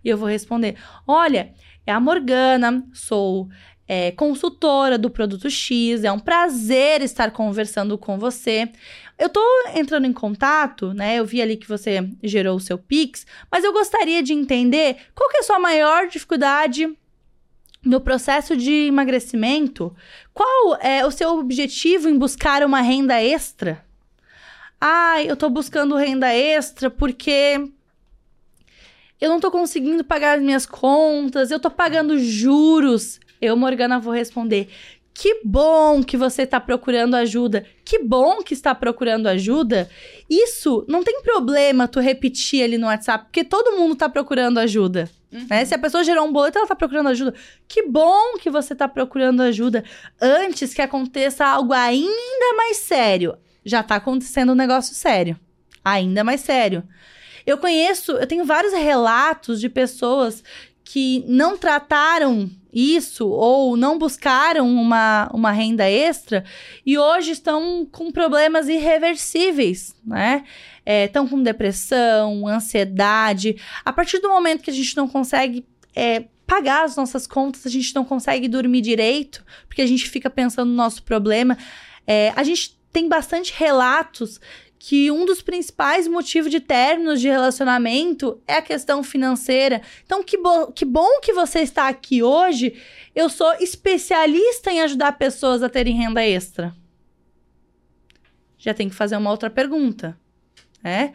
E 0.05 0.09
eu 0.09 0.17
vou 0.17 0.29
responder: 0.29 0.75
Olha, 1.07 1.51
é 1.85 1.91
a 1.91 1.99
Morgana, 1.99 2.87
sou 2.93 3.49
é, 3.87 4.11
consultora 4.11 4.97
do 4.97 5.09
produto 5.09 5.49
X, 5.49 6.03
é 6.03 6.11
um 6.11 6.19
prazer 6.19 7.01
estar 7.01 7.31
conversando 7.31 7.97
com 7.97 8.17
você. 8.17 8.69
Eu 9.17 9.29
tô 9.29 9.41
entrando 9.73 10.05
em 10.05 10.13
contato, 10.13 10.93
né? 10.93 11.17
Eu 11.17 11.25
vi 11.25 11.41
ali 11.41 11.57
que 11.57 11.67
você 11.67 12.07
gerou 12.23 12.57
o 12.57 12.59
seu 12.59 12.77
Pix, 12.77 13.25
mas 13.51 13.63
eu 13.63 13.73
gostaria 13.73 14.21
de 14.21 14.33
entender 14.33 14.97
qual 15.13 15.29
que 15.29 15.37
é 15.37 15.39
a 15.39 15.43
sua 15.43 15.59
maior 15.59 16.07
dificuldade 16.07 16.95
no 17.83 18.01
processo 18.01 18.57
de 18.57 18.87
emagrecimento, 18.87 19.95
qual 20.33 20.75
é 20.81 21.05
o 21.05 21.11
seu 21.11 21.37
objetivo 21.37 22.09
em 22.09 22.17
buscar 22.17 22.63
uma 22.63 22.81
renda 22.81 23.21
extra? 23.21 23.85
Ah, 24.81 25.21
eu 25.23 25.37
tô 25.37 25.49
buscando 25.49 25.95
renda 25.95 26.33
extra 26.33 26.89
porque 26.89 27.71
eu 29.19 29.29
não 29.29 29.39
tô 29.39 29.49
conseguindo 29.49 30.03
pagar 30.03 30.37
as 30.37 30.43
minhas 30.43 30.65
contas, 30.65 31.51
eu 31.51 31.59
tô 31.59 31.69
pagando 31.69 32.19
juros. 32.19 33.19
Eu, 33.41 33.55
Morgana, 33.55 33.99
vou 33.99 34.13
responder: 34.13 34.69
que 35.15 35.41
bom 35.45 36.03
que 36.03 36.17
você 36.17 36.41
está 36.41 36.59
procurando 36.59 37.15
ajuda. 37.15 37.65
Que 37.85 37.99
bom 37.99 38.43
que 38.43 38.53
está 38.53 38.75
procurando 38.75 39.27
ajuda. 39.27 39.89
Isso 40.29 40.85
não 40.89 41.03
tem 41.03 41.21
problema 41.21 41.87
tu 41.87 42.01
repetir 42.01 42.63
ali 42.63 42.77
no 42.77 42.87
WhatsApp, 42.87 43.25
porque 43.25 43.45
todo 43.45 43.77
mundo 43.77 43.93
está 43.93 44.09
procurando 44.09 44.57
ajuda. 44.57 45.09
Uhum. 45.31 45.47
Né? 45.49 45.63
Se 45.63 45.73
a 45.73 45.79
pessoa 45.79 46.03
gerou 46.03 46.27
um 46.27 46.33
boleto, 46.33 46.57
ela 46.57 46.65
está 46.65 46.75
procurando 46.75 47.07
ajuda. 47.07 47.33
Que 47.65 47.83
bom 47.83 48.37
que 48.37 48.49
você 48.49 48.73
está 48.73 48.89
procurando 48.89 49.41
ajuda 49.41 49.85
antes 50.21 50.73
que 50.73 50.81
aconteça 50.81 51.45
algo 51.45 51.71
ainda 51.71 52.53
mais 52.57 52.77
sério. 52.77 53.37
Já 53.63 53.79
está 53.79 53.95
acontecendo 53.95 54.51
um 54.51 54.55
negócio 54.55 54.93
sério. 54.93 55.39
Ainda 55.83 56.25
mais 56.25 56.41
sério. 56.41 56.83
Eu 57.45 57.57
conheço, 57.57 58.13
eu 58.13 58.27
tenho 58.27 58.45
vários 58.45 58.73
relatos 58.73 59.59
de 59.59 59.69
pessoas 59.69 60.43
que 60.83 61.23
não 61.27 61.57
trataram 61.57 62.49
isso 62.71 63.27
ou 63.27 63.77
não 63.77 63.97
buscaram 63.97 64.69
uma, 64.69 65.29
uma 65.33 65.51
renda 65.51 65.89
extra 65.89 66.43
e 66.85 66.97
hoje 66.97 67.31
estão 67.31 67.87
com 67.89 68.11
problemas 68.11 68.67
irreversíveis, 68.67 69.95
né? 70.05 70.43
Estão 70.85 71.25
é, 71.25 71.29
com 71.29 71.41
depressão, 71.41 72.47
ansiedade. 72.47 73.55
A 73.83 73.91
partir 73.91 74.19
do 74.19 74.29
momento 74.29 74.61
que 74.61 74.69
a 74.69 74.73
gente 74.73 74.95
não 74.95 75.07
consegue 75.07 75.65
é, 75.95 76.25
pagar 76.45 76.83
as 76.83 76.95
nossas 76.95 77.25
contas, 77.25 77.65
a 77.65 77.69
gente 77.69 77.95
não 77.95 78.05
consegue 78.05 78.47
dormir 78.47 78.81
direito, 78.81 79.43
porque 79.67 79.81
a 79.81 79.87
gente 79.87 80.07
fica 80.09 80.29
pensando 80.29 80.69
no 80.69 80.75
nosso 80.75 81.01
problema. 81.01 81.57
É, 82.05 82.31
a 82.35 82.43
gente 82.43 82.77
tem 82.91 83.09
bastante 83.09 83.53
relatos 83.57 84.39
que 84.77 85.09
um 85.09 85.25
dos 85.25 85.41
principais 85.41 86.07
motivos 86.07 86.51
de 86.51 86.59
términos 86.59 87.19
de 87.21 87.27
relacionamento 87.27 88.41
é 88.47 88.55
a 88.55 88.61
questão 88.61 89.03
financeira. 89.03 89.81
Então, 90.05 90.23
que, 90.23 90.37
bo 90.37 90.71
que 90.71 90.85
bom 90.85 91.19
que 91.21 91.33
você 91.33 91.59
está 91.59 91.87
aqui 91.87 92.21
hoje. 92.21 92.79
Eu 93.15 93.29
sou 93.29 93.51
especialista 93.55 94.71
em 94.71 94.81
ajudar 94.81 95.13
pessoas 95.13 95.63
a 95.63 95.69
terem 95.69 95.95
renda 95.95 96.23
extra. 96.23 96.75
Já 98.57 98.73
tem 98.73 98.89
que 98.89 98.95
fazer 98.95 99.15
uma 99.17 99.31
outra 99.31 99.49
pergunta. 99.49 100.17
Né? 100.83 101.13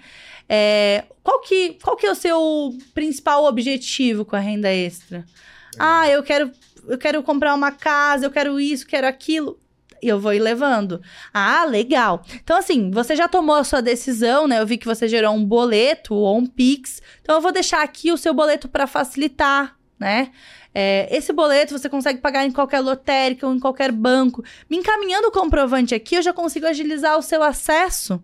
É, 0.48 1.04
qual, 1.22 1.40
que, 1.40 1.78
qual 1.82 1.96
que 1.96 2.06
é 2.06 2.10
o 2.10 2.16
seu 2.16 2.76
principal 2.92 3.44
objetivo 3.44 4.24
com 4.24 4.34
a 4.34 4.40
renda 4.40 4.72
extra? 4.72 5.18
É. 5.18 5.78
Ah, 5.78 6.08
eu 6.08 6.22
quero, 6.22 6.50
eu 6.88 6.98
quero 6.98 7.22
comprar 7.22 7.54
uma 7.54 7.70
casa, 7.70 8.26
eu 8.26 8.30
quero 8.30 8.58
isso, 8.58 8.86
quero 8.86 9.06
aquilo 9.06 9.58
eu 10.02 10.18
vou 10.18 10.32
ir 10.32 10.38
levando. 10.38 11.00
Ah, 11.32 11.64
legal. 11.64 12.22
Então, 12.34 12.56
assim, 12.56 12.90
você 12.90 13.14
já 13.16 13.28
tomou 13.28 13.56
a 13.56 13.64
sua 13.64 13.80
decisão, 13.80 14.46
né? 14.46 14.60
Eu 14.60 14.66
vi 14.66 14.78
que 14.78 14.86
você 14.86 15.08
gerou 15.08 15.34
um 15.34 15.44
boleto 15.44 16.14
ou 16.14 16.38
um 16.38 16.46
Pix. 16.46 17.02
Então, 17.20 17.34
eu 17.34 17.40
vou 17.40 17.52
deixar 17.52 17.82
aqui 17.82 18.12
o 18.12 18.16
seu 18.16 18.34
boleto 18.34 18.68
para 18.68 18.86
facilitar, 18.86 19.76
né? 19.98 20.30
É, 20.74 21.08
esse 21.14 21.32
boleto 21.32 21.76
você 21.76 21.88
consegue 21.88 22.20
pagar 22.20 22.44
em 22.44 22.52
qualquer 22.52 22.80
lotérica 22.80 23.46
ou 23.46 23.54
em 23.54 23.58
qualquer 23.58 23.90
banco. 23.90 24.44
Me 24.68 24.76
encaminhando 24.76 25.28
o 25.28 25.32
comprovante 25.32 25.94
aqui, 25.94 26.14
eu 26.14 26.22
já 26.22 26.32
consigo 26.32 26.66
agilizar 26.66 27.18
o 27.18 27.22
seu 27.22 27.42
acesso. 27.42 28.22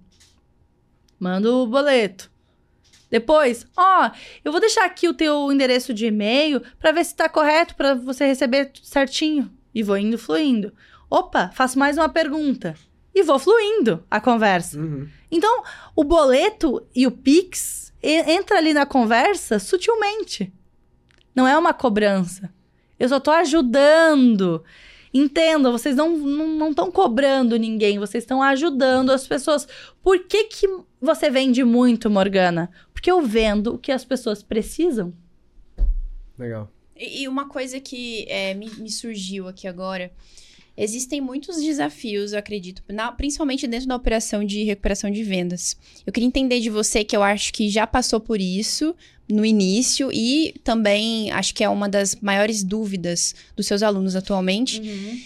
Manda 1.19 1.51
o 1.51 1.67
boleto. 1.67 2.31
Depois, 3.11 3.67
ó, 3.77 4.11
eu 4.45 4.51
vou 4.51 4.61
deixar 4.61 4.85
aqui 4.85 5.09
o 5.09 5.15
teu 5.15 5.51
endereço 5.53 5.95
de 5.95 6.07
e-mail 6.07 6.61
para 6.79 6.93
ver 6.93 7.05
se 7.05 7.13
está 7.13 7.29
correto 7.29 7.75
para 7.75 7.95
você 7.95 8.27
receber 8.27 8.71
certinho 8.83 9.51
e 9.75 9.83
vou 9.83 9.97
indo 9.97 10.19
fluindo. 10.19 10.73
Opa, 11.09 11.51
faço 11.55 11.79
mais 11.79 11.97
uma 11.97 12.09
pergunta. 12.09 12.75
E 13.15 13.23
vou 13.23 13.39
fluindo 13.39 14.05
a 14.11 14.21
conversa. 14.21 14.79
Uhum. 14.79 15.09
Então, 15.31 15.63
o 15.95 16.05
boleto 16.05 16.87
e 16.95 17.07
o 17.07 17.11
Pix 17.11 17.93
entra 18.03 18.59
ali 18.59 18.75
na 18.75 18.85
conversa 18.85 19.59
sutilmente. 19.59 20.53
Não 21.35 21.47
é 21.47 21.57
uma 21.57 21.73
cobrança. 21.73 22.53
Eu 22.99 23.09
só 23.09 23.19
tô 23.19 23.31
ajudando. 23.31 24.63
Entendam, 25.13 25.73
vocês 25.73 25.97
não 25.97 26.15
estão 26.15 26.27
não, 26.29 26.71
não 26.73 26.91
cobrando 26.91 27.57
ninguém, 27.57 27.99
vocês 27.99 28.25
estão 28.25 28.43
ajudando 28.43 29.11
as 29.11 29.27
pessoas. 29.27 29.67
Por 30.03 30.25
que, 30.25 30.45
que 30.45 30.69
você 31.01 31.31
vende 31.31 31.65
muito, 31.65 32.11
Morgana? 32.11 32.71
Porque 32.93 33.11
eu 33.11 33.23
vendo 33.23 33.75
o 33.75 33.79
que 33.79 33.93
as 33.93 34.05
pessoas 34.05 34.43
precisam. 34.43 35.15
Legal. 36.39 36.71
E, 36.95 37.23
e 37.23 37.29
uma 37.29 37.49
coisa 37.49 37.81
que 37.81 38.27
é, 38.29 38.53
me, 38.53 38.69
me 38.77 38.91
surgiu 38.91 39.49
aqui 39.49 39.67
agora 39.67 40.13
Existem 40.77 41.21
muitos 41.21 41.63
desafios, 41.63 42.33
eu 42.33 42.39
acredito, 42.39 42.83
na, 42.89 43.11
principalmente 43.11 43.67
dentro 43.67 43.89
da 43.89 43.97
operação 43.97 44.45
de 44.45 44.63
recuperação 44.65 45.11
de 45.11 45.23
vendas. 45.23 45.77
Eu 46.07 46.13
queria 46.13 46.27
entender 46.27 46.61
de 46.61 46.69
você, 46.69 47.03
que 47.03 47.17
eu 47.17 47.23
acho 47.23 47.53
que 47.53 47.71
já 47.71 47.87
passou 47.87 48.21
por 48.21 48.41
isso 48.41 48.95
no 49.29 49.45
início 49.45 50.11
e 50.13 50.55
também 50.63 51.31
acho 51.31 51.55
que 51.55 51.65
é 51.65 51.69
uma 51.69 51.89
das 51.89 52.17
maiores 52.17 52.63
dúvidas 52.63 53.35
dos 53.57 53.67
seus 53.67 53.83
alunos 53.83 54.15
atualmente. 54.15 54.81
Uhum. 54.81 55.21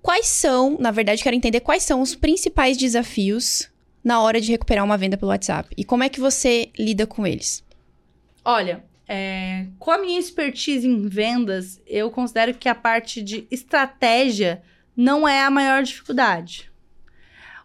Quais 0.00 0.26
são, 0.26 0.78
na 0.78 0.90
verdade, 0.90 1.22
quero 1.22 1.36
entender 1.36 1.60
quais 1.60 1.82
são 1.82 2.00
os 2.00 2.14
principais 2.14 2.76
desafios 2.76 3.68
na 4.02 4.22
hora 4.22 4.40
de 4.40 4.50
recuperar 4.50 4.84
uma 4.84 4.96
venda 4.96 5.16
pelo 5.16 5.30
WhatsApp 5.30 5.68
e 5.76 5.84
como 5.84 6.04
é 6.04 6.08
que 6.08 6.20
você 6.20 6.70
lida 6.78 7.06
com 7.06 7.26
eles? 7.26 7.62
Olha, 8.44 8.82
é, 9.08 9.66
com 9.78 9.90
a 9.90 9.98
minha 9.98 10.18
expertise 10.18 10.86
em 10.86 11.06
vendas, 11.08 11.80
eu 11.86 12.10
considero 12.10 12.54
que 12.54 12.68
a 12.68 12.74
parte 12.74 13.20
de 13.20 13.46
estratégia 13.50 14.62
não 14.96 15.28
é 15.28 15.42
a 15.42 15.50
maior 15.50 15.82
dificuldade. 15.82 16.70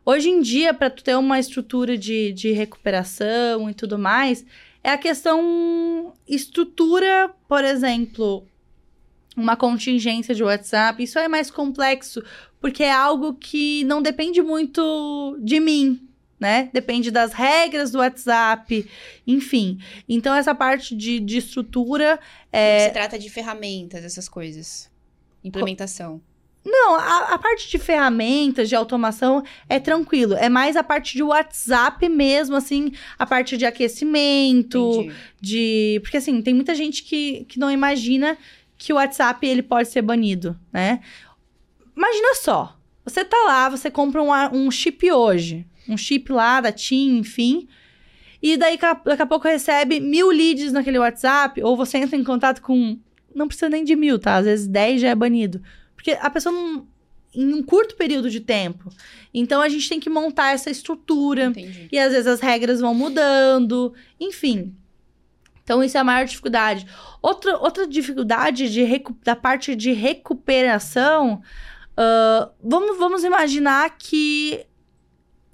Hoje 0.03 0.29
em 0.29 0.41
dia, 0.41 0.73
para 0.73 0.89
tu 0.89 1.03
ter 1.03 1.15
uma 1.15 1.39
estrutura 1.39 1.97
de, 1.97 2.33
de 2.33 2.51
recuperação 2.51 3.69
e 3.69 3.73
tudo 3.73 3.99
mais, 3.99 4.43
é 4.83 4.89
a 4.89 4.97
questão 4.97 6.13
estrutura, 6.27 7.33
por 7.47 7.63
exemplo, 7.63 8.45
uma 9.37 9.55
contingência 9.55 10.33
de 10.33 10.43
WhatsApp. 10.43 11.03
Isso 11.03 11.19
é 11.19 11.27
mais 11.27 11.51
complexo, 11.51 12.23
porque 12.59 12.83
é 12.83 12.91
algo 12.91 13.35
que 13.35 13.83
não 13.83 14.01
depende 14.01 14.41
muito 14.41 15.37
de 15.39 15.59
mim, 15.59 16.07
né? 16.39 16.71
Depende 16.73 17.11
das 17.11 17.31
regras 17.31 17.91
do 17.91 17.99
WhatsApp, 17.99 18.89
enfim. 19.27 19.77
Então, 20.09 20.33
essa 20.33 20.55
parte 20.55 20.95
de, 20.95 21.19
de 21.19 21.37
estrutura. 21.37 22.19
É... 22.51 22.87
Se 22.87 22.93
trata 22.93 23.19
de 23.19 23.29
ferramentas, 23.29 24.03
essas 24.03 24.27
coisas. 24.27 24.89
Implementação. 25.43 26.21
Não, 26.63 26.95
a, 26.95 27.33
a, 27.33 27.37
parte 27.39 27.69
de 27.69 27.79
ferramentas, 27.79 28.69
de 28.69 28.75
automação 28.75 29.43
é 29.67 29.79
tranquilo. 29.79 30.35
É 30.35 30.47
mais 30.47 30.75
a 30.75 30.83
parte 30.83 31.15
de 31.15 31.23
WhatsApp 31.23 32.07
mesmo, 32.07 32.55
assim, 32.55 32.91
a 33.17 33.25
parte 33.25 33.57
de 33.57 33.65
aquecimento, 33.65 35.01
Entendi. 35.01 35.15
de. 35.41 35.99
Porque 36.03 36.17
assim, 36.17 36.39
tem 36.41 36.53
muita 36.53 36.75
gente 36.75 37.03
que, 37.03 37.45
que 37.45 37.59
não 37.59 37.71
imagina 37.71 38.37
que 38.77 38.93
o 38.93 38.97
WhatsApp 38.97 39.45
ele 39.45 39.63
pode 39.63 39.89
ser 39.89 40.03
banido, 40.03 40.57
né? 40.71 41.01
Imagina 41.97 42.35
só. 42.35 42.77
Você 43.03 43.25
tá 43.25 43.37
lá, 43.45 43.67
você 43.67 43.89
compra 43.89 44.21
um, 44.21 44.31
um 44.53 44.69
chip 44.69 45.11
hoje. 45.11 45.65
Um 45.89 45.97
chip 45.97 46.31
lá 46.31 46.61
da 46.61 46.71
TIM, 46.71 47.17
enfim. 47.17 47.67
E 48.39 48.55
daí 48.55 48.77
daqui 48.77 49.21
a 49.21 49.25
pouco 49.25 49.47
recebe 49.47 49.99
mil 49.99 50.29
leads 50.29 50.71
naquele 50.71 50.99
WhatsApp, 50.99 51.61
ou 51.63 51.75
você 51.75 51.97
entra 51.97 52.15
em 52.15 52.23
contato 52.23 52.61
com. 52.61 52.99
Não 53.33 53.47
precisa 53.47 53.69
nem 53.69 53.83
de 53.83 53.95
mil, 53.95 54.19
tá? 54.19 54.35
Às 54.35 54.45
vezes 54.45 54.67
10 54.67 55.01
já 55.01 55.09
é 55.09 55.15
banido 55.15 55.61
Porque 56.01 56.17
a 56.19 56.29
pessoa 56.29 56.53
não. 56.53 56.87
Em 57.33 57.53
um 57.53 57.63
curto 57.63 57.95
período 57.95 58.29
de 58.29 58.41
tempo. 58.41 58.89
Então 59.33 59.61
a 59.61 59.69
gente 59.69 59.87
tem 59.87 60.01
que 60.01 60.09
montar 60.09 60.53
essa 60.53 60.69
estrutura. 60.69 61.45
Entendi. 61.45 61.87
E 61.89 61.97
às 61.97 62.11
vezes 62.11 62.27
as 62.27 62.41
regras 62.41 62.81
vão 62.81 62.93
mudando, 62.93 63.93
enfim. 64.19 64.75
Então, 65.63 65.81
isso 65.81 65.95
é 65.95 66.01
a 66.01 66.03
maior 66.03 66.25
dificuldade. 66.25 66.85
Outra, 67.21 67.57
outra 67.57 67.87
dificuldade 67.87 68.69
de 68.69 68.83
da 69.23 69.37
parte 69.37 69.73
de 69.73 69.93
recuperação, 69.93 71.41
ah, 71.95 72.49
vamos, 72.63 72.97
vamos 72.97 73.23
imaginar 73.23 73.95
que. 73.97 74.65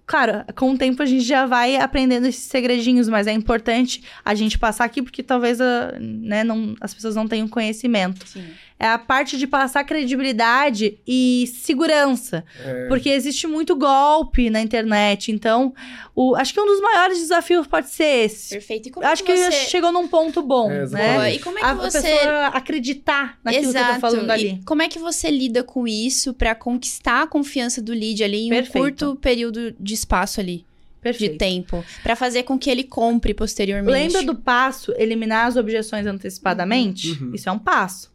Claro, 0.05 0.45
com 0.55 0.71
o 0.71 0.77
tempo 0.77 1.03
a 1.03 1.05
gente 1.05 1.25
já 1.25 1.45
vai 1.45 1.75
aprendendo 1.75 2.27
esses 2.27 2.45
segredinhos, 2.45 3.09
mas 3.09 3.27
é 3.27 3.33
importante 3.33 4.01
a 4.23 4.33
gente 4.33 4.57
passar 4.57 4.85
aqui 4.85 5.01
porque 5.01 5.21
talvez 5.21 5.59
ah, 5.59 5.97
né, 5.99 6.45
não, 6.45 6.75
as 6.79 6.93
pessoas 6.93 7.13
não 7.13 7.27
tenham 7.27 7.47
conhecimento. 7.47 8.25
Sim. 8.25 8.47
É 8.79 8.87
a 8.87 8.97
parte 8.99 9.37
de 9.39 9.47
passar 9.47 9.83
credibilidade 9.83 10.99
e 11.07 11.51
segurança. 11.61 12.45
É, 12.63 12.85
Porque 12.87 13.09
existe 13.09 13.47
muito 13.47 13.75
golpe 13.75 14.49
na 14.51 14.61
internet. 14.61 15.31
Então, 15.31 15.73
o, 16.15 16.35
acho 16.35 16.53
que 16.53 16.59
um 16.61 16.65
dos 16.65 16.79
maiores 16.79 17.17
desafios 17.17 17.65
pode 17.65 17.89
ser 17.89 18.25
esse. 18.25 18.49
Perfeito. 18.53 18.89
E 18.89 18.91
como 18.91 19.05
Acho 19.05 19.23
que 19.23 19.35
você... 19.35 19.51
chegou 19.51 19.91
num 19.91 20.07
ponto 20.07 20.43
bom, 20.43 20.69
É, 20.71 20.87
né? 20.89 21.33
E 21.33 21.39
como 21.39 21.57
é 21.57 21.61
que 21.61 21.65
A, 21.67 21.71
a 21.71 21.73
você... 21.73 22.01
pessoa 22.01 22.47
acreditar 22.47 23.39
naquilo 23.43 23.71
que 23.71 23.77
eu 23.79 23.85
tô 23.95 23.99
falando 23.99 24.27
E 24.29 24.31
ali. 24.31 24.61
como 24.65 24.81
é 24.83 24.87
que 24.87 24.99
você 24.99 25.31
lida 25.31 25.63
com 25.63 25.87
isso 25.87 26.33
pra 26.33 26.53
conquistar 26.53 27.23
a 27.23 27.27
confiança 27.27 27.81
do 27.81 27.93
lead 27.93 28.23
ali 28.23 28.45
em 28.45 28.49
Perfeito. 28.49 28.77
um 28.77 28.81
curto 28.81 29.15
período 29.15 29.71
de 29.79 29.93
espaço 29.95 30.39
ali, 30.39 30.57
de 30.57 30.65
Perfeito. 31.01 31.37
tempo, 31.39 31.83
Pra 32.03 32.15
fazer 32.15 32.43
com 32.43 32.59
que 32.59 32.69
ele 32.69 32.83
compre 32.83 33.33
posteriormente? 33.33 33.91
Lembra 33.91 34.21
do 34.23 34.35
passo 34.35 34.93
eliminar 34.97 35.47
as 35.47 35.55
objeções 35.55 36.05
antecipadamente? 36.05 37.11
Uhum. 37.13 37.33
Isso 37.33 37.49
é 37.49 37.51
um 37.51 37.59
passo. 37.59 38.11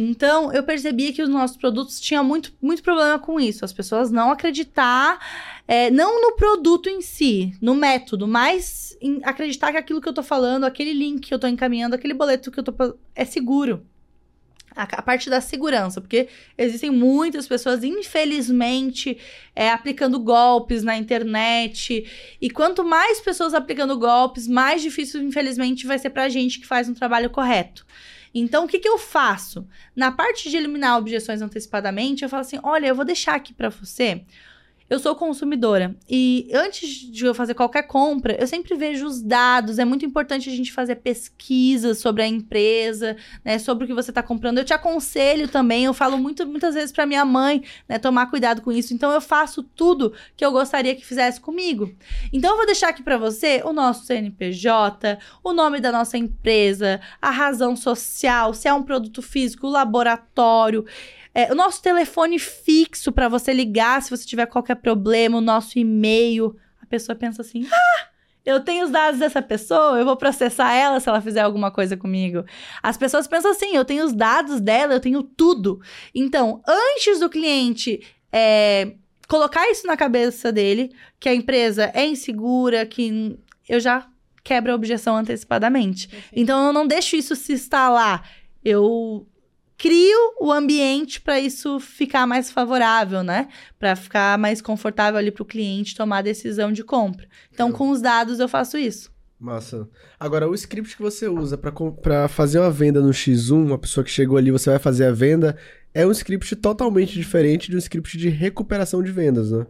Então, 0.00 0.52
eu 0.52 0.62
percebia 0.62 1.12
que 1.12 1.20
os 1.20 1.28
nossos 1.28 1.56
produtos 1.56 2.00
tinham 2.00 2.22
muito, 2.22 2.52
muito 2.62 2.84
problema 2.84 3.18
com 3.18 3.40
isso. 3.40 3.64
As 3.64 3.72
pessoas 3.72 4.12
não 4.12 4.30
acreditar, 4.30 5.18
é, 5.66 5.90
não 5.90 6.22
no 6.22 6.36
produto 6.36 6.88
em 6.88 7.02
si, 7.02 7.52
no 7.60 7.74
método, 7.74 8.28
mas 8.28 8.96
acreditar 9.24 9.72
que 9.72 9.76
aquilo 9.76 10.00
que 10.00 10.08
eu 10.08 10.12
tô 10.12 10.22
falando, 10.22 10.64
aquele 10.64 10.92
link 10.92 11.26
que 11.26 11.34
eu 11.34 11.38
tô 11.38 11.48
encaminhando, 11.48 11.94
aquele 11.94 12.14
boleto 12.14 12.50
que 12.52 12.60
eu 12.60 12.64
tô... 12.64 12.72
é 13.12 13.24
seguro. 13.24 13.84
A, 14.76 14.84
a 14.84 15.02
parte 15.02 15.28
da 15.28 15.40
segurança, 15.40 16.00
porque 16.00 16.28
existem 16.56 16.90
muitas 16.90 17.48
pessoas, 17.48 17.82
infelizmente, 17.82 19.18
é, 19.56 19.70
aplicando 19.70 20.20
golpes 20.20 20.84
na 20.84 20.96
internet. 20.96 22.06
E 22.40 22.48
quanto 22.48 22.84
mais 22.84 23.20
pessoas 23.20 23.52
aplicando 23.52 23.98
golpes, 23.98 24.46
mais 24.46 24.80
difícil, 24.80 25.20
infelizmente, 25.22 25.88
vai 25.88 25.98
ser 25.98 26.10
pra 26.10 26.28
gente 26.28 26.60
que 26.60 26.66
faz 26.66 26.88
um 26.88 26.94
trabalho 26.94 27.30
correto. 27.30 27.84
Então, 28.40 28.64
o 28.64 28.68
que, 28.68 28.78
que 28.78 28.88
eu 28.88 28.98
faço? 28.98 29.66
Na 29.94 30.12
parte 30.12 30.50
de 30.50 30.56
eliminar 30.56 30.98
objeções 30.98 31.42
antecipadamente, 31.42 32.22
eu 32.22 32.28
falo 32.28 32.42
assim: 32.42 32.58
olha, 32.62 32.86
eu 32.86 32.94
vou 32.94 33.04
deixar 33.04 33.34
aqui 33.34 33.52
pra 33.52 33.68
você. 33.68 34.24
Eu 34.90 34.98
sou 34.98 35.14
consumidora 35.14 35.94
e 36.08 36.48
antes 36.54 36.88
de 36.88 37.26
eu 37.26 37.34
fazer 37.34 37.52
qualquer 37.52 37.82
compra, 37.82 38.34
eu 38.40 38.46
sempre 38.46 38.74
vejo 38.74 39.06
os 39.06 39.20
dados. 39.20 39.78
É 39.78 39.84
muito 39.84 40.06
importante 40.06 40.48
a 40.48 40.52
gente 40.52 40.72
fazer 40.72 40.96
pesquisas 40.96 41.98
sobre 41.98 42.22
a 42.22 42.26
empresa, 42.26 43.14
né, 43.44 43.58
sobre 43.58 43.84
o 43.84 43.86
que 43.86 43.92
você 43.92 44.10
está 44.10 44.22
comprando. 44.22 44.56
Eu 44.56 44.64
te 44.64 44.72
aconselho 44.72 45.46
também. 45.46 45.84
Eu 45.84 45.92
falo 45.92 46.16
muito, 46.16 46.46
muitas 46.46 46.74
vezes 46.74 46.90
para 46.90 47.04
minha 47.04 47.24
mãe, 47.24 47.62
né, 47.86 47.98
tomar 47.98 48.30
cuidado 48.30 48.62
com 48.62 48.72
isso. 48.72 48.94
Então 48.94 49.12
eu 49.12 49.20
faço 49.20 49.62
tudo 49.62 50.14
que 50.34 50.44
eu 50.44 50.50
gostaria 50.50 50.94
que 50.94 51.04
fizesse 51.04 51.38
comigo. 51.38 51.94
Então 52.32 52.52
eu 52.52 52.56
vou 52.56 52.64
deixar 52.64 52.88
aqui 52.88 53.02
para 53.02 53.18
você 53.18 53.60
o 53.66 53.74
nosso 53.74 54.06
CNPJ, 54.06 55.18
o 55.44 55.52
nome 55.52 55.80
da 55.80 55.92
nossa 55.92 56.16
empresa, 56.16 56.98
a 57.20 57.30
razão 57.30 57.76
social, 57.76 58.54
se 58.54 58.66
é 58.66 58.72
um 58.72 58.82
produto 58.82 59.20
físico, 59.20 59.66
o 59.66 59.70
laboratório. 59.70 60.86
É, 61.34 61.52
o 61.52 61.54
nosso 61.54 61.82
telefone 61.82 62.38
fixo 62.38 63.12
para 63.12 63.28
você 63.28 63.52
ligar 63.52 64.02
se 64.02 64.10
você 64.10 64.26
tiver 64.26 64.46
qualquer 64.46 64.76
problema, 64.76 65.38
o 65.38 65.42
nosso 65.42 65.78
e-mail. 65.78 66.56
A 66.82 66.86
pessoa 66.86 67.14
pensa 67.14 67.42
assim: 67.42 67.66
ah, 67.70 68.08
eu 68.44 68.60
tenho 68.60 68.84
os 68.84 68.90
dados 68.90 69.20
dessa 69.20 69.42
pessoa, 69.42 69.98
eu 69.98 70.04
vou 70.04 70.16
processar 70.16 70.72
ela 70.72 70.98
se 71.00 71.08
ela 71.08 71.20
fizer 71.20 71.40
alguma 71.40 71.70
coisa 71.70 71.96
comigo. 71.96 72.44
As 72.82 72.96
pessoas 72.96 73.26
pensam 73.26 73.50
assim: 73.50 73.76
eu 73.76 73.84
tenho 73.84 74.04
os 74.04 74.12
dados 74.12 74.60
dela, 74.60 74.94
eu 74.94 75.00
tenho 75.00 75.22
tudo. 75.22 75.80
Então, 76.14 76.62
antes 76.66 77.20
do 77.20 77.28
cliente 77.28 78.00
é, 78.32 78.94
colocar 79.28 79.70
isso 79.70 79.86
na 79.86 79.96
cabeça 79.96 80.50
dele, 80.50 80.90
que 81.20 81.28
a 81.28 81.34
empresa 81.34 81.90
é 81.94 82.06
insegura, 82.06 82.86
que 82.86 83.38
eu 83.68 83.78
já 83.78 84.08
quebro 84.42 84.72
a 84.72 84.74
objeção 84.74 85.14
antecipadamente. 85.16 86.08
Então, 86.32 86.68
eu 86.68 86.72
não 86.72 86.86
deixo 86.86 87.16
isso 87.16 87.36
se 87.36 87.52
instalar. 87.52 88.26
Eu 88.64 89.26
crio 89.78 90.34
o 90.40 90.52
ambiente 90.52 91.20
para 91.20 91.38
isso 91.38 91.78
ficar 91.78 92.26
mais 92.26 92.50
favorável, 92.50 93.22
né? 93.22 93.48
Para 93.78 93.94
ficar 93.94 94.36
mais 94.36 94.60
confortável 94.60 95.18
ali 95.18 95.30
para 95.30 95.44
o 95.44 95.46
cliente 95.46 95.94
tomar 95.94 96.18
a 96.18 96.22
decisão 96.22 96.72
de 96.72 96.82
compra. 96.82 97.28
Então, 97.54 97.70
com 97.70 97.90
os 97.90 98.02
dados 98.02 98.40
eu 98.40 98.48
faço 98.48 98.76
isso. 98.76 99.10
Massa. 99.38 99.88
Agora, 100.18 100.48
o 100.48 100.54
script 100.54 100.96
que 100.96 101.02
você 101.02 101.28
usa 101.28 101.56
pra 101.56 102.26
fazer 102.26 102.58
uma 102.58 102.72
venda 102.72 103.00
no 103.00 103.10
X1, 103.10 103.52
uma 103.52 103.78
pessoa 103.78 104.02
que 104.02 104.10
chegou 104.10 104.36
ali, 104.36 104.50
você 104.50 104.68
vai 104.68 104.80
fazer 104.80 105.06
a 105.06 105.12
venda, 105.12 105.56
é 105.94 106.04
um 106.04 106.10
script 106.10 106.56
totalmente 106.56 107.12
diferente 107.14 107.70
de 107.70 107.76
um 107.76 107.78
script 107.78 108.18
de 108.18 108.28
recuperação 108.28 109.00
de 109.00 109.12
vendas, 109.12 109.52
né? 109.52 109.64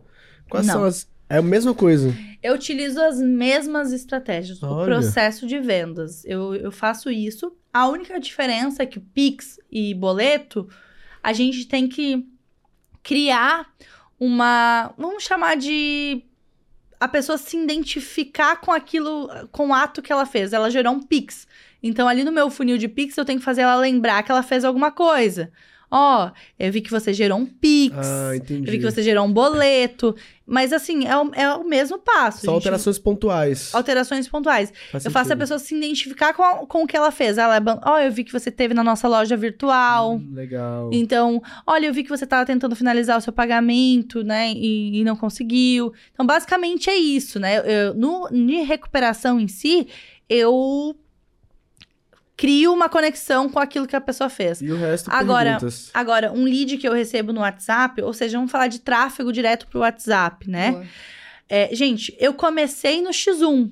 Quais 0.49 0.67
Não. 0.67 0.75
são 0.75 0.85
as... 0.85 1.07
É 1.31 1.37
a 1.37 1.43
mesma 1.43 1.75
coisa. 1.75 2.15
Eu 2.43 2.55
utilizo 2.55 2.99
as 2.99 3.21
mesmas 3.21 3.93
estratégias, 3.93 4.63
o 4.63 4.67
Olha. 4.67 4.87
processo 4.87 5.47
de 5.47 5.59
vendas. 5.59 6.25
Eu, 6.25 6.55
eu 6.55 6.73
faço 6.73 7.11
isso. 7.11 7.53
A 7.73 7.87
única 7.87 8.19
diferença 8.19 8.83
é 8.83 8.87
que 8.87 8.99
Pix 8.99 9.59
e 9.71 9.95
boleto, 9.95 10.69
a 11.23 11.33
gente 11.33 11.67
tem 11.67 11.89
que 11.89 12.27
criar 13.03 13.67
uma. 14.19 14.93
Vamos 14.97 15.25
chamar 15.25 15.57
de. 15.57 16.23
A 17.01 17.07
pessoa 17.07 17.39
se 17.39 17.57
identificar 17.57 18.57
com 18.61 18.73
aquilo, 18.73 19.31
com 19.53 19.69
o 19.69 19.75
ato 19.75 20.03
que 20.03 20.13
ela 20.13 20.27
fez. 20.27 20.53
Ela 20.53 20.71
gerou 20.71 20.95
um 20.95 21.03
Pix. 21.03 21.47
Então, 21.81 22.09
ali 22.09 22.25
no 22.25 22.33
meu 22.33 22.51
funil 22.51 22.77
de 22.77 22.89
Pix, 22.89 23.17
eu 23.17 23.25
tenho 23.25 23.39
que 23.39 23.45
fazer 23.45 23.61
ela 23.61 23.77
lembrar 23.77 24.23
que 24.25 24.33
ela 24.33 24.43
fez 24.43 24.65
alguma 24.65 24.91
coisa. 24.91 25.53
Ó, 25.91 26.31
eu 26.59 26.73
vi 26.73 26.81
que 26.81 26.91
você 26.91 27.15
gerou 27.15 27.39
um 27.39 27.47
Pix. 27.47 27.97
Ah, 27.97 28.37
entendi. 28.37 28.67
Eu 28.67 28.73
vi 28.73 28.79
que 28.79 28.85
você 28.85 29.03
gerou 29.03 29.25
um 29.25 29.33
boleto. 29.33 30.15
Mas, 30.51 30.73
assim, 30.73 31.07
é 31.07 31.15
o, 31.15 31.31
é 31.35 31.55
o 31.55 31.63
mesmo 31.69 31.99
passo. 31.99 32.39
Só 32.39 32.47
gente. 32.47 32.55
alterações 32.55 32.99
pontuais. 32.99 33.75
Alterações 33.75 34.27
pontuais. 34.27 34.73
Faz 34.91 35.05
eu 35.05 35.11
faço 35.11 35.31
a 35.33 35.37
pessoa 35.37 35.59
se 35.59 35.77
identificar 35.77 36.33
com, 36.33 36.43
a- 36.43 36.67
com 36.67 36.85
o 36.85 36.87
que 36.87 36.97
ela 36.97 37.11
fez. 37.11 37.37
Ela 37.37 37.57
é. 37.57 37.61
ban- 37.61 37.79
Ó, 37.85 37.99
eu 37.99 38.11
vi 38.11 38.25
que 38.25 38.33
você 38.33 38.51
teve 38.51 38.73
na 38.73 38.83
nossa 38.83 39.07
loja 39.07 39.37
virtual. 39.37 40.15
Hum, 40.15 40.31
legal. 40.33 40.89
Então, 40.91 41.43
olha, 41.67 41.87
eu 41.87 41.93
vi 41.93 42.03
que 42.03 42.09
você 42.09 42.25
estava 42.25 42.47
tentando 42.47 42.75
finalizar 42.75 43.19
o 43.19 43.21
seu 43.21 43.33
pagamento, 43.33 44.25
né? 44.25 44.51
E, 44.53 45.01
e 45.01 45.05
não 45.05 45.17
conseguiu. 45.17 45.93
Então, 46.15 46.25
basicamente 46.25 46.89
é 46.89 46.97
isso, 46.97 47.39
né? 47.39 47.59
Eu, 47.59 47.95
no, 47.95 48.29
de 48.31 48.63
recuperação 48.63 49.39
em 49.39 49.49
si, 49.49 49.87
eu 50.29 50.97
crio 52.39 52.73
uma 52.73 52.89
conexão 52.89 53.49
com 53.49 53.59
aquilo 53.59 53.85
que 53.87 53.97
a 53.97 54.01
pessoa 54.01 54.31
fez. 54.31 54.63
E 54.63 54.71
o 54.71 54.77
resto, 54.79 55.11
Agora- 55.11 55.51
perguntas. 55.51 55.91
Agora, 55.93 56.33
um 56.33 56.45
lead 56.45 56.79
que 56.79 56.89
eu 56.89 56.93
recebo 56.95 57.33
no 57.33 57.41
WhatsApp, 57.41 58.01
ou 58.01 58.15
seja, 58.15 58.39
vamos 58.39 58.53
falar 58.53 58.69
de 58.69 58.79
tráfego 58.79 59.33
direto 59.33 59.67
pro 59.67 59.81
WhatsApp, 59.81 60.49
né? 60.49 60.87
É, 61.49 61.69
gente, 61.75 62.17
eu 62.21 62.33
comecei 62.33 63.03
no 63.03 63.11
X1. 63.11 63.71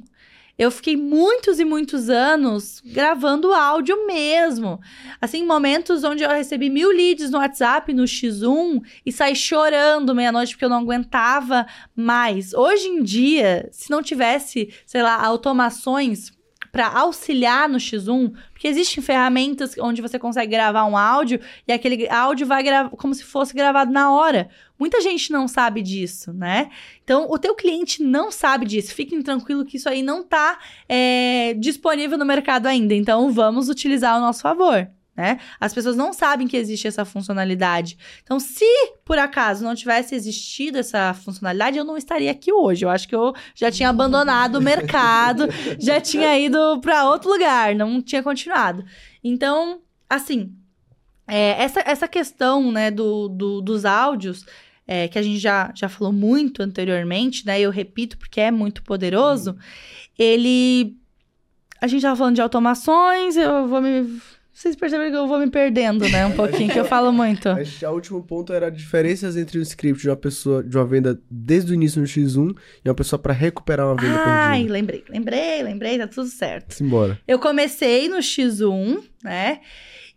Eu 0.59 0.71
fiquei 0.71 0.97
muitos 0.97 1.61
e 1.61 1.65
muitos 1.67 2.09
anos 2.09 2.81
gravando 2.85 3.53
áudio 3.53 4.07
mesmo. 4.07 4.81
Assim, 5.21 5.45
momentos 5.45 6.03
onde 6.03 6.25
eu 6.25 6.31
recebi 6.31 6.69
mil 6.71 6.91
leads 6.91 7.31
no 7.31 7.39
WhatsApp, 7.39 7.93
no 7.93 8.05
X1, 8.05 8.83
e 9.05 9.13
saí 9.13 9.37
chorando 9.37 10.15
meia-noite 10.15 10.55
porque 10.55 10.65
eu 10.65 10.71
não 10.71 10.79
aguentava 10.81 11.67
mais. 11.95 12.55
Hoje 12.55 12.89
em 12.89 13.03
dia, 13.03 13.69
se 13.71 13.91
não 13.91 14.03
tivesse, 14.03 14.73
sei 14.87 15.03
lá, 15.03 15.23
automações 15.23 16.33
para 16.77 16.89
auxiliar 16.89 17.71
no 17.71 17.79
X1, 17.79 18.35
porque 18.53 18.69
existem 18.69 19.03
ferramentas 19.03 19.75
onde 19.79 20.03
você 20.03 20.19
consegue 20.19 20.51
gravar 20.53 20.85
um 20.85 20.95
áudio 20.95 21.41
e 21.67 21.73
aquele 21.73 22.07
áudio 22.11 22.47
vai 22.47 22.63
como 22.99 23.15
se 23.15 23.25
fosse 23.25 23.55
gravado 23.55 23.91
na 23.91 24.13
hora. 24.13 24.51
Muita 24.79 25.01
gente 25.01 25.33
não 25.33 25.49
sabe 25.49 25.81
disso, 25.81 26.35
né? 26.35 26.69
Então, 27.03 27.29
o 27.31 27.39
teu 27.39 27.55
cliente 27.55 28.03
não 28.03 28.31
sabe 28.31 28.67
disso. 28.67 28.95
Fiquem 28.95 29.23
tranquilo 29.23 29.65
que 29.65 29.79
isso 29.79 29.89
aí 29.89 30.03
não 30.03 30.23
tá 30.23 30.59
é, 30.87 31.55
disponível 31.55 32.19
no 32.19 32.27
mercado 32.27 32.67
ainda. 32.67 32.93
Então, 32.93 33.33
vamos 33.33 33.71
utilizar 33.71 34.13
ao 34.17 34.21
nosso 34.21 34.43
favor, 34.43 34.87
né? 35.17 35.41
As 35.59 35.73
pessoas 35.73 35.97
não 35.97 36.13
sabem 36.13 36.47
que 36.47 36.57
existe 36.57 36.87
essa 36.87 37.05
funcionalidade. 37.05 37.97
Então, 38.23 38.39
se 38.39 38.65
por 39.05 39.19
acaso 39.19 39.65
não 39.65 39.75
tivesse 39.75 40.15
existido 40.15 40.79
essa 40.79 41.15
funcionalidade, 41.15 41.79
eu 41.79 41.85
não 41.85 41.97
estaria 41.97 42.31
aqui 42.31 42.53
hoje. 42.53 42.85
Eu 42.85 42.91
acho 42.91 43.09
que 43.09 43.15
eu 43.15 43.33
já 43.55 43.71
tinha 43.71 43.89
abandonado 43.89 44.57
o 44.57 44.61
mercado, 44.63 45.45
já 45.81 46.01
tinha 46.01 46.39
ido 46.39 46.79
para 46.81 47.09
outro 47.09 47.31
lugar, 47.31 47.75
não 47.75 48.03
tinha 48.03 48.23
continuado. 48.23 48.85
Então, 49.25 49.81
assim, 50.09 50.53
é, 51.27 51.63
essa, 51.63 51.81
essa 51.87 52.07
questão, 52.07 52.71
né, 52.71 52.91
do, 52.91 53.29
do- 53.29 53.61
dos 53.61 53.85
áudios, 53.85 54.45
é, 54.87 55.09
que 55.09 55.19
a 55.19 55.23
gente 55.23 55.39
já, 55.39 55.73
já 55.75 55.89
falou 55.89 56.13
muito 56.13 56.63
anteriormente, 56.63 57.45
né, 57.45 57.59
eu 57.61 57.71
repito 57.71 58.17
porque 58.19 58.41
é 58.41 58.51
muito 58.51 58.83
poderoso, 58.83 59.57
ele... 60.19 60.95
A 61.81 61.87
gente 61.87 62.03
tava 62.03 62.17
falando 62.17 62.35
de 62.37 62.41
automações, 62.41 63.37
eu 63.37 63.67
vou 63.69 63.83
me 63.83 64.19
Vocês 64.57 64.75
perceberam 64.75 65.11
que 65.11 65.17
eu 65.19 65.29
vou 65.29 65.39
me 65.39 65.51
perdendo, 65.51 66.09
né? 66.09 66.25
Um 66.25 66.33
pouquinho, 66.33 66.73
que 66.73 66.81
eu 66.81 66.87
falo 66.87 67.13
muito. 67.13 67.47
O 67.47 67.91
último 67.91 68.23
ponto 68.23 68.55
era 68.55 68.71
diferenças 68.71 69.37
entre 69.37 69.59
o 69.59 69.61
script 69.61 70.01
de 70.01 70.09
uma 70.09 70.17
pessoa, 70.17 70.65
de 70.65 70.75
uma 70.75 70.87
venda 70.87 71.21
desde 71.31 71.73
o 71.73 71.75
início 71.75 72.01
no 72.01 72.07
X1 72.07 72.57
e 72.83 72.89
uma 72.89 72.95
pessoa 72.95 73.19
para 73.19 73.35
recuperar 73.35 73.87
uma 73.87 73.97
venda 74.01 74.19
Ai, 74.19 74.61
perdida. 74.61 74.73
lembrei, 74.73 75.05
lembrei, 75.11 75.63
lembrei, 75.63 75.99
tá 75.99 76.07
tudo 76.07 76.29
certo. 76.29 76.73
Simbora. 76.73 77.21
Eu 77.29 77.39
comecei 77.39 78.09
no 78.09 78.17
X1, 78.17 79.05
né? 79.23 79.61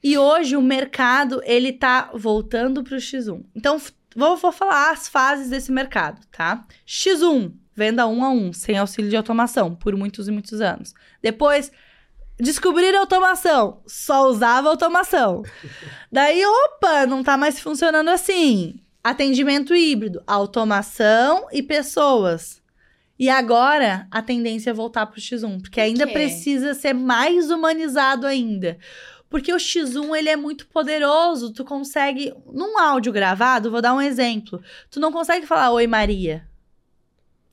E 0.01 0.17
hoje 0.17 0.55
o 0.55 0.61
mercado, 0.61 1.41
ele 1.43 1.73
tá 1.73 2.09
voltando 2.13 2.81
pro 2.81 2.95
X1. 2.95 3.43
Então, 3.53 3.77
vou, 4.15 4.37
vou 4.37 4.53
falar 4.53 4.91
as 4.91 5.09
fases 5.09 5.49
desse 5.49 5.69
mercado, 5.69 6.21
tá? 6.31 6.65
X1, 6.87 7.51
venda 7.75 8.07
um 8.07 8.23
a 8.23 8.29
um, 8.29 8.53
sem 8.53 8.77
auxílio 8.77 9.09
de 9.09 9.17
automação, 9.17 9.75
por 9.75 9.93
muitos 9.97 10.29
e 10.29 10.31
muitos 10.31 10.61
anos. 10.61 10.93
Depois, 11.21 11.73
descobrir 12.39 12.95
automação, 12.95 13.81
só 13.85 14.27
usava 14.27 14.69
automação. 14.69 15.43
Daí, 16.11 16.43
opa, 16.45 17.05
não 17.05 17.23
tá 17.23 17.37
mais 17.37 17.59
funcionando 17.59 18.09
assim. 18.09 18.79
Atendimento 19.03 19.75
híbrido, 19.75 20.23
automação 20.25 21.47
e 21.51 21.61
pessoas. 21.61 22.61
E 23.17 23.29
agora 23.29 24.07
a 24.09 24.21
tendência 24.21 24.69
é 24.69 24.73
voltar 24.73 25.05
pro 25.05 25.19
X1, 25.19 25.61
porque 25.61 25.81
ainda 25.81 26.07
precisa 26.07 26.73
ser 26.73 26.93
mais 26.93 27.51
humanizado 27.51 28.25
ainda. 28.25 28.77
Porque 29.29 29.53
o 29.53 29.57
X1 29.57 30.17
ele 30.17 30.29
é 30.29 30.35
muito 30.35 30.67
poderoso, 30.67 31.53
tu 31.53 31.63
consegue 31.63 32.33
num 32.51 32.79
áudio 32.79 33.11
gravado, 33.11 33.69
vou 33.69 33.81
dar 33.81 33.93
um 33.93 34.01
exemplo. 34.01 34.61
Tu 34.89 34.99
não 34.99 35.11
consegue 35.11 35.45
falar 35.45 35.71
oi 35.71 35.85
Maria. 35.85 36.48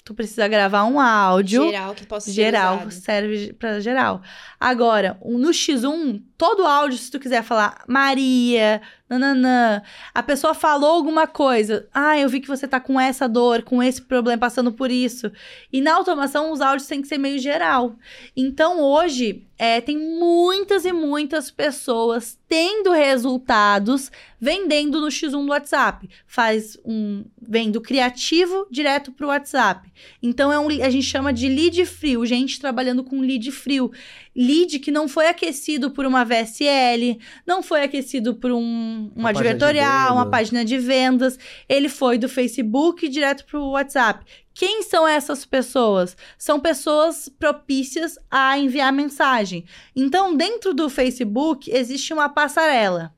Tu 0.06 0.14
precisa 0.14 0.46
gravar 0.46 0.84
um 0.84 1.00
áudio 1.00 1.64
Geral 1.64 1.92
que 1.92 2.06
possa 2.06 2.26
ser 2.26 2.32
geral, 2.32 2.76
usado. 2.76 2.90
serve 2.92 3.52
pra 3.54 3.80
geral. 3.80 4.22
Agora, 4.60 5.18
no 5.24 5.50
X1, 5.50 6.22
todo 6.38 6.64
áudio, 6.64 6.96
se 6.96 7.10
tu 7.10 7.18
quiser 7.18 7.42
falar 7.42 7.82
Maria, 7.88 8.80
nananã, 9.08 9.82
a 10.12 10.22
pessoa 10.22 10.54
falou 10.54 10.90
alguma 10.90 11.26
coisa, 11.26 11.88
ah, 11.94 12.18
eu 12.18 12.28
vi 12.28 12.40
que 12.40 12.48
você 12.48 12.66
tá 12.66 12.80
com 12.80 13.00
essa 13.00 13.28
dor, 13.28 13.62
com 13.62 13.82
esse 13.82 14.02
problema, 14.02 14.38
passando 14.38 14.72
por 14.72 14.90
isso. 14.90 15.30
E 15.72 15.80
na 15.80 15.94
automação, 15.94 16.52
os 16.52 16.60
áudios 16.60 16.88
têm 16.88 17.02
que 17.02 17.08
ser 17.08 17.18
meio 17.18 17.38
geral. 17.38 17.96
Então, 18.36 18.80
hoje, 18.80 19.46
é, 19.58 19.80
tem 19.80 19.96
muitas 19.96 20.84
e 20.84 20.92
muitas 20.92 21.50
pessoas 21.50 22.38
tendo 22.46 22.90
resultados 22.90 24.10
vendendo 24.38 25.00
no 25.00 25.06
X1 25.06 25.30
do 25.30 25.48
WhatsApp. 25.48 26.08
Faz 26.26 26.78
um 26.84 27.24
vendo 27.40 27.80
criativo 27.80 28.66
direto 28.70 29.12
pro 29.12 29.28
WhatsApp. 29.28 29.90
Então 30.22 30.52
é 30.52 30.58
um 30.58 30.66
a 30.66 30.90
gente 30.90 31.06
chama 31.06 31.32
de 31.32 31.48
lead 31.48 31.86
frio, 31.86 32.26
gente 32.26 32.60
trabalhando 32.60 33.02
com 33.02 33.20
lead 33.20 33.50
frio. 33.50 33.90
Lead 34.36 34.78
que 34.80 34.90
não 34.90 35.08
foi 35.08 35.28
aquecido 35.28 35.90
por 35.90 36.04
uma 36.04 36.24
VSL, 36.24 37.18
não 37.46 37.62
foi 37.62 37.82
aquecido 37.82 38.34
por 38.34 38.52
um, 38.52 38.58
um 38.58 39.12
Uma 39.16 39.30
advertorial, 39.30 40.14
uma 40.14 40.30
página 40.30 40.64
de 40.64 40.76
vendas. 40.76 41.38
Ele 41.66 41.88
foi 41.88 42.18
do 42.18 42.28
Facebook 42.28 43.08
direto 43.08 43.46
pro 43.46 43.70
WhatsApp. 43.70 44.24
Quem 44.52 44.82
são 44.82 45.08
essas 45.08 45.46
pessoas? 45.46 46.16
São 46.36 46.60
pessoas 46.60 47.28
propícias 47.28 48.18
a 48.30 48.58
enviar 48.58 48.92
mensagem. 48.92 49.64
Então, 49.94 50.36
dentro 50.36 50.74
do 50.74 50.88
Facebook, 50.90 51.70
existe 51.70 52.12
uma 52.12 52.28
passarela. 52.28 53.15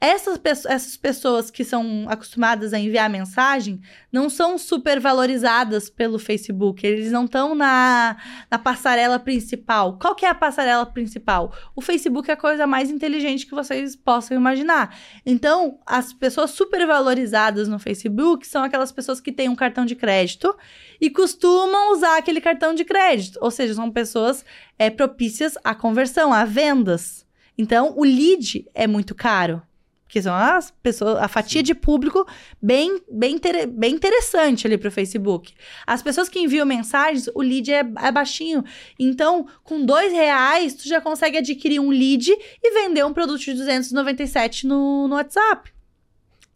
Essas, 0.00 0.36
pesso- 0.38 0.68
essas 0.68 0.96
pessoas 0.96 1.50
que 1.50 1.64
são 1.64 2.06
acostumadas 2.08 2.72
a 2.74 2.78
enviar 2.78 3.08
mensagem 3.08 3.80
não 4.12 4.28
são 4.28 4.58
super 4.58 5.00
valorizadas 5.00 5.88
pelo 5.88 6.18
Facebook. 6.18 6.86
Eles 6.86 7.10
não 7.10 7.24
estão 7.24 7.54
na, 7.54 8.16
na 8.50 8.58
passarela 8.58 9.18
principal. 9.18 9.98
Qual 9.98 10.14
que 10.14 10.26
é 10.26 10.28
a 10.28 10.34
passarela 10.34 10.84
principal? 10.84 11.52
O 11.74 11.80
Facebook 11.80 12.30
é 12.30 12.34
a 12.34 12.36
coisa 12.36 12.66
mais 12.66 12.90
inteligente 12.90 13.46
que 13.46 13.54
vocês 13.54 13.96
possam 13.96 14.36
imaginar. 14.36 14.96
Então, 15.24 15.78
as 15.86 16.12
pessoas 16.12 16.50
super 16.50 16.86
valorizadas 16.86 17.68
no 17.68 17.78
Facebook 17.78 18.46
são 18.46 18.62
aquelas 18.62 18.92
pessoas 18.92 19.20
que 19.20 19.32
têm 19.32 19.48
um 19.48 19.56
cartão 19.56 19.86
de 19.86 19.94
crédito 19.94 20.54
e 21.00 21.08
costumam 21.10 21.92
usar 21.92 22.18
aquele 22.18 22.40
cartão 22.40 22.74
de 22.74 22.84
crédito. 22.84 23.38
Ou 23.40 23.50
seja, 23.50 23.74
são 23.74 23.90
pessoas 23.90 24.44
é, 24.78 24.90
propícias 24.90 25.54
à 25.64 25.74
conversão, 25.74 26.32
a 26.32 26.44
vendas. 26.44 27.24
Então, 27.58 27.94
o 27.96 28.04
lead 28.04 28.66
é 28.74 28.86
muito 28.86 29.14
caro. 29.14 29.62
Porque 30.06 30.22
são 30.22 30.32
as 30.32 30.70
pessoas, 30.82 31.16
a 31.16 31.26
fatia 31.26 31.62
de 31.64 31.74
público 31.74 32.24
bem, 32.62 33.00
bem, 33.10 33.40
bem 33.68 33.94
interessante 33.94 34.64
ali 34.64 34.78
para 34.78 34.88
o 34.88 34.92
Facebook. 34.92 35.52
As 35.84 36.00
pessoas 36.00 36.28
que 36.28 36.38
enviam 36.38 36.64
mensagens, 36.64 37.28
o 37.34 37.42
lead 37.42 37.72
é, 37.72 37.80
é 37.80 38.12
baixinho. 38.12 38.64
Então, 38.98 39.48
com 39.64 39.84
dois 39.84 40.12
reais, 40.12 40.74
tu 40.74 40.88
já 40.88 41.00
consegue 41.00 41.38
adquirir 41.38 41.80
um 41.80 41.90
lead 41.90 42.30
e 42.30 42.70
vender 42.72 43.04
um 43.04 43.12
produto 43.12 43.40
de 43.40 43.54
297 43.54 44.66
no, 44.66 45.08
no 45.08 45.16
WhatsApp. 45.16 45.72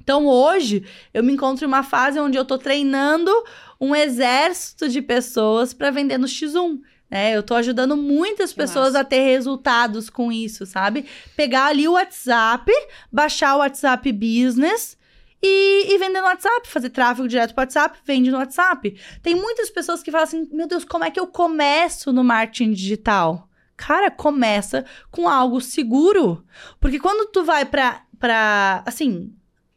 Então, 0.01 0.27
hoje, 0.27 0.85
eu 1.13 1.23
me 1.23 1.33
encontro 1.33 1.65
em 1.65 1.69
uma 1.69 1.83
fase 1.83 2.21
onde 2.21 2.39
eu 2.39 2.45
tô 2.45 2.57
treinando 2.57 3.33
um 3.81 3.95
exército 3.95 4.89
de 4.89 5.03
pessoas 5.03 5.75
para 5.75 5.91
vender 5.91 6.19
no 6.19 6.27
X1. 6.27 6.81
Né? 7.11 7.37
Eu 7.37 7.43
tô 7.43 7.55
ajudando 7.55 7.97
muitas 7.97 8.53
pessoas 8.53 8.95
a 8.95 9.03
ter 9.03 9.21
resultados 9.21 10.09
com 10.09 10.31
isso, 10.31 10.65
sabe? 10.65 11.07
Pegar 11.37 11.67
ali 11.67 11.89
o 11.89 11.93
WhatsApp, 11.93 12.71
baixar 13.11 13.57
o 13.57 13.59
WhatsApp 13.59 14.13
Business 14.13 14.97
e, 15.43 15.93
e 15.93 15.99
vender 15.99 16.21
no 16.21 16.27
WhatsApp, 16.27 16.69
fazer 16.69 16.91
tráfego 16.91 17.27
direto 17.27 17.55
pro 17.55 17.63
WhatsApp, 17.63 17.99
vende 18.05 18.31
no 18.31 18.39
WhatsApp. 18.39 18.95
Tem 19.23 19.35
muitas 19.35 19.71
pessoas 19.71 20.03
que 20.03 20.11
falam 20.11 20.25
assim: 20.25 20.49
meu 20.53 20.69
Deus, 20.69 20.85
como 20.85 21.05
é 21.05 21.11
que 21.11 21.19
eu 21.19 21.27
começo 21.27 22.13
no 22.13 22.23
marketing 22.23 22.73
digital? 22.73 23.49
Cara, 23.77 24.11
começa 24.11 24.85
com 25.11 25.27
algo 25.27 25.61
seguro. 25.61 26.45
Porque 26.79 27.01
quando 27.01 27.31
tu 27.31 27.43
vai 27.43 27.65
pra. 27.65 28.03
pra 28.19 28.83
assim, 28.85 29.33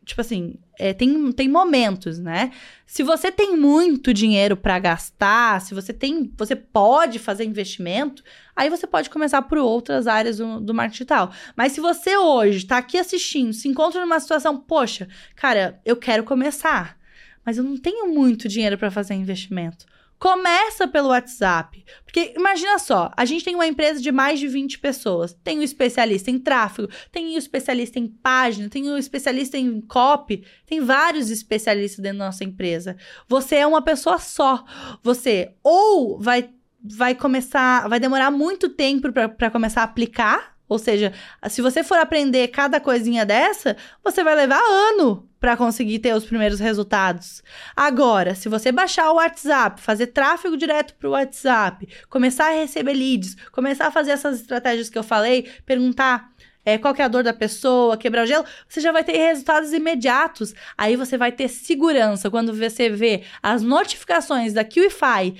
tipo 0.05 0.21
assim, 0.21 0.55
é, 0.77 0.93
tem, 0.93 1.31
tem 1.31 1.47
momentos, 1.47 2.19
né? 2.19 2.51
Se 2.85 3.03
você 3.03 3.31
tem 3.31 3.55
muito 3.55 4.13
dinheiro 4.13 4.55
pra 4.57 4.79
gastar, 4.79 5.61
se 5.61 5.73
você 5.73 5.93
tem, 5.93 6.31
você 6.37 6.55
pode 6.55 7.19
fazer 7.19 7.43
investimento, 7.43 8.23
aí 8.55 8.69
você 8.69 8.85
pode 8.85 9.09
começar 9.09 9.41
por 9.43 9.57
outras 9.57 10.07
áreas 10.07 10.37
do, 10.37 10.59
do 10.59 10.73
marketing 10.73 10.93
digital. 10.93 11.31
Mas 11.55 11.71
se 11.71 11.81
você 11.81 12.17
hoje 12.17 12.65
tá 12.65 12.77
aqui 12.77 12.97
assistindo, 12.97 13.53
se 13.53 13.67
encontra 13.67 14.01
numa 14.01 14.19
situação, 14.19 14.57
poxa, 14.57 15.07
cara, 15.35 15.79
eu 15.85 15.95
quero 15.95 16.23
começar, 16.23 16.97
mas 17.45 17.57
eu 17.57 17.63
não 17.63 17.77
tenho 17.77 18.13
muito 18.13 18.47
dinheiro 18.47 18.77
pra 18.77 18.91
fazer 18.91 19.13
investimento. 19.13 19.85
Começa 20.19 20.87
pelo 20.87 21.09
WhatsApp. 21.09 21.83
Porque 22.05 22.33
imagina 22.35 22.79
só, 22.79 23.11
a 23.15 23.25
gente 23.25 23.43
tem 23.43 23.55
uma 23.55 23.67
empresa 23.67 24.01
de 24.01 24.11
mais 24.11 24.39
de 24.39 24.47
20 24.47 24.79
pessoas. 24.79 25.33
Tem 25.43 25.59
o 25.59 25.63
especialista 25.63 26.31
em 26.31 26.39
tráfego, 26.39 26.87
tem 27.11 27.35
o 27.35 27.37
especialista 27.37 27.99
em 27.99 28.07
página, 28.07 28.69
tem 28.69 28.89
o 28.89 28.97
especialista 28.97 29.57
em 29.57 29.81
copy, 29.81 30.45
tem 30.65 30.79
vários 30.79 31.29
especialistas 31.29 32.01
dentro 32.01 32.19
da 32.19 32.25
nossa 32.25 32.43
empresa. 32.43 32.95
Você 33.27 33.55
é 33.55 33.67
uma 33.67 33.81
pessoa 33.81 34.17
só. 34.17 34.63
Você 35.03 35.55
ou 35.63 36.19
vai 36.19 36.49
vai 36.83 37.15
começar, 37.15 37.87
vai 37.87 37.99
demorar 37.99 38.29
muito 38.29 38.67
tempo 38.67 39.09
para 39.11 39.49
começar 39.49 39.81
a 39.81 39.85
aplicar, 39.85 40.52
ou 40.73 40.79
seja, 40.79 41.13
se 41.47 41.61
você 41.61 41.83
for 41.83 41.97
aprender 41.99 42.47
cada 42.47 42.79
coisinha 42.79 43.25
dessa, 43.25 43.77
você 44.03 44.23
vai 44.23 44.33
levar 44.35 44.59
ano 44.59 45.29
para 45.39 45.55
conseguir 45.55 45.99
ter 45.99 46.15
os 46.15 46.25
primeiros 46.25 46.59
resultados. 46.59 47.43
Agora, 47.75 48.33
se 48.33 48.49
você 48.49 48.71
baixar 48.71 49.11
o 49.11 49.15
WhatsApp, 49.15 49.79
fazer 49.79 50.07
tráfego 50.07 50.57
direto 50.57 50.95
para 50.95 51.07
o 51.07 51.11
WhatsApp, 51.11 51.87
começar 52.09 52.47
a 52.47 52.55
receber 52.55 52.93
leads, 52.93 53.35
começar 53.51 53.87
a 53.87 53.91
fazer 53.91 54.11
essas 54.11 54.41
estratégias 54.41 54.89
que 54.89 54.97
eu 54.97 55.03
falei, 55.03 55.47
perguntar 55.65 56.33
é, 56.65 56.77
qual 56.77 56.95
é 56.97 57.03
a 57.03 57.07
dor 57.07 57.23
da 57.23 57.33
pessoa, 57.33 57.97
quebrar 57.97 58.23
o 58.23 58.25
gelo, 58.25 58.45
você 58.67 58.81
já 58.81 58.91
vai 58.91 59.03
ter 59.03 59.15
resultados 59.15 59.73
imediatos. 59.73 60.55
Aí 60.77 60.95
você 60.95 61.17
vai 61.17 61.31
ter 61.31 61.49
segurança 61.49 62.31
quando 62.31 62.53
você 62.53 62.89
vê 62.89 63.23
as 63.41 63.61
notificações 63.61 64.53
da 64.53 64.63
QIFI 64.63 65.35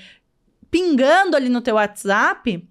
pingando 0.70 1.36
ali 1.36 1.48
no 1.48 1.60
teu 1.60 1.76
WhatsApp, 1.76 2.68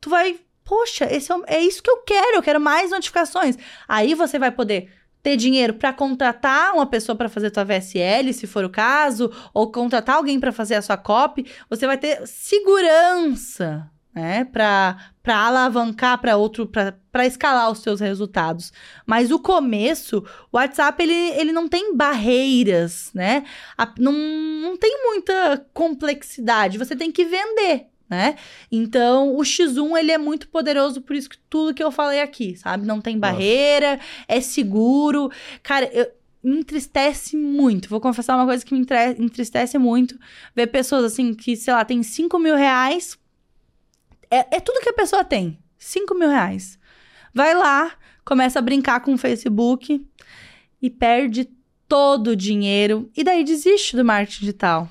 tu 0.00 0.10
vai, 0.10 0.38
poxa, 0.66 1.06
esse 1.10 1.32
é, 1.32 1.36
é 1.46 1.60
isso 1.60 1.82
que 1.82 1.90
eu 1.90 1.98
quero, 2.02 2.36
eu 2.36 2.42
quero 2.42 2.60
mais 2.60 2.90
notificações. 2.90 3.56
Aí 3.88 4.12
você 4.14 4.38
vai 4.38 4.50
poder 4.50 4.90
ter 5.22 5.36
dinheiro 5.36 5.74
para 5.74 5.92
contratar 5.92 6.74
uma 6.74 6.86
pessoa 6.86 7.16
para 7.16 7.28
fazer 7.28 7.50
tua 7.50 7.64
VSL, 7.64 8.32
se 8.32 8.46
for 8.46 8.64
o 8.64 8.70
caso, 8.70 9.32
ou 9.54 9.72
contratar 9.72 10.16
alguém 10.16 10.38
para 10.38 10.52
fazer 10.52 10.74
a 10.74 10.82
sua 10.82 10.96
copy, 10.96 11.46
você 11.70 11.86
vai 11.86 11.96
ter 11.98 12.26
segurança, 12.26 13.90
né, 14.14 14.44
para 14.44 14.96
para 15.22 15.36
alavancar 15.38 16.18
para 16.20 16.36
outro 16.36 16.66
para 16.68 17.26
escalar 17.26 17.70
os 17.72 17.80
seus 17.80 17.98
resultados. 18.00 18.72
Mas 19.04 19.32
o 19.32 19.40
começo, 19.40 20.24
o 20.52 20.56
WhatsApp 20.56 21.02
ele, 21.02 21.12
ele 21.12 21.52
não 21.52 21.68
tem 21.68 21.96
barreiras, 21.96 23.10
né? 23.12 23.44
A- 23.76 23.92
não, 23.98 24.12
não 24.12 24.76
tem 24.76 25.02
muita 25.04 25.66
complexidade, 25.74 26.78
você 26.78 26.94
tem 26.94 27.10
que 27.10 27.24
vender. 27.24 27.86
Né? 28.08 28.36
Então, 28.70 29.34
o 29.34 29.40
X1 29.40 29.98
ele 29.98 30.12
é 30.12 30.18
muito 30.18 30.48
poderoso 30.48 31.00
por 31.00 31.16
isso 31.16 31.28
que 31.28 31.38
tudo 31.50 31.74
que 31.74 31.82
eu 31.82 31.90
falei 31.90 32.20
aqui, 32.20 32.56
sabe? 32.56 32.86
Não 32.86 33.00
tem 33.00 33.18
barreira, 33.18 33.98
é 34.28 34.40
seguro. 34.40 35.28
Cara, 35.60 35.90
eu, 35.92 36.08
me 36.42 36.60
entristece 36.60 37.36
muito. 37.36 37.88
Vou 37.88 38.00
confessar 38.00 38.36
uma 38.36 38.46
coisa 38.46 38.64
que 38.64 38.72
me 38.72 38.86
entristece 39.18 39.76
muito. 39.76 40.16
Ver 40.54 40.68
pessoas 40.68 41.04
assim 41.04 41.34
que, 41.34 41.56
sei 41.56 41.74
lá, 41.74 41.84
tem 41.84 42.00
5 42.00 42.38
mil 42.38 42.54
reais. 42.54 43.18
É, 44.30 44.56
é 44.56 44.60
tudo 44.60 44.80
que 44.80 44.88
a 44.88 44.94
pessoa 44.94 45.24
tem. 45.24 45.58
5 45.76 46.14
mil 46.14 46.28
reais. 46.28 46.78
vai 47.34 47.54
lá, 47.54 47.92
começa 48.24 48.60
a 48.60 48.62
brincar 48.62 49.00
com 49.00 49.14
o 49.14 49.18
Facebook 49.18 50.06
e 50.80 50.88
perde 50.88 51.48
todo 51.88 52.28
o 52.28 52.36
dinheiro 52.36 53.10
e 53.16 53.22
daí 53.24 53.44
desiste 53.44 53.96
do 53.96 54.04
marketing 54.04 54.40
digital. 54.40 54.88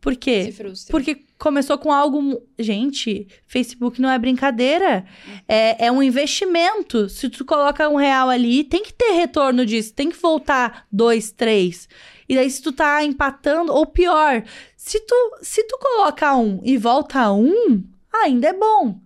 Por 0.00 0.16
quê? 0.16 0.44
Se 0.44 0.52
frustra. 0.52 0.90
Porque 0.90 1.24
começou 1.38 1.78
com 1.78 1.92
algo. 1.92 2.42
Gente, 2.58 3.28
Facebook 3.46 4.00
não 4.00 4.10
é 4.10 4.18
brincadeira. 4.18 5.04
É, 5.46 5.86
é 5.86 5.92
um 5.92 6.02
investimento. 6.02 7.08
Se 7.08 7.28
tu 7.30 7.44
coloca 7.44 7.88
um 7.88 7.96
real 7.96 8.28
ali, 8.28 8.64
tem 8.64 8.82
que 8.82 8.92
ter 8.92 9.12
retorno 9.12 9.64
disso. 9.64 9.94
Tem 9.94 10.10
que 10.10 10.16
voltar 10.16 10.86
dois, 10.90 11.30
três. 11.30 11.88
E 12.28 12.34
daí, 12.34 12.50
se 12.50 12.60
tu 12.60 12.72
tá 12.72 13.02
empatando, 13.02 13.72
ou 13.72 13.86
pior, 13.86 14.42
se 14.76 15.00
tu, 15.00 15.38
se 15.40 15.62
tu 15.64 15.78
coloca 15.78 16.34
um 16.34 16.60
e 16.62 16.76
volta 16.76 17.32
um, 17.32 17.82
ainda 18.12 18.48
é 18.48 18.52
bom. 18.52 19.00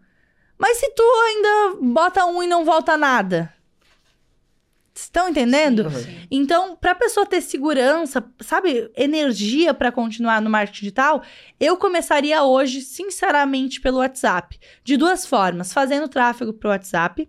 Mas 0.58 0.78
se 0.78 0.90
tu 0.90 1.02
ainda 1.02 1.76
bota 1.80 2.24
um 2.24 2.42
e 2.42 2.46
não 2.46 2.64
volta 2.64 2.96
nada. 2.96 3.51
Estão 4.94 5.30
entendendo? 5.30 5.90
Sim, 5.90 6.02
sim. 6.02 6.16
Então, 6.30 6.76
para 6.76 6.90
a 6.90 6.94
pessoa 6.94 7.24
ter 7.24 7.40
segurança, 7.40 8.22
sabe, 8.40 8.90
energia 8.94 9.72
para 9.72 9.90
continuar 9.90 10.42
no 10.42 10.50
marketing 10.50 10.80
digital, 10.80 11.22
eu 11.58 11.76
começaria 11.78 12.42
hoje, 12.42 12.82
sinceramente, 12.82 13.80
pelo 13.80 13.98
WhatsApp. 13.98 14.58
De 14.84 14.96
duas 14.96 15.24
formas: 15.24 15.72
fazendo 15.72 16.08
tráfego 16.08 16.52
para 16.52 16.68
o 16.68 16.70
WhatsApp. 16.70 17.28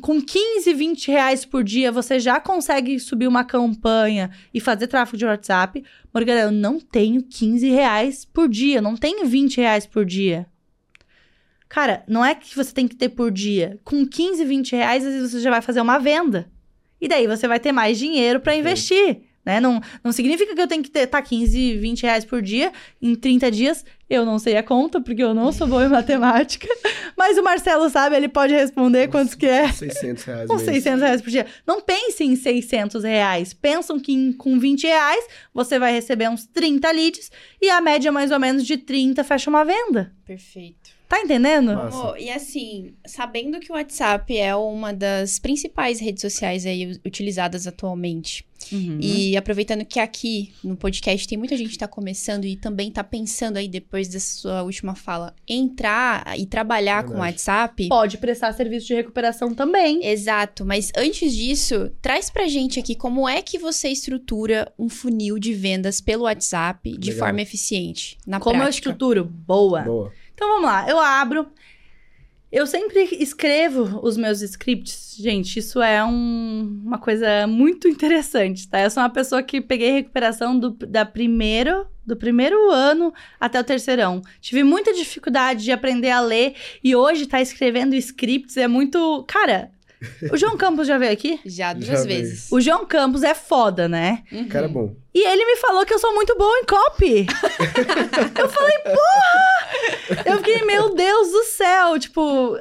Com 0.00 0.20
15, 0.20 0.72
20 0.74 1.10
reais 1.10 1.44
por 1.44 1.64
dia, 1.64 1.90
você 1.90 2.20
já 2.20 2.38
consegue 2.38 3.00
subir 3.00 3.26
uma 3.26 3.44
campanha 3.44 4.30
e 4.54 4.60
fazer 4.60 4.86
tráfego 4.86 5.16
de 5.16 5.24
WhatsApp. 5.24 5.84
Morgana, 6.14 6.42
eu 6.42 6.52
não 6.52 6.78
tenho 6.78 7.20
15 7.20 7.68
reais 7.68 8.24
por 8.24 8.48
dia, 8.48 8.80
não 8.80 8.96
tenho 8.96 9.26
20 9.26 9.56
reais 9.56 9.84
por 9.84 10.04
dia. 10.04 10.46
Cara, 11.68 12.04
não 12.06 12.24
é 12.24 12.34
que 12.34 12.54
você 12.54 12.72
tem 12.72 12.86
que 12.86 12.94
ter 12.94 13.08
por 13.08 13.30
dia. 13.30 13.80
Com 13.82 14.06
15, 14.06 14.44
20 14.44 14.76
reais, 14.76 15.04
às 15.04 15.14
vezes 15.14 15.32
você 15.32 15.40
já 15.40 15.50
vai 15.50 15.62
fazer 15.62 15.80
uma 15.80 15.98
venda. 15.98 16.48
E 17.02 17.08
daí 17.08 17.26
você 17.26 17.46
vai 17.48 17.58
ter 17.60 17.72
mais 17.72 17.98
dinheiro 17.98 18.38
para 18.40 18.54
investir. 18.56 19.22
Né? 19.44 19.58
Não, 19.58 19.80
não 20.04 20.12
significa 20.12 20.54
que 20.54 20.60
eu 20.60 20.68
tenho 20.68 20.84
que 20.84 20.90
ter 20.90 21.04
tá, 21.08 21.20
15, 21.20 21.76
20 21.78 22.02
reais 22.04 22.24
por 22.24 22.40
dia 22.40 22.70
em 23.02 23.12
30 23.16 23.50
dias. 23.50 23.84
Eu 24.08 24.24
não 24.24 24.38
sei 24.38 24.56
a 24.56 24.62
conta, 24.62 25.00
porque 25.00 25.20
eu 25.20 25.34
não 25.34 25.50
sou 25.50 25.66
boa 25.66 25.84
em 25.84 25.88
matemática. 25.90 26.68
Mas 27.18 27.36
o 27.36 27.42
Marcelo 27.42 27.90
sabe, 27.90 28.14
ele 28.14 28.28
pode 28.28 28.54
responder 28.54 29.08
quantos 29.08 29.34
que 29.34 29.46
é. 29.46 29.72
600 29.72 30.22
reais 30.22 30.46
Com 30.46 30.54
mês. 30.54 30.64
600 30.68 31.00
reais 31.02 31.20
por 31.22 31.30
dia. 31.30 31.46
Não 31.66 31.80
pense 31.80 32.22
em 32.22 32.36
600 32.36 33.02
reais. 33.02 33.52
Pensam 33.52 33.98
que 33.98 34.12
em- 34.12 34.32
com 34.32 34.60
20 34.60 34.84
reais 34.86 35.26
você 35.52 35.76
vai 35.76 35.92
receber 35.92 36.28
uns 36.30 36.46
30 36.46 36.88
leads 36.92 37.28
e 37.60 37.68
a 37.68 37.80
média 37.80 38.12
mais 38.12 38.30
ou 38.30 38.38
menos 38.38 38.64
de 38.64 38.76
30 38.76 39.24
fecha 39.24 39.50
uma 39.50 39.64
venda. 39.64 40.12
Perfeito. 40.24 40.81
Tá 41.12 41.20
entendendo? 41.20 41.72
Amor, 41.72 42.18
e 42.18 42.30
assim, 42.30 42.94
sabendo 43.06 43.60
que 43.60 43.70
o 43.70 43.74
WhatsApp 43.74 44.34
é 44.34 44.56
uma 44.56 44.94
das 44.94 45.38
principais 45.38 46.00
redes 46.00 46.22
sociais 46.22 46.64
aí 46.64 46.98
utilizadas 47.04 47.66
atualmente, 47.66 48.46
Uhum. 48.72 48.96
e 48.98 49.36
aproveitando 49.36 49.84
que 49.84 50.00
aqui 50.00 50.54
no 50.64 50.74
podcast 50.74 51.28
tem 51.28 51.36
muita 51.36 51.54
gente 51.54 51.72
que 51.72 51.78
tá 51.78 51.86
começando 51.88 52.46
e 52.46 52.56
também 52.56 52.90
tá 52.90 53.04
pensando 53.04 53.58
aí 53.58 53.68
depois 53.68 54.08
da 54.08 54.18
sua 54.18 54.62
última 54.62 54.94
fala, 54.94 55.34
entrar 55.46 56.24
e 56.38 56.46
trabalhar 56.46 57.04
com 57.04 57.12
o. 57.14 57.18
WhatsApp. 57.18 57.88
Pode 57.88 58.16
prestar 58.16 58.52
serviço 58.54 58.86
de 58.86 58.94
recuperação 58.94 59.54
também. 59.54 60.06
Exato, 60.06 60.64
mas 60.64 60.90
antes 60.96 61.34
disso, 61.36 61.90
traz 62.00 62.30
pra 62.30 62.46
gente 62.48 62.80
aqui 62.80 62.94
como 62.94 63.28
é 63.28 63.42
que 63.42 63.58
você 63.58 63.88
estrutura 63.90 64.72
um 64.78 64.88
funil 64.88 65.38
de 65.38 65.52
vendas 65.52 66.00
pelo 66.00 66.22
WhatsApp 66.22 66.96
de 66.96 67.10
Legal. 67.10 67.26
forma 67.26 67.42
eficiente, 67.42 68.16
na 68.26 68.40
Como 68.40 68.56
eu 68.56 68.60
prática. 68.62 68.78
estruturo? 68.88 69.24
Boa. 69.26 69.82
Boa. 69.82 70.12
Então 70.42 70.54
vamos 70.54 70.64
lá, 70.68 70.88
eu 70.90 70.98
abro. 70.98 71.46
Eu 72.50 72.66
sempre 72.66 73.04
escrevo 73.20 74.00
os 74.02 74.16
meus 74.16 74.42
scripts. 74.42 75.14
Gente, 75.16 75.60
isso 75.60 75.80
é 75.80 76.04
um- 76.04 76.82
uma 76.84 76.98
coisa 76.98 77.46
muito 77.46 77.86
interessante, 77.86 78.68
tá? 78.68 78.80
Eu 78.82 78.90
sou 78.90 79.04
uma 79.04 79.08
pessoa 79.08 79.40
que 79.40 79.60
peguei 79.60 79.92
recuperação 79.92 80.58
do, 80.58 80.70
da 80.70 81.04
primeiro, 81.06 81.86
do 82.04 82.16
primeiro 82.16 82.72
ano 82.72 83.14
até 83.38 83.60
o 83.60 83.64
terceirão. 83.64 84.20
Tive 84.40 84.64
muita 84.64 84.92
dificuldade 84.92 85.62
de 85.62 85.70
aprender 85.70 86.10
a 86.10 86.18
ler 86.20 86.56
e 86.82 86.96
hoje 86.96 87.26
tá 87.26 87.40
escrevendo 87.40 87.94
scripts 87.94 88.56
é 88.56 88.66
muito. 88.66 89.24
Cara, 89.28 89.70
o 90.30 90.36
João 90.36 90.56
Campos 90.56 90.86
já 90.86 90.98
veio 90.98 91.12
aqui? 91.12 91.40
Já 91.44 91.72
duas 91.72 91.86
Já 91.86 92.04
vezes. 92.04 92.50
O 92.50 92.60
João 92.60 92.86
Campos 92.86 93.22
é 93.22 93.34
foda, 93.34 93.88
né? 93.88 94.22
Uhum. 94.30 94.42
O 94.42 94.48
cara 94.48 94.66
é 94.66 94.68
bom. 94.68 94.94
E 95.14 95.26
ele 95.26 95.44
me 95.44 95.56
falou 95.56 95.84
que 95.84 95.92
eu 95.92 95.98
sou 95.98 96.14
muito 96.14 96.36
boa 96.36 96.58
em 96.58 96.64
copy. 96.64 97.26
eu 98.38 98.48
falei, 98.48 98.78
porra! 98.78 100.22
Eu 100.24 100.38
fiquei, 100.38 100.62
meu 100.64 100.94
Deus 100.94 101.30
do 101.30 101.44
céu, 101.44 101.98
tipo. 101.98 102.56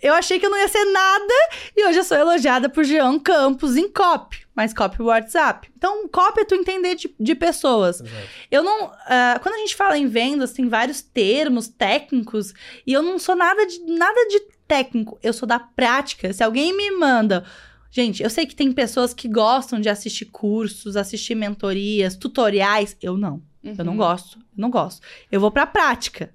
Eu 0.00 0.14
achei 0.14 0.38
que 0.38 0.46
eu 0.46 0.50
não 0.50 0.58
ia 0.58 0.68
ser 0.68 0.84
nada 0.84 1.34
e 1.76 1.84
hoje 1.84 1.98
eu 1.98 2.04
sou 2.04 2.16
elogiada 2.16 2.68
por 2.68 2.84
Jean 2.84 3.18
Campos 3.18 3.76
em 3.76 3.88
copy, 3.88 4.46
mas 4.54 4.72
copy 4.72 5.02
WhatsApp. 5.02 5.68
Então, 5.76 6.06
copy 6.06 6.42
é 6.42 6.44
tu 6.44 6.54
entender 6.54 6.94
de, 6.94 7.12
de 7.18 7.34
pessoas. 7.34 8.00
Exato. 8.00 8.28
Eu 8.48 8.62
não. 8.62 8.92
ah, 9.06 9.40
quando 9.42 9.56
a 9.56 9.58
gente 9.58 9.74
fala 9.74 9.98
em 9.98 10.06
vendas, 10.06 10.52
tem 10.52 10.68
vários 10.68 11.02
termos 11.02 11.66
técnicos 11.66 12.54
e 12.86 12.92
eu 12.92 13.02
não 13.02 13.18
sou 13.18 13.34
nada 13.34 13.66
de, 13.66 13.80
nada 13.86 14.28
de 14.28 14.40
técnico, 14.68 15.18
eu 15.22 15.32
sou 15.32 15.48
da 15.48 15.58
prática. 15.58 16.32
Se 16.32 16.44
alguém 16.44 16.76
me 16.76 16.90
manda. 16.92 17.44
Gente, 17.90 18.22
eu 18.22 18.28
sei 18.28 18.44
que 18.46 18.54
tem 18.54 18.70
pessoas 18.70 19.14
que 19.14 19.26
gostam 19.26 19.80
de 19.80 19.88
assistir 19.88 20.26
cursos, 20.26 20.94
assistir 20.94 21.34
mentorias, 21.34 22.14
tutoriais. 22.14 22.94
Eu 23.02 23.16
não. 23.16 23.42
Eu 23.64 23.84
não 23.84 23.92
Uhum. 23.94 23.98
gosto. 23.98 24.38
Eu 24.38 24.44
não 24.58 24.70
gosto. 24.70 25.00
Eu 25.32 25.40
vou 25.40 25.50
pra 25.50 25.66
prática. 25.66 26.32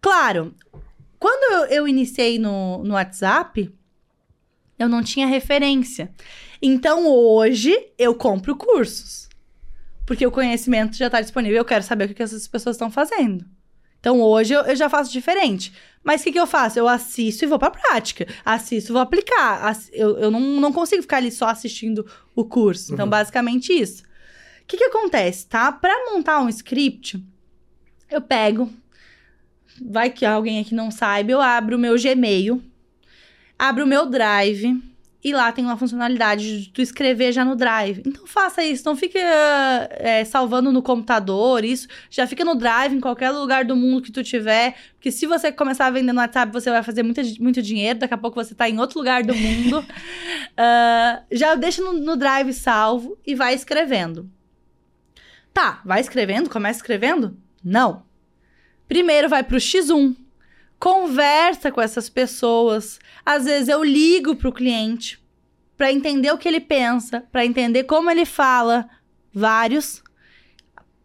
Claro, 0.00 0.54
quando 1.18 1.52
eu, 1.70 1.76
eu 1.78 1.88
iniciei 1.88 2.38
no, 2.38 2.84
no 2.84 2.94
WhatsApp, 2.94 3.72
eu 4.78 4.88
não 4.88 5.02
tinha 5.02 5.26
referência. 5.26 6.10
Então 6.62 7.06
hoje 7.08 7.74
eu 7.98 8.14
compro 8.14 8.54
cursos. 8.54 9.28
Porque 10.06 10.26
o 10.26 10.30
conhecimento 10.30 10.96
já 10.96 11.06
está 11.06 11.20
disponível. 11.20 11.56
Eu 11.58 11.64
quero 11.64 11.84
saber 11.84 12.10
o 12.10 12.14
que 12.14 12.22
essas 12.22 12.46
pessoas 12.48 12.76
estão 12.76 12.90
fazendo. 12.90 13.44
Então 14.00 14.20
hoje 14.20 14.54
eu, 14.54 14.62
eu 14.62 14.74
já 14.76 14.88
faço 14.88 15.12
diferente. 15.12 15.72
Mas 16.02 16.22
o 16.22 16.24
que, 16.24 16.32
que 16.32 16.40
eu 16.40 16.46
faço? 16.46 16.78
Eu 16.78 16.88
assisto 16.88 17.44
e 17.44 17.48
vou 17.48 17.58
pra 17.58 17.70
prática. 17.70 18.26
Assisto 18.44 18.90
e 18.90 18.94
vou 18.94 19.02
aplicar. 19.02 19.66
Ass- 19.66 19.90
eu 19.92 20.16
eu 20.18 20.30
não, 20.30 20.40
não 20.40 20.72
consigo 20.72 21.02
ficar 21.02 21.18
ali 21.18 21.30
só 21.30 21.46
assistindo 21.48 22.06
o 22.34 22.44
curso. 22.44 22.92
Então, 22.94 23.04
Uhum. 23.04 23.10
basicamente 23.10 23.72
isso. 23.72 24.02
O 24.62 24.66
que, 24.66 24.78
que 24.78 24.84
acontece, 24.84 25.46
tá? 25.46 25.70
Para 25.70 26.10
montar 26.12 26.40
um 26.40 26.48
script, 26.48 27.22
eu 28.10 28.20
pego. 28.22 28.72
Vai 29.82 30.10
que 30.10 30.24
alguém 30.24 30.60
aqui 30.60 30.74
não 30.74 30.90
saiba, 30.90 31.30
eu 31.32 31.40
abro 31.40 31.76
o 31.76 31.78
meu 31.78 31.96
Gmail, 31.98 32.62
abro 33.58 33.84
o 33.84 33.86
meu 33.86 34.06
Drive 34.06 34.80
e 35.22 35.34
lá 35.34 35.52
tem 35.52 35.64
uma 35.64 35.76
funcionalidade 35.76 36.62
de 36.62 36.70
tu 36.70 36.80
escrever 36.80 37.30
já 37.30 37.44
no 37.44 37.54
Drive. 37.54 38.02
Então 38.06 38.26
faça 38.26 38.64
isso, 38.64 38.84
não 38.86 38.96
fique 38.96 39.18
ah, 39.18 39.88
é, 39.90 40.24
salvando 40.24 40.72
no 40.72 40.82
computador, 40.82 41.62
isso. 41.62 41.86
Já 42.08 42.26
fica 42.26 42.44
no 42.44 42.54
Drive, 42.54 42.94
em 42.94 43.00
qualquer 43.00 43.30
lugar 43.30 43.64
do 43.64 43.76
mundo 43.76 44.02
que 44.02 44.10
tu 44.10 44.24
tiver. 44.24 44.74
Porque 44.94 45.12
se 45.12 45.26
você 45.26 45.52
começar 45.52 45.86
a 45.86 45.90
vender 45.90 46.12
no 46.12 46.20
WhatsApp, 46.20 46.50
você 46.50 46.70
vai 46.70 46.82
fazer 46.82 47.02
muito, 47.02 47.20
muito 47.38 47.60
dinheiro. 47.60 47.98
Daqui 47.98 48.14
a 48.14 48.18
pouco 48.18 48.42
você 48.42 48.54
tá 48.54 48.68
em 48.68 48.78
outro 48.78 48.98
lugar 48.98 49.22
do 49.22 49.34
mundo. 49.34 49.84
Ah, 50.62 51.22
já 51.30 51.54
deixa 51.54 51.80
no, 51.80 51.94
no 51.94 52.16
Drive 52.16 52.52
salvo 52.52 53.16
e 53.26 53.34
vai 53.34 53.54
escrevendo. 53.54 54.30
Tá, 55.54 55.80
vai 55.84 56.00
escrevendo? 56.00 56.50
Começa 56.50 56.80
escrevendo? 56.80 57.36
Não. 57.64 58.02
Primeiro 58.86 59.28
vai 59.28 59.42
pro 59.42 59.56
X1. 59.56 60.16
Conversa 60.80 61.70
com 61.70 61.82
essas 61.82 62.08
pessoas. 62.08 62.98
Às 63.24 63.44
vezes 63.44 63.68
eu 63.68 63.84
ligo 63.84 64.34
pro 64.34 64.50
cliente 64.50 65.20
para 65.76 65.92
entender 65.92 66.32
o 66.32 66.38
que 66.38 66.48
ele 66.48 66.58
pensa, 66.58 67.22
para 67.30 67.44
entender 67.44 67.84
como 67.84 68.10
ele 68.10 68.24
fala. 68.24 68.88
Vários. 69.32 70.02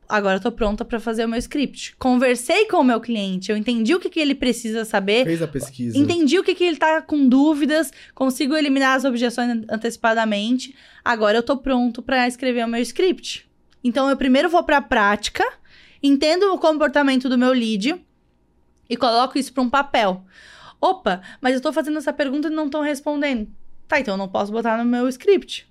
Agora 0.07 0.38
eu 0.38 0.41
tô 0.41 0.49
pronta 0.49 0.85
para 0.85 0.97
fazer 0.97 1.26
o 1.26 1.27
meu 1.27 1.39
script. 1.39 1.93
Conversei 1.97 2.68
com 2.68 2.77
o 2.77 2.84
meu 2.85 3.02
cliente, 3.02 3.52
eu 3.52 3.57
entendi 3.57 3.93
o 3.93 3.99
que, 3.99 4.10
que 4.10 4.19
ele 4.19 4.34
precisa 4.34 4.85
saber. 4.85 5.26
Fez 5.26 5.41
a 5.41 5.47
pesquisa. 5.47 5.97
Entendi 5.97 6.39
o 6.39 6.43
que, 6.43 6.56
que 6.56 6.64
ele 6.64 6.77
tá 6.77 7.02
com 7.02 7.27
dúvidas, 7.27 7.91
consigo 8.14 8.56
eliminar 8.56 8.95
as 8.95 9.03
objeções 9.03 9.65
antecipadamente. 9.69 10.73
Agora 11.03 11.38
eu 11.38 11.43
tô 11.43 11.57
pronto 11.57 12.02
para 12.02 12.27
escrever 12.27 12.64
o 12.64 12.68
meu 12.68 12.81
script. 12.81 13.45
Então 13.84 14.10
eu 14.10 14.15
primeiro 14.15 14.47
vou 14.47 14.64
para 14.64 14.77
a 14.77 14.81
prática, 14.81 15.43
entendo 16.02 16.53
o 16.53 16.60
comportamento 16.60 17.27
do 17.27 17.38
meu 17.38 17.52
lead 17.52 18.05
e 18.90 18.98
coloco 18.98 19.38
isso 19.38 19.53
para 19.53 19.64
um 19.64 19.70
papel. 19.70 20.24
Opa, 20.80 21.22
mas 21.41 21.56
eu 21.56 21.62
tô 21.62 21.72
fazendo 21.74 21.98
essa 21.98 22.14
pergunta 22.14 22.48
e 22.48 22.52
não 22.52 22.66
estão 22.66 22.82
respondendo. 22.82 23.49
Tá, 23.88 23.99
então 23.99 24.16
eu 24.16 24.18
não 24.18 24.28
posso 24.28 24.52
botar 24.52 24.78
no 24.78 24.86
meu 24.86 25.07
script. 25.07 25.68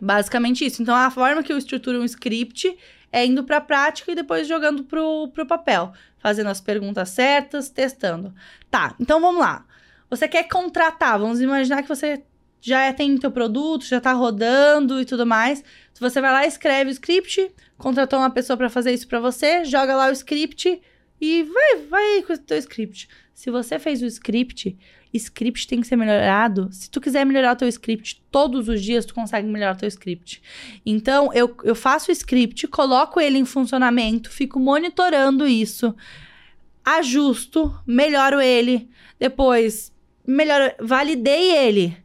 Basicamente 0.00 0.64
isso. 0.64 0.82
Então 0.82 0.94
a 0.94 1.10
forma 1.10 1.42
que 1.42 1.52
eu 1.52 1.58
estruturo 1.58 2.00
um 2.00 2.04
script 2.04 2.76
é 3.12 3.26
indo 3.26 3.44
para 3.44 3.58
a 3.58 3.60
prática 3.60 4.12
e 4.12 4.14
depois 4.14 4.46
jogando 4.46 4.84
pro, 4.84 5.28
pro 5.28 5.46
papel, 5.46 5.92
fazendo 6.18 6.48
as 6.48 6.60
perguntas 6.60 7.10
certas, 7.10 7.68
testando. 7.68 8.34
Tá, 8.70 8.94
então 8.98 9.20
vamos 9.20 9.40
lá. 9.40 9.66
Você 10.08 10.26
quer 10.26 10.44
contratar, 10.44 11.18
vamos 11.18 11.40
imaginar 11.40 11.82
que 11.82 11.88
você 11.88 12.22
já 12.60 12.92
tem 12.92 13.16
teu 13.16 13.30
produto, 13.30 13.84
já 13.84 14.00
tá 14.00 14.12
rodando 14.12 15.00
e 15.00 15.04
tudo 15.04 15.26
mais. 15.26 15.62
Você 15.98 16.20
vai 16.20 16.32
lá, 16.32 16.46
escreve 16.46 16.90
o 16.90 16.92
script, 16.92 17.50
contratou 17.76 18.18
uma 18.18 18.30
pessoa 18.30 18.56
para 18.56 18.70
fazer 18.70 18.92
isso 18.92 19.06
para 19.06 19.20
você, 19.20 19.64
joga 19.64 19.94
lá 19.94 20.08
o 20.08 20.12
script 20.12 20.80
E 21.20 21.42
vai, 21.42 21.76
vai 21.86 22.22
com 22.22 22.32
o 22.32 22.38
teu 22.38 22.58
script. 22.58 23.08
Se 23.34 23.50
você 23.50 23.78
fez 23.78 24.02
o 24.02 24.06
script, 24.06 24.76
script 25.12 25.66
tem 25.66 25.80
que 25.80 25.86
ser 25.86 25.96
melhorado. 25.96 26.68
Se 26.72 26.90
tu 26.90 27.00
quiser 27.00 27.24
melhorar 27.24 27.52
o 27.52 27.56
teu 27.56 27.68
script 27.68 28.22
todos 28.30 28.68
os 28.68 28.82
dias, 28.82 29.04
tu 29.04 29.14
consegue 29.14 29.46
melhorar 29.46 29.74
o 29.74 29.78
teu 29.78 29.88
script. 29.88 30.42
Então, 30.84 31.32
eu, 31.32 31.54
eu 31.64 31.74
faço 31.74 32.10
o 32.10 32.12
script, 32.12 32.66
coloco 32.68 33.20
ele 33.20 33.38
em 33.38 33.44
funcionamento, 33.44 34.30
fico 34.30 34.58
monitorando 34.58 35.46
isso, 35.46 35.94
ajusto, 36.84 37.74
melhoro 37.86 38.40
ele, 38.40 38.88
depois 39.18 39.92
melhor, 40.26 40.74
validei 40.80 41.52
ele. 41.52 41.96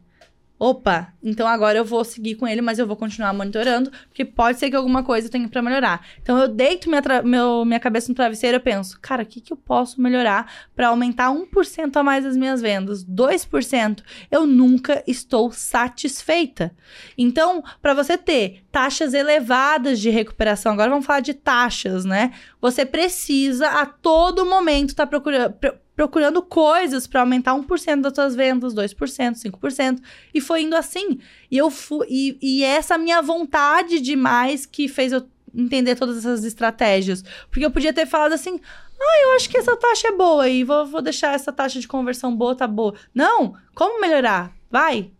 Opa, 0.58 1.12
então 1.22 1.46
agora 1.46 1.76
eu 1.76 1.84
vou 1.84 2.02
seguir 2.02 2.34
com 2.36 2.48
ele, 2.48 2.62
mas 2.62 2.78
eu 2.78 2.86
vou 2.86 2.96
continuar 2.96 3.34
monitorando, 3.34 3.90
porque 4.08 4.24
pode 4.24 4.58
ser 4.58 4.70
que 4.70 4.76
alguma 4.76 5.02
coisa 5.02 5.26
eu 5.26 5.30
tenha 5.30 5.46
para 5.48 5.60
melhorar. 5.60 6.06
Então 6.22 6.38
eu 6.38 6.48
deito 6.48 6.88
minha, 6.88 7.02
meu, 7.22 7.62
minha 7.66 7.78
cabeça 7.78 8.08
no 8.08 8.14
travesseiro 8.14 8.56
e 8.56 8.60
penso, 8.60 8.98
cara, 8.98 9.22
o 9.22 9.26
que, 9.26 9.38
que 9.38 9.52
eu 9.52 9.56
posso 9.56 10.00
melhorar 10.00 10.50
para 10.74 10.88
aumentar 10.88 11.30
1% 11.30 11.94
a 11.96 12.02
mais 12.02 12.24
as 12.24 12.38
minhas 12.38 12.62
vendas? 12.62 13.04
2%? 13.04 14.02
Eu 14.30 14.46
nunca 14.46 15.04
estou 15.06 15.52
satisfeita. 15.52 16.74
Então, 17.18 17.62
para 17.82 17.92
você 17.92 18.16
ter 18.16 18.64
taxas 18.72 19.12
elevadas 19.12 20.00
de 20.00 20.08
recuperação, 20.08 20.72
agora 20.72 20.88
vamos 20.88 21.04
falar 21.04 21.20
de 21.20 21.34
taxas, 21.34 22.06
né? 22.06 22.32
Você 22.62 22.86
precisa 22.86 23.68
a 23.68 23.84
todo 23.84 24.46
momento 24.46 24.90
estar 24.90 25.04
tá 25.04 25.10
procurando 25.10 25.54
procurando 25.96 26.42
coisas 26.42 27.06
para 27.06 27.22
aumentar 27.22 27.54
1% 27.54 28.02
das 28.02 28.14
suas 28.14 28.36
vendas, 28.36 28.74
2%, 28.74 28.94
5%. 28.94 30.02
E 30.34 30.40
foi 30.42 30.62
indo 30.62 30.76
assim. 30.76 31.18
E 31.50 31.56
eu 31.56 31.70
fui. 31.70 32.06
E, 32.08 32.38
e 32.42 32.62
essa 32.62 32.98
minha 32.98 33.22
vontade 33.22 33.98
demais 33.98 34.66
que 34.66 34.86
fez 34.86 35.10
eu 35.10 35.26
entender 35.54 35.96
todas 35.96 36.18
essas 36.18 36.44
estratégias. 36.44 37.24
Porque 37.50 37.64
eu 37.64 37.70
podia 37.70 37.94
ter 37.94 38.06
falado 38.06 38.34
assim. 38.34 38.60
Ah, 39.00 39.22
eu 39.22 39.32
acho 39.32 39.48
que 39.48 39.58
essa 39.58 39.76
taxa 39.76 40.08
é 40.08 40.12
boa 40.12 40.48
e 40.48 40.64
vou, 40.64 40.86
vou 40.86 41.02
deixar 41.02 41.34
essa 41.34 41.52
taxa 41.52 41.80
de 41.80 41.88
conversão 41.88 42.34
boa, 42.34 42.54
tá 42.54 42.66
boa. 42.66 42.94
Não, 43.14 43.54
como 43.74 44.00
melhorar? 44.00 44.54
Vai. 44.70 45.10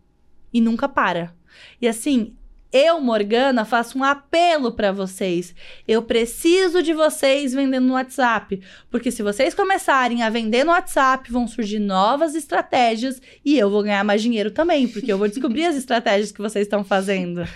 E 0.53 0.61
nunca 0.61 0.87
para. 0.87 1.35
E 1.81 1.87
assim, 1.87 2.36
eu, 2.71 2.99
Morgana, 2.99 3.63
faço 3.63 3.97
um 3.97 4.03
apelo 4.03 4.73
para 4.73 4.91
vocês. 4.91 5.55
Eu 5.87 6.01
preciso 6.01 6.83
de 6.83 6.93
vocês 6.93 7.53
vendendo 7.53 7.87
no 7.87 7.93
WhatsApp, 7.93 8.61
porque 8.91 9.09
se 9.09 9.23
vocês 9.23 9.53
começarem 9.53 10.21
a 10.21 10.29
vender 10.29 10.63
no 10.63 10.71
WhatsApp, 10.71 11.31
vão 11.31 11.47
surgir 11.47 11.79
novas 11.79 12.35
estratégias 12.35 13.21
e 13.43 13.57
eu 13.57 13.69
vou 13.69 13.83
ganhar 13.83 14.03
mais 14.03 14.21
dinheiro 14.21 14.51
também, 14.51 14.87
porque 14.87 15.11
eu 15.11 15.17
vou 15.17 15.27
descobrir 15.27 15.65
as 15.65 15.75
estratégias 15.75 16.31
que 16.31 16.41
vocês 16.41 16.65
estão 16.65 16.83
fazendo. 16.83 17.47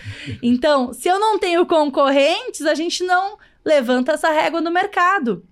Então, 0.42 0.94
se 0.94 1.10
eu 1.10 1.20
não 1.20 1.38
tenho 1.38 1.66
concorrentes, 1.66 2.62
a 2.62 2.74
gente 2.74 3.04
não 3.04 3.38
levanta 3.66 4.14
essa 4.14 4.32
régua 4.32 4.62
no 4.62 4.72
mercado. 4.72 5.46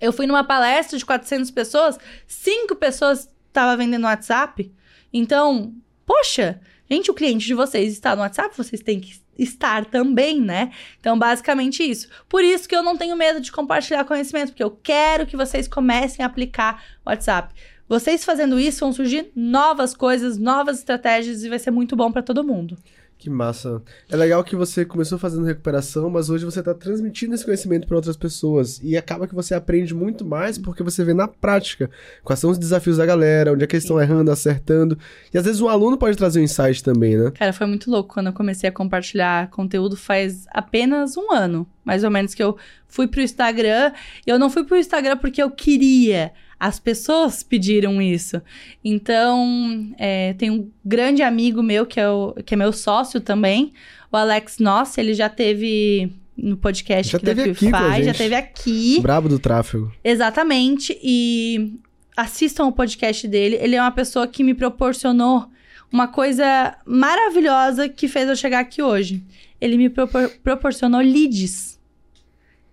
Eu 0.00 0.12
fui 0.12 0.26
numa 0.26 0.42
palestra 0.42 0.98
de 0.98 1.04
400 1.04 1.50
pessoas, 1.50 1.98
cinco 2.26 2.74
pessoas 2.74 3.28
estavam 3.48 3.76
vendendo 3.76 4.02
no 4.02 4.08
WhatsApp. 4.08 4.72
Então, 5.12 5.74
poxa, 6.06 6.60
Gente, 6.90 7.10
o 7.10 7.14
cliente 7.14 7.46
de 7.46 7.54
vocês 7.54 7.92
está 7.92 8.16
no 8.16 8.22
WhatsApp, 8.22 8.56
vocês 8.56 8.82
têm 8.82 8.98
que 8.98 9.20
estar 9.38 9.84
também, 9.84 10.40
né? 10.40 10.72
Então, 10.98 11.16
basicamente 11.16 11.88
isso. 11.88 12.08
Por 12.28 12.42
isso 12.42 12.68
que 12.68 12.74
eu 12.74 12.82
não 12.82 12.96
tenho 12.96 13.16
medo 13.16 13.40
de 13.40 13.52
compartilhar 13.52 14.04
conhecimento, 14.04 14.48
porque 14.48 14.64
eu 14.64 14.72
quero 14.82 15.24
que 15.26 15.36
vocês 15.36 15.68
comecem 15.68 16.24
a 16.24 16.26
aplicar 16.26 16.82
o 17.06 17.10
WhatsApp. 17.10 17.54
Vocês 17.88 18.24
fazendo 18.24 18.58
isso 18.58 18.80
vão 18.80 18.92
surgir 18.92 19.30
novas 19.34 19.94
coisas, 19.94 20.36
novas 20.36 20.78
estratégias 20.78 21.44
e 21.44 21.48
vai 21.48 21.58
ser 21.58 21.70
muito 21.70 21.94
bom 21.94 22.10
para 22.10 22.22
todo 22.22 22.44
mundo. 22.44 22.76
Que 23.20 23.28
massa. 23.28 23.82
É 24.08 24.16
legal 24.16 24.42
que 24.42 24.56
você 24.56 24.82
começou 24.82 25.18
fazendo 25.18 25.44
recuperação, 25.44 26.08
mas 26.08 26.30
hoje 26.30 26.42
você 26.42 26.60
está 26.60 26.72
transmitindo 26.72 27.34
esse 27.34 27.44
conhecimento 27.44 27.86
para 27.86 27.94
outras 27.94 28.16
pessoas. 28.16 28.80
E 28.82 28.96
acaba 28.96 29.28
que 29.28 29.34
você 29.34 29.54
aprende 29.54 29.94
muito 29.94 30.24
mais 30.24 30.56
porque 30.56 30.82
você 30.82 31.04
vê 31.04 31.12
na 31.12 31.28
prática 31.28 31.90
quais 32.24 32.40
são 32.40 32.50
os 32.50 32.56
desafios 32.56 32.96
da 32.96 33.04
galera, 33.04 33.52
onde 33.52 33.62
é 33.62 33.66
que 33.66 33.76
eles 33.76 33.84
estão 33.84 34.00
errando, 34.00 34.30
acertando. 34.30 34.98
E 35.34 35.36
às 35.36 35.44
vezes 35.44 35.60
um 35.60 35.68
aluno 35.68 35.98
pode 35.98 36.16
trazer 36.16 36.40
um 36.40 36.44
insight 36.44 36.82
também, 36.82 37.18
né? 37.18 37.30
Cara, 37.32 37.52
foi 37.52 37.66
muito 37.66 37.90
louco 37.90 38.14
quando 38.14 38.28
eu 38.28 38.32
comecei 38.32 38.70
a 38.70 38.72
compartilhar 38.72 39.50
conteúdo 39.50 39.98
faz 39.98 40.46
apenas 40.50 41.14
um 41.18 41.30
ano, 41.30 41.66
mais 41.84 42.04
ou 42.04 42.10
menos, 42.10 42.34
que 42.34 42.42
eu 42.42 42.56
fui 42.86 43.06
pro 43.06 43.20
Instagram. 43.20 43.92
E 44.26 44.30
eu 44.30 44.38
não 44.38 44.50
fui 44.50 44.64
pro 44.64 44.76
Instagram 44.76 45.16
porque 45.16 45.42
eu 45.42 45.50
queria. 45.50 46.32
As 46.58 46.78
pessoas 46.78 47.42
pediram 47.42 48.02
isso. 48.02 48.40
Então, 48.84 49.92
é, 49.98 50.34
tem 50.34 50.50
um 50.50 50.70
grande 50.84 51.22
amigo 51.22 51.62
meu, 51.62 51.86
que 51.86 51.98
é, 51.98 52.08
o, 52.08 52.34
que 52.44 52.54
é 52.54 52.56
meu 52.56 52.72
sócio 52.72 53.20
também, 53.20 53.72
o 54.12 54.16
Alex 54.16 54.58
Noss, 54.58 54.98
ele 54.98 55.14
já 55.14 55.28
teve 55.28 56.12
no 56.36 56.56
podcast 56.56 57.12
já 57.12 57.18
que 57.18 57.24
teve 57.24 57.50
aqui 57.50 57.70
faz, 57.70 58.06
já 58.06 58.14
teve 58.14 58.34
aqui. 58.34 59.00
Brabo 59.00 59.28
do 59.28 59.38
tráfego. 59.38 59.92
Exatamente. 60.02 60.98
E 61.02 61.74
assistam 62.16 62.66
o 62.66 62.72
podcast 62.72 63.26
dele. 63.28 63.58
Ele 63.60 63.76
é 63.76 63.80
uma 63.80 63.90
pessoa 63.90 64.26
que 64.26 64.42
me 64.42 64.54
proporcionou 64.54 65.46
uma 65.92 66.08
coisa 66.08 66.76
maravilhosa 66.86 67.88
que 67.88 68.08
fez 68.08 68.28
eu 68.28 68.36
chegar 68.36 68.60
aqui 68.60 68.82
hoje. 68.82 69.22
Ele 69.60 69.76
me 69.76 69.90
propor 69.90 70.28
proporcionou 70.42 71.00
leads. 71.00 71.78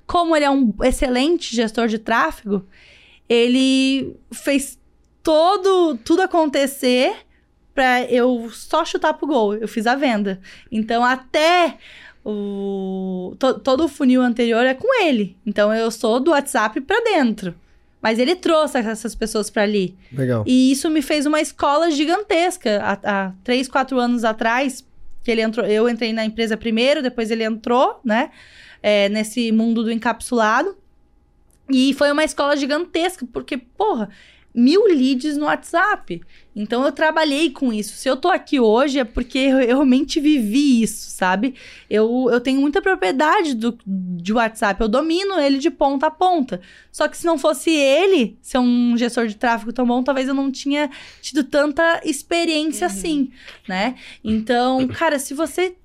Como 0.05 0.35
ele 0.35 0.45
é 0.45 0.49
um 0.49 0.73
excelente 0.83 1.55
gestor 1.55 1.87
de 1.87 1.99
tráfego, 1.99 2.65
ele 3.27 4.15
fez 4.31 4.79
todo 5.21 5.97
tudo 5.97 6.21
acontecer 6.21 7.13
para 7.73 8.03
eu 8.05 8.49
só 8.51 8.85
chutar 8.85 9.13
pro 9.13 9.27
gol. 9.27 9.53
Eu 9.53 9.67
fiz 9.67 9.85
a 9.85 9.95
venda. 9.95 10.39
Então 10.71 11.03
até 11.03 11.77
o 12.25 13.35
to, 13.37 13.59
todo 13.59 13.85
o 13.85 13.87
funil 13.87 14.21
anterior 14.21 14.65
é 14.65 14.73
com 14.73 15.01
ele. 15.03 15.37
Então 15.45 15.73
eu 15.73 15.91
sou 15.91 16.19
do 16.19 16.31
WhatsApp 16.31 16.79
para 16.81 17.03
dentro. 17.03 17.53
Mas 18.01 18.19
ele 18.19 18.35
trouxe 18.35 18.77
essas 18.77 19.15
pessoas 19.15 19.49
para 19.49 19.63
ali. 19.63 19.95
Legal. 20.13 20.43
E 20.47 20.71
isso 20.71 20.89
me 20.89 21.01
fez 21.01 21.25
uma 21.25 21.41
escola 21.41 21.91
gigantesca. 21.91 22.79
Há, 22.81 22.99
há 23.03 23.31
três, 23.43 23.67
quatro 23.67 23.99
anos 23.99 24.23
atrás, 24.23 24.85
que 25.27 25.31
ele 25.31 25.41
entrou, 25.41 25.65
eu 25.65 25.89
entrei 25.89 26.13
na 26.13 26.23
empresa 26.23 26.55
primeiro, 26.55 27.03
depois 27.03 27.29
ele 27.29 27.43
entrou, 27.43 27.99
né? 28.01 28.31
É, 28.81 29.09
nesse 29.09 29.51
mundo 29.51 29.83
do 29.83 29.91
encapsulado. 29.91 30.77
E 31.69 31.93
foi 31.95 32.09
uma 32.13 32.23
escola 32.23 32.55
gigantesca, 32.55 33.27
porque, 33.33 33.57
porra, 33.57 34.09
mil 34.57 34.87
leads 34.87 35.37
no 35.37 35.45
WhatsApp. 35.45 36.19
Então 36.55 36.83
eu 36.83 36.91
trabalhei 36.91 37.51
com 37.51 37.71
isso. 37.71 37.95
Se 37.95 38.09
eu 38.09 38.17
tô 38.17 38.27
aqui 38.27 38.59
hoje 38.59 38.97
é 38.97 39.03
porque 39.03 39.37
eu 39.37 39.57
realmente 39.57 40.19
vivi 40.19 40.81
isso, 40.81 41.11
sabe? 41.11 41.53
Eu, 41.87 42.27
eu 42.31 42.41
tenho 42.41 42.59
muita 42.59 42.81
propriedade 42.81 43.53
do, 43.53 43.77
de 43.85 44.33
WhatsApp, 44.33 44.81
eu 44.81 44.87
domino 44.87 45.39
ele 45.39 45.59
de 45.59 45.69
ponta 45.69 46.07
a 46.07 46.11
ponta. 46.11 46.59
Só 46.91 47.07
que 47.07 47.15
se 47.15 47.27
não 47.27 47.37
fosse 47.37 47.69
ele 47.69 48.35
ser 48.41 48.57
um 48.57 48.97
gestor 48.97 49.27
de 49.27 49.35
tráfego 49.35 49.71
tão 49.71 49.85
bom, 49.85 50.01
talvez 50.01 50.27
eu 50.27 50.33
não 50.33 50.51
tinha 50.51 50.89
tido 51.21 51.43
tanta 51.43 52.01
experiência 52.03 52.87
uhum. 52.87 52.93
assim, 52.93 53.31
né? 53.67 53.93
Então, 54.23 54.87
cara, 54.87 55.19
se 55.19 55.35
você 55.35 55.75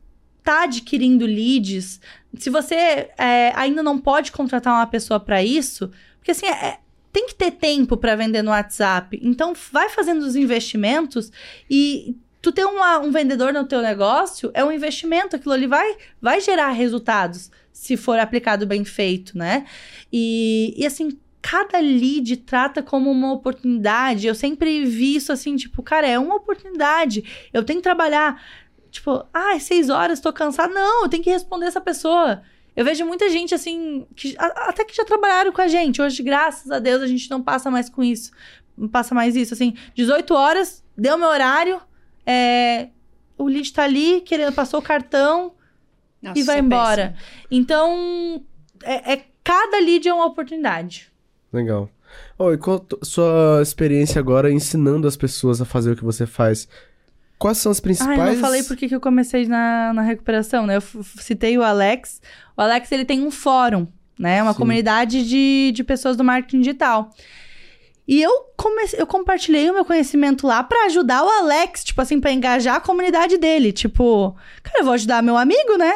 tá 0.42 0.62
adquirindo 0.62 1.26
leads, 1.26 2.00
se 2.38 2.48
você 2.48 3.10
é, 3.18 3.52
ainda 3.54 3.82
não 3.82 3.98
pode 3.98 4.32
contratar 4.32 4.72
uma 4.72 4.86
pessoa 4.86 5.20
para 5.20 5.44
isso, 5.44 5.90
porque 6.18 6.30
assim, 6.30 6.46
é, 6.46 6.78
tem 7.12 7.26
que 7.26 7.34
ter 7.34 7.51
tempo 7.52 7.97
para 7.97 8.16
vender 8.16 8.43
no 8.43 8.51
WhatsApp. 8.51 9.20
Então, 9.22 9.52
vai 9.70 9.89
fazendo 9.89 10.22
os 10.22 10.34
investimentos 10.34 11.30
e 11.70 12.16
tu 12.40 12.51
ter 12.51 12.64
uma, 12.64 12.98
um 12.98 13.12
vendedor 13.12 13.52
no 13.52 13.64
teu 13.64 13.82
negócio 13.82 14.51
é 14.55 14.64
um 14.64 14.72
investimento. 14.72 15.36
Aquilo 15.36 15.52
ali 15.52 15.66
vai, 15.66 15.97
vai 16.20 16.40
gerar 16.40 16.70
resultados 16.70 17.51
se 17.72 17.97
for 17.97 18.18
aplicado 18.18 18.66
bem 18.66 18.84
feito, 18.84 19.36
né? 19.36 19.66
E, 20.12 20.74
e 20.76 20.86
assim, 20.86 21.18
cada 21.40 21.78
lead 21.78 22.39
trata 22.39 22.82
como 22.82 23.10
uma 23.10 23.32
oportunidade. 23.32 24.26
Eu 24.26 24.34
sempre 24.34 24.84
vi 24.84 25.16
isso 25.16 25.32
assim, 25.32 25.55
tipo, 25.56 25.82
cara, 25.82 26.06
é 26.06 26.18
uma 26.18 26.36
oportunidade. 26.36 27.24
Eu 27.52 27.62
tenho 27.62 27.78
que 27.78 27.84
trabalhar 27.84 28.40
Tipo, 28.93 29.26
ah, 29.32 29.59
seis 29.59 29.89
horas, 29.89 30.20
tô 30.20 30.30
cansado. 30.34 30.72
Não, 30.74 31.05
eu 31.05 31.09
tenho 31.09 31.22
que 31.22 31.30
responder 31.30 31.64
essa 31.64 31.80
pessoa. 31.80 32.43
Eu 32.74 32.84
vejo 32.84 33.04
muita 33.04 33.28
gente 33.28 33.54
assim, 33.54 34.06
que, 34.16 34.34
até 34.38 34.84
que 34.84 34.96
já 34.96 35.04
trabalharam 35.04 35.52
com 35.52 35.60
a 35.60 35.68
gente. 35.68 36.00
Hoje, 36.00 36.22
graças 36.22 36.70
a 36.70 36.78
Deus, 36.78 37.02
a 37.02 37.06
gente 37.06 37.30
não 37.30 37.42
passa 37.42 37.70
mais 37.70 37.88
com 37.88 38.02
isso. 38.02 38.32
Não 38.76 38.88
passa 38.88 39.14
mais 39.14 39.36
isso. 39.36 39.52
Assim, 39.52 39.76
18 39.94 40.32
horas, 40.34 40.82
deu 40.96 41.18
meu 41.18 41.28
horário, 41.28 41.80
é, 42.24 42.88
o 43.36 43.46
lead 43.46 43.72
tá 43.72 43.84
ali, 43.84 44.20
querendo, 44.22 44.54
passou 44.54 44.80
o 44.80 44.82
cartão 44.82 45.52
Nossa, 46.22 46.38
e 46.38 46.42
vai 46.42 46.56
é 46.56 46.60
embora. 46.60 47.08
Péssimo. 47.08 47.46
Então, 47.50 48.44
é, 48.82 49.12
é, 49.12 49.24
cada 49.44 49.78
lead 49.78 50.08
é 50.08 50.14
uma 50.14 50.26
oportunidade. 50.26 51.12
Legal. 51.52 51.90
Oh, 52.38 52.52
e 52.52 52.58
qual 52.58 52.84
a 53.00 53.04
sua 53.04 53.60
experiência 53.62 54.18
agora 54.18 54.50
ensinando 54.50 55.06
as 55.06 55.16
pessoas 55.16 55.60
a 55.60 55.64
fazer 55.64 55.92
o 55.92 55.96
que 55.96 56.04
você 56.04 56.26
faz? 56.26 56.68
Quais 57.43 57.59
são 57.59 57.73
as 57.73 57.81
principais... 57.81 58.20
Ah, 58.20 58.28
eu 58.28 58.35
não 58.35 58.40
falei 58.40 58.62
por 58.62 58.77
que 58.77 58.94
eu 58.94 59.01
comecei 59.01 59.48
na, 59.48 59.93
na 59.93 60.02
recuperação, 60.02 60.64
né? 60.64 60.77
Eu 60.77 60.82
citei 61.19 61.59
o 61.59 61.64
Alex. 61.64 62.23
O 62.56 62.62
Alex, 62.62 62.93
ele 62.93 63.05
tem 63.05 63.20
um 63.20 63.32
fórum, 63.32 63.89
né? 64.16 64.40
Uma 64.40 64.52
Sim. 64.52 64.59
comunidade 64.60 65.28
de, 65.28 65.73
de 65.74 65.82
pessoas 65.82 66.16
do 66.16 66.23
marketing 66.23 66.60
digital. 66.60 67.10
E 68.06 68.23
eu 68.23 68.31
comecei, 68.56 69.01
eu 69.01 69.09
compartilhei 69.09 69.69
o 69.69 69.74
meu 69.74 69.85
conhecimento 69.85 70.47
lá 70.47 70.62
para 70.62 70.86
ajudar 70.86 71.24
o 71.24 71.28
Alex, 71.28 71.82
tipo 71.82 72.01
assim, 72.01 72.20
para 72.20 72.31
engajar 72.31 72.77
a 72.77 72.81
comunidade 72.81 73.36
dele. 73.36 73.73
Tipo, 73.73 74.36
cara, 74.62 74.78
eu 74.78 74.85
vou 74.85 74.94
ajudar 74.94 75.20
meu 75.20 75.36
amigo, 75.36 75.77
né? 75.77 75.94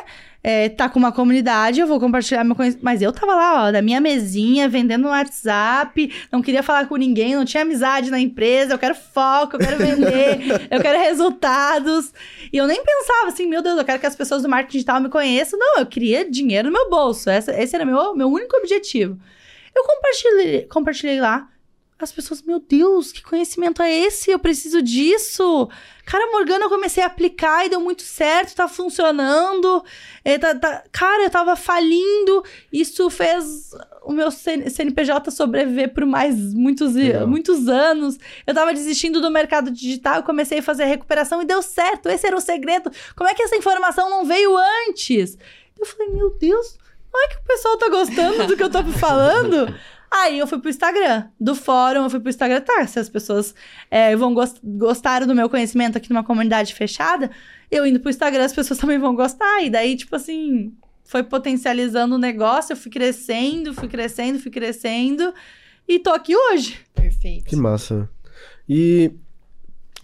É, 0.48 0.68
tá 0.68 0.89
com 0.89 0.97
uma 0.97 1.10
comunidade, 1.10 1.81
eu 1.81 1.89
vou 1.89 1.98
compartilhar 1.98 2.44
meu 2.44 2.55
conhecimento. 2.55 2.85
Mas 2.85 3.02
eu 3.02 3.10
tava 3.10 3.35
lá, 3.35 3.66
ó, 3.66 3.73
na 3.73 3.82
minha 3.82 4.01
mesinha, 4.01 4.68
vendendo 4.68 5.02
no 5.02 5.09
WhatsApp, 5.09 6.09
não 6.31 6.40
queria 6.40 6.62
falar 6.62 6.86
com 6.86 6.94
ninguém, 6.94 7.35
não 7.35 7.44
tinha 7.44 7.64
amizade 7.64 8.12
na 8.12 8.20
empresa, 8.20 8.73
eu 8.73 8.78
quero 8.78 8.94
foco, 8.94 9.56
eu 9.56 9.59
quero 9.59 9.77
vender, 9.77 10.39
eu 10.70 10.81
quero 10.81 11.01
resultados. 11.01 12.12
E 12.52 12.56
eu 12.56 12.68
nem 12.68 12.81
pensava 12.81 13.27
assim, 13.27 13.44
meu 13.44 13.60
Deus, 13.60 13.77
eu 13.77 13.85
quero 13.85 13.98
que 13.98 14.06
as 14.06 14.14
pessoas 14.14 14.43
do 14.44 14.48
marketing 14.48 14.77
digital 14.78 15.01
me 15.01 15.09
conheçam. 15.09 15.59
Não, 15.59 15.81
eu 15.81 15.86
queria 15.86 16.31
dinheiro 16.31 16.68
no 16.68 16.73
meu 16.73 16.89
bolso. 16.89 17.28
Essa, 17.28 17.51
esse 17.60 17.74
era 17.74 17.85
meu, 17.85 18.14
meu 18.14 18.28
único 18.28 18.56
objetivo. 18.56 19.18
Eu 19.74 19.82
compartilhei, 19.82 20.62
compartilhei 20.68 21.20
lá. 21.20 21.48
As 21.98 22.12
pessoas, 22.12 22.40
meu 22.43 22.60
Deus, 22.60 23.10
que 23.10 23.20
conhecimento 23.20 23.82
é 23.82 23.93
esse? 23.93 24.31
Eu 24.31 24.39
preciso 24.39 24.81
disso. 24.81 25.68
Cara, 26.06 26.30
Morgana, 26.30 26.66
eu 26.66 26.68
comecei 26.68 27.02
a 27.02 27.06
aplicar 27.06 27.66
e 27.66 27.68
deu 27.68 27.80
muito 27.80 28.02
certo, 28.02 28.54
tá 28.54 28.68
funcionando. 28.68 29.84
É, 30.24 30.38
tá, 30.38 30.54
tá... 30.54 30.84
Cara, 30.92 31.24
eu 31.24 31.30
tava 31.30 31.56
falindo. 31.56 32.44
Isso 32.72 33.10
fez 33.10 33.72
o 34.04 34.12
meu 34.12 34.30
CNPJ 34.30 35.32
sobreviver 35.32 35.92
por 35.92 36.06
mais 36.06 36.54
muitos, 36.54 36.94
muitos 37.26 37.68
anos. 37.68 38.16
Eu 38.46 38.54
tava 38.54 38.72
desistindo 38.72 39.20
do 39.20 39.32
mercado 39.32 39.68
digital, 39.68 40.18
eu 40.18 40.22
comecei 40.22 40.60
a 40.60 40.62
fazer 40.62 40.84
a 40.84 40.86
recuperação 40.86 41.42
e 41.42 41.44
deu 41.44 41.60
certo. 41.60 42.08
Esse 42.08 42.24
era 42.24 42.36
o 42.36 42.40
segredo. 42.40 42.88
Como 43.16 43.28
é 43.28 43.34
que 43.34 43.42
essa 43.42 43.56
informação 43.56 44.08
não 44.08 44.24
veio 44.24 44.56
antes? 44.88 45.36
Eu 45.76 45.84
falei, 45.84 46.12
meu 46.12 46.30
Deus, 46.38 46.78
não 47.12 47.24
é 47.24 47.28
que 47.28 47.36
o 47.36 47.42
pessoal 47.42 47.76
tá 47.78 47.88
gostando 47.88 48.46
do 48.46 48.56
que 48.56 48.62
eu 48.62 48.70
tô 48.70 48.84
falando? 49.00 49.74
Aí 50.10 50.38
eu 50.38 50.46
fui 50.46 50.58
pro 50.58 50.70
Instagram. 50.70 51.28
Do 51.38 51.54
fórum, 51.54 52.04
eu 52.04 52.10
fui 52.10 52.20
pro 52.20 52.30
Instagram. 52.30 52.60
Tá, 52.60 52.86
se 52.86 52.98
as 52.98 53.08
pessoas 53.08 53.54
é, 53.90 54.14
vão 54.16 54.34
gost 54.34 54.58
gostaram 54.62 55.26
do 55.26 55.34
meu 55.34 55.48
conhecimento 55.48 55.98
aqui 55.98 56.10
numa 56.10 56.24
comunidade 56.24 56.74
fechada, 56.74 57.30
eu 57.70 57.86
indo 57.86 58.00
pro 58.00 58.10
Instagram, 58.10 58.44
as 58.44 58.52
pessoas 58.52 58.78
também 58.80 58.98
vão 58.98 59.14
gostar. 59.14 59.62
E 59.62 59.70
daí, 59.70 59.96
tipo 59.96 60.14
assim, 60.14 60.72
foi 61.04 61.22
potencializando 61.22 62.14
o 62.14 62.18
negócio, 62.18 62.72
eu 62.72 62.76
fui 62.76 62.90
crescendo, 62.90 63.74
fui 63.74 63.88
crescendo, 63.88 64.38
fui 64.38 64.50
crescendo. 64.50 65.32
E 65.88 65.98
tô 65.98 66.10
aqui 66.10 66.34
hoje. 66.34 66.78
Perfeito. 66.94 67.44
Que 67.44 67.56
massa. 67.56 68.08
E 68.68 69.12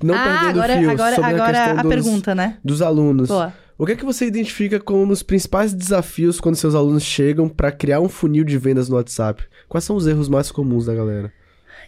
não 0.03 0.15
ah, 0.15 0.23
perdendo 0.23 0.49
agora, 0.49 0.79
fio 0.79 0.91
agora, 0.91 1.15
sobre 1.17 1.31
agora 1.31 1.45
a 1.45 1.53
questão 1.53 1.79
a 1.79 1.83
dos, 1.83 1.91
pergunta, 1.91 2.35
né? 2.35 2.59
dos 2.65 2.83
alunos. 2.83 3.29
Boa. 3.29 3.53
O 3.79 3.87
que 3.87 3.93
é 3.93 3.97
que 3.97 4.05
você 4.05 4.27
identifica 4.27 4.79
como 4.79 5.13
os 5.13 5.23
principais 5.23 5.73
desafios 5.75 6.39
quando 6.39 6.55
seus 6.55 6.75
alunos 6.75 7.03
chegam 7.03 7.49
para 7.49 7.73
criar 7.73 8.01
um 8.01 8.09
funil 8.09 8.45
de 8.45 8.57
vendas 8.57 8.89
no 8.89 8.97
WhatsApp? 8.97 9.43
Quais 9.73 9.85
são 9.85 9.97
os 9.97 10.07
erros 10.07 10.29
mais 10.29 10.53
comuns 10.53 10.85
da 10.85 10.95
galera? 10.95 11.33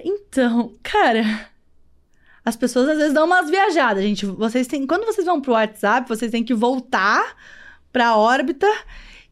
Então, 0.00 0.74
cara, 0.82 1.50
as 2.42 2.56
pessoas 2.56 2.88
às 2.88 2.96
vezes 2.96 3.12
dão 3.12 3.26
umas 3.26 3.50
viajadas, 3.50 4.02
gente. 4.02 4.24
Vocês 4.24 4.66
têm, 4.66 4.86
quando 4.86 5.04
vocês 5.04 5.26
vão 5.26 5.38
pro 5.38 5.52
WhatsApp, 5.52 6.08
vocês 6.08 6.30
têm 6.30 6.42
que 6.42 6.54
voltar 6.54 7.36
pra 7.92 8.16
órbita, 8.16 8.66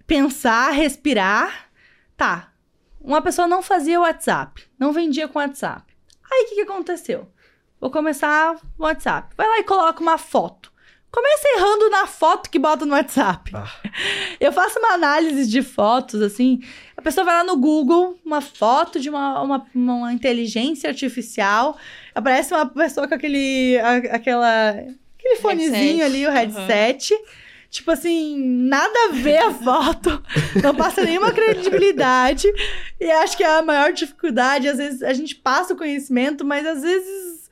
pensar, 0.06 0.70
respirar. 0.72 1.70
Tá. 2.14 2.52
Uma 3.00 3.22
pessoa 3.22 3.48
não 3.48 3.62
fazia 3.62 3.98
WhatsApp, 3.98 4.68
não 4.78 4.92
vendia 4.92 5.26
com 5.26 5.38
WhatsApp. 5.38 5.90
Aí 6.30 6.44
o 6.44 6.48
que, 6.50 6.54
que 6.56 6.70
aconteceu? 6.70 7.26
Vou 7.80 7.90
começar 7.90 8.54
o 8.78 8.82
WhatsApp. 8.82 9.34
Vai 9.34 9.48
lá 9.48 9.60
e 9.60 9.64
coloca 9.64 10.02
uma 10.02 10.18
foto. 10.18 10.70
Começa 11.12 11.48
errando 11.56 11.90
na 11.90 12.06
foto 12.06 12.48
que 12.48 12.58
bota 12.58 12.84
no 12.84 12.92
WhatsApp. 12.92 13.50
Ah. 13.54 13.70
Eu 14.40 14.50
faço 14.50 14.78
uma 14.78 14.94
análise 14.94 15.46
de 15.46 15.62
fotos, 15.62 16.22
assim. 16.22 16.60
A 17.02 17.04
pessoa 17.04 17.24
vai 17.24 17.34
lá 17.34 17.42
no 17.42 17.56
Google, 17.56 18.16
uma 18.24 18.40
foto 18.40 19.00
de 19.00 19.10
uma, 19.10 19.42
uma, 19.42 19.66
uma 19.74 20.12
inteligência 20.12 20.88
artificial. 20.88 21.76
Aparece 22.14 22.54
uma 22.54 22.64
pessoa 22.64 23.08
com 23.08 23.14
aquele, 23.14 23.76
a, 23.80 23.96
aquela, 24.14 24.68
aquele 24.70 25.36
fonezinho 25.40 26.04
ali, 26.04 26.24
o 26.24 26.30
headset. 26.30 27.12
Uhum. 27.12 27.20
Tipo 27.70 27.90
assim, 27.90 28.38
nada 28.38 29.08
a 29.08 29.12
ver 29.14 29.38
a 29.38 29.50
foto, 29.50 30.22
não 30.62 30.76
passa 30.76 31.02
nenhuma 31.02 31.32
credibilidade. 31.32 32.46
E 33.00 33.10
acho 33.10 33.36
que 33.36 33.42
é 33.42 33.58
a 33.58 33.62
maior 33.62 33.92
dificuldade. 33.92 34.68
Às 34.68 34.76
vezes 34.76 35.02
a 35.02 35.12
gente 35.12 35.34
passa 35.34 35.74
o 35.74 35.76
conhecimento, 35.76 36.44
mas 36.44 36.64
às 36.64 36.82
vezes 36.82 37.42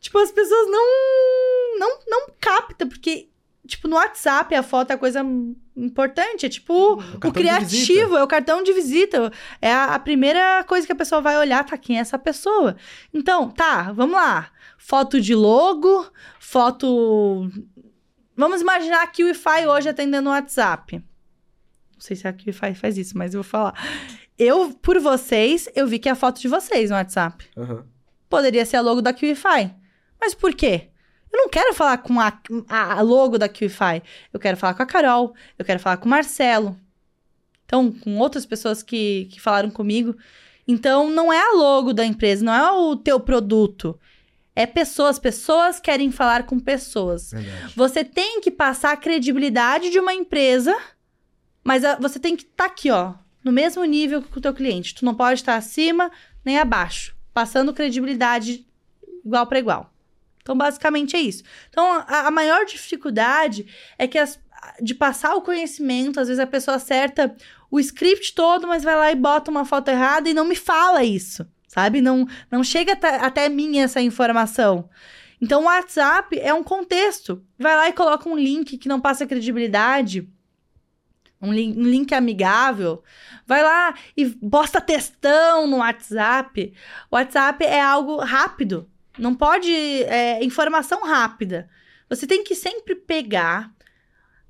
Tipo, 0.00 0.18
as 0.18 0.32
pessoas 0.32 0.66
não, 0.68 1.78
não, 1.78 1.98
não 2.06 2.26
captam, 2.40 2.88
porque, 2.88 3.28
tipo, 3.70 3.88
no 3.88 3.96
WhatsApp 3.96 4.54
a 4.54 4.62
foto 4.62 4.90
é 4.90 4.94
a 4.94 4.98
coisa 4.98 5.24
importante. 5.76 6.46
É 6.46 6.48
tipo, 6.48 6.72
o, 6.72 6.98
o 6.98 7.32
criativo, 7.32 8.16
é 8.16 8.22
o 8.22 8.26
cartão 8.26 8.62
de 8.62 8.72
visita. 8.72 9.32
É 9.60 9.72
a, 9.72 9.94
a, 9.94 9.98
primeira 9.98 10.64
coisa 10.64 10.86
que 10.86 10.92
a 10.92 10.96
pessoa 10.96 11.20
vai 11.20 11.38
olhar, 11.38 11.64
tá? 11.64 11.78
Quem 11.78 11.96
é 11.96 12.00
essa 12.00 12.18
pessoa? 12.18 12.76
Então, 13.12 13.50
tá, 13.50 13.92
vamos 13.92 14.16
lá. 14.16 14.50
Foto 14.76 15.20
de 15.20 15.34
logo, 15.34 16.10
foto. 16.38 17.50
Vamos 18.36 18.60
imaginar 18.60 19.06
que 19.08 19.22
o 19.22 19.26
Wi-Fi 19.26 19.66
hoje 19.66 19.88
atendendo 19.88 20.28
o 20.28 20.32
WhatsApp. 20.32 20.96
Não 20.96 22.00
sei 22.00 22.16
se 22.16 22.26
a 22.26 22.30
Wi-Fi 22.30 22.74
faz 22.74 22.98
isso, 22.98 23.16
mas 23.16 23.34
eu 23.34 23.42
vou 23.42 23.50
falar. 23.50 23.74
Eu, 24.38 24.72
por 24.80 24.98
vocês, 24.98 25.68
eu 25.74 25.86
vi 25.86 25.98
que 25.98 26.08
é 26.08 26.12
a 26.12 26.16
foto 26.16 26.40
de 26.40 26.48
vocês 26.48 26.90
no 26.90 26.96
WhatsApp. 26.96 27.46
Uhum. 27.56 27.84
Poderia 28.28 28.64
ser 28.64 28.76
a 28.76 28.80
logo 28.80 29.02
da 29.02 29.12
QIFI. 29.12 29.74
Mas 30.20 30.34
por 30.34 30.54
quê? 30.54 30.88
Eu 31.32 31.38
não 31.38 31.48
quero 31.48 31.72
falar 31.74 31.98
com 31.98 32.18
a, 32.20 32.32
a 32.68 33.00
logo 33.00 33.38
da 33.38 33.48
QIFI. 33.48 34.02
Eu 34.32 34.40
quero 34.40 34.56
falar 34.56 34.74
com 34.74 34.82
a 34.82 34.86
Carol. 34.86 35.34
Eu 35.58 35.64
quero 35.64 35.78
falar 35.78 35.96
com 35.96 36.06
o 36.06 36.10
Marcelo. 36.10 36.76
Então, 37.64 37.92
com 37.92 38.18
outras 38.18 38.44
pessoas 38.44 38.82
que, 38.82 39.28
que 39.30 39.40
falaram 39.40 39.70
comigo. 39.70 40.16
Então, 40.66 41.08
não 41.08 41.32
é 41.32 41.40
a 41.40 41.52
logo 41.52 41.92
da 41.92 42.04
empresa, 42.04 42.44
não 42.44 42.52
é 42.52 42.72
o 42.72 42.96
teu 42.96 43.20
produto. 43.20 43.98
É 44.56 44.66
pessoas. 44.66 45.18
Pessoas 45.18 45.78
querem 45.78 46.10
falar 46.10 46.46
com 46.46 46.58
pessoas. 46.58 47.30
Verdade. 47.30 47.72
Você 47.76 48.04
tem 48.04 48.40
que 48.40 48.50
passar 48.50 48.92
a 48.92 48.96
credibilidade 48.96 49.90
de 49.90 50.00
uma 50.00 50.12
empresa, 50.12 50.76
mas 51.62 51.84
a, 51.84 51.94
você 51.96 52.18
tem 52.18 52.36
que 52.36 52.42
estar 52.42 52.64
tá 52.64 52.70
aqui, 52.70 52.90
ó, 52.90 53.14
no 53.44 53.52
mesmo 53.52 53.84
nível 53.84 54.20
que 54.20 54.38
o 54.38 54.40
teu 54.40 54.52
cliente. 54.52 54.94
Tu 54.94 55.04
não 55.04 55.14
pode 55.14 55.40
estar 55.40 55.54
acima 55.54 56.10
nem 56.44 56.58
abaixo, 56.58 57.16
passando 57.32 57.72
credibilidade 57.72 58.66
igual 59.24 59.46
para 59.46 59.58
igual. 59.60 59.89
Então, 60.50 60.58
basicamente 60.58 61.14
é 61.14 61.20
isso. 61.20 61.44
Então, 61.68 62.04
a, 62.08 62.26
a 62.26 62.30
maior 62.32 62.64
dificuldade 62.64 63.64
é 63.96 64.08
que 64.08 64.18
as, 64.18 64.36
de 64.82 64.96
passar 64.96 65.36
o 65.36 65.42
conhecimento, 65.42 66.18
às 66.18 66.26
vezes 66.26 66.40
a 66.40 66.46
pessoa 66.46 66.76
acerta 66.76 67.36
o 67.70 67.78
script 67.78 68.34
todo, 68.34 68.66
mas 68.66 68.82
vai 68.82 68.96
lá 68.96 69.12
e 69.12 69.14
bota 69.14 69.48
uma 69.48 69.64
foto 69.64 69.90
errada 69.90 70.28
e 70.28 70.34
não 70.34 70.44
me 70.44 70.56
fala 70.56 71.04
isso, 71.04 71.46
sabe? 71.68 72.00
Não, 72.00 72.26
não 72.50 72.64
chega 72.64 72.94
até, 72.94 73.14
até 73.24 73.48
mim 73.48 73.78
essa 73.78 74.00
informação. 74.00 74.90
Então, 75.40 75.62
o 75.62 75.66
WhatsApp 75.66 76.36
é 76.40 76.52
um 76.52 76.64
contexto. 76.64 77.44
Vai 77.56 77.76
lá 77.76 77.88
e 77.88 77.92
coloca 77.92 78.28
um 78.28 78.36
link 78.36 78.76
que 78.76 78.88
não 78.88 79.00
passa 79.00 79.28
credibilidade, 79.28 80.28
um 81.40 81.52
link, 81.52 81.78
um 81.78 81.84
link 81.84 82.12
amigável. 82.12 83.04
Vai 83.46 83.62
lá 83.62 83.94
e 84.16 84.26
posta 84.26 84.80
textão 84.80 85.68
no 85.68 85.76
WhatsApp. 85.76 86.74
O 87.08 87.14
WhatsApp 87.14 87.64
é 87.64 87.80
algo 87.80 88.16
rápido. 88.16 88.89
Não 89.20 89.34
pode. 89.34 89.70
É, 90.04 90.42
informação 90.42 91.02
rápida. 91.02 91.68
Você 92.08 92.26
tem 92.26 92.42
que 92.42 92.54
sempre 92.54 92.94
pegar, 92.94 93.70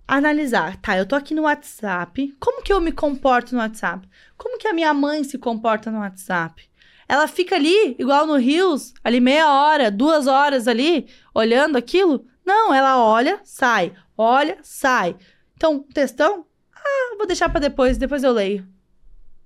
analisar. 0.07 0.77
Tá, 0.79 0.97
eu 0.97 1.07
tô 1.07 1.15
aqui 1.17 1.35
no 1.35 1.43
WhatsApp. 1.43 2.35
Como 2.41 2.63
que 2.63 2.73
eu 2.73 2.81
me 2.81 2.93
comporto 2.93 3.55
no 3.55 3.61
WhatsApp? 3.61 4.09
Como 4.37 4.59
que 4.59 4.69
a 4.69 4.73
minha 4.73 4.95
mãe 4.95 5.25
se 5.25 5.37
comporta 5.37 5.91
no 5.91 5.99
WhatsApp? 5.99 6.71
Ela 7.09 7.27
fica 7.27 7.57
ali, 7.57 7.97
igual 7.99 8.25
no 8.25 8.37
Rios, 8.37 8.95
ali 9.03 9.21
meia 9.21 9.53
hora, 9.53 9.91
duas 9.91 10.29
horas 10.29 10.69
ali, 10.69 11.09
olhando 11.35 11.77
aquilo? 11.77 12.25
Não, 12.47 12.73
ela 12.73 13.03
olha, 13.03 13.41
sai. 13.43 13.93
Olha, 14.17 14.59
sai. 14.63 15.17
Então, 15.57 15.81
textão? 15.93 16.47
Ah, 16.75 17.17
vou 17.19 17.27
deixar 17.27 17.49
para 17.49 17.61
depois, 17.61 17.99
depois 17.99 18.23
eu 18.23 18.33
leio. 18.33 18.67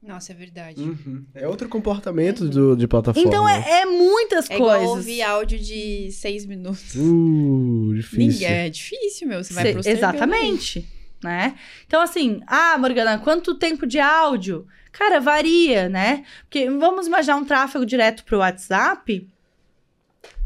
Nossa, 0.07 0.33
é 0.33 0.35
verdade. 0.35 0.83
Uhum. 0.83 1.25
É 1.35 1.49
outro 1.49 1.67
comportamento 1.67 2.47
do, 2.47 2.77
de 2.77 2.87
plataforma. 2.87 3.27
Então 3.27 3.49
é, 3.49 3.81
é 3.81 3.87
muitas 3.87 4.51
é 4.51 4.59
coisas. 4.59 4.83
Igual 4.83 4.97
ouvir 4.97 5.23
áudio 5.23 5.59
de 5.59 6.11
seis 6.13 6.45
minutos. 6.45 6.95
Uh, 6.95 7.95
difícil. 7.95 8.19
Ninguém, 8.19 8.67
é 8.67 8.69
difícil, 8.69 9.27
meu. 9.27 9.43
Você 9.43 9.55
vai 9.55 9.73
pro 9.73 9.89
Exatamente. 9.89 10.87
Né? 11.23 11.55
Então, 11.87 12.03
assim, 12.03 12.43
ah, 12.47 12.77
Morgana, 12.77 13.19
quanto 13.19 13.55
tempo 13.55 13.87
de 13.87 13.99
áudio? 13.99 14.67
Cara, 14.93 15.21
varia, 15.21 15.89
né? 15.89 16.25
Porque 16.43 16.69
vamos 16.69 17.07
imaginar 17.07 17.37
um 17.37 17.45
tráfego 17.45 17.87
direto 17.87 18.25
pro 18.25 18.39
WhatsApp. 18.39 19.27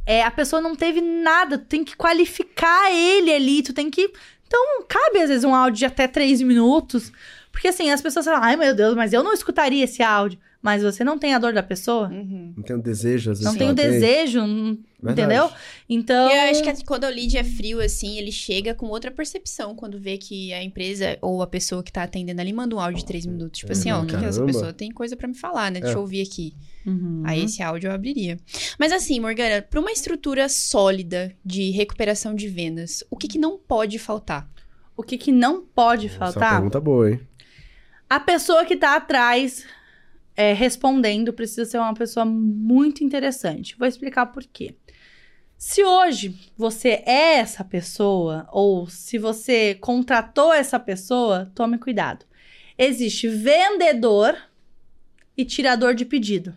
É, 0.07 0.23
a 0.23 0.31
pessoa 0.31 0.63
não 0.63 0.77
teve 0.77 1.01
nada, 1.01 1.59
tu 1.59 1.65
tem 1.67 1.85
que 1.85 1.97
qualificar 1.97 2.93
ele 2.93 3.33
ali, 3.33 3.63
tu 3.63 3.75
tem 3.75 3.91
que. 3.91 4.11
Então, 4.47 4.85
cabe 4.89 5.19
às 5.19 5.29
vezes 5.29 5.45
um 5.45 5.55
áudio 5.55 5.81
de 5.81 5.85
até 5.85 6.07
três 6.07 6.41
minutos. 6.41 7.13
Porque 7.59 7.67
assim, 7.67 7.91
as 7.91 8.01
pessoas 8.01 8.25
falam, 8.25 8.41
ai 8.41 8.57
meu 8.57 8.73
Deus, 8.73 8.95
mas 8.95 9.13
eu 9.13 9.21
não 9.21 9.33
escutaria 9.33 9.83
esse 9.83 10.01
áudio. 10.01 10.39
Mas 10.63 10.81
você 10.81 11.03
não 11.03 11.19
tem 11.19 11.35
a 11.35 11.39
dor 11.41 11.53
da 11.53 11.63
pessoa. 11.63 12.09
Uhum. 12.09 12.53
Não 12.57 12.63
tem 12.63 12.77
o 12.77 12.81
desejo, 12.81 13.33
às 13.33 13.39
vezes. 13.39 13.53
Não 13.53 13.59
tem 13.59 13.71
o 13.71 13.75
desejo, 13.75 14.41
entendeu? 15.03 15.51
Então. 15.89 16.29
E 16.29 16.33
eu 16.33 16.51
acho 16.51 16.63
que 16.63 16.85
quando 16.85 17.05
o 17.05 17.09
lead 17.09 17.37
é 17.37 17.43
frio, 17.43 17.81
assim, 17.81 18.17
ele 18.17 18.31
chega 18.31 18.75
com 18.75 18.87
outra 18.87 19.11
percepção 19.11 19.75
quando 19.75 19.99
vê 19.99 20.19
que 20.19 20.53
a 20.53 20.63
empresa 20.63 21.19
ou 21.21 21.43
a 21.43 21.47
pessoa 21.49 21.83
que 21.83 21.93
tá 21.93 22.05
atendendo 22.05 22.41
ali 22.41 22.53
manda 22.53 22.75
um 22.75 22.81
áudio 22.81 22.99
de 22.99 23.07
três 23.07 23.27
minutos. 23.27 23.61
Tipo 23.61 23.73
assim, 23.73 23.91
ó, 23.91 24.05
que 24.05 24.15
essa 24.17 24.45
pessoa 24.45 24.73
tem 24.73 24.91
coisa 24.91 25.17
para 25.17 25.27
me 25.27 25.35
falar, 25.35 25.71
né? 25.71 25.81
Deixa 25.81 25.95
é. 25.95 25.97
eu 25.97 26.01
ouvir 26.01 26.23
aqui. 26.23 26.55
Uhum. 26.87 27.23
Aí 27.25 27.45
esse 27.45 27.63
áudio 27.63 27.89
eu 27.89 27.93
abriria. 27.93 28.37
Mas 28.79 28.93
assim, 28.93 29.19
Morgana, 29.21 29.63
para 29.63 29.81
uma 29.81 29.93
estrutura 29.93 30.49
sólida 30.49 31.33
de 31.45 31.71
recuperação 31.71 32.35
de 32.35 32.49
vendas, 32.49 33.05
o 33.11 33.17
que, 33.17 33.29
que 33.29 33.39
não 33.39 33.59
pode 33.59 33.99
faltar? 33.99 34.49
o 34.99 35.03
que, 35.05 35.17
que 35.17 35.31
não 35.31 35.65
pode 35.65 36.07
Essa 36.07 36.17
é 36.17 36.19
uma 36.19 36.33
faltar? 36.33 36.55
pergunta 36.55 36.81
boa, 36.81 37.13
hein? 37.13 37.21
A 38.09 38.19
pessoa 38.19 38.65
que 38.65 38.77
tá 38.77 38.97
atrás 38.97 39.67
é, 40.35 40.53
respondendo 40.53 41.33
precisa 41.33 41.65
ser 41.65 41.79
uma 41.79 41.93
pessoa 41.93 42.25
muito 42.25 43.05
interessante. 43.05 43.77
Vou 43.77 43.87
explicar 43.87 44.27
por 44.27 44.45
quê. 44.45 44.75
Se 45.59 45.85
hoje 45.85 46.39
você 46.57 47.03
é 47.05 47.35
essa 47.39 47.65
pessoa, 47.65 48.49
ou 48.53 48.89
se 48.89 49.19
você 49.19 49.75
contratou 49.75 50.55
essa 50.55 50.79
pessoa, 50.79 51.51
tome 51.55 51.77
cuidado. 51.77 52.25
Existe 52.79 53.29
vendedor 53.29 54.37
e 55.37 55.45
tirador 55.45 55.95
de 55.95 56.05
pedido. 56.05 56.55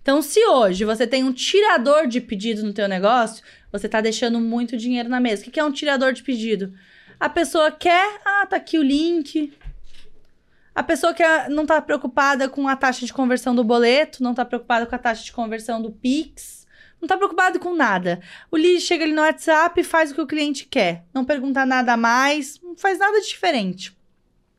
Então, 0.00 0.22
se 0.22 0.44
hoje 0.46 0.84
você 0.84 1.06
tem 1.06 1.22
um 1.22 1.32
tirador 1.32 2.06
de 2.06 2.20
pedido 2.20 2.62
no 2.62 2.72
teu 2.72 2.88
negócio, 2.88 3.44
você 3.70 3.88
tá 3.88 4.00
deixando 4.00 4.40
muito 4.40 4.76
dinheiro 4.76 5.08
na 5.08 5.20
mesa. 5.20 5.46
O 5.46 5.50
que 5.50 5.60
é 5.60 5.64
um 5.64 5.72
tirador 5.72 6.12
de 6.12 6.22
pedido? 6.22 6.72
A 7.20 7.28
pessoa 7.28 7.70
quer, 7.70 8.20
ah, 8.24 8.46
tá 8.46 8.56
aqui 8.56 8.78
o 8.78 8.82
link, 8.82 9.52
a 10.74 10.82
pessoa 10.82 11.12
que 11.12 11.22
é- 11.22 11.48
não 11.48 11.66
tá 11.66 11.80
preocupada 11.82 12.48
com 12.48 12.66
a 12.66 12.76
taxa 12.76 13.04
de 13.04 13.12
conversão 13.12 13.54
do 13.54 13.62
boleto, 13.62 14.22
não 14.22 14.34
tá 14.34 14.44
preocupada 14.44 14.86
com 14.86 14.94
a 14.94 14.98
taxa 14.98 15.22
de 15.22 15.32
conversão 15.32 15.82
do 15.82 15.90
Pix, 15.90 16.66
não 17.00 17.08
tá 17.08 17.16
preocupado 17.16 17.58
com 17.58 17.74
nada. 17.74 18.20
O 18.50 18.56
lead 18.56 18.80
chega 18.80 19.04
ali 19.04 19.12
no 19.12 19.22
WhatsApp 19.22 19.80
e 19.80 19.84
faz 19.84 20.10
o 20.10 20.14
que 20.14 20.20
o 20.20 20.26
cliente 20.26 20.66
quer. 20.66 21.04
Não 21.12 21.24
pergunta 21.24 21.66
nada 21.66 21.92
a 21.92 21.96
mais, 21.96 22.60
não 22.62 22.76
faz 22.76 22.98
nada 22.98 23.20
de 23.20 23.28
diferente. 23.28 23.90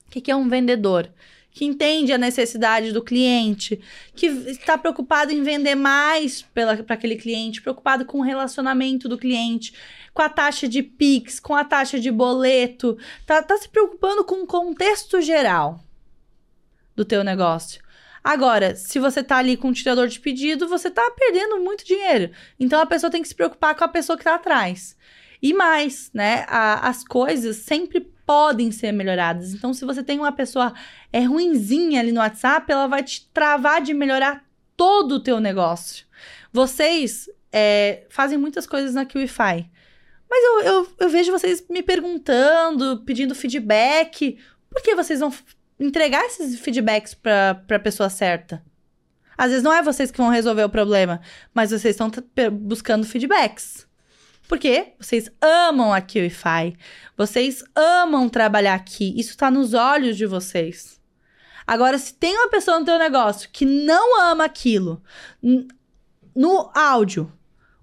O 0.07 0.11
que, 0.11 0.29
é 0.29 0.35
um 0.35 0.49
vendedor? 0.49 1.09
Que 1.49 1.65
entende 1.65 2.11
a 2.11 2.17
necessidade 2.17 2.91
do 2.91 3.01
cliente, 3.01 3.79
que 4.13 4.27
está 4.27 4.77
preocupado 4.77 5.31
em 5.31 5.41
vender 5.41 5.75
mais 5.75 6.41
para 6.41 6.73
aquele 6.89 7.15
cliente, 7.15 7.61
preocupado 7.61 8.05
com 8.05 8.19
o 8.19 8.23
relacionamento 8.23 9.07
do 9.07 9.17
cliente, 9.17 9.73
com 10.13 10.21
a 10.21 10.29
taxa 10.29 10.67
de 10.67 10.83
Pix, 10.83 11.39
com 11.39 11.55
a 11.55 11.63
taxa 11.63 11.99
de 11.99 12.11
boleto, 12.11 12.97
tá, 13.25 13.41
tá 13.41 13.57
se 13.57 13.69
preocupando 13.69 14.23
com 14.23 14.43
o 14.43 14.47
contexto 14.47 15.21
geral 15.21 15.79
do 16.95 17.03
teu 17.05 17.23
negócio. 17.23 17.81
Agora, 18.23 18.75
se 18.75 18.99
você 18.99 19.21
tá 19.21 19.37
ali 19.37 19.57
com 19.57 19.67
um 19.69 19.73
tirador 19.73 20.07
de 20.07 20.19
pedido, 20.19 20.67
você 20.67 20.89
tá 20.89 21.11
perdendo 21.17 21.59
muito 21.59 21.85
dinheiro. 21.85 22.31
Então 22.59 22.79
a 22.79 22.85
pessoa 22.85 23.11
tem 23.11 23.21
que 23.21 23.27
se 23.27 23.35
preocupar 23.35 23.75
com 23.75 23.83
a 23.83 23.87
pessoa 23.87 24.17
que 24.17 24.23
tá 24.23 24.35
atrás. 24.35 24.95
E 25.41 25.53
mais, 25.53 26.09
né? 26.13 26.45
a- 26.47 26.87
as 26.87 27.03
coisas 27.03 27.57
sempre 27.57 27.99
podem 28.25 28.71
ser 28.71 28.93
melhoradas. 28.93 29.53
Então, 29.53 29.73
se 29.73 29.83
você 29.83 30.01
tem 30.01 30.17
uma 30.17 30.31
pessoa 30.31 30.73
é 31.11 31.19
ruinzinha 31.25 31.99
ali 31.99 32.13
no 32.13 32.21
WhatsApp, 32.21 32.71
ela 32.71 32.87
vai 32.87 33.03
te 33.03 33.29
travar 33.33 33.81
de 33.81 33.93
melhorar 33.93 34.45
todo 34.77 35.15
o 35.15 35.19
teu 35.19 35.41
negócio. 35.41 36.05
Vocês 36.53 37.29
é, 37.51 38.05
fazem 38.09 38.37
muitas 38.37 38.65
coisas 38.65 38.93
na 38.93 39.05
QIFI. 39.05 39.69
Mas 40.29 40.43
eu, 40.45 40.61
eu, 40.61 40.93
eu 41.01 41.09
vejo 41.09 41.31
vocês 41.31 41.63
me 41.69 41.83
perguntando, 41.83 43.03
pedindo 43.05 43.35
feedback. 43.35 44.37
Por 44.69 44.81
que 44.81 44.95
vocês 44.95 45.19
vão 45.19 45.29
f- 45.29 45.43
entregar 45.85 46.23
esses 46.25 46.59
feedbacks 46.59 47.13
para 47.13 47.63
a 47.69 47.79
pessoa 47.79 48.09
certa? 48.09 48.63
Às 49.37 49.49
vezes 49.49 49.63
não 49.63 49.73
é 49.73 49.81
vocês 49.81 50.11
que 50.11 50.17
vão 50.17 50.29
resolver 50.29 50.63
o 50.63 50.69
problema, 50.69 51.19
mas 51.53 51.71
vocês 51.71 51.95
estão 51.95 52.11
buscando 52.51 53.05
feedbacks. 53.05 53.87
Porque 54.47 54.93
vocês 54.99 55.29
amam 55.41 55.93
a 55.93 56.01
QIFI. 56.01 56.77
Vocês 57.17 57.63
amam 57.75 58.29
trabalhar 58.29 58.75
aqui. 58.75 59.13
Isso 59.19 59.35
tá 59.37 59.49
nos 59.49 59.73
olhos 59.73 60.15
de 60.17 60.25
vocês. 60.25 61.01
Agora, 61.65 61.97
se 61.97 62.13
tem 62.13 62.35
uma 62.37 62.49
pessoa 62.49 62.79
no 62.79 62.85
teu 62.85 62.99
negócio 62.99 63.49
que 63.51 63.65
não 63.65 64.21
ama 64.21 64.43
aquilo, 64.43 65.01
no 66.35 66.69
áudio, 66.75 67.31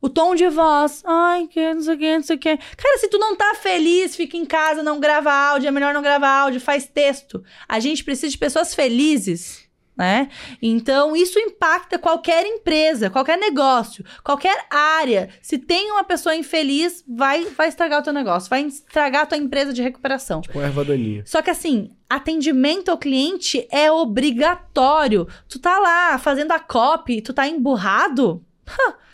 o 0.00 0.08
tom 0.08 0.34
de 0.34 0.48
voz, 0.48 1.02
ai, 1.04 1.46
que 1.46 1.74
não 1.74 1.82
sei 1.82 1.94
o 1.94 1.98
que, 1.98 2.14
não 2.16 2.22
sei 2.22 2.36
o 2.36 2.38
que. 2.38 2.56
Cara, 2.56 2.98
se 2.98 3.08
tu 3.08 3.18
não 3.18 3.36
tá 3.36 3.54
feliz, 3.54 4.16
fica 4.16 4.36
em 4.36 4.46
casa, 4.46 4.82
não 4.82 4.98
grava 4.98 5.32
áudio, 5.32 5.68
é 5.68 5.70
melhor 5.70 5.92
não 5.92 6.02
gravar 6.02 6.40
áudio, 6.40 6.60
faz 6.60 6.86
texto. 6.86 7.42
A 7.68 7.78
gente 7.80 8.02
precisa 8.02 8.30
de 8.30 8.38
pessoas 8.38 8.74
felizes, 8.74 9.68
né? 10.00 10.30
Então, 10.62 11.14
isso 11.14 11.38
impacta 11.38 11.98
qualquer 11.98 12.46
empresa, 12.46 13.10
qualquer 13.10 13.36
negócio, 13.36 14.02
qualquer 14.24 14.64
área. 14.70 15.28
Se 15.42 15.58
tem 15.58 15.92
uma 15.92 16.04
pessoa 16.04 16.34
infeliz, 16.34 17.04
vai, 17.06 17.44
vai 17.44 17.68
estragar 17.68 18.00
o 18.00 18.02
teu 18.02 18.12
negócio, 18.14 18.48
vai 18.48 18.62
estragar 18.62 19.24
a 19.24 19.26
tua 19.26 19.36
empresa 19.36 19.74
de 19.74 19.82
recuperação. 19.82 20.40
Tipo 20.40 20.60
erva 20.60 20.82
daninha. 20.82 21.22
Só 21.26 21.42
que 21.42 21.50
assim, 21.50 21.90
atendimento 22.08 22.90
ao 22.90 22.96
cliente 22.96 23.66
é 23.70 23.92
obrigatório. 23.92 25.28
Tu 25.46 25.58
tá 25.58 25.78
lá 25.78 26.18
fazendo 26.18 26.52
a 26.52 26.58
copy, 26.58 27.20
tu 27.20 27.34
tá 27.34 27.46
emburrado? 27.46 28.42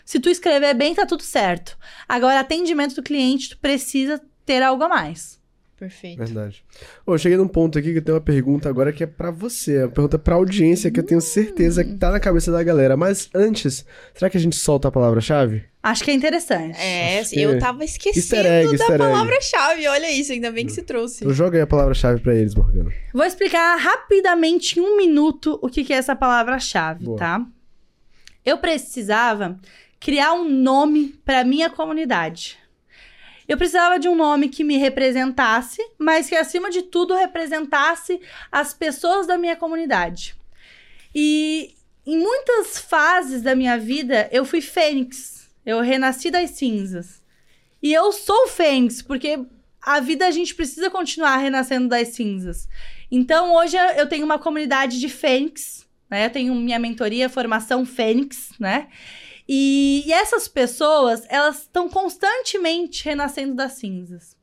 Se 0.05 0.19
tu 0.19 0.29
escrever 0.29 0.73
bem, 0.73 0.95
tá 0.95 1.05
tudo 1.05 1.23
certo. 1.23 1.77
Agora, 2.07 2.39
atendimento 2.39 2.95
do 2.95 3.03
cliente, 3.03 3.49
tu 3.49 3.57
precisa 3.57 4.21
ter 4.45 4.63
algo 4.63 4.83
a 4.83 4.89
mais. 4.89 5.37
Perfeito. 5.77 6.17
Verdade. 6.17 6.63
Ô, 7.05 7.13
eu 7.13 7.17
cheguei 7.19 7.37
num 7.37 7.47
ponto 7.47 7.77
aqui 7.77 7.91
que 7.91 7.99
eu 7.99 8.01
tenho 8.01 8.15
uma 8.17 8.23
pergunta 8.23 8.67
agora 8.67 8.91
que 8.91 9.03
é 9.03 9.05
pra 9.05 9.29
você. 9.29 9.83
Uma 9.83 9.89
pergunta 9.89 10.17
pra 10.17 10.33
audiência 10.33 10.89
que 10.89 10.99
eu 10.99 11.03
tenho 11.05 11.21
certeza 11.21 11.83
que 11.83 11.93
tá 11.97 12.09
na 12.09 12.19
cabeça 12.19 12.51
da 12.51 12.63
galera. 12.63 12.97
Mas 12.97 13.29
antes, 13.31 13.85
será 14.15 14.27
que 14.27 14.37
a 14.37 14.39
gente 14.39 14.55
solta 14.55 14.87
a 14.87 14.91
palavra-chave? 14.91 15.65
Acho 15.83 16.03
que 16.03 16.09
é 16.09 16.15
interessante. 16.15 16.79
É, 16.79 17.19
Acho 17.19 17.29
que- 17.29 17.39
eu 17.41 17.59
tava 17.59 17.83
esquecendo 17.85 18.17
Easter 18.17 18.45
egg, 18.51 18.65
da 18.65 18.71
easter 18.73 18.89
egg. 18.95 18.97
palavra-chave. 18.97 19.87
Olha 19.87 20.09
isso, 20.11 20.31
ainda 20.31 20.51
bem 20.51 20.65
que 20.65 20.71
se 20.71 20.81
trouxe. 20.81 21.23
Então 21.23 21.31
joga 21.33 21.59
aí 21.59 21.61
a 21.61 21.67
palavra-chave 21.67 22.21
pra 22.21 22.33
eles, 22.33 22.55
Morgana. 22.55 22.91
Vou 23.13 23.23
explicar 23.23 23.75
rapidamente 23.77 24.79
em 24.79 24.81
um 24.81 24.97
minuto 24.97 25.59
o 25.61 25.69
que, 25.69 25.83
que 25.83 25.93
é 25.93 25.97
essa 25.97 26.15
palavra-chave, 26.15 27.05
tá? 27.17 27.45
Eu 28.47 28.57
precisava 28.59 29.59
criar 29.99 30.31
um 30.31 30.47
nome 30.47 31.19
para 31.25 31.43
minha 31.43 31.69
comunidade. 31.69 32.57
Eu 33.45 33.57
precisava 33.57 33.99
de 33.99 34.07
um 34.07 34.15
nome 34.15 34.47
que 34.47 34.63
me 34.63 34.77
representasse, 34.77 35.81
mas 35.97 36.29
que 36.29 36.35
acima 36.35 36.69
de 36.69 36.83
tudo 36.83 37.13
representasse 37.13 38.21
as 38.49 38.73
pessoas 38.73 39.27
da 39.27 39.37
minha 39.37 39.57
comunidade. 39.57 40.33
E 41.13 41.75
em 42.05 42.17
muitas 42.17 42.77
fases 42.77 43.41
da 43.41 43.53
minha 43.53 43.77
vida 43.77 44.29
eu 44.31 44.45
fui 44.45 44.61
fênix. 44.61 45.49
Eu 45.65 45.81
renasci 45.81 46.31
das 46.31 46.51
cinzas. 46.51 47.21
E 47.83 47.93
eu 47.93 48.13
sou 48.13 48.47
fênix, 48.47 49.01
porque 49.01 49.39
a 49.81 49.99
vida 49.99 50.25
a 50.25 50.31
gente 50.31 50.55
precisa 50.55 50.89
continuar 50.89 51.35
renascendo 51.35 51.89
das 51.89 52.09
cinzas. 52.09 52.69
Então, 53.11 53.53
hoje 53.55 53.75
eu- 53.97 54.07
tenho 54.07 54.25
uma 54.25 54.39
comunidade 54.39 54.99
de 54.99 55.07
Fênix, 55.07 55.86
né? 56.09 56.25
Eu 56.25 56.29
tenho 56.29 56.55
minha 56.55 56.79
mentoria, 56.79 57.29
formação 57.29 57.85
Fênix, 57.85 58.49
né? 58.59 58.87
E, 59.47 60.03
e 60.05 60.11
essas 60.11 60.47
pessoas, 60.47 61.23
elas 61.29 61.61
estão 61.61 61.87
constantemente 61.89 63.05
renascendo 63.05 63.55
das 63.55 63.73
cinzas. 63.73 64.35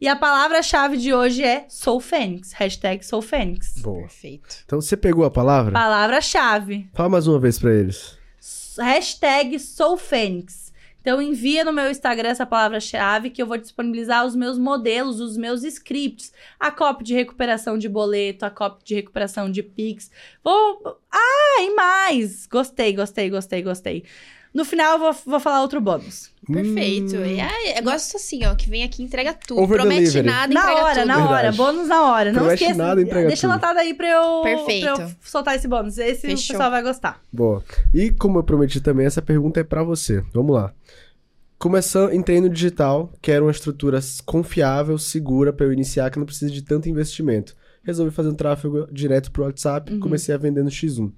E 0.00 0.08
a 0.08 0.16
palavra-chave 0.16 0.96
de 0.96 1.12
hoje 1.14 1.44
é 1.44 1.64
Sou 1.68 2.00
Fênix, 2.00 2.52
hashtag 2.52 3.04
Sou 3.06 3.22
Fênix. 3.22 3.74
Boa. 3.78 4.00
Perfeito. 4.02 4.56
Então 4.64 4.80
você 4.80 4.96
pegou 4.96 5.24
a 5.24 5.30
palavra? 5.30 5.72
Palavra-chave, 5.72 6.88
Fala 6.92 7.08
mais 7.08 7.26
uma 7.26 7.38
vez 7.38 7.58
pra 7.58 7.72
eles. 7.72 8.18
hashtag 8.78 9.58
Sou 9.58 9.96
Fênix. 9.96 10.61
Então 11.02 11.20
envia 11.20 11.64
no 11.64 11.72
meu 11.72 11.90
Instagram 11.90 12.28
essa 12.28 12.46
palavra-chave 12.46 13.28
que 13.28 13.42
eu 13.42 13.46
vou 13.46 13.58
disponibilizar 13.58 14.24
os 14.24 14.36
meus 14.36 14.56
modelos, 14.56 15.20
os 15.20 15.36
meus 15.36 15.64
scripts, 15.64 16.32
a 16.58 16.70
copy 16.70 17.02
de 17.02 17.12
recuperação 17.12 17.76
de 17.76 17.88
boleto, 17.88 18.46
a 18.46 18.50
copy 18.50 18.84
de 18.84 18.94
recuperação 18.94 19.50
de 19.50 19.64
Pix. 19.64 20.10
Vou. 20.44 20.98
Ah, 21.10 21.60
e 21.60 21.74
mais! 21.74 22.46
Gostei, 22.46 22.94
gostei, 22.94 23.28
gostei, 23.28 23.62
gostei. 23.62 24.04
No 24.54 24.64
final 24.66 24.92
eu 24.92 24.98
vou, 24.98 25.12
vou 25.26 25.40
falar 25.40 25.62
outro 25.62 25.80
bônus. 25.80 26.30
Perfeito. 26.46 27.16
Hum. 27.16 27.22
Aí, 27.22 27.74
eu 27.76 27.82
gosto 27.82 28.16
assim, 28.16 28.44
ó, 28.44 28.54
que 28.54 28.68
vem 28.68 28.82
aqui 28.82 29.00
e 29.02 29.04
entrega 29.06 29.32
tudo. 29.32 29.60
Over 29.62 29.78
Promete 29.78 30.00
delivery. 30.00 30.26
nada, 30.26 30.52
Na 30.52 30.60
entrega 30.60 30.82
hora, 30.84 30.94
tudo. 30.94 31.06
na 31.06 31.18
hora, 31.18 31.28
Verdade. 31.50 31.56
bônus 31.56 31.88
na 31.88 32.02
hora. 32.12 32.32
Não 32.32 32.38
Promete 32.40 32.62
esqueça. 32.64 32.78
nada, 32.82 33.00
entrega 33.00 33.26
deixa 33.28 33.42
tudo. 33.42 33.50
anotado 33.52 33.78
aí 33.78 33.94
pra 33.94 34.08
eu, 34.10 34.42
Perfeito. 34.42 34.94
pra 34.94 35.04
eu 35.04 35.10
soltar 35.22 35.56
esse 35.56 35.66
bônus. 35.66 35.96
Esse 35.96 36.26
o 36.26 36.30
Fechou. 36.30 36.54
pessoal 36.56 36.70
vai 36.70 36.82
gostar. 36.82 37.22
Boa. 37.32 37.64
E 37.94 38.10
como 38.10 38.38
eu 38.38 38.42
prometi 38.42 38.80
também, 38.80 39.06
essa 39.06 39.22
pergunta 39.22 39.60
é 39.60 39.64
pra 39.64 39.82
você. 39.82 40.22
Vamos 40.34 40.54
lá. 40.54 40.72
Começando, 41.58 42.12
entrei 42.12 42.40
no 42.40 42.48
digital, 42.50 43.12
quero 43.22 43.44
uma 43.44 43.52
estrutura 43.52 44.00
confiável, 44.26 44.98
segura 44.98 45.52
pra 45.52 45.64
eu 45.64 45.72
iniciar, 45.72 46.10
que 46.10 46.18
não 46.18 46.26
precisa 46.26 46.50
de 46.50 46.60
tanto 46.60 46.88
investimento. 46.88 47.56
Resolvi 47.84 48.10
fazer 48.12 48.28
um 48.30 48.34
tráfego 48.34 48.86
direto 48.92 49.30
pro 49.30 49.44
WhatsApp, 49.44 49.96
comecei 49.98 50.34
a 50.34 50.38
vender 50.38 50.62
no 50.64 50.70
X1. 50.70 51.10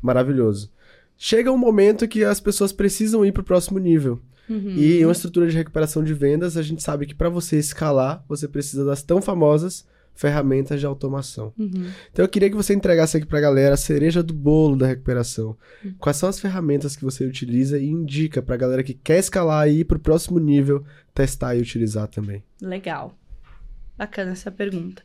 Maravilhoso. 0.00 0.70
Chega 1.18 1.52
um 1.52 1.58
momento 1.58 2.06
que 2.06 2.24
as 2.24 2.40
pessoas 2.40 2.72
precisam 2.72 3.26
ir 3.26 3.32
pro 3.32 3.42
próximo 3.42 3.78
nível. 3.78 4.20
E 4.48 5.00
em 5.00 5.04
uma 5.04 5.12
estrutura 5.12 5.46
de 5.46 5.56
recuperação 5.56 6.02
de 6.02 6.14
vendas, 6.14 6.56
a 6.56 6.62
gente 6.62 6.82
sabe 6.82 7.04
que 7.04 7.14
para 7.14 7.28
você 7.28 7.58
escalar, 7.58 8.24
você 8.26 8.48
precisa 8.48 8.82
das 8.84 9.02
tão 9.02 9.20
famosas 9.20 9.86
ferramentas 10.14 10.80
de 10.80 10.86
automação. 10.86 11.52
Uhum. 11.56 11.90
Então 12.10 12.24
eu 12.24 12.28
queria 12.28 12.48
que 12.50 12.56
você 12.56 12.74
entregasse 12.74 13.16
aqui 13.16 13.26
pra 13.26 13.40
galera 13.40 13.74
a 13.74 13.76
cereja 13.76 14.22
do 14.22 14.34
bolo 14.34 14.74
da 14.74 14.86
recuperação. 14.86 15.56
Quais 15.98 16.16
são 16.16 16.28
as 16.28 16.40
ferramentas 16.40 16.96
que 16.96 17.04
você 17.04 17.24
utiliza 17.24 17.78
e 17.78 17.86
indica 17.86 18.42
pra 18.42 18.56
galera 18.56 18.82
que 18.82 18.94
quer 18.94 19.18
escalar 19.18 19.68
e 19.68 19.80
ir 19.80 19.84
pro 19.84 19.98
próximo 19.98 20.38
nível, 20.40 20.84
testar 21.14 21.54
e 21.54 21.60
utilizar 21.60 22.08
também. 22.08 22.42
Legal. 22.60 23.16
Bacana 23.96 24.32
essa 24.32 24.50
pergunta. 24.50 25.02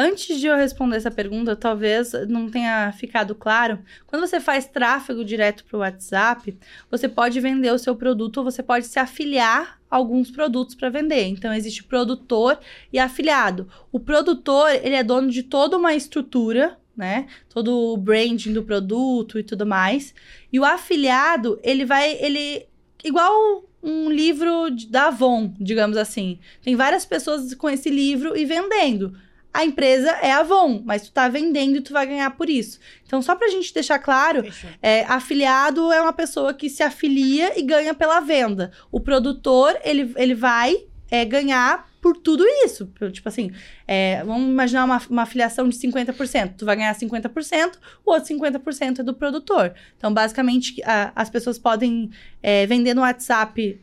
Antes 0.00 0.38
de 0.38 0.46
eu 0.46 0.54
responder 0.54 0.96
essa 0.96 1.10
pergunta, 1.10 1.56
talvez 1.56 2.12
não 2.28 2.48
tenha 2.48 2.92
ficado 2.92 3.34
claro. 3.34 3.80
Quando 4.06 4.24
você 4.24 4.38
faz 4.38 4.64
tráfego 4.64 5.24
direto 5.24 5.64
para 5.64 5.76
o 5.76 5.80
WhatsApp, 5.80 6.56
você 6.88 7.08
pode 7.08 7.40
vender 7.40 7.72
o 7.72 7.78
seu 7.80 7.96
produto 7.96 8.36
ou 8.36 8.44
você 8.44 8.62
pode 8.62 8.86
se 8.86 9.00
afiliar 9.00 9.80
a 9.90 9.96
alguns 9.96 10.30
produtos 10.30 10.76
para 10.76 10.88
vender. 10.88 11.26
Então 11.26 11.52
existe 11.52 11.82
produtor 11.82 12.60
e 12.92 12.98
afiliado. 13.00 13.68
O 13.90 13.98
produtor, 13.98 14.70
ele 14.70 14.94
é 14.94 15.02
dono 15.02 15.30
de 15.30 15.42
toda 15.42 15.76
uma 15.76 15.92
estrutura, 15.92 16.78
né? 16.96 17.26
Todo 17.48 17.92
o 17.92 17.96
branding 17.96 18.52
do 18.52 18.62
produto 18.62 19.36
e 19.36 19.42
tudo 19.42 19.66
mais. 19.66 20.14
E 20.52 20.60
o 20.60 20.64
afiliado, 20.64 21.58
ele 21.60 21.84
vai, 21.84 22.12
ele 22.20 22.68
igual 23.02 23.64
um 23.82 24.08
livro 24.08 24.70
da 24.88 25.08
Avon, 25.08 25.52
digamos 25.58 25.96
assim. 25.96 26.38
Tem 26.62 26.76
várias 26.76 27.04
pessoas 27.04 27.52
com 27.54 27.68
esse 27.68 27.90
livro 27.90 28.36
e 28.36 28.44
vendendo 28.44 29.26
a 29.52 29.64
empresa 29.64 30.10
é 30.22 30.30
a 30.30 30.40
Avon, 30.40 30.82
mas 30.84 31.02
tu 31.02 31.12
tá 31.12 31.28
vendendo 31.28 31.76
e 31.76 31.80
tu 31.80 31.92
vai 31.92 32.06
ganhar 32.06 32.30
por 32.30 32.48
isso. 32.48 32.78
Então, 33.06 33.20
só 33.22 33.34
pra 33.34 33.48
gente 33.48 33.72
deixar 33.72 33.98
claro, 33.98 34.44
é, 34.82 35.04
afiliado 35.04 35.90
é 35.90 36.00
uma 36.00 36.12
pessoa 36.12 36.54
que 36.54 36.68
se 36.68 36.82
afilia 36.82 37.58
e 37.58 37.62
ganha 37.62 37.94
pela 37.94 38.20
venda. 38.20 38.70
O 38.90 39.00
produtor, 39.00 39.76
ele, 39.82 40.12
ele 40.16 40.34
vai 40.34 40.76
é, 41.10 41.24
ganhar 41.24 41.88
por 42.00 42.16
tudo 42.16 42.44
isso. 42.64 42.86
Tipo 43.12 43.28
assim, 43.28 43.50
é, 43.86 44.22
vamos 44.24 44.48
imaginar 44.48 44.84
uma, 44.84 45.00
uma 45.10 45.22
afiliação 45.22 45.68
de 45.68 45.76
50%. 45.76 46.54
Tu 46.56 46.64
vai 46.64 46.76
ganhar 46.76 46.94
50%, 46.94 47.78
o 48.04 48.12
outro 48.12 48.34
50% 48.34 49.00
é 49.00 49.02
do 49.02 49.14
produtor. 49.14 49.74
Então, 49.96 50.12
basicamente, 50.12 50.80
a, 50.84 51.12
as 51.16 51.28
pessoas 51.28 51.58
podem 51.58 52.10
é, 52.42 52.66
vender 52.66 52.94
no 52.94 53.00
WhatsApp 53.00 53.80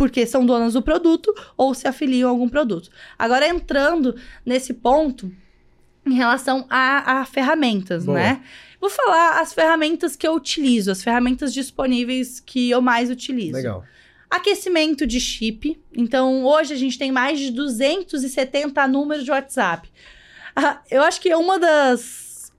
porque 0.00 0.24
são 0.24 0.46
donas 0.46 0.72
do 0.72 0.80
produto 0.80 1.30
ou 1.58 1.74
se 1.74 1.86
afiliam 1.86 2.26
a 2.26 2.32
algum 2.32 2.48
produto. 2.48 2.88
Agora, 3.18 3.46
entrando 3.46 4.16
nesse 4.46 4.72
ponto, 4.72 5.30
em 6.06 6.14
relação 6.14 6.64
a, 6.70 7.20
a 7.20 7.24
ferramentas, 7.26 8.06
Boa. 8.06 8.18
né? 8.18 8.42
Vou 8.80 8.88
falar 8.88 9.42
as 9.42 9.52
ferramentas 9.52 10.16
que 10.16 10.26
eu 10.26 10.32
utilizo, 10.32 10.90
as 10.90 11.04
ferramentas 11.04 11.52
disponíveis 11.52 12.40
que 12.40 12.70
eu 12.70 12.80
mais 12.80 13.10
utilizo. 13.10 13.52
Legal. 13.52 13.84
Aquecimento 14.30 15.06
de 15.06 15.20
chip. 15.20 15.78
Então, 15.94 16.46
hoje 16.46 16.72
a 16.72 16.78
gente 16.78 16.98
tem 16.98 17.12
mais 17.12 17.38
de 17.38 17.50
270 17.50 18.88
números 18.88 19.22
de 19.22 19.30
WhatsApp. 19.30 19.86
Ah, 20.56 20.80
eu 20.90 21.02
acho 21.02 21.20
que 21.20 21.28
é 21.28 21.36
uma 21.36 21.58
das. 21.58 22.50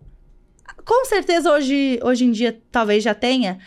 Com 0.86 1.06
certeza 1.06 1.52
hoje, 1.52 2.00
hoje 2.04 2.24
em 2.24 2.32
dia 2.32 2.62
talvez 2.72 3.04
já 3.04 3.16
tenha, 3.16 3.58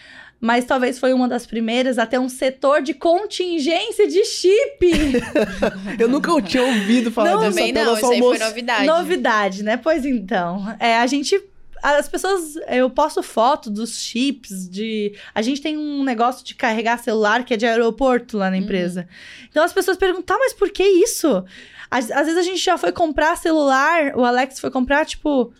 mas 0.44 0.66
talvez 0.66 0.98
foi 0.98 1.14
uma 1.14 1.26
das 1.26 1.46
primeiras 1.46 1.98
a 1.98 2.04
ter 2.04 2.18
um 2.18 2.28
setor 2.28 2.82
de 2.82 2.92
contingência 2.92 4.06
de 4.06 4.22
chip. 4.26 4.92
eu 5.98 6.06
nunca 6.06 6.30
tinha 6.42 6.62
ouvido 6.62 7.10
falar 7.10 7.30
não, 7.30 7.38
disso. 7.38 7.50
Também 7.52 7.72
não, 7.72 7.96
isso 7.96 8.12
aí 8.12 8.18
foi 8.18 8.38
novidade. 8.38 8.86
Novidade, 8.86 9.62
né? 9.62 9.78
Pois 9.78 10.04
então, 10.04 10.76
é, 10.78 10.98
a 10.98 11.06
gente 11.06 11.42
as 11.82 12.08
pessoas. 12.08 12.56
Eu 12.68 12.90
posto 12.90 13.22
foto 13.22 13.70
dos 13.70 13.98
chips, 14.02 14.68
de. 14.68 15.14
A 15.34 15.40
gente 15.40 15.62
tem 15.62 15.78
um 15.78 16.04
negócio 16.04 16.44
de 16.44 16.54
carregar 16.54 16.98
celular 16.98 17.42
que 17.42 17.54
é 17.54 17.56
de 17.56 17.64
aeroporto 17.64 18.36
lá 18.36 18.50
na 18.50 18.56
uhum. 18.58 18.64
empresa. 18.64 19.00
Uhum. 19.00 19.46
Então 19.48 19.64
as 19.64 19.72
pessoas 19.72 19.96
perguntam, 19.96 20.24
tá, 20.24 20.36
mas 20.38 20.52
por 20.52 20.68
que 20.68 20.82
isso? 20.84 21.42
Às, 21.90 22.10
às, 22.10 22.26
vezes 22.26 22.36
a 22.36 22.42
gente 22.42 22.58
já 22.58 22.76
foi 22.76 22.92
comprar 22.92 23.34
celular, 23.38 24.14
o 24.14 24.22
Alex 24.22 24.60
foi 24.60 24.70
comprar, 24.70 25.06
tipo, 25.06 25.54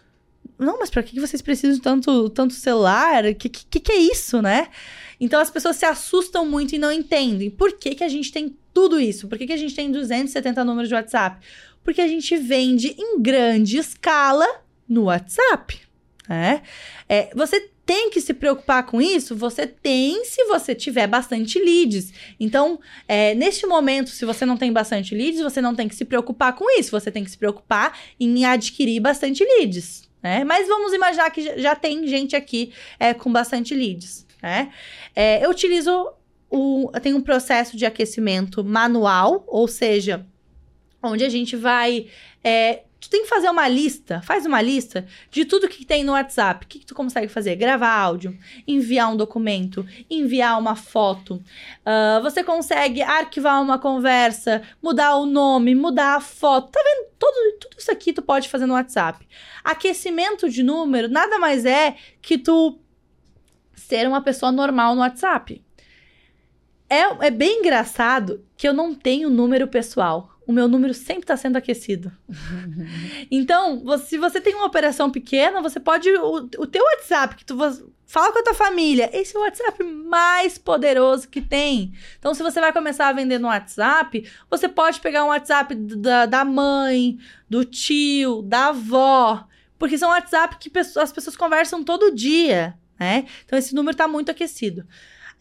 não, 0.59 0.79
mas 0.79 0.91
para 0.91 1.03
que 1.03 1.19
vocês 1.19 1.43
precisam 1.43 1.81
tanto, 1.81 2.29
tanto 2.31 2.55
celular? 2.55 3.25
O 3.25 3.35
que, 3.35 3.49
que, 3.49 3.81
que 3.81 3.93
é 3.93 3.97
isso, 3.97 4.41
né? 4.41 4.69
Então 5.21 5.41
as 5.41 5.51
pessoas 5.51 5.77
se 5.77 5.85
assustam 5.85 6.47
muito 6.47 6.75
e 6.75 6.79
não 6.79 6.93
entendem. 6.93 7.51
Por 7.51 7.73
que, 7.73 7.95
que 7.95 8.05
a 8.05 8.09
gente 8.09 8.33
tem 8.33 8.57
tudo 8.73 9.01
isso? 9.01 9.29
Por 9.29 9.39
que, 9.39 9.47
que 9.47 9.53
a 9.53 9.57
gente 9.57 9.75
tem 9.75 9.91
270 9.91 10.65
números 10.65 10.89
de 10.89 10.95
WhatsApp? 10.95 11.45
Porque 11.83 12.01
a 12.01 12.09
gente 12.09 12.37
vende 12.37 12.95
em 12.99 13.21
grande 13.21 13.79
escala 13.79 14.47
no 14.89 15.05
WhatsApp. 15.05 15.81
Né? 16.29 16.63
É, 17.09 17.31
você 17.35 17.69
tem 17.85 18.09
que 18.09 18.21
se 18.21 18.33
preocupar 18.33 18.87
com 18.87 19.01
isso? 19.01 19.37
Você 19.37 19.67
tem 19.67 20.25
se 20.25 20.45
você 20.45 20.75
tiver 20.75 21.07
bastante 21.07 21.59
leads. 21.59 22.13
Então, 22.41 22.81
é, 23.07 23.35
neste 23.35 23.67
momento, 23.67 24.09
se 24.09 24.25
você 24.25 24.47
não 24.47 24.57
tem 24.57 24.73
bastante 24.73 25.15
leads, 25.15 25.41
você 25.41 25.61
não 25.61 25.75
tem 25.75 25.87
que 25.87 25.95
se 25.95 26.05
preocupar 26.05 26.55
com 26.55 26.65
isso. 26.79 26.93
Você 26.93 27.11
tem 27.11 27.23
que 27.23 27.31
se 27.31 27.37
preocupar 27.37 27.99
em 28.19 28.45
adquirir 28.47 29.01
bastante 29.01 29.45
leads 29.45 30.09
né? 30.25 30.43
Mas 30.43 30.67
vamos 30.67 30.95
imaginar 30.95 31.31
que 31.31 31.61
já 31.61 31.77
tem 31.77 32.09
gente 32.09 32.35
aqui 32.35 32.73
é, 32.99 33.13
com 33.13 33.31
bastante 33.31 33.75
leads, 33.75 34.27
né? 34.43 34.73
É, 35.15 35.45
eu 35.45 35.51
utilizo 35.51 36.15
o, 36.51 36.91
eu 36.95 37.01
tenho 37.01 37.19
um 37.19 37.21
processo 37.21 37.77
de 37.77 37.85
aquecimento 37.85 38.65
manual, 38.65 39.45
ou 39.47 39.69
seja, 39.69 40.27
onde 41.03 41.23
a 41.25 41.29
gente 41.29 41.57
vai 41.57 42.07
é, 42.43 42.85
tu 43.05 43.11
tem 43.11 43.23
que 43.23 43.29
fazer 43.29 43.51
uma 43.51 43.69
lista, 43.69 44.23
faz 44.23 44.47
uma 44.47 44.63
lista 44.63 45.07
de 45.31 45.45
tudo 45.45 45.69
que 45.69 45.85
tem 45.85 46.03
no 46.03 46.13
WhatsApp. 46.13 46.65
O 46.65 46.69
que, 46.69 46.79
que 46.79 46.87
tu 46.87 46.95
consegue 46.95 47.29
fazer? 47.29 47.55
Gravar 47.55 47.93
áudio, 47.93 48.37
enviar 48.67 49.13
um 49.13 49.17
documento, 49.17 49.87
enviar 50.09 50.59
uma 50.59 50.75
foto. 50.75 51.35
Uh, 51.35 52.23
você 52.23 52.43
consegue 52.43 53.03
arquivar 53.03 53.61
uma 53.61 53.79
conversa, 53.79 54.63
mudar 54.83 55.17
o 55.17 55.27
nome, 55.27 55.75
mudar 55.75 56.17
a 56.17 56.21
foto. 56.21 56.71
Tá 56.71 56.81
vendo? 56.83 57.11
Tudo, 57.19 57.59
tudo 57.61 57.79
isso 57.79 57.91
aqui 57.91 58.13
tu 58.13 58.23
pode 58.23 58.49
fazer 58.49 58.65
no 58.65 58.73
WhatsApp. 58.73 59.27
Aquecimento 59.63 60.49
de 60.49 60.63
número 60.63 61.09
nada 61.09 61.39
mais 61.39 61.67
é 61.67 61.97
que 62.23 62.39
tu 62.39 62.79
ser 63.75 64.09
uma 64.09 64.23
pessoa 64.23 64.51
normal 64.51 64.95
no 64.95 65.03
WhatsApp. 65.03 65.63
É, 66.89 67.27
é 67.27 67.31
bem 67.31 67.61
engraçado 67.61 68.43
que 68.57 68.67
eu 68.67 68.73
não 68.73 68.95
tenho 68.95 69.29
número 69.29 69.69
pessoal 69.69 70.34
o 70.47 70.53
meu 70.53 70.69
número 70.69 70.93
sempre 70.93 71.23
está 71.23 71.37
sendo 71.37 71.57
aquecido. 71.57 72.13
então, 73.31 73.83
se 73.99 74.19
você 74.19 74.41
tem 74.41 74.55
uma 74.55 74.67
operação 74.67 75.11
pequena, 75.11 75.63
você 75.63 75.81
pode. 75.81 76.09
O, 76.11 76.37
o 76.37 76.67
teu 76.67 76.83
WhatsApp, 76.83 77.37
que 77.37 77.45
tu 77.45 77.57
fala 78.07 78.33
com 78.33 78.39
a 78.39 78.43
tua 78.43 78.55
família, 78.55 79.11
esse 79.13 79.37
é 79.37 79.41
o 79.41 79.43
WhatsApp 79.43 79.83
mais 79.83 80.59
poderoso 80.59 81.29
que 81.29 81.41
tem. 81.41 81.93
Então, 82.19 82.35
se 82.35 82.43
você 82.43 82.61
vai 82.61 82.73
começar 82.73 83.09
a 83.09 83.13
vender 83.13 83.39
no 83.39 83.49
WhatsApp, 83.49 84.29
você 84.51 84.69
pode 84.69 85.01
pegar 85.01 85.25
um 85.25 85.29
WhatsApp 85.29 85.75
da, 85.75 86.27
da 86.27 86.45
mãe, 86.45 87.19
do 87.49 87.65
tio, 87.65 88.43
da 88.43 88.69
avó. 88.69 89.47
Porque 89.79 89.99
são 89.99 90.11
WhatsApp 90.11 90.57
que 90.59 90.71
as 90.79 91.13
pessoas 91.13 91.37
conversam 91.37 91.83
todo 91.83 92.15
dia, 92.15 92.79
né? 92.99 93.27
Então, 93.45 93.59
esse 93.59 93.75
número 93.75 93.95
está 93.95 94.07
muito 94.07 94.31
aquecido. 94.31 94.87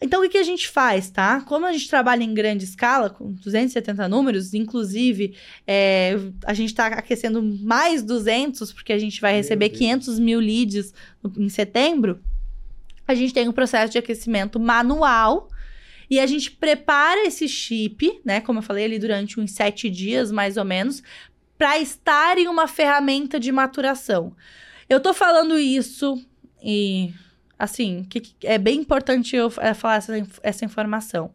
Então, 0.04 0.22
o 0.22 0.28
que, 0.28 0.36
a 0.36 0.42
gente 0.42 0.68
faz, 0.68 1.08
tá? 1.08 1.40
Como 1.40 1.64
a 1.64 1.72
gente 1.72 1.88
trabalha 1.88 2.22
em 2.22 2.34
grande 2.34 2.62
escala, 2.62 3.08
com 3.08 3.32
270 3.32 4.06
números, 4.06 4.52
inclusive, 4.52 5.34
é, 5.66 6.18
a 6.44 6.52
gente 6.52 6.68
está 6.68 6.88
aquecendo 6.88 7.42
mais 7.42 8.02
200, 8.02 8.70
porque 8.74 8.92
a 8.92 8.98
gente 8.98 9.18
vai 9.18 9.34
receber 9.34 9.70
500 9.70 10.18
mil 10.18 10.40
leads 10.40 10.92
em 11.38 11.48
setembro, 11.48 12.20
a 13.08 13.14
gente 13.14 13.32
tem 13.32 13.48
um 13.48 13.52
processo 13.52 13.92
de 13.92 13.96
aquecimento 13.96 14.60
manual, 14.60 15.48
e 16.10 16.20
a 16.20 16.26
gente 16.26 16.50
prepara 16.50 17.26
esse 17.26 17.48
chip, 17.48 18.20
né? 18.22 18.42
Como 18.42 18.58
eu 18.58 18.62
falei 18.62 18.84
ali, 18.84 18.98
durante 18.98 19.40
uns 19.40 19.52
sete 19.52 19.88
dias, 19.88 20.30
mais 20.30 20.58
ou 20.58 20.66
menos, 20.66 21.02
para 21.56 21.78
estar 21.78 22.36
em 22.36 22.46
uma 22.46 22.68
ferramenta 22.68 23.40
de 23.40 23.50
maturação. 23.50 24.36
Eu 24.86 25.00
tô 25.00 25.14
falando 25.14 25.58
isso 25.58 26.22
e 26.62 27.10
assim, 27.58 28.06
que, 28.08 28.20
que 28.20 28.46
é 28.46 28.58
bem 28.58 28.80
importante 28.80 29.36
eu 29.36 29.52
é, 29.58 29.74
falar 29.74 29.96
essa, 29.96 30.26
essa 30.42 30.64
informação. 30.64 31.30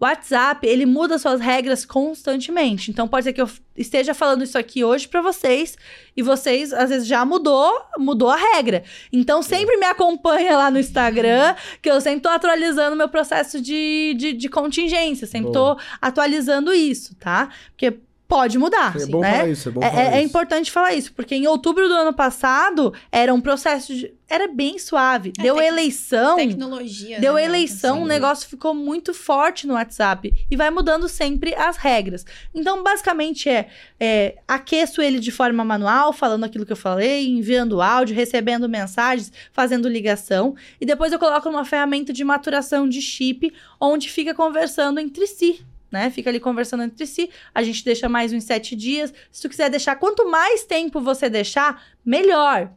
O 0.00 0.04
WhatsApp, 0.06 0.66
ele 0.66 0.86
muda 0.86 1.18
suas 1.18 1.42
regras 1.42 1.84
constantemente. 1.84 2.90
Então, 2.90 3.06
pode 3.06 3.24
ser 3.24 3.34
que 3.34 3.42
eu 3.42 3.50
esteja 3.76 4.14
falando 4.14 4.42
isso 4.42 4.56
aqui 4.56 4.82
hoje 4.82 5.06
para 5.06 5.20
vocês 5.20 5.76
e 6.16 6.22
vocês, 6.22 6.72
às 6.72 6.88
vezes, 6.88 7.06
já 7.06 7.22
mudou, 7.22 7.70
mudou 7.98 8.30
a 8.30 8.36
regra. 8.36 8.82
Então, 9.12 9.42
sempre 9.42 9.76
me 9.76 9.84
acompanha 9.84 10.56
lá 10.56 10.70
no 10.70 10.78
Instagram, 10.78 11.54
que 11.82 11.90
eu 11.90 12.00
sempre 12.00 12.22
tô 12.22 12.30
atualizando 12.30 12.96
meu 12.96 13.10
processo 13.10 13.60
de, 13.60 14.14
de, 14.16 14.32
de 14.32 14.48
contingência. 14.48 15.26
Sempre 15.26 15.52
Bom. 15.52 15.74
tô 15.74 15.80
atualizando 16.00 16.72
isso, 16.72 17.14
tá? 17.16 17.50
Porque 17.72 17.98
pode 18.30 18.56
mudar. 18.58 18.96
É 18.96 19.06
bom 19.06 19.20
né? 19.20 19.32
falar 19.32 19.48
isso, 19.48 19.68
é 19.68 19.72
bom 19.72 19.82
é, 19.82 19.90
falar 19.90 20.00
é, 20.00 20.04
é 20.04 20.08
isso. 20.08 20.16
é 20.18 20.22
importante 20.22 20.70
falar 20.70 20.94
isso, 20.94 21.12
porque 21.12 21.34
em 21.34 21.48
outubro 21.48 21.88
do 21.88 21.94
ano 21.94 22.14
passado 22.14 22.94
era 23.10 23.34
um 23.34 23.40
processo 23.40 23.92
de. 23.92 24.14
Era 24.28 24.46
bem 24.46 24.78
suave. 24.78 25.32
É, 25.36 25.42
deu 25.42 25.56
tec 25.56 25.66
eleição. 25.66 26.36
Tecnologia. 26.36 27.18
Deu 27.18 27.34
né, 27.34 27.44
eleição, 27.44 28.04
o 28.04 28.06
negócio 28.06 28.48
ficou 28.48 28.72
muito 28.72 29.12
forte 29.12 29.66
no 29.66 29.74
WhatsApp. 29.74 30.32
E 30.48 30.54
vai 30.54 30.70
mudando 30.70 31.08
sempre 31.08 31.52
as 31.56 31.76
regras. 31.76 32.24
Então, 32.54 32.80
basicamente, 32.84 33.48
é, 33.48 33.66
é 33.98 34.36
aqueço 34.46 35.02
ele 35.02 35.18
de 35.18 35.32
forma 35.32 35.64
manual, 35.64 36.12
falando 36.12 36.44
aquilo 36.44 36.64
que 36.64 36.70
eu 36.70 36.76
falei, 36.76 37.26
enviando 37.26 37.82
áudio, 37.82 38.14
recebendo 38.14 38.68
mensagens, 38.68 39.32
fazendo 39.52 39.88
ligação. 39.88 40.54
E 40.80 40.86
depois 40.86 41.12
eu 41.12 41.18
coloco 41.18 41.50
numa 41.50 41.64
ferramenta 41.64 42.12
de 42.12 42.22
maturação 42.22 42.88
de 42.88 43.02
chip, 43.02 43.52
onde 43.80 44.08
fica 44.08 44.32
conversando 44.32 45.00
entre 45.00 45.26
si 45.26 45.66
né? 45.90 46.10
Fica 46.10 46.30
ali 46.30 46.40
conversando 46.40 46.82
entre 46.82 47.06
si. 47.06 47.30
A 47.54 47.62
gente 47.62 47.84
deixa 47.84 48.08
mais 48.08 48.32
uns 48.32 48.44
sete 48.44 48.76
dias. 48.76 49.12
Se 49.30 49.42
tu 49.42 49.48
quiser 49.48 49.70
deixar, 49.70 49.96
quanto 49.96 50.30
mais 50.30 50.64
tempo 50.64 51.00
você 51.00 51.28
deixar, 51.28 51.82
melhor. 52.04 52.70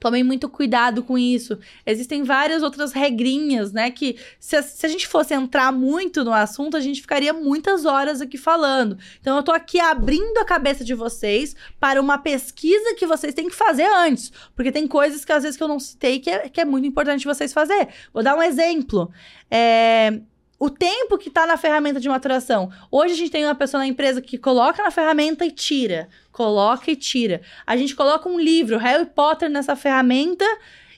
Tomem 0.00 0.22
muito 0.22 0.48
cuidado 0.48 1.02
com 1.02 1.18
isso. 1.18 1.58
Existem 1.84 2.22
várias 2.22 2.62
outras 2.62 2.92
regrinhas, 2.92 3.72
né? 3.72 3.90
Que 3.90 4.16
se 4.38 4.54
a, 4.54 4.62
se 4.62 4.86
a 4.86 4.88
gente 4.88 5.08
fosse 5.08 5.34
entrar 5.34 5.72
muito 5.72 6.24
no 6.24 6.32
assunto, 6.32 6.76
a 6.76 6.80
gente 6.80 7.00
ficaria 7.00 7.32
muitas 7.32 7.84
horas 7.84 8.20
aqui 8.20 8.38
falando. 8.38 8.96
Então, 9.20 9.36
eu 9.36 9.42
tô 9.42 9.50
aqui 9.50 9.80
abrindo 9.80 10.38
a 10.38 10.44
cabeça 10.44 10.84
de 10.84 10.94
vocês 10.94 11.56
para 11.80 12.00
uma 12.00 12.16
pesquisa 12.16 12.94
que 12.94 13.06
vocês 13.06 13.34
têm 13.34 13.48
que 13.48 13.56
fazer 13.56 13.86
antes. 13.86 14.30
Porque 14.54 14.70
tem 14.70 14.86
coisas 14.86 15.24
que 15.24 15.32
às 15.32 15.42
vezes 15.42 15.56
que 15.56 15.62
eu 15.64 15.68
não 15.68 15.80
citei 15.80 16.20
que 16.20 16.30
é, 16.30 16.48
que 16.48 16.60
é 16.60 16.64
muito 16.64 16.86
importante 16.86 17.26
vocês 17.26 17.52
fazer. 17.52 17.88
Vou 18.14 18.22
dar 18.22 18.36
um 18.36 18.42
exemplo. 18.42 19.10
É, 19.50 20.20
o 20.58 20.68
tempo 20.68 21.16
que 21.16 21.28
está 21.28 21.46
na 21.46 21.56
ferramenta 21.56 22.00
de 22.00 22.08
maturação. 22.08 22.70
Hoje 22.90 23.14
a 23.14 23.16
gente 23.16 23.30
tem 23.30 23.44
uma 23.44 23.54
pessoa 23.54 23.80
na 23.80 23.86
empresa 23.86 24.20
que 24.20 24.36
coloca 24.36 24.82
na 24.82 24.90
ferramenta 24.90 25.44
e 25.44 25.50
tira. 25.50 26.08
Coloca 26.32 26.90
e 26.90 26.96
tira. 26.96 27.40
A 27.66 27.76
gente 27.76 27.94
coloca 27.94 28.28
um 28.28 28.40
livro, 28.40 28.76
Harry 28.78 29.06
Potter, 29.06 29.48
nessa 29.48 29.76
ferramenta 29.76 30.44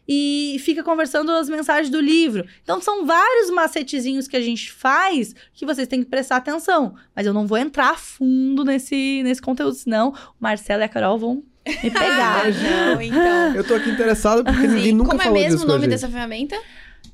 e 0.08 0.56
fica 0.60 0.82
conversando 0.82 1.30
as 1.30 1.48
mensagens 1.48 1.90
do 1.90 2.00
livro. 2.00 2.44
Então 2.64 2.80
são 2.80 3.06
vários 3.06 3.50
macetezinhos 3.50 4.26
que 4.26 4.36
a 4.36 4.40
gente 4.40 4.72
faz 4.72 5.34
que 5.52 5.66
vocês 5.66 5.86
têm 5.86 6.02
que 6.02 6.08
prestar 6.08 6.36
atenção. 6.36 6.94
Mas 7.14 7.26
eu 7.26 7.34
não 7.34 7.46
vou 7.46 7.58
entrar 7.58 7.90
a 7.90 7.96
fundo 7.96 8.64
nesse, 8.64 9.22
nesse 9.22 9.42
conteúdo, 9.42 9.74
senão 9.74 10.08
o 10.08 10.14
Marcelo 10.40 10.82
e 10.82 10.84
a 10.84 10.88
Carol 10.88 11.18
vão 11.18 11.44
me 11.66 11.90
pegar. 11.90 12.42
Ah, 12.46 12.94
não, 12.94 13.02
então. 13.02 13.54
Eu 13.54 13.62
tô 13.62 13.74
aqui 13.74 13.90
interessado 13.90 14.42
porque 14.42 14.66
ninguém 14.66 14.84
Sim. 14.86 14.92
nunca 14.92 15.10
Como 15.10 15.22
é 15.22 15.24
falou 15.24 15.38
mesmo 15.38 15.52
disso 15.52 15.64
o 15.64 15.66
com 15.66 15.72
a 15.72 15.76
nome 15.76 15.88
dessa 15.88 16.08
ferramenta? 16.08 16.56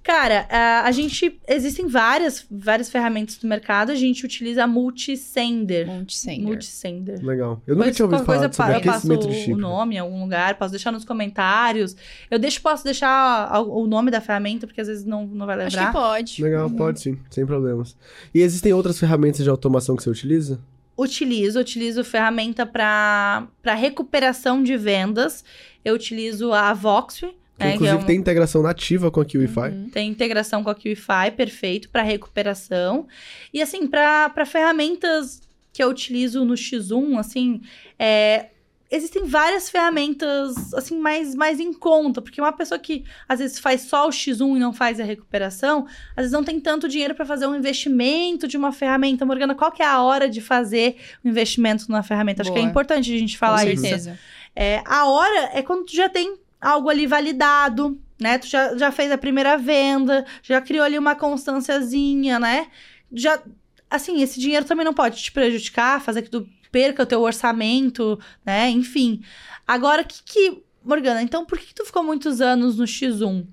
Cara, 0.06 0.46
a, 0.48 0.82
a 0.86 0.92
gente. 0.92 1.40
Existem 1.48 1.88
várias, 1.88 2.46
várias 2.48 2.88
ferramentas 2.88 3.36
do 3.38 3.48
mercado. 3.48 3.90
A 3.90 3.94
gente 3.96 4.24
utiliza 4.24 4.62
a 4.62 4.66
Multisender. 4.68 5.84
Multisender. 5.88 6.44
Multisender. 6.46 7.24
Legal. 7.24 7.60
Eu 7.66 7.74
nunca 7.74 7.86
Depois, 7.90 7.96
tinha 7.96 8.06
ouvido 8.06 8.24
falar 8.24 8.38
coisa, 8.38 8.52
sobre 8.52 8.72
eu 8.76 8.82
passo 8.92 9.12
aquecimento 9.12 9.44
de 9.44 9.52
o 9.52 9.56
nome 9.56 9.96
em 9.96 9.98
algum 9.98 10.20
lugar, 10.22 10.54
posso 10.54 10.70
deixar 10.70 10.92
nos 10.92 11.04
comentários. 11.04 11.96
Eu 12.30 12.38
deixo, 12.38 12.62
posso 12.62 12.84
deixar 12.84 13.50
o 13.62 13.82
o 13.82 13.86
nome 13.88 14.12
da 14.12 14.20
ferramenta, 14.20 14.64
porque 14.64 14.80
às 14.80 14.86
vezes 14.86 15.04
não, 15.04 15.26
não 15.26 15.44
vai 15.44 15.56
Acho 15.60 15.76
lembrar. 15.76 15.92
que 15.92 15.98
pode. 15.98 16.42
Legal, 16.42 16.68
Uhum. 16.68 16.76
pode 16.76 17.00
sim, 17.00 17.18
sem 17.28 17.44
problemas. 17.44 17.96
E 18.32 18.40
existem 18.42 18.72
outras 18.72 18.98
ferramentas 19.00 19.42
de 19.42 19.50
automação 19.50 19.96
que 19.96 20.04
você 20.04 20.10
utiliza? 20.10 20.60
Utilizo, 20.96 21.58
utilizo 21.58 22.04
ferramenta 22.04 22.64
para 22.64 23.48
recuperação 23.64 24.62
de 24.62 24.76
vendas. 24.76 25.44
Eu 25.84 25.94
utilizo 25.94 26.52
a 26.52 26.72
Voxy, 26.72 27.34
Que, 27.58 27.64
que 27.64 27.74
inclusive 27.74 27.98
é 27.98 28.00
um- 28.02 28.06
tem 28.06 28.16
integração 28.18 28.62
nativa 28.62 29.10
com 29.10 29.20
a 29.20 29.24
QIFi. 29.24 29.58
Uhum. 29.60 29.88
Tem 29.90 30.08
integração 30.10 30.62
com 30.62 30.70
a 30.70 30.74
QIFI, 30.74 31.30
perfeito, 31.36 31.88
para 31.88 32.02
recuperação. 32.02 33.06
E 33.52 33.62
assim, 33.62 33.86
para 33.86 34.44
ferramentas 34.44 35.40
que 35.72 35.82
eu 35.82 35.88
utilizo 35.88 36.44
no 36.44 36.54
X1, 36.54 37.18
assim, 37.18 37.60
é, 37.98 38.46
existem 38.90 39.24
várias 39.24 39.68
ferramentas, 39.70 40.72
assim, 40.74 40.98
mais, 40.98 41.34
mais 41.34 41.58
em 41.60 41.72
conta. 41.72 42.20
Porque 42.22 42.40
uma 42.40 42.52
pessoa 42.52 42.78
que, 42.78 43.04
às 43.28 43.38
vezes, 43.40 43.58
faz 43.58 43.82
só 43.82 44.06
o 44.06 44.10
X1 44.10 44.56
e 44.56 44.58
não 44.60 44.72
faz 44.72 45.00
a 45.00 45.04
recuperação, 45.04 45.86
às 46.10 46.16
vezes 46.24 46.32
não 46.32 46.44
tem 46.44 46.60
tanto 46.60 46.88
dinheiro 46.88 47.14
para 47.14 47.24
fazer 47.26 47.46
um 47.46 47.54
investimento 47.54 48.46
de 48.46 48.56
uma 48.56 48.72
ferramenta. 48.72 49.24
Morgana, 49.26 49.54
qual 49.54 49.72
que 49.72 49.82
é 49.82 49.86
a 49.86 50.00
hora 50.02 50.28
de 50.28 50.40
fazer 50.40 50.96
o 51.24 51.28
investimento 51.28 51.86
numa 51.88 52.02
ferramenta? 52.02 52.42
Acho 52.42 52.52
que 52.52 52.58
é 52.58 52.60
Boa. 52.62 52.70
importante 52.70 53.14
a 53.14 53.18
gente 53.18 53.36
falar 53.36 53.64
Com 53.64 53.70
isso. 53.70 53.82
certeza. 53.82 54.18
É, 54.54 54.82
a 54.86 55.06
hora 55.08 55.50
é 55.52 55.62
quando 55.62 55.84
tu 55.86 55.94
já 55.94 56.08
tem 56.08 56.36
algo 56.66 56.90
ali 56.90 57.06
validado, 57.06 57.96
né? 58.20 58.38
Tu 58.38 58.48
já, 58.48 58.76
já 58.76 58.90
fez 58.90 59.12
a 59.12 59.18
primeira 59.18 59.56
venda, 59.56 60.26
já 60.42 60.60
criou 60.60 60.84
ali 60.84 60.98
uma 60.98 61.14
constânciazinha, 61.14 62.40
né? 62.40 62.66
Já, 63.12 63.40
assim, 63.88 64.20
esse 64.20 64.40
dinheiro 64.40 64.66
também 64.66 64.84
não 64.84 64.92
pode 64.92 65.22
te 65.22 65.30
prejudicar, 65.30 66.00
fazer 66.00 66.22
que 66.22 66.30
tu 66.30 66.48
perca 66.72 67.04
o 67.04 67.06
teu 67.06 67.20
orçamento, 67.20 68.18
né? 68.44 68.68
Enfim. 68.68 69.22
Agora, 69.64 70.02
que 70.02 70.22
que... 70.24 70.62
Morgana, 70.84 71.22
então 71.22 71.44
por 71.44 71.58
que 71.58 71.66
que 71.66 71.74
tu 71.74 71.84
ficou 71.84 72.02
muitos 72.02 72.40
anos 72.40 72.76
no 72.78 72.84
X1? 72.84 73.46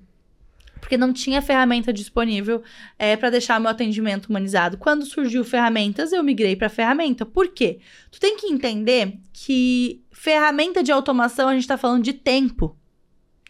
Porque 0.80 0.96
não 0.96 1.12
tinha 1.12 1.40
ferramenta 1.40 1.92
disponível 1.92 2.62
é, 2.98 3.16
para 3.16 3.30
deixar 3.30 3.60
meu 3.60 3.70
atendimento 3.70 4.26
humanizado. 4.26 4.76
Quando 4.76 5.06
surgiu 5.06 5.44
ferramentas, 5.44 6.12
eu 6.12 6.22
migrei 6.22 6.56
para 6.56 6.68
ferramenta. 6.68 7.24
Por 7.24 7.48
quê? 7.48 7.78
Tu 8.10 8.20
tem 8.20 8.36
que 8.36 8.46
entender 8.46 9.18
que 9.32 10.04
ferramenta 10.12 10.82
de 10.82 10.92
automação 10.92 11.48
a 11.48 11.52
gente 11.52 11.62
está 11.62 11.76
falando 11.76 12.04
de 12.04 12.12
tempo. 12.12 12.76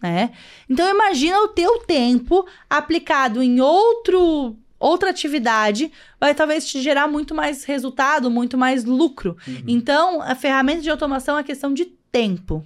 Né? 0.05 0.33
Então 0.69 0.87
imagina 0.95 1.41
o 1.41 1.49
teu 1.49 1.79
tempo 1.79 2.47
aplicado 2.69 3.43
em 3.43 3.59
outro 3.59 4.55
outra 4.79 5.09
atividade 5.09 5.91
vai 6.21 6.35
talvez 6.35 6.69
te 6.69 6.83
gerar 6.83 7.09
muito 7.09 7.35
mais 7.35 7.65
resultado, 7.65 8.31
muito 8.31 8.59
mais 8.59 8.85
lucro. 8.85 9.35
Então 9.67 10.21
a 10.21 10.35
ferramenta 10.35 10.83
de 10.83 10.91
automação 10.91 11.39
é 11.39 11.43
questão 11.43 11.73
de 11.73 11.87
tempo. 12.13 12.63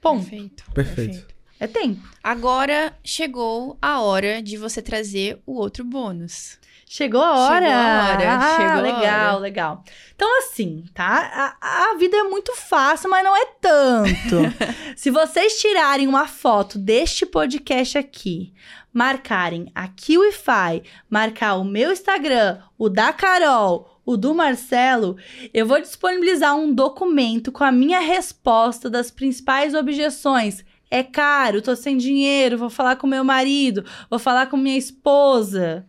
Ponto. 0.00 0.22
Perfeito. 0.22 0.64
Perfeito. 0.72 1.34
É 1.58 1.66
tempo. 1.66 2.00
Agora 2.24 2.96
chegou 3.04 3.76
a 3.82 4.00
hora 4.00 4.42
de 4.42 4.56
você 4.56 4.80
trazer 4.80 5.38
o 5.44 5.56
outro 5.56 5.84
bônus. 5.84 6.58
Chegou 6.92 7.22
a 7.22 7.38
hora. 7.38 7.66
Chegou 7.66 7.72
a 7.72 8.08
hora, 8.08 8.36
Ah, 8.36 8.56
chegou 8.56 8.82
legal, 8.82 9.30
hora. 9.34 9.38
legal. 9.38 9.84
Então, 10.12 10.38
assim, 10.38 10.84
tá? 10.92 11.56
A, 11.60 11.92
a 11.92 11.96
vida 11.96 12.16
é 12.16 12.24
muito 12.24 12.52
fácil, 12.56 13.08
mas 13.08 13.22
não 13.22 13.36
é 13.36 13.44
tanto. 13.60 14.36
Se 14.96 15.08
vocês 15.08 15.60
tirarem 15.60 16.08
uma 16.08 16.26
foto 16.26 16.80
deste 16.80 17.24
podcast 17.24 17.96
aqui, 17.96 18.52
marcarem 18.92 19.70
a 19.72 19.86
KiwiFi, 19.86 20.82
marcar 21.08 21.54
o 21.58 21.64
meu 21.64 21.92
Instagram, 21.92 22.58
o 22.76 22.88
da 22.88 23.12
Carol, 23.12 24.00
o 24.04 24.16
do 24.16 24.34
Marcelo, 24.34 25.16
eu 25.54 25.64
vou 25.64 25.80
disponibilizar 25.80 26.56
um 26.56 26.74
documento 26.74 27.52
com 27.52 27.62
a 27.62 27.70
minha 27.70 28.00
resposta 28.00 28.90
das 28.90 29.12
principais 29.12 29.74
objeções. 29.74 30.64
É 30.90 31.04
caro, 31.04 31.62
tô 31.62 31.76
sem 31.76 31.96
dinheiro, 31.96 32.58
vou 32.58 32.68
falar 32.68 32.96
com 32.96 33.06
meu 33.06 33.22
marido, 33.22 33.84
vou 34.10 34.18
falar 34.18 34.46
com 34.48 34.56
minha 34.56 34.76
esposa. 34.76 35.86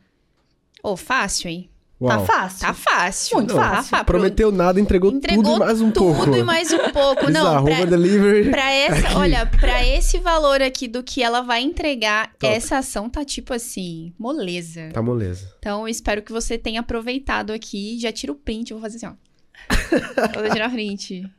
Ô, 0.83 0.95
fácil, 0.97 1.49
hein? 1.49 1.69
Uau. 1.99 2.09
Tá 2.17 2.25
fácil. 2.25 2.59
Tá 2.61 2.73
fácil. 2.73 3.37
Muito 3.37 3.53
Tá 3.53 3.61
fácil. 3.61 3.89
fácil. 3.91 4.05
Prometeu 4.05 4.51
nada, 4.51 4.79
entregou, 4.79 5.11
Entregou 5.11 5.43
tudo 5.43 5.55
e 5.57 5.59
mais 5.59 5.81
um 5.81 5.91
tudo 5.91 6.15
pouco. 6.15 6.35
e 6.35 6.41
mais 6.43 6.73
um 6.73 6.89
pouco. 6.89 7.29
Não, 7.29 7.63
pra, 7.63 7.85
delivery. 7.85 8.49
pra 8.49 8.71
essa, 8.71 9.17
olha, 9.19 9.45
pra 9.45 9.85
esse 9.85 10.17
valor 10.17 10.63
aqui 10.63 10.87
do 10.87 11.03
que 11.03 11.21
ela 11.21 11.41
vai 11.41 11.61
entregar, 11.61 12.31
Top. 12.39 12.47
essa 12.51 12.79
ação 12.79 13.07
tá 13.07 13.23
tipo 13.23 13.53
assim, 13.53 14.11
moleza. 14.17 14.89
Tá 14.91 14.99
moleza. 14.99 15.53
Então, 15.59 15.81
eu 15.81 15.87
espero 15.87 16.23
que 16.23 16.31
você 16.31 16.57
tenha 16.57 16.79
aproveitado 16.79 17.51
aqui. 17.53 17.99
Já 17.99 18.11
tira 18.11 18.31
o 18.31 18.35
print, 18.35 18.71
eu 18.71 18.79
vou 18.79 18.81
fazer 18.89 18.97
assim, 18.97 19.15
ó. 19.15 19.21
vou 20.41 20.49
tirar 20.49 20.65
a 20.65 20.69
print. 20.71 21.29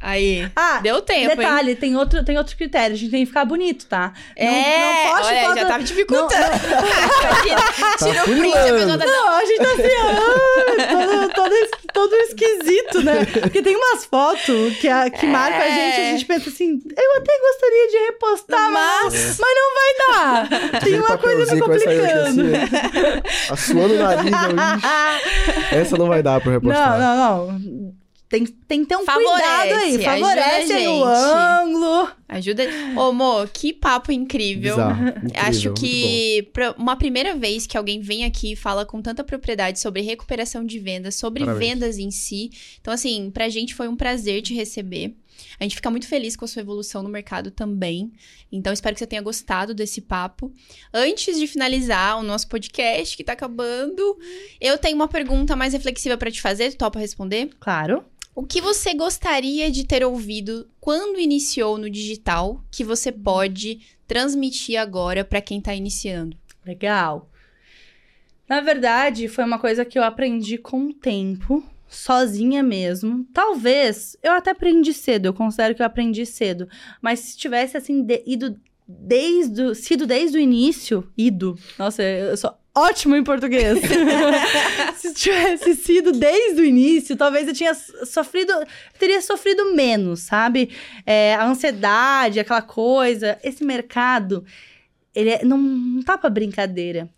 Aí. 0.00 0.50
Ah, 0.54 0.78
Deu 0.82 1.00
tempo, 1.02 1.30
hein? 1.32 1.36
detalhe, 1.36 1.74
tem 1.76 1.96
outro, 1.96 2.24
tem 2.24 2.36
outro 2.38 2.56
critério. 2.56 2.94
A 2.94 2.98
gente 2.98 3.10
tem 3.10 3.20
que 3.20 3.26
ficar 3.26 3.44
bonito, 3.44 3.86
tá? 3.86 4.12
Não- 4.38 4.46
É, 4.46 5.04
não 5.04 5.12
poste 5.16 5.32
olha, 5.34 5.40
foto- 5.46 5.58
já 5.58 5.66
tava 5.66 5.82
dificultando. 5.84 6.30
tira 7.42 8.12
tira 8.12 8.22
o 8.22 8.24
print, 8.24 8.56
a 8.56 8.62
pessoa 8.72 8.98
tá... 8.98 9.06
Não, 9.06 9.28
a 9.28 9.44
gente 9.44 9.58
tá 9.58 9.72
assim, 9.72 9.82
ah, 10.02 11.28
todo, 11.34 11.34
todo, 11.34 11.54
todo 11.92 12.14
esquisito, 12.16 13.02
né? 13.02 13.24
Porque 13.40 13.62
tem 13.62 13.76
umas 13.76 14.04
fotos 14.04 14.76
que, 14.80 14.88
a, 14.88 15.08
que 15.10 15.26
marcam 15.26 15.60
a 15.60 15.68
gente, 15.68 16.00
a 16.00 16.04
gente 16.12 16.24
pensa 16.24 16.48
assim, 16.50 16.80
eu 16.96 17.16
até 17.16 17.38
gostaria 17.40 17.88
de 17.88 17.96
repostar, 18.06 18.70
mas, 18.70 19.38
mas 19.38 19.54
não 19.56 19.74
vai 19.74 19.96
dar. 19.98 20.80
Tem 20.80 21.00
uma 21.00 21.18
coisa 21.18 21.54
me 21.54 21.60
complicando. 21.60 22.42
assim. 22.56 23.52
Assuando 23.52 23.94
o 23.94 23.98
nariz. 23.98 24.24
eu, 24.32 24.56
"Ixi, 25.66 25.74
Essa 25.74 25.96
não 25.96 26.06
vai 26.08 26.22
dar 26.22 26.40
pra 26.40 26.52
Não, 26.52 26.60
repostar. 26.60 26.98
não, 26.98 27.46
não. 27.46 27.94
Tem, 28.28 28.44
tem 28.44 28.80
que 28.82 28.88
ter 28.88 28.96
um 28.96 29.04
Favorece, 29.04 29.30
cuidado 29.32 29.72
aí. 29.72 29.94
ajuda 29.94 30.04
Favorece 30.04 30.72
aí 30.72 30.88
o 30.88 30.92
gente. 30.94 31.04
ângulo. 31.04 32.08
Ajuda. 32.28 32.64
Ô, 32.96 33.12
Mo, 33.12 33.46
que 33.52 33.72
papo 33.72 34.10
incrível. 34.10 34.74
Bizarro. 34.74 35.08
Incrível, 35.26 35.30
Acho 35.42 35.72
que 35.74 36.50
pra- 36.52 36.74
uma 36.76 36.96
primeira 36.96 37.36
vez 37.36 37.68
que 37.68 37.76
alguém 37.78 38.00
vem 38.00 38.24
aqui 38.24 38.52
e 38.52 38.56
fala 38.56 38.84
com 38.84 39.00
tanta 39.00 39.22
propriedade 39.22 39.78
sobre 39.78 40.00
recuperação 40.02 40.64
de 40.64 40.78
vendas, 40.80 41.14
sobre 41.14 41.44
Parabéns. 41.44 41.70
vendas 41.70 41.98
em 41.98 42.10
si. 42.10 42.50
Então, 42.80 42.92
assim, 42.92 43.30
pra 43.30 43.48
gente 43.48 43.74
foi 43.76 43.86
um 43.86 43.94
prazer 43.94 44.42
te 44.42 44.52
receber. 44.54 45.14
A 45.60 45.62
gente 45.62 45.76
fica 45.76 45.90
muito 45.90 46.08
feliz 46.08 46.34
com 46.34 46.44
a 46.46 46.48
sua 46.48 46.62
evolução 46.62 47.02
no 47.04 47.08
mercado 47.08 47.50
também. 47.52 48.10
Então, 48.50 48.72
espero 48.72 48.94
que 48.94 48.98
você 49.00 49.06
tenha 49.06 49.22
gostado 49.22 49.72
desse 49.72 50.00
papo. 50.00 50.52
Antes 50.92 51.38
de 51.38 51.46
finalizar 51.46 52.18
o 52.18 52.22
nosso 52.24 52.48
podcast, 52.48 53.16
que 53.16 53.22
tá 53.22 53.34
acabando, 53.34 54.18
eu 54.60 54.76
tenho 54.78 54.96
uma 54.96 55.06
pergunta 55.08 55.54
mais 55.54 55.72
reflexiva 55.74 56.16
pra 56.16 56.30
te 56.30 56.40
fazer. 56.40 56.70
Tu 56.72 56.76
topa 56.78 56.98
responder? 56.98 57.50
Claro. 57.60 58.02
O 58.36 58.44
que 58.44 58.60
você 58.60 58.92
gostaria 58.92 59.70
de 59.70 59.82
ter 59.86 60.04
ouvido 60.04 60.68
quando 60.78 61.18
iniciou 61.18 61.78
no 61.78 61.88
digital 61.88 62.62
que 62.70 62.84
você 62.84 63.10
pode 63.10 63.80
transmitir 64.06 64.78
agora 64.78 65.24
pra 65.24 65.40
quem 65.40 65.58
tá 65.58 65.74
iniciando? 65.74 66.36
Legal. 66.64 67.30
Na 68.46 68.60
verdade, 68.60 69.26
foi 69.26 69.42
uma 69.42 69.58
coisa 69.58 69.86
que 69.86 69.98
eu 69.98 70.04
aprendi 70.04 70.58
com 70.58 70.88
o 70.88 70.92
tempo, 70.92 71.64
sozinha 71.88 72.62
mesmo. 72.62 73.26
Talvez, 73.32 74.18
eu 74.22 74.32
até 74.32 74.50
aprendi 74.50 74.92
cedo, 74.92 75.24
eu 75.24 75.32
considero 75.32 75.74
que 75.74 75.80
eu 75.80 75.86
aprendi 75.86 76.26
cedo. 76.26 76.68
Mas 77.00 77.20
se 77.20 77.38
tivesse, 77.38 77.78
assim, 77.78 78.02
de- 78.02 78.22
ido 78.26 78.60
desde 78.86 79.74
sido 79.74 80.06
desde 80.06 80.36
o 80.36 80.40
início, 80.40 81.10
ido, 81.16 81.58
nossa, 81.78 82.02
eu 82.02 82.36
sou 82.36 82.52
ótimo 82.76 83.16
em 83.16 83.24
português. 83.24 83.78
Se 84.96 85.14
tivesse 85.14 85.74
sido 85.76 86.12
desde 86.12 86.60
o 86.60 86.64
início, 86.64 87.16
talvez 87.16 87.48
eu 87.48 87.54
tinha 87.54 87.72
sofrido, 87.74 88.52
teria 88.98 89.22
sofrido 89.22 89.74
menos, 89.74 90.20
sabe? 90.20 90.70
É, 91.06 91.34
a 91.34 91.46
ansiedade, 91.46 92.38
aquela 92.38 92.62
coisa. 92.62 93.38
Esse 93.42 93.64
mercado, 93.64 94.44
ele 95.14 95.30
é, 95.30 95.44
não, 95.44 95.58
não 95.58 96.02
tá 96.02 96.18
pra 96.18 96.28
brincadeira 96.28 97.08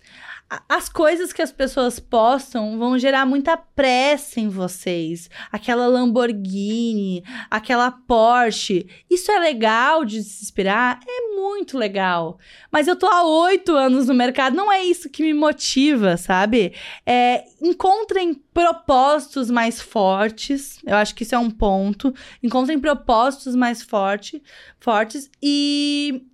as 0.69 0.89
coisas 0.89 1.31
que 1.33 1.43
as 1.43 1.53
pessoas 1.53 2.01
postam 2.01 2.79
vão 2.79 2.99
gerar 2.99 3.27
muita 3.27 3.57
pressa 3.57 4.41
em 4.41 4.49
vocês. 4.49 5.29
Aquela 5.53 5.87
Lamborghini, 5.87 7.23
aquela 7.51 7.91
Porsche. 7.91 8.89
Isso 9.11 9.31
é 9.31 9.39
legal 9.39 10.07
de 10.07 10.23
se 10.23 10.45
inspirar? 10.45 11.01
É 11.07 11.35
muito 11.37 11.77
legal. 11.77 12.39
Mas 12.73 12.89
eu 12.89 12.97
tô 12.97 13.07
há 13.07 13.25
oito 13.25 13.77
anos 13.77 14.09
no 14.09 14.15
mercado, 14.15 14.57
não 14.57 14.73
é 14.73 14.83
isso 14.83 15.11
que 15.11 15.23
me 15.23 15.35
motiva, 15.35 16.17
sabe? 16.17 16.73
É, 17.05 17.45
encontrem 17.61 18.35
propósitos 18.35 19.51
mais 19.51 19.83
fortes. 19.83 20.79
Eu 20.87 20.97
acho 20.97 21.15
que 21.15 21.25
isso 21.25 21.35
é 21.35 21.39
um 21.39 21.51
ponto. 21.51 22.15
Encontrem 22.43 22.79
propósitos 22.79 23.55
mais 23.55 23.83
forte, 23.83 24.43
fortes 24.81 25.31
e 25.43 26.27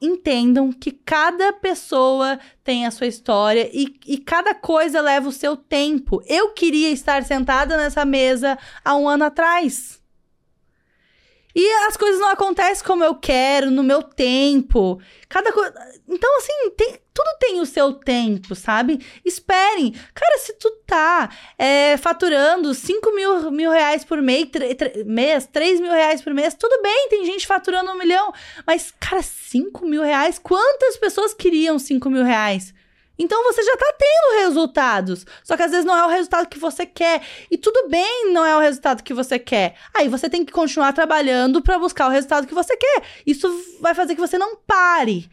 entendam 0.00 0.72
que 0.72 0.90
cada 0.90 1.52
pessoa 1.52 2.38
tem 2.62 2.86
a 2.86 2.90
sua 2.90 3.06
história 3.06 3.70
e, 3.72 3.98
e 4.06 4.18
cada 4.18 4.54
coisa 4.54 5.00
leva 5.00 5.28
o 5.28 5.32
seu 5.32 5.56
tempo. 5.56 6.22
Eu 6.26 6.52
queria 6.52 6.90
estar 6.90 7.24
sentada 7.24 7.76
nessa 7.76 8.04
mesa 8.04 8.58
há 8.84 8.96
um 8.96 9.08
ano 9.08 9.24
atrás. 9.24 10.00
E 11.58 11.72
as 11.88 11.96
coisas 11.96 12.20
não 12.20 12.28
acontecem 12.28 12.84
como 12.84 13.02
eu 13.02 13.14
quero, 13.14 13.70
no 13.70 13.82
meu 13.82 14.02
tempo. 14.02 15.00
Cada 15.26 15.50
coisa. 15.50 15.72
Então, 16.06 16.36
assim, 16.36 16.70
tem... 16.76 17.00
tudo 17.14 17.38
tem 17.40 17.60
o 17.62 17.64
seu 17.64 17.94
tempo, 17.94 18.54
sabe? 18.54 19.00
Esperem. 19.24 19.94
Cara, 20.12 20.38
se 20.38 20.52
tu 20.52 20.70
tá 20.86 21.30
é, 21.58 21.96
faturando 21.96 22.74
5 22.74 23.14
mil, 23.14 23.50
mil 23.50 23.70
reais 23.70 24.04
por 24.04 24.20
mês, 24.20 24.48
mês, 25.06 25.46
3 25.46 25.80
mil 25.80 25.92
reais 25.92 26.20
por 26.20 26.34
mês, 26.34 26.52
tudo 26.52 26.82
bem, 26.82 27.08
tem 27.08 27.24
gente 27.24 27.46
faturando 27.46 27.90
um 27.90 27.96
milhão. 27.96 28.34
Mas, 28.66 28.92
cara, 29.00 29.22
5 29.22 29.86
mil 29.86 30.02
reais? 30.02 30.38
Quantas 30.38 30.98
pessoas 30.98 31.32
queriam 31.32 31.78
5 31.78 32.10
mil 32.10 32.22
reais? 32.22 32.74
Então 33.18 33.42
você 33.44 33.62
já 33.62 33.76
tá 33.76 33.94
tendo 33.98 34.44
resultados. 34.44 35.26
Só 35.42 35.56
que 35.56 35.62
às 35.62 35.70
vezes 35.70 35.84
não 35.84 35.96
é 35.96 36.04
o 36.04 36.08
resultado 36.08 36.48
que 36.48 36.58
você 36.58 36.84
quer. 36.84 37.22
E 37.50 37.56
tudo 37.56 37.88
bem, 37.88 38.32
não 38.32 38.44
é 38.44 38.56
o 38.56 38.60
resultado 38.60 39.02
que 39.02 39.14
você 39.14 39.38
quer. 39.38 39.74
Aí 39.94 40.08
você 40.08 40.28
tem 40.28 40.44
que 40.44 40.52
continuar 40.52 40.92
trabalhando 40.92 41.62
para 41.62 41.78
buscar 41.78 42.06
o 42.06 42.10
resultado 42.10 42.46
que 42.46 42.54
você 42.54 42.76
quer. 42.76 43.02
Isso 43.26 43.48
vai 43.80 43.94
fazer 43.94 44.14
que 44.14 44.20
você 44.20 44.38
não 44.38 44.56
pare 44.56 45.28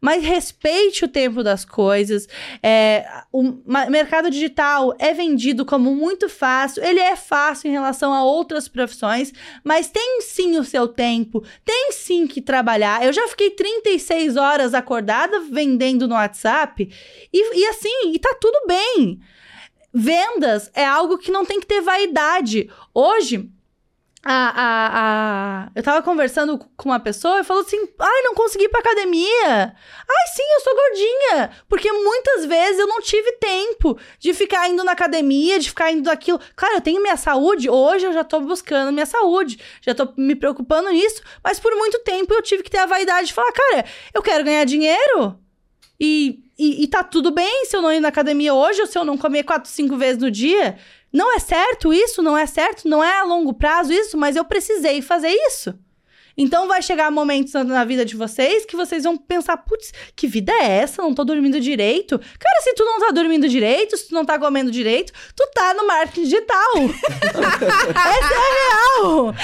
mas 0.00 0.22
respeite 0.24 1.04
o 1.04 1.08
tempo 1.08 1.42
das 1.42 1.64
coisas. 1.64 2.28
É, 2.62 3.06
o 3.32 3.42
mercado 3.88 4.30
digital 4.30 4.94
é 4.98 5.12
vendido 5.12 5.64
como 5.64 5.94
muito 5.94 6.28
fácil, 6.28 6.82
ele 6.84 7.00
é 7.00 7.16
fácil 7.16 7.68
em 7.68 7.72
relação 7.72 8.12
a 8.12 8.24
outras 8.24 8.68
profissões, 8.68 9.32
mas 9.64 9.88
tem 9.88 10.20
sim 10.20 10.58
o 10.58 10.64
seu 10.64 10.88
tempo, 10.88 11.44
tem 11.64 11.92
sim 11.92 12.26
que 12.26 12.40
trabalhar. 12.40 13.04
Eu 13.04 13.12
já 13.12 13.26
fiquei 13.28 13.50
36 13.50 14.36
horas 14.36 14.74
acordada 14.74 15.40
vendendo 15.40 16.06
no 16.06 16.14
WhatsApp 16.14 16.88
e, 17.32 17.58
e 17.58 17.66
assim, 17.68 18.12
e 18.12 18.18
tá 18.18 18.34
tudo 18.40 18.66
bem. 18.66 19.20
Vendas 19.92 20.70
é 20.74 20.84
algo 20.84 21.16
que 21.16 21.30
não 21.30 21.46
tem 21.46 21.58
que 21.58 21.66
ter 21.66 21.80
vaidade. 21.80 22.68
Hoje, 22.92 23.50
a, 24.28 24.48
a, 24.48 24.90
a, 24.92 25.70
eu 25.72 25.84
tava 25.84 26.02
conversando 26.02 26.58
com 26.76 26.88
uma 26.88 26.98
pessoa 26.98 27.38
e 27.38 27.44
falou 27.44 27.62
assim: 27.62 27.78
ai, 27.96 28.22
não 28.22 28.34
consegui 28.34 28.64
ir 28.64 28.68
pra 28.68 28.80
academia. 28.80 29.28
Ai, 29.48 30.26
sim, 30.34 30.42
eu 30.54 30.60
sou 30.62 30.74
gordinha. 30.74 31.50
Porque 31.68 31.92
muitas 31.92 32.44
vezes 32.44 32.80
eu 32.80 32.88
não 32.88 33.00
tive 33.00 33.32
tempo 33.34 33.96
de 34.18 34.34
ficar 34.34 34.68
indo 34.68 34.82
na 34.82 34.92
academia, 34.92 35.60
de 35.60 35.68
ficar 35.68 35.92
indo 35.92 36.10
aquilo. 36.10 36.40
Claro, 36.56 36.74
eu 36.74 36.80
tenho 36.80 37.00
minha 37.00 37.16
saúde, 37.16 37.70
hoje 37.70 38.04
eu 38.04 38.12
já 38.12 38.24
tô 38.24 38.40
buscando 38.40 38.92
minha 38.92 39.06
saúde, 39.06 39.60
já 39.80 39.94
tô 39.94 40.12
me 40.16 40.34
preocupando 40.34 40.90
nisso, 40.90 41.22
mas 41.44 41.60
por 41.60 41.72
muito 41.76 42.00
tempo 42.00 42.34
eu 42.34 42.42
tive 42.42 42.64
que 42.64 42.70
ter 42.70 42.78
a 42.78 42.86
vaidade 42.86 43.28
de 43.28 43.32
falar: 43.32 43.52
cara, 43.52 43.84
eu 44.12 44.22
quero 44.22 44.42
ganhar 44.42 44.64
dinheiro. 44.64 45.38
E, 46.00 46.40
e, 46.58 46.82
e 46.82 46.88
tá 46.88 47.04
tudo 47.04 47.30
bem 47.30 47.64
se 47.66 47.76
eu 47.76 47.80
não 47.80 47.92
ir 47.92 48.00
na 48.00 48.08
academia 48.08 48.52
hoje 48.52 48.80
ou 48.80 48.86
se 48.88 48.98
eu 48.98 49.04
não 49.04 49.16
comer 49.16 49.44
quatro, 49.44 49.70
cinco 49.70 49.96
vezes 49.96 50.20
no 50.20 50.32
dia. 50.32 50.76
Não 51.12 51.34
é 51.34 51.38
certo 51.38 51.92
isso, 51.92 52.22
não 52.22 52.36
é 52.36 52.46
certo, 52.46 52.88
não 52.88 53.02
é 53.02 53.20
a 53.20 53.24
longo 53.24 53.54
prazo 53.54 53.92
isso, 53.92 54.16
mas 54.16 54.36
eu 54.36 54.44
precisei 54.44 55.00
fazer 55.00 55.30
isso. 55.48 55.74
Então 56.36 56.68
vai 56.68 56.82
chegar 56.82 57.10
momentos 57.10 57.54
na 57.54 57.84
vida 57.84 58.04
de 58.04 58.14
vocês 58.14 58.66
que 58.66 58.76
vocês 58.76 59.04
vão 59.04 59.16
pensar, 59.16 59.56
putz, 59.56 59.90
que 60.14 60.28
vida 60.28 60.52
é 60.52 60.80
essa? 60.80 61.00
Não 61.00 61.14
tô 61.14 61.24
dormindo 61.24 61.58
direito. 61.58 62.18
Cara, 62.18 62.62
se 62.62 62.74
tu 62.74 62.84
não 62.84 63.00
tá 63.00 63.10
dormindo 63.10 63.48
direito, 63.48 63.96
se 63.96 64.08
tu 64.08 64.14
não 64.14 64.24
tá 64.24 64.38
comendo 64.38 64.70
direito, 64.70 65.12
tu 65.34 65.48
tá 65.54 65.72
no 65.72 65.86
marketing 65.86 66.24
digital. 66.24 66.74
essa 67.96 68.34
é 68.34 69.00
real. 69.00 69.34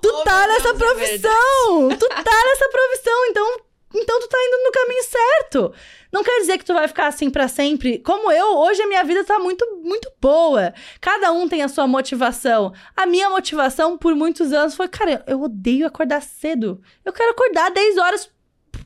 Tu 0.00 0.08
oh, 0.08 0.24
tá 0.24 0.46
nessa 0.46 0.72
Deus, 0.72 0.80
é 0.80 0.94
profissão. 0.94 1.90
É 1.90 1.96
tu 1.96 2.08
tá 2.08 2.44
nessa 2.46 2.68
profissão, 2.70 3.26
então 3.26 3.67
então 3.94 4.20
tu 4.20 4.28
tá 4.28 4.36
indo 4.38 4.64
no 4.64 4.72
caminho 4.72 5.02
certo. 5.02 5.74
Não 6.12 6.22
quer 6.22 6.40
dizer 6.40 6.58
que 6.58 6.64
tu 6.64 6.74
vai 6.74 6.86
ficar 6.86 7.06
assim 7.06 7.30
para 7.30 7.48
sempre. 7.48 7.98
Como 7.98 8.30
eu, 8.30 8.56
hoje 8.58 8.82
a 8.82 8.86
minha 8.86 9.02
vida 9.02 9.24
tá 9.24 9.38
muito, 9.38 9.64
muito 9.82 10.10
boa. 10.20 10.74
Cada 11.00 11.32
um 11.32 11.48
tem 11.48 11.62
a 11.62 11.68
sua 11.68 11.86
motivação. 11.86 12.72
A 12.96 13.06
minha 13.06 13.30
motivação 13.30 13.96
por 13.96 14.14
muitos 14.14 14.52
anos 14.52 14.74
foi, 14.74 14.88
cara, 14.88 15.24
eu 15.26 15.40
odeio 15.40 15.86
acordar 15.86 16.22
cedo. 16.22 16.82
Eu 17.04 17.12
quero 17.12 17.30
acordar 17.30 17.70
10 17.70 17.96
horas, 17.96 18.30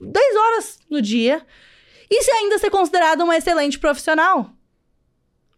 10 0.01 0.37
horas 0.37 0.79
no 0.89 1.03
dia. 1.03 1.45
E 2.09 2.23
se 2.23 2.31
ainda 2.31 2.59
ser 2.59 2.71
considerado 2.71 3.23
uma 3.23 3.37
excelente 3.37 3.79
profissional. 3.79 4.51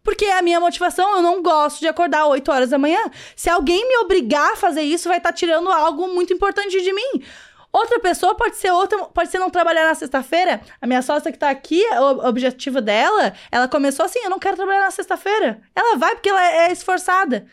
Porque 0.05 0.25
a 0.25 0.41
minha 0.43 0.59
motivação, 0.59 1.15
eu 1.15 1.21
não 1.21 1.41
gosto 1.41 1.79
de 1.79 1.87
acordar 1.87 2.27
8 2.27 2.51
horas 2.51 2.69
da 2.69 2.77
manhã. 2.77 2.99
Se 3.35 3.49
alguém 3.49 3.87
me 3.87 3.97
obrigar 3.97 4.53
a 4.53 4.55
fazer 4.55 4.83
isso, 4.83 5.09
vai 5.09 5.17
estar 5.17 5.31
tá 5.31 5.35
tirando 5.35 5.67
algo 5.67 6.07
muito 6.07 6.31
importante 6.31 6.79
de 6.79 6.93
mim. 6.93 7.23
Outra 7.75 7.99
pessoa 7.99 8.33
pode 8.35 8.55
ser 8.55 8.71
outra, 8.71 8.97
pode 9.07 9.29
ser 9.29 9.37
não 9.37 9.49
trabalhar 9.49 9.83
na 9.83 9.93
sexta-feira. 9.93 10.61
A 10.79 10.87
minha 10.87 11.01
sócia 11.01 11.29
que 11.29 11.37
tá 11.37 11.49
aqui, 11.49 11.83
o 11.99 12.25
objetivo 12.25 12.79
dela, 12.79 13.33
ela 13.51 13.67
começou 13.67 14.05
assim: 14.05 14.19
eu 14.19 14.29
não 14.29 14.39
quero 14.39 14.55
trabalhar 14.55 14.85
na 14.85 14.91
sexta-feira. 14.91 15.61
Ela 15.75 15.97
vai 15.97 16.15
porque 16.15 16.29
ela 16.29 16.41
é 16.41 16.71
esforçada. 16.71 17.45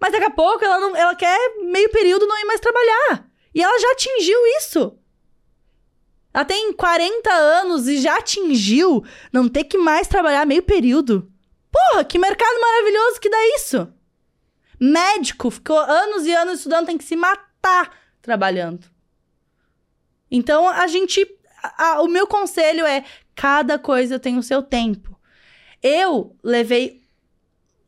Mas 0.00 0.10
daqui 0.10 0.24
a 0.24 0.30
pouco 0.30 0.64
ela, 0.64 0.80
não, 0.80 0.96
ela 0.96 1.14
quer 1.14 1.38
meio 1.62 1.88
período 1.90 2.26
não 2.26 2.36
ir 2.40 2.46
mais 2.46 2.58
trabalhar. 2.58 3.24
E 3.54 3.62
ela 3.62 3.78
já 3.78 3.92
atingiu 3.92 4.38
isso. 4.58 4.98
Ela 6.34 6.44
tem 6.44 6.72
40 6.72 7.32
anos 7.32 7.86
e 7.86 8.00
já 8.00 8.16
atingiu 8.16 9.04
não 9.32 9.48
ter 9.48 9.62
que 9.62 9.78
mais 9.78 10.08
trabalhar 10.08 10.44
meio 10.46 10.64
período. 10.64 11.30
Porra, 11.70 12.02
que 12.02 12.18
mercado 12.18 12.60
maravilhoso 12.60 13.20
que 13.20 13.30
dá 13.30 13.46
isso! 13.54 13.88
Médico 14.80 15.48
ficou 15.48 15.78
anos 15.78 16.26
e 16.26 16.34
anos 16.34 16.58
estudando, 16.58 16.86
tem 16.86 16.98
que 16.98 17.04
se 17.04 17.14
matar 17.14 17.96
trabalhando. 18.20 18.90
Então, 20.30 20.68
a 20.68 20.86
gente. 20.86 21.26
A, 21.76 22.02
o 22.02 22.08
meu 22.08 22.26
conselho 22.26 22.86
é: 22.86 23.04
cada 23.34 23.78
coisa 23.78 24.18
tem 24.18 24.38
o 24.38 24.42
seu 24.42 24.62
tempo. 24.62 25.18
Eu 25.82 26.36
levei 26.42 27.00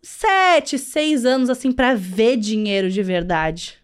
sete, 0.02 0.78
seis 0.78 1.24
anos 1.24 1.48
assim 1.48 1.70
para 1.70 1.94
ver 1.94 2.36
dinheiro 2.36 2.90
de 2.90 3.02
verdade. 3.02 3.78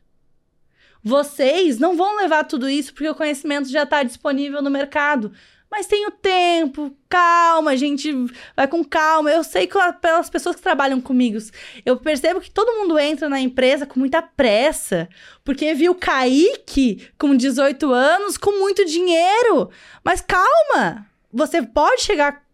Vocês 1.02 1.78
não 1.78 1.97
vão 1.97 2.16
levar 2.16 2.44
tudo 2.44 2.68
isso 2.68 2.93
porque 2.93 3.09
o 3.09 3.14
conhecimento 3.14 3.68
já 3.68 3.85
está 3.85 4.02
disponível 4.02 4.60
no 4.60 4.70
mercado. 4.70 5.32
Mas 5.70 5.86
tenho 5.86 6.11
tempo, 6.11 6.97
calma, 7.09 7.73
a 7.73 7.77
gente 7.77 8.11
vai 8.57 8.66
com 8.66 8.82
calma. 8.82 9.31
Eu 9.31 9.45
sei 9.45 9.66
que 9.66 9.78
pelas 10.01 10.31
pessoas 10.31 10.57
que 10.57 10.62
trabalham 10.62 11.01
comigo, 11.01 11.39
eu 11.85 11.97
percebo 11.99 12.40
que 12.40 12.51
todo 12.51 12.73
mundo 12.78 12.99
entra 12.99 13.28
na 13.28 13.39
empresa 13.39 13.85
com 13.85 14.01
muita 14.01 14.23
pressa, 14.23 15.09
porque 15.45 15.74
viu 15.74 15.95
Kaique 15.95 17.09
com 17.19 17.36
18 17.36 17.93
anos 17.93 18.39
com 18.39 18.59
muito 18.59 18.85
dinheiro. 18.85 19.70
Mas 20.03 20.23
calma, 20.23 21.07
você 21.31 21.62
pode 21.62 22.03
chegar 22.03 22.49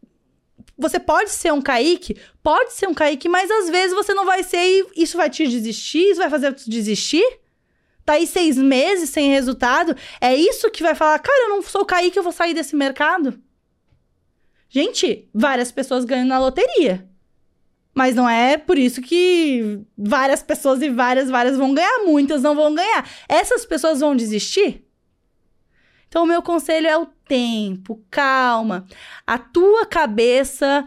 você 0.77 0.99
pode 0.99 1.31
ser 1.31 1.53
um 1.53 1.63
Kaique? 1.63 2.17
Pode 2.43 2.73
ser 2.73 2.89
um 2.89 2.95
Kaique, 2.95 3.29
mas 3.29 3.49
às 3.49 3.71
vezes 3.71 3.95
você 3.95 4.13
não 4.13 4.27
vai 4.27 4.43
ser 4.43 4.59
e 4.59 5.05
isso 5.05 5.17
vai 5.17 5.31
te 5.31 5.47
desistir, 5.47 6.11
isso 6.11 6.21
vai 6.21 6.29
fazer 6.29 6.51
você 6.51 6.69
desistir? 6.69 7.25
Tá 8.05 8.15
aí 8.15 8.27
seis 8.27 8.57
meses 8.57 9.11
sem 9.11 9.31
resultado, 9.31 9.97
é 10.21 10.35
isso 10.35 10.71
que 10.71 10.83
vai 10.83 10.95
falar, 10.95 11.19
cara, 11.19 11.45
eu 11.45 11.49
não 11.51 11.63
sou 11.63 11.83
o 11.83 11.87
Kaique, 11.87 12.19
eu 12.19 12.23
vou 12.23 12.33
sair 12.33 12.55
desse 12.55 12.77
mercado? 12.77 13.39
Gente, 14.69 15.29
várias 15.33 15.71
pessoas 15.71 16.05
ganham 16.05 16.27
na 16.27 16.39
loteria. 16.39 17.09
Mas 17.95 18.17
não 18.17 18.29
é 18.29 18.57
por 18.59 18.77
isso 18.77 19.01
que 19.01 19.81
várias 19.97 20.43
pessoas 20.43 20.83
e 20.83 20.91
várias, 20.91 21.31
várias 21.31 21.57
vão 21.57 21.73
ganhar, 21.73 22.05
muitas 22.05 22.43
não 22.43 22.57
vão 22.57 22.75
ganhar. 22.75 23.09
Essas 23.29 23.65
pessoas 23.65 24.01
vão 24.01 24.17
desistir? 24.17 24.85
Então, 26.09 26.25
o 26.25 26.27
meu 26.27 26.43
conselho 26.43 26.89
é 26.89 26.99
o 26.99 27.07
tempo, 27.07 28.03
calma. 28.11 28.85
A 29.25 29.39
tua 29.39 29.87
cabeça. 29.87 30.85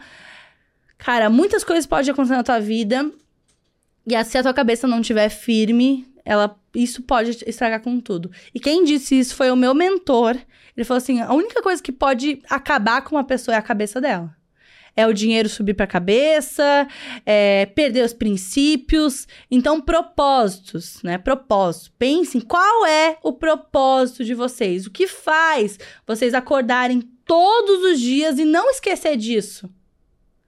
Cara, 0.98 1.30
muitas 1.30 1.64
coisas 1.64 1.86
podem 1.86 2.12
acontecer 2.12 2.36
na 2.36 2.44
tua 2.44 2.60
vida. 2.60 3.10
E 4.06 4.24
se 4.26 4.38
a 4.38 4.44
tua 4.44 4.54
cabeça 4.54 4.86
não 4.86 5.00
estiver 5.00 5.30
firme, 5.30 6.06
ela 6.26 6.58
isso 6.84 7.02
pode 7.02 7.44
estragar 7.46 7.82
com 7.82 8.00
tudo. 8.00 8.32
E 8.54 8.60
quem 8.60 8.84
disse 8.84 9.18
isso 9.18 9.36
foi 9.36 9.50
o 9.52 9.56
meu 9.56 9.74
mentor. 9.74 10.38
Ele 10.76 10.84
falou 10.86 10.98
assim: 10.98 11.20
a 11.22 11.34
única 11.34 11.62
coisa 11.62 11.82
que 11.82 11.92
pode 11.92 12.42
acabar 12.50 13.02
com 13.02 13.16
uma 13.16 13.24
pessoa 13.24 13.56
é 13.56 13.58
a 13.58 13.62
cabeça 13.62 14.00
dela. 14.00 14.36
é 14.98 15.06
o 15.06 15.14
dinheiro 15.14 15.48
subir 15.48 15.76
para 15.76 15.84
a 15.84 15.88
cabeça, 15.88 16.88
é 17.24 17.68
perder 17.68 18.04
os 18.04 18.14
princípios. 18.14 19.28
Então, 19.50 19.80
propósitos, 19.80 21.04
né? 21.04 21.20
Propósito. 21.20 21.92
Pensem 22.00 22.42
qual 22.42 22.86
é 22.88 23.18
o 23.22 23.32
propósito 23.32 24.26
de 24.26 24.34
vocês. 24.34 24.88
O 24.88 24.92
que 24.92 25.06
faz 25.06 25.80
vocês 26.06 26.34
acordarem 26.34 27.02
todos 27.24 27.92
os 27.92 28.00
dias 28.00 28.40
e 28.40 28.44
não 28.44 28.72
esquecer 28.72 29.16
disso. 29.16 29.70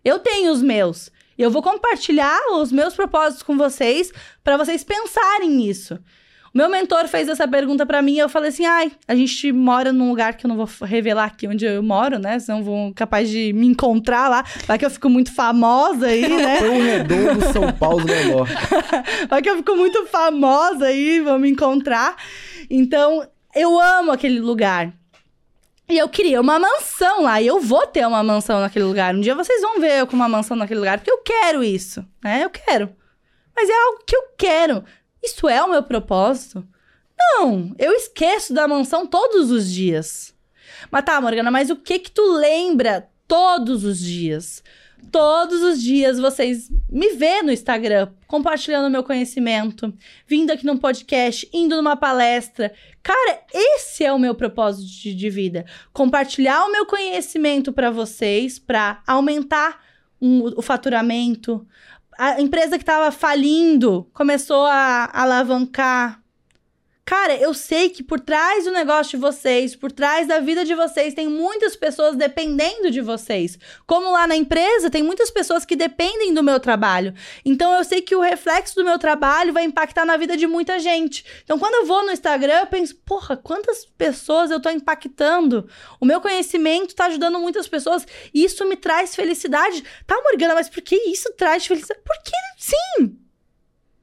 Eu 0.03 0.17
tenho 0.17 0.51
os 0.51 0.63
meus. 0.63 1.11
Eu 1.39 1.49
vou 1.49 1.61
compartilhar 1.61 2.37
os 2.55 2.69
meus 2.69 2.93
propósitos 2.93 3.43
com 3.43 3.57
vocês 3.57 4.11
para 4.43 4.57
vocês 4.57 4.83
pensarem 4.83 5.49
nisso. 5.49 5.97
O 6.53 6.57
meu 6.57 6.67
mentor 6.67 7.07
fez 7.07 7.29
essa 7.29 7.47
pergunta 7.47 7.85
para 7.85 8.01
mim 8.01 8.15
e 8.15 8.19
eu 8.19 8.27
falei 8.27 8.49
assim: 8.49 8.65
ai, 8.65 8.91
a 9.07 9.15
gente 9.15 9.49
mora 9.53 9.93
num 9.93 10.09
lugar 10.09 10.35
que 10.35 10.45
eu 10.45 10.49
não 10.49 10.57
vou 10.57 10.67
revelar 10.81 11.25
aqui 11.25 11.47
onde 11.47 11.63
eu 11.63 11.81
moro, 11.81 12.19
né? 12.19 12.37
Senão 12.39 12.61
vão 12.61 12.91
capaz 12.93 13.29
de 13.29 13.53
me 13.53 13.67
encontrar 13.67 14.27
lá. 14.27 14.43
Vai 14.67 14.77
que 14.77 14.85
eu 14.85 14.89
fico 14.89 15.09
muito 15.09 15.33
famosa 15.33 16.07
aí, 16.07 16.27
né? 16.27 16.57
Foi 16.57 16.69
um 16.71 16.81
redondo 16.81 17.53
São 17.53 17.71
Paulo 17.71 18.05
do 18.05 18.23
Norte. 18.25 18.53
Vai 19.29 19.41
que 19.41 19.49
eu 19.49 19.57
fico 19.57 19.75
muito 19.77 20.07
famosa 20.07 20.87
aí, 20.87 21.21
vão 21.21 21.39
me 21.39 21.49
encontrar. 21.49 22.17
Então, 22.69 23.25
eu 23.55 23.79
amo 23.79 24.11
aquele 24.11 24.41
lugar. 24.41 24.91
E 25.89 25.97
eu 25.97 26.07
queria 26.07 26.39
uma 26.39 26.59
mansão 26.59 27.23
lá, 27.23 27.41
e 27.41 27.47
eu 27.47 27.59
vou 27.59 27.87
ter 27.87 28.05
uma 28.05 28.21
mansão 28.21 28.59
naquele 28.59 28.85
lugar. 28.85 29.15
Um 29.15 29.21
dia 29.21 29.33
vocês 29.33 29.59
vão 29.61 29.79
ver 29.79 30.01
eu 30.01 30.07
com 30.07 30.15
uma 30.15 30.29
mansão 30.29 30.55
naquele 30.55 30.79
lugar, 30.79 30.99
porque 30.99 31.09
eu 31.09 31.17
quero 31.17 31.63
isso, 31.63 32.05
né? 32.23 32.43
Eu 32.43 32.49
quero. 32.51 32.95
Mas 33.55 33.67
é 33.67 33.73
algo 33.73 34.03
que 34.05 34.15
eu 34.15 34.23
quero. 34.37 34.83
Isso 35.23 35.49
é 35.49 35.63
o 35.63 35.71
meu 35.71 35.81
propósito? 35.81 36.65
Não, 37.17 37.75
eu 37.79 37.91
esqueço 37.93 38.53
da 38.53 38.67
mansão 38.67 39.07
todos 39.07 39.49
os 39.49 39.69
dias. 39.69 40.33
Mas 40.91 41.03
tá, 41.03 41.19
Morgana, 41.19 41.49
mas 41.49 41.71
o 41.71 41.75
que 41.75 41.97
que 41.97 42.11
tu 42.11 42.33
lembra 42.33 43.09
todos 43.27 43.83
os 43.83 43.99
dias? 43.99 44.63
Todos 45.11 45.61
os 45.61 45.81
dias 45.81 46.19
vocês 46.19 46.69
me 46.89 47.13
vê 47.13 47.41
no 47.41 47.51
Instagram, 47.51 48.09
compartilhando 48.27 48.91
meu 48.91 49.03
conhecimento, 49.03 49.93
vindo 50.27 50.51
aqui 50.51 50.65
num 50.65 50.77
podcast, 50.77 51.49
indo 51.53 51.75
numa 51.75 51.95
palestra. 51.95 52.73
Cara, 53.01 53.41
esse 53.53 54.03
é 54.03 54.11
o 54.11 54.19
meu 54.19 54.35
propósito 54.35 54.87
de, 54.87 55.15
de 55.15 55.29
vida. 55.29 55.65
Compartilhar 55.91 56.65
o 56.65 56.71
meu 56.71 56.85
conhecimento 56.85 57.73
para 57.73 57.89
vocês, 57.89 58.59
para 58.59 59.01
aumentar 59.07 59.83
um, 60.21 60.43
o 60.57 60.61
faturamento. 60.61 61.65
A 62.17 62.41
empresa 62.41 62.77
que 62.77 62.83
estava 62.83 63.11
falindo 63.11 64.09
começou 64.13 64.65
a 64.65 65.09
alavancar 65.13 66.21
Cara, 67.09 67.35
eu 67.37 67.55
sei 67.55 67.89
que 67.89 68.03
por 68.03 68.19
trás 68.19 68.65
do 68.65 68.71
negócio 68.71 69.17
de 69.17 69.17
vocês, 69.17 69.75
por 69.75 69.91
trás 69.91 70.27
da 70.27 70.39
vida 70.39 70.63
de 70.63 70.75
vocês, 70.75 71.15
tem 71.15 71.27
muitas 71.27 71.75
pessoas 71.75 72.15
dependendo 72.15 72.91
de 72.91 73.01
vocês. 73.01 73.57
Como 73.87 74.11
lá 74.11 74.27
na 74.27 74.35
empresa, 74.35 74.91
tem 74.91 75.01
muitas 75.01 75.31
pessoas 75.31 75.65
que 75.65 75.75
dependem 75.75 76.35
do 76.35 76.43
meu 76.43 76.59
trabalho. 76.59 77.15
Então 77.43 77.73
eu 77.73 77.83
sei 77.83 77.99
que 77.99 78.15
o 78.15 78.21
reflexo 78.21 78.75
do 78.75 78.85
meu 78.85 78.99
trabalho 78.99 79.51
vai 79.51 79.63
impactar 79.63 80.05
na 80.05 80.17
vida 80.17 80.37
de 80.37 80.45
muita 80.45 80.77
gente. 80.77 81.25
Então 81.43 81.57
quando 81.57 81.73
eu 81.73 81.87
vou 81.87 82.05
no 82.05 82.11
Instagram, 82.11 82.59
eu 82.59 82.67
penso, 82.67 82.95
porra, 82.97 83.35
quantas 83.35 83.85
pessoas 83.97 84.51
eu 84.51 84.61
tô 84.61 84.69
impactando? 84.69 85.67
O 85.99 86.05
meu 86.05 86.21
conhecimento 86.21 86.93
tá 86.93 87.07
ajudando 87.07 87.39
muitas 87.39 87.67
pessoas. 87.67 88.05
E 88.31 88.43
isso 88.45 88.63
me 88.65 88.75
traz 88.75 89.15
felicidade. 89.15 89.83
Tá, 90.05 90.15
Morgana, 90.21 90.53
mas 90.53 90.69
por 90.69 90.83
que 90.83 90.95
isso 91.09 91.33
traz 91.35 91.65
felicidade? 91.65 92.01
Porque 92.05 92.35
sim! 92.55 93.28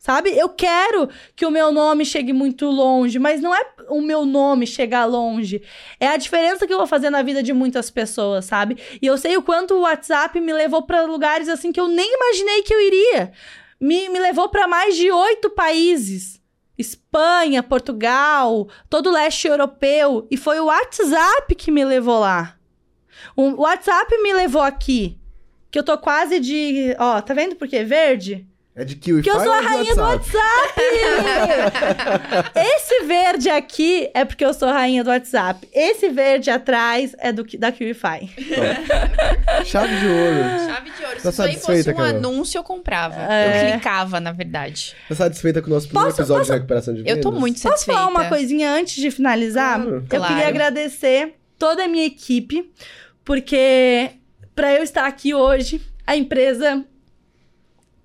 Sabe? 0.06 0.38
Eu 0.38 0.48
quero 0.48 1.08
que 1.34 1.44
o 1.44 1.50
meu 1.50 1.72
nome 1.72 2.04
chegue 2.04 2.32
muito 2.32 2.66
longe, 2.66 3.18
mas 3.18 3.40
não 3.40 3.52
é 3.52 3.60
o 3.88 4.00
meu 4.00 4.24
nome 4.24 4.64
chegar 4.64 5.04
longe. 5.04 5.60
É 5.98 6.06
a 6.06 6.16
diferença 6.16 6.64
que 6.64 6.72
eu 6.72 6.78
vou 6.78 6.86
fazer 6.86 7.10
na 7.10 7.22
vida 7.22 7.42
de 7.42 7.52
muitas 7.52 7.90
pessoas, 7.90 8.44
sabe? 8.44 8.78
E 9.02 9.04
eu 9.04 9.18
sei 9.18 9.36
o 9.36 9.42
quanto 9.42 9.74
o 9.74 9.80
WhatsApp 9.80 10.40
me 10.40 10.52
levou 10.52 10.84
para 10.84 11.02
lugares 11.02 11.48
assim 11.48 11.72
que 11.72 11.80
eu 11.80 11.88
nem 11.88 12.08
imaginei 12.14 12.62
que 12.62 12.72
eu 12.72 12.80
iria. 12.80 13.32
Me, 13.80 14.08
me 14.08 14.20
levou 14.20 14.48
para 14.48 14.68
mais 14.68 14.96
de 14.96 15.10
oito 15.10 15.50
países. 15.50 16.40
Espanha, 16.78 17.60
Portugal, 17.60 18.68
todo 18.88 19.08
o 19.08 19.12
leste 19.12 19.48
europeu. 19.48 20.28
E 20.30 20.36
foi 20.36 20.60
o 20.60 20.66
WhatsApp 20.66 21.52
que 21.56 21.72
me 21.72 21.84
levou 21.84 22.20
lá. 22.20 22.56
O 23.34 23.62
WhatsApp 23.62 24.16
me 24.22 24.32
levou 24.32 24.62
aqui. 24.62 25.18
Que 25.68 25.80
eu 25.80 25.82
tô 25.82 25.98
quase 25.98 26.38
de. 26.38 26.94
Ó, 26.96 27.20
tá 27.20 27.34
vendo 27.34 27.56
por 27.56 27.66
quê? 27.66 27.82
Verde? 27.82 28.46
É 28.78 28.84
de 28.84 28.94
Kiwi 28.94 29.22
Porque 29.22 29.30
eu 29.30 29.40
sou 29.42 29.52
a 29.54 29.60
rainha 29.62 29.94
do 29.94 30.00
WhatsApp! 30.02 30.80
Esse 32.54 33.04
verde 33.06 33.48
aqui 33.48 34.10
é 34.12 34.22
porque 34.22 34.44
eu 34.44 34.52
sou 34.52 34.68
a 34.68 34.72
rainha 34.72 35.02
do 35.02 35.08
WhatsApp. 35.08 35.66
Esse 35.72 36.10
verde 36.10 36.50
atrás 36.50 37.14
é 37.18 37.32
do, 37.32 37.42
da 37.58 37.72
KiwiFi. 37.72 38.28
Chave 39.64 39.96
de 39.98 40.06
ouro. 40.06 40.66
Chave 40.66 40.90
de 40.90 41.04
ouro. 41.06 41.16
Tá 41.22 41.32
Se 41.32 41.42
isso 41.42 41.42
aí 41.42 41.56
fosse 41.56 41.90
um 41.90 41.94
Carol? 41.94 42.10
anúncio, 42.18 42.58
eu 42.58 42.62
comprava. 42.62 43.14
É. 43.32 43.68
Eu 43.68 43.72
clicava, 43.72 44.20
na 44.20 44.32
verdade. 44.32 44.94
Tá 45.08 45.14
satisfeita 45.14 45.62
com 45.62 45.68
o 45.68 45.72
nosso 45.74 45.86
primeiro 45.88 46.10
Posso- 46.10 46.20
episódio 46.20 46.40
posso- 46.42 46.52
de 46.52 46.58
recuperação 46.58 46.94
de 46.94 47.00
vendas? 47.02 47.16
Eu 47.16 47.22
tô 47.22 47.32
muito 47.32 47.54
Posso 47.54 47.68
satisfeita. 47.68 47.98
falar 47.98 48.10
uma 48.10 48.28
coisinha 48.28 48.70
antes 48.70 48.96
de 48.96 49.10
finalizar? 49.10 49.80
Claro. 49.80 49.96
Eu 49.96 50.02
Claro. 50.06 50.26
queria 50.26 50.48
agradecer 50.48 51.34
toda 51.58 51.84
a 51.84 51.88
minha 51.88 52.04
equipe, 52.04 52.70
porque 53.24 54.10
para 54.54 54.74
eu 54.74 54.82
estar 54.82 55.06
aqui 55.06 55.32
hoje, 55.34 55.80
a 56.06 56.14
empresa 56.14 56.84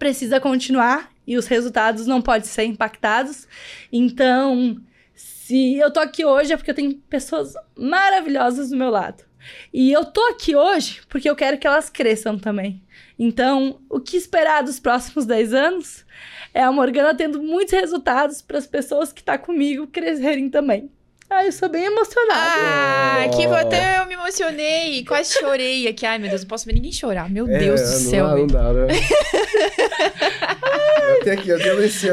precisa 0.01 0.39
continuar 0.39 1.11
e 1.27 1.37
os 1.37 1.45
resultados 1.45 2.07
não 2.07 2.23
podem 2.23 2.47
ser 2.47 2.63
impactados. 2.63 3.47
Então, 3.93 4.81
se 5.13 5.75
eu 5.75 5.93
tô 5.93 5.99
aqui 5.99 6.25
hoje 6.25 6.51
é 6.51 6.57
porque 6.57 6.71
eu 6.71 6.75
tenho 6.75 6.95
pessoas 7.07 7.53
maravilhosas 7.77 8.71
do 8.71 8.77
meu 8.77 8.89
lado. 8.89 9.23
E 9.71 9.91
eu 9.91 10.03
tô 10.03 10.19
aqui 10.29 10.55
hoje 10.55 11.01
porque 11.07 11.29
eu 11.29 11.35
quero 11.35 11.59
que 11.59 11.67
elas 11.67 11.87
cresçam 11.87 12.39
também. 12.39 12.81
Então, 13.19 13.79
o 13.87 13.99
que 13.99 14.17
esperar 14.17 14.63
dos 14.63 14.79
próximos 14.79 15.27
10 15.27 15.53
anos 15.53 16.03
é 16.51 16.63
a 16.63 16.71
Morgana 16.71 17.13
tendo 17.13 17.39
muitos 17.39 17.75
resultados 17.75 18.41
para 18.41 18.57
as 18.57 18.65
pessoas 18.65 19.13
que 19.13 19.23
tá 19.23 19.37
comigo 19.37 19.85
crescerem 19.85 20.49
também. 20.49 20.89
Ah, 21.33 21.45
eu 21.45 21.51
sou 21.53 21.69
bem 21.69 21.85
emocionada. 21.85 22.41
Ah, 22.43 23.29
que 23.33 23.47
Oh. 23.47 23.53
até 23.53 23.99
eu 23.99 24.05
me 24.05 24.15
emocionei. 24.15 25.05
Quase 25.05 25.33
chorei 25.39 25.87
aqui. 25.87 26.05
Ai, 26.05 26.19
meu 26.19 26.29
Deus, 26.29 26.41
não 26.41 26.47
posso 26.49 26.65
ver 26.65 26.73
ninguém 26.73 26.91
chorar. 26.91 27.29
Meu 27.29 27.47
É, 27.49 27.57
Deus 27.57 27.79
do 27.81 27.87
não 27.87 28.09
céu. 28.09 28.27
dá. 28.27 28.35
Não 28.35 28.47
dá, 28.47 28.73
né? 28.73 28.87
eu 31.09 31.23
tenho 31.23 31.39
aqui, 31.39 31.49
eu 31.49 31.57
tenho 31.61 31.83
esse 31.83 32.07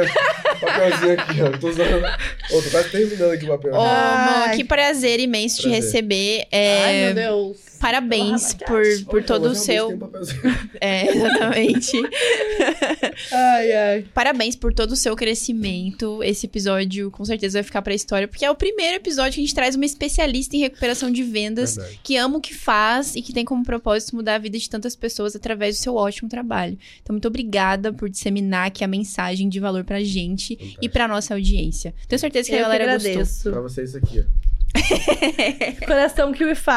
papelzinho 0.60 1.12
aqui, 1.20 1.42
ó. 1.42 1.58
Tô 1.58 1.68
usando. 1.68 2.04
Ô, 2.52 2.62
tô 2.62 2.70
quase 2.70 2.90
terminando 2.90 3.32
aqui 3.32 3.44
o 3.44 3.48
papel. 3.48 3.74
Ô, 3.74 3.80
Ai. 3.80 4.48
Mo, 4.50 4.56
que 4.56 4.64
prazer 4.64 5.20
imenso 5.20 5.56
te 5.56 5.62
Prazer. 5.62 5.82
receber. 5.82 6.46
Ai, 6.52 6.58
É, 6.60 7.04
meu 7.06 7.14
Deus. 7.14 7.56
Parabéns 7.78 8.54
por, 8.54 8.82
por 9.06 9.22
todo 9.24 9.46
o 9.50 9.54
seu. 9.54 9.90
um. 9.90 9.98
É, 10.80 11.10
exatamente. 11.10 11.92
Ai, 13.32 13.72
ai. 13.72 14.06
Parabéns 14.14 14.54
por 14.56 14.72
todo 14.72 14.92
o 14.92 14.96
seu 14.96 15.14
crescimento. 15.16 16.22
Esse 16.22 16.46
episódio 16.46 17.10
com 17.10 17.24
certeza 17.24 17.58
vai 17.58 17.62
ficar 17.62 17.82
pra 17.82 17.94
história, 17.94 18.28
porque 18.28 18.44
é 18.44 18.50
o 18.50 18.54
primeiro 18.54 18.96
episódio 18.96 19.34
que 19.34 19.40
a 19.40 19.44
gente 19.44 19.54
traz 19.54 19.74
uma 19.74 19.84
especialista 19.84 20.56
em 20.56 20.60
recuperação 20.60 21.10
de 21.10 21.22
vendas, 21.22 21.76
Verdade. 21.76 22.00
que 22.02 22.16
ama 22.16 22.38
o 22.38 22.40
que 22.40 22.54
faz 22.54 23.14
e 23.16 23.22
que 23.22 23.32
tem 23.32 23.44
como 23.44 23.64
propósito 23.64 24.14
mudar 24.16 24.36
a 24.36 24.38
vida 24.38 24.58
de 24.58 24.68
tantas 24.70 24.94
pessoas 24.94 25.34
através 25.34 25.76
do 25.76 25.82
seu 25.82 25.94
ótimo 25.96 26.28
trabalho. 26.28 26.78
Então, 27.02 27.12
muito 27.14 27.28
obrigada 27.28 27.92
por 27.92 28.08
disseminar 28.08 28.68
aqui 28.68 28.84
a 28.84 28.88
mensagem 28.88 29.48
de 29.48 29.58
valor 29.60 29.84
pra 29.84 30.00
gente 30.02 30.76
e 30.80 30.88
pra 30.88 31.08
nossa 31.08 31.34
audiência. 31.34 31.94
Tenho 32.06 32.18
certeza 32.20 32.48
que 32.48 32.54
a 32.54 32.58
Eu 32.58 32.64
que 32.64 32.70
galera 32.70 32.92
gostou. 32.94 33.10
agradeço. 33.10 33.50
Pra 33.50 33.60
você 33.60 33.82
isso 33.84 33.96
aqui, 33.96 34.20
ó. 34.20 34.47
Coração 35.86 36.32
KiwiFi. 36.32 36.70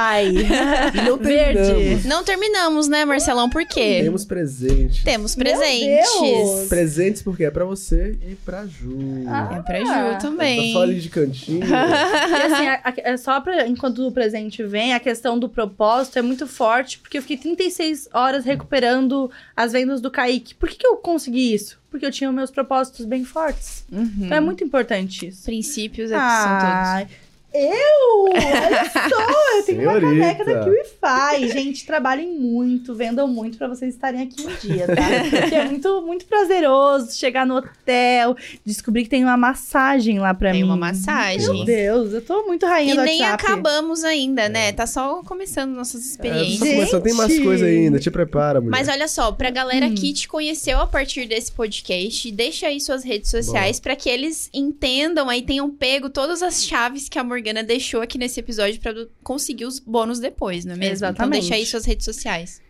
E 0.93 1.01
não 1.01 1.17
Verde. 1.17 1.53
terminamos. 1.61 2.05
Não 2.05 2.23
terminamos, 2.23 2.87
né, 2.87 3.05
Marcelão? 3.05 3.49
Por 3.49 3.65
quê? 3.65 3.99
Temos 4.03 4.25
presente. 4.25 5.03
Temos 5.03 5.35
presentes. 5.35 6.67
Presentes 6.69 7.21
porque 7.21 7.43
é 7.45 7.51
pra 7.51 7.65
você 7.65 8.17
e 8.27 8.35
pra 8.35 8.65
Ju. 8.65 8.97
Ah. 9.27 9.55
É 9.57 9.61
pra 9.61 9.79
Ju 9.79 9.85
Tá 9.85 10.15
também. 10.17 10.73
só 10.73 10.81
ali 10.83 10.99
de 10.99 11.09
cantinho. 11.09 11.61
E 11.71 12.43
assim, 12.53 12.67
a- 12.67 12.81
a- 12.83 12.93
é 12.97 13.17
só 13.17 13.39
pra, 13.41 13.67
enquanto 13.67 14.05
o 14.07 14.11
presente 14.11 14.63
vem, 14.63 14.93
a 14.93 14.99
questão 14.99 15.37
do 15.37 15.47
propósito 15.49 16.17
é 16.17 16.21
muito 16.21 16.47
forte, 16.47 16.97
porque 16.99 17.17
eu 17.17 17.21
fiquei 17.21 17.37
36 17.37 18.07
horas 18.13 18.45
recuperando 18.45 19.29
as 19.55 19.71
vendas 19.71 20.01
do 20.01 20.09
Kaique. 20.09 20.55
Por 20.55 20.69
que, 20.69 20.75
que 20.77 20.87
eu 20.87 20.97
consegui 20.97 21.53
isso? 21.53 21.79
Porque 21.89 22.05
eu 22.05 22.11
tinha 22.11 22.31
meus 22.31 22.49
propósitos 22.51 23.05
bem 23.05 23.23
fortes. 23.25 23.83
Uhum. 23.91 24.11
Então 24.21 24.37
é 24.37 24.39
muito 24.39 24.63
importante 24.63 25.27
isso. 25.27 25.43
Princípios 25.43 26.09
é 26.11 26.15
que 26.15 26.19
são 26.21 26.59
todos. 26.59 26.87
Ai, 26.89 27.07
eu! 27.53 28.23
Olha 28.31 28.85
só, 29.09 29.57
eu 29.57 29.63
tenho 29.65 29.81
uma 29.81 29.99
Senhorita. 29.99 30.21
caneca 30.35 30.45
da 30.45 30.63
KiwiFi. 30.63 31.51
Gente, 31.53 31.85
trabalhem 31.85 32.29
muito, 32.37 32.93
vendam 32.95 33.27
muito 33.27 33.57
pra 33.57 33.67
vocês 33.67 33.93
estarem 33.93 34.21
aqui 34.21 34.41
um 34.45 34.55
dia, 34.67 34.87
tá? 34.87 35.39
Porque 35.41 35.55
é 35.55 35.65
muito, 35.65 36.01
muito 36.03 36.25
prazeroso 36.25 37.13
chegar 37.15 37.45
no 37.45 37.57
hotel, 37.57 38.35
descobrir 38.65 39.03
que 39.03 39.09
tem 39.09 39.23
uma 39.23 39.37
massagem 39.37 40.19
lá 40.19 40.33
pra 40.33 40.51
Tem 40.51 40.61
mim. 40.61 40.67
uma 40.67 40.77
massagem. 40.77 41.47
Meu 41.53 41.65
Deus, 41.65 42.13
eu 42.13 42.21
tô 42.21 42.43
muito 42.43 42.65
rainha 42.65 42.93
E 42.93 42.97
do 42.97 43.03
nem 43.03 43.21
WhatsApp. 43.21 43.43
acabamos 43.45 44.03
ainda, 44.03 44.47
né? 44.49 44.71
Tá 44.71 44.87
só 44.87 45.21
começando 45.23 45.71
nossas 45.73 46.01
É, 46.01 46.05
só 46.05 46.11
experiências. 46.11 46.69
começando, 46.73 47.03
tem 47.03 47.13
mais 47.13 47.31
Gente. 47.33 47.43
coisa 47.43 47.65
ainda. 47.65 47.99
Te 47.99 48.09
prepara, 48.11 48.61
mulher. 48.61 48.71
Mas 48.71 48.87
olha 48.87 49.07
só, 49.07 49.31
pra 49.31 49.49
galera 49.49 49.87
Hum. 49.87 49.95
que 49.95 50.13
te 50.13 50.27
conheceu 50.27 50.79
a 50.79 50.87
partir 50.87 51.25
desse 51.27 51.51
podcast, 51.51 52.31
deixa 52.31 52.67
aí 52.67 52.79
suas 52.79 53.03
redes 53.03 53.29
sociais 53.29 53.79
pra 53.79 53.95
que 53.95 54.09
eles 54.09 54.49
entendam 54.53 55.29
aí, 55.29 55.41
tenham 55.41 55.69
pego 55.69 56.09
todas 56.09 56.41
as 56.41 56.63
chaves 56.63 57.09
que 57.09 57.17
a 57.19 57.23
Morgana 57.41 57.63
deixou 57.63 58.01
aqui 58.01 58.17
nesse 58.17 58.39
episódio 58.39 58.79
pra 58.79 58.91
do- 58.91 59.09
conseguir 59.23 59.65
os 59.65 59.79
bônus 59.79 60.19
depois, 60.19 60.63
não 60.63 60.73
é 60.73 60.77
mesmo? 60.77 60.95
Então 60.95 61.09
Exatamente. 61.09 61.41
deixa 61.41 61.55
aí 61.55 61.65
suas 61.65 61.85
redes 61.85 62.05
sociais. 62.05 62.61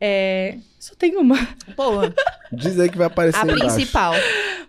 É. 0.00 0.58
Só 0.78 0.94
tem 0.94 1.16
uma. 1.16 1.36
Boa. 1.76 2.14
Diz 2.52 2.78
aí 2.78 2.88
que 2.88 2.96
vai 2.98 3.06
aparecer 3.08 3.38
A 3.40 3.42
embaixo. 3.42 3.74
principal. 3.74 4.12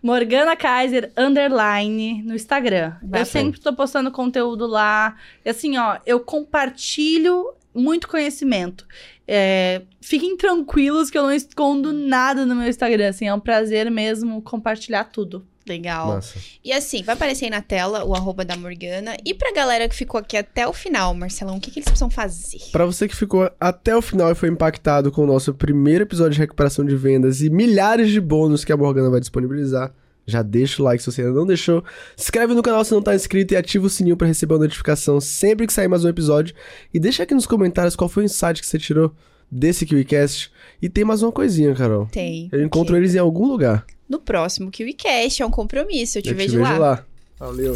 Morgana 0.02 0.56
Kaiser 0.56 1.12
Underline 1.16 2.24
no 2.24 2.34
Instagram. 2.34 2.94
Vai 3.04 3.22
eu 3.22 3.26
sempre 3.26 3.60
tô 3.60 3.74
postando 3.74 4.12
conteúdo 4.12 4.66
lá. 4.66 5.16
E 5.46 5.50
assim, 5.50 5.78
ó, 5.78 5.98
eu 6.06 6.20
compartilho 6.22 7.54
muito 7.76 8.08
conhecimento. 8.08 8.88
É, 9.28 9.84
fiquem 10.02 10.36
tranquilos 10.36 11.10
que 11.12 11.18
eu 11.18 11.22
não 11.24 11.32
escondo 11.34 11.94
nada 11.94 12.46
no 12.46 12.56
meu 12.56 12.68
Instagram. 12.68 13.10
Assim, 13.10 13.28
é 13.28 13.34
um 13.34 13.40
prazer 13.40 13.92
mesmo 13.92 14.42
compartilhar 14.42 15.04
tudo. 15.04 15.46
Legal. 15.70 16.08
Massa. 16.08 16.40
E 16.64 16.74
assim, 16.74 17.04
vai 17.04 17.14
aparecer 17.14 17.46
aí 17.46 17.52
na 17.52 17.62
tela 17.62 18.04
o 18.04 18.16
arroba 18.16 18.44
da 18.44 18.58
Morgana. 18.58 19.16
E 19.24 19.36
pra 19.36 19.54
galera 19.54 19.88
que 19.88 19.96
ficou 19.96 20.20
aqui 20.20 20.36
até 20.36 20.68
o 20.68 20.74
final, 20.74 21.14
Marcelão, 21.14 21.58
o 21.58 21.60
que, 21.60 21.70
que 21.70 21.80
eles 21.80 21.86
precisam 21.86 22.10
fazer? 22.10 22.60
Pra 22.72 22.86
você 22.86 23.08
que 23.08 23.16
ficou 23.16 23.50
até 23.60 23.96
o 23.96 24.02
final 24.02 24.32
e 24.32 24.36
foi 24.36 24.50
impactado 24.50 25.12
com 25.12 25.24
o 25.24 25.28
nosso 25.28 25.54
primeiro 25.54 26.04
episódio 26.04 26.34
de 26.34 26.40
recuperação 26.40 26.84
de 26.84 26.96
vendas 26.96 27.42
e 27.42 27.50
milhares 27.50 28.10
de 28.10 28.20
bônus 28.20 28.66
que 28.66 28.74
a 28.74 28.78
Morgana 28.78 29.12
vai 29.12 29.20
disponibilizar, 29.20 29.94
já 30.26 30.42
deixa 30.42 30.82
o 30.82 30.86
like 30.86 31.04
se 31.04 31.12
você 31.12 31.22
ainda 31.22 31.34
não 31.34 31.46
deixou. 31.46 31.84
Se 32.16 32.24
inscreve 32.24 32.54
no 32.54 32.64
canal 32.64 32.84
se 32.84 32.94
não 32.94 33.02
tá 33.02 33.14
inscrito 33.14 33.54
e 33.54 33.58
ativa 33.58 33.86
o 33.86 33.90
sininho 33.90 34.18
pra 34.18 34.28
receber 34.28 34.56
a 34.56 34.60
notificação 34.60 35.22
sempre 35.22 35.68
que 35.68 35.74
sair 35.74 35.88
mais 35.88 36.04
um 36.04 36.10
episódio. 36.10 36.56
E 36.92 37.00
deixa 37.00 37.24
aqui 37.24 37.36
nos 37.36 37.46
comentários 37.46 37.96
qual 37.96 38.10
foi 38.10 38.24
o 38.24 38.26
insight 38.26 38.60
que 38.60 38.68
você 38.68 38.80
tirou 38.80 39.14
desse 39.52 39.86
KiwiCast. 39.86 40.52
E 40.82 40.90
tem 40.90 41.04
mais 41.04 41.22
uma 41.24 41.32
coisinha, 41.32 41.74
Carol. 41.74 42.08
Tem. 42.12 42.50
Eu 42.52 42.64
encontro 42.64 42.96
eles 42.96 43.16
em 43.16 43.20
algum 43.20 43.48
lugar. 43.48 43.86
No 44.08 44.20
próximo 44.20 44.72
KiwiCast, 44.72 45.42
é 45.42 45.46
um 45.46 45.52
compromisso. 45.52 46.18
Eu 46.18 46.22
te 46.22 46.30
Eu 46.30 46.36
vejo 46.36 46.52
te 46.54 46.58
vejo 46.58 46.72
lá. 46.72 46.78
lá. 46.78 47.06
Valeu. 47.40 47.76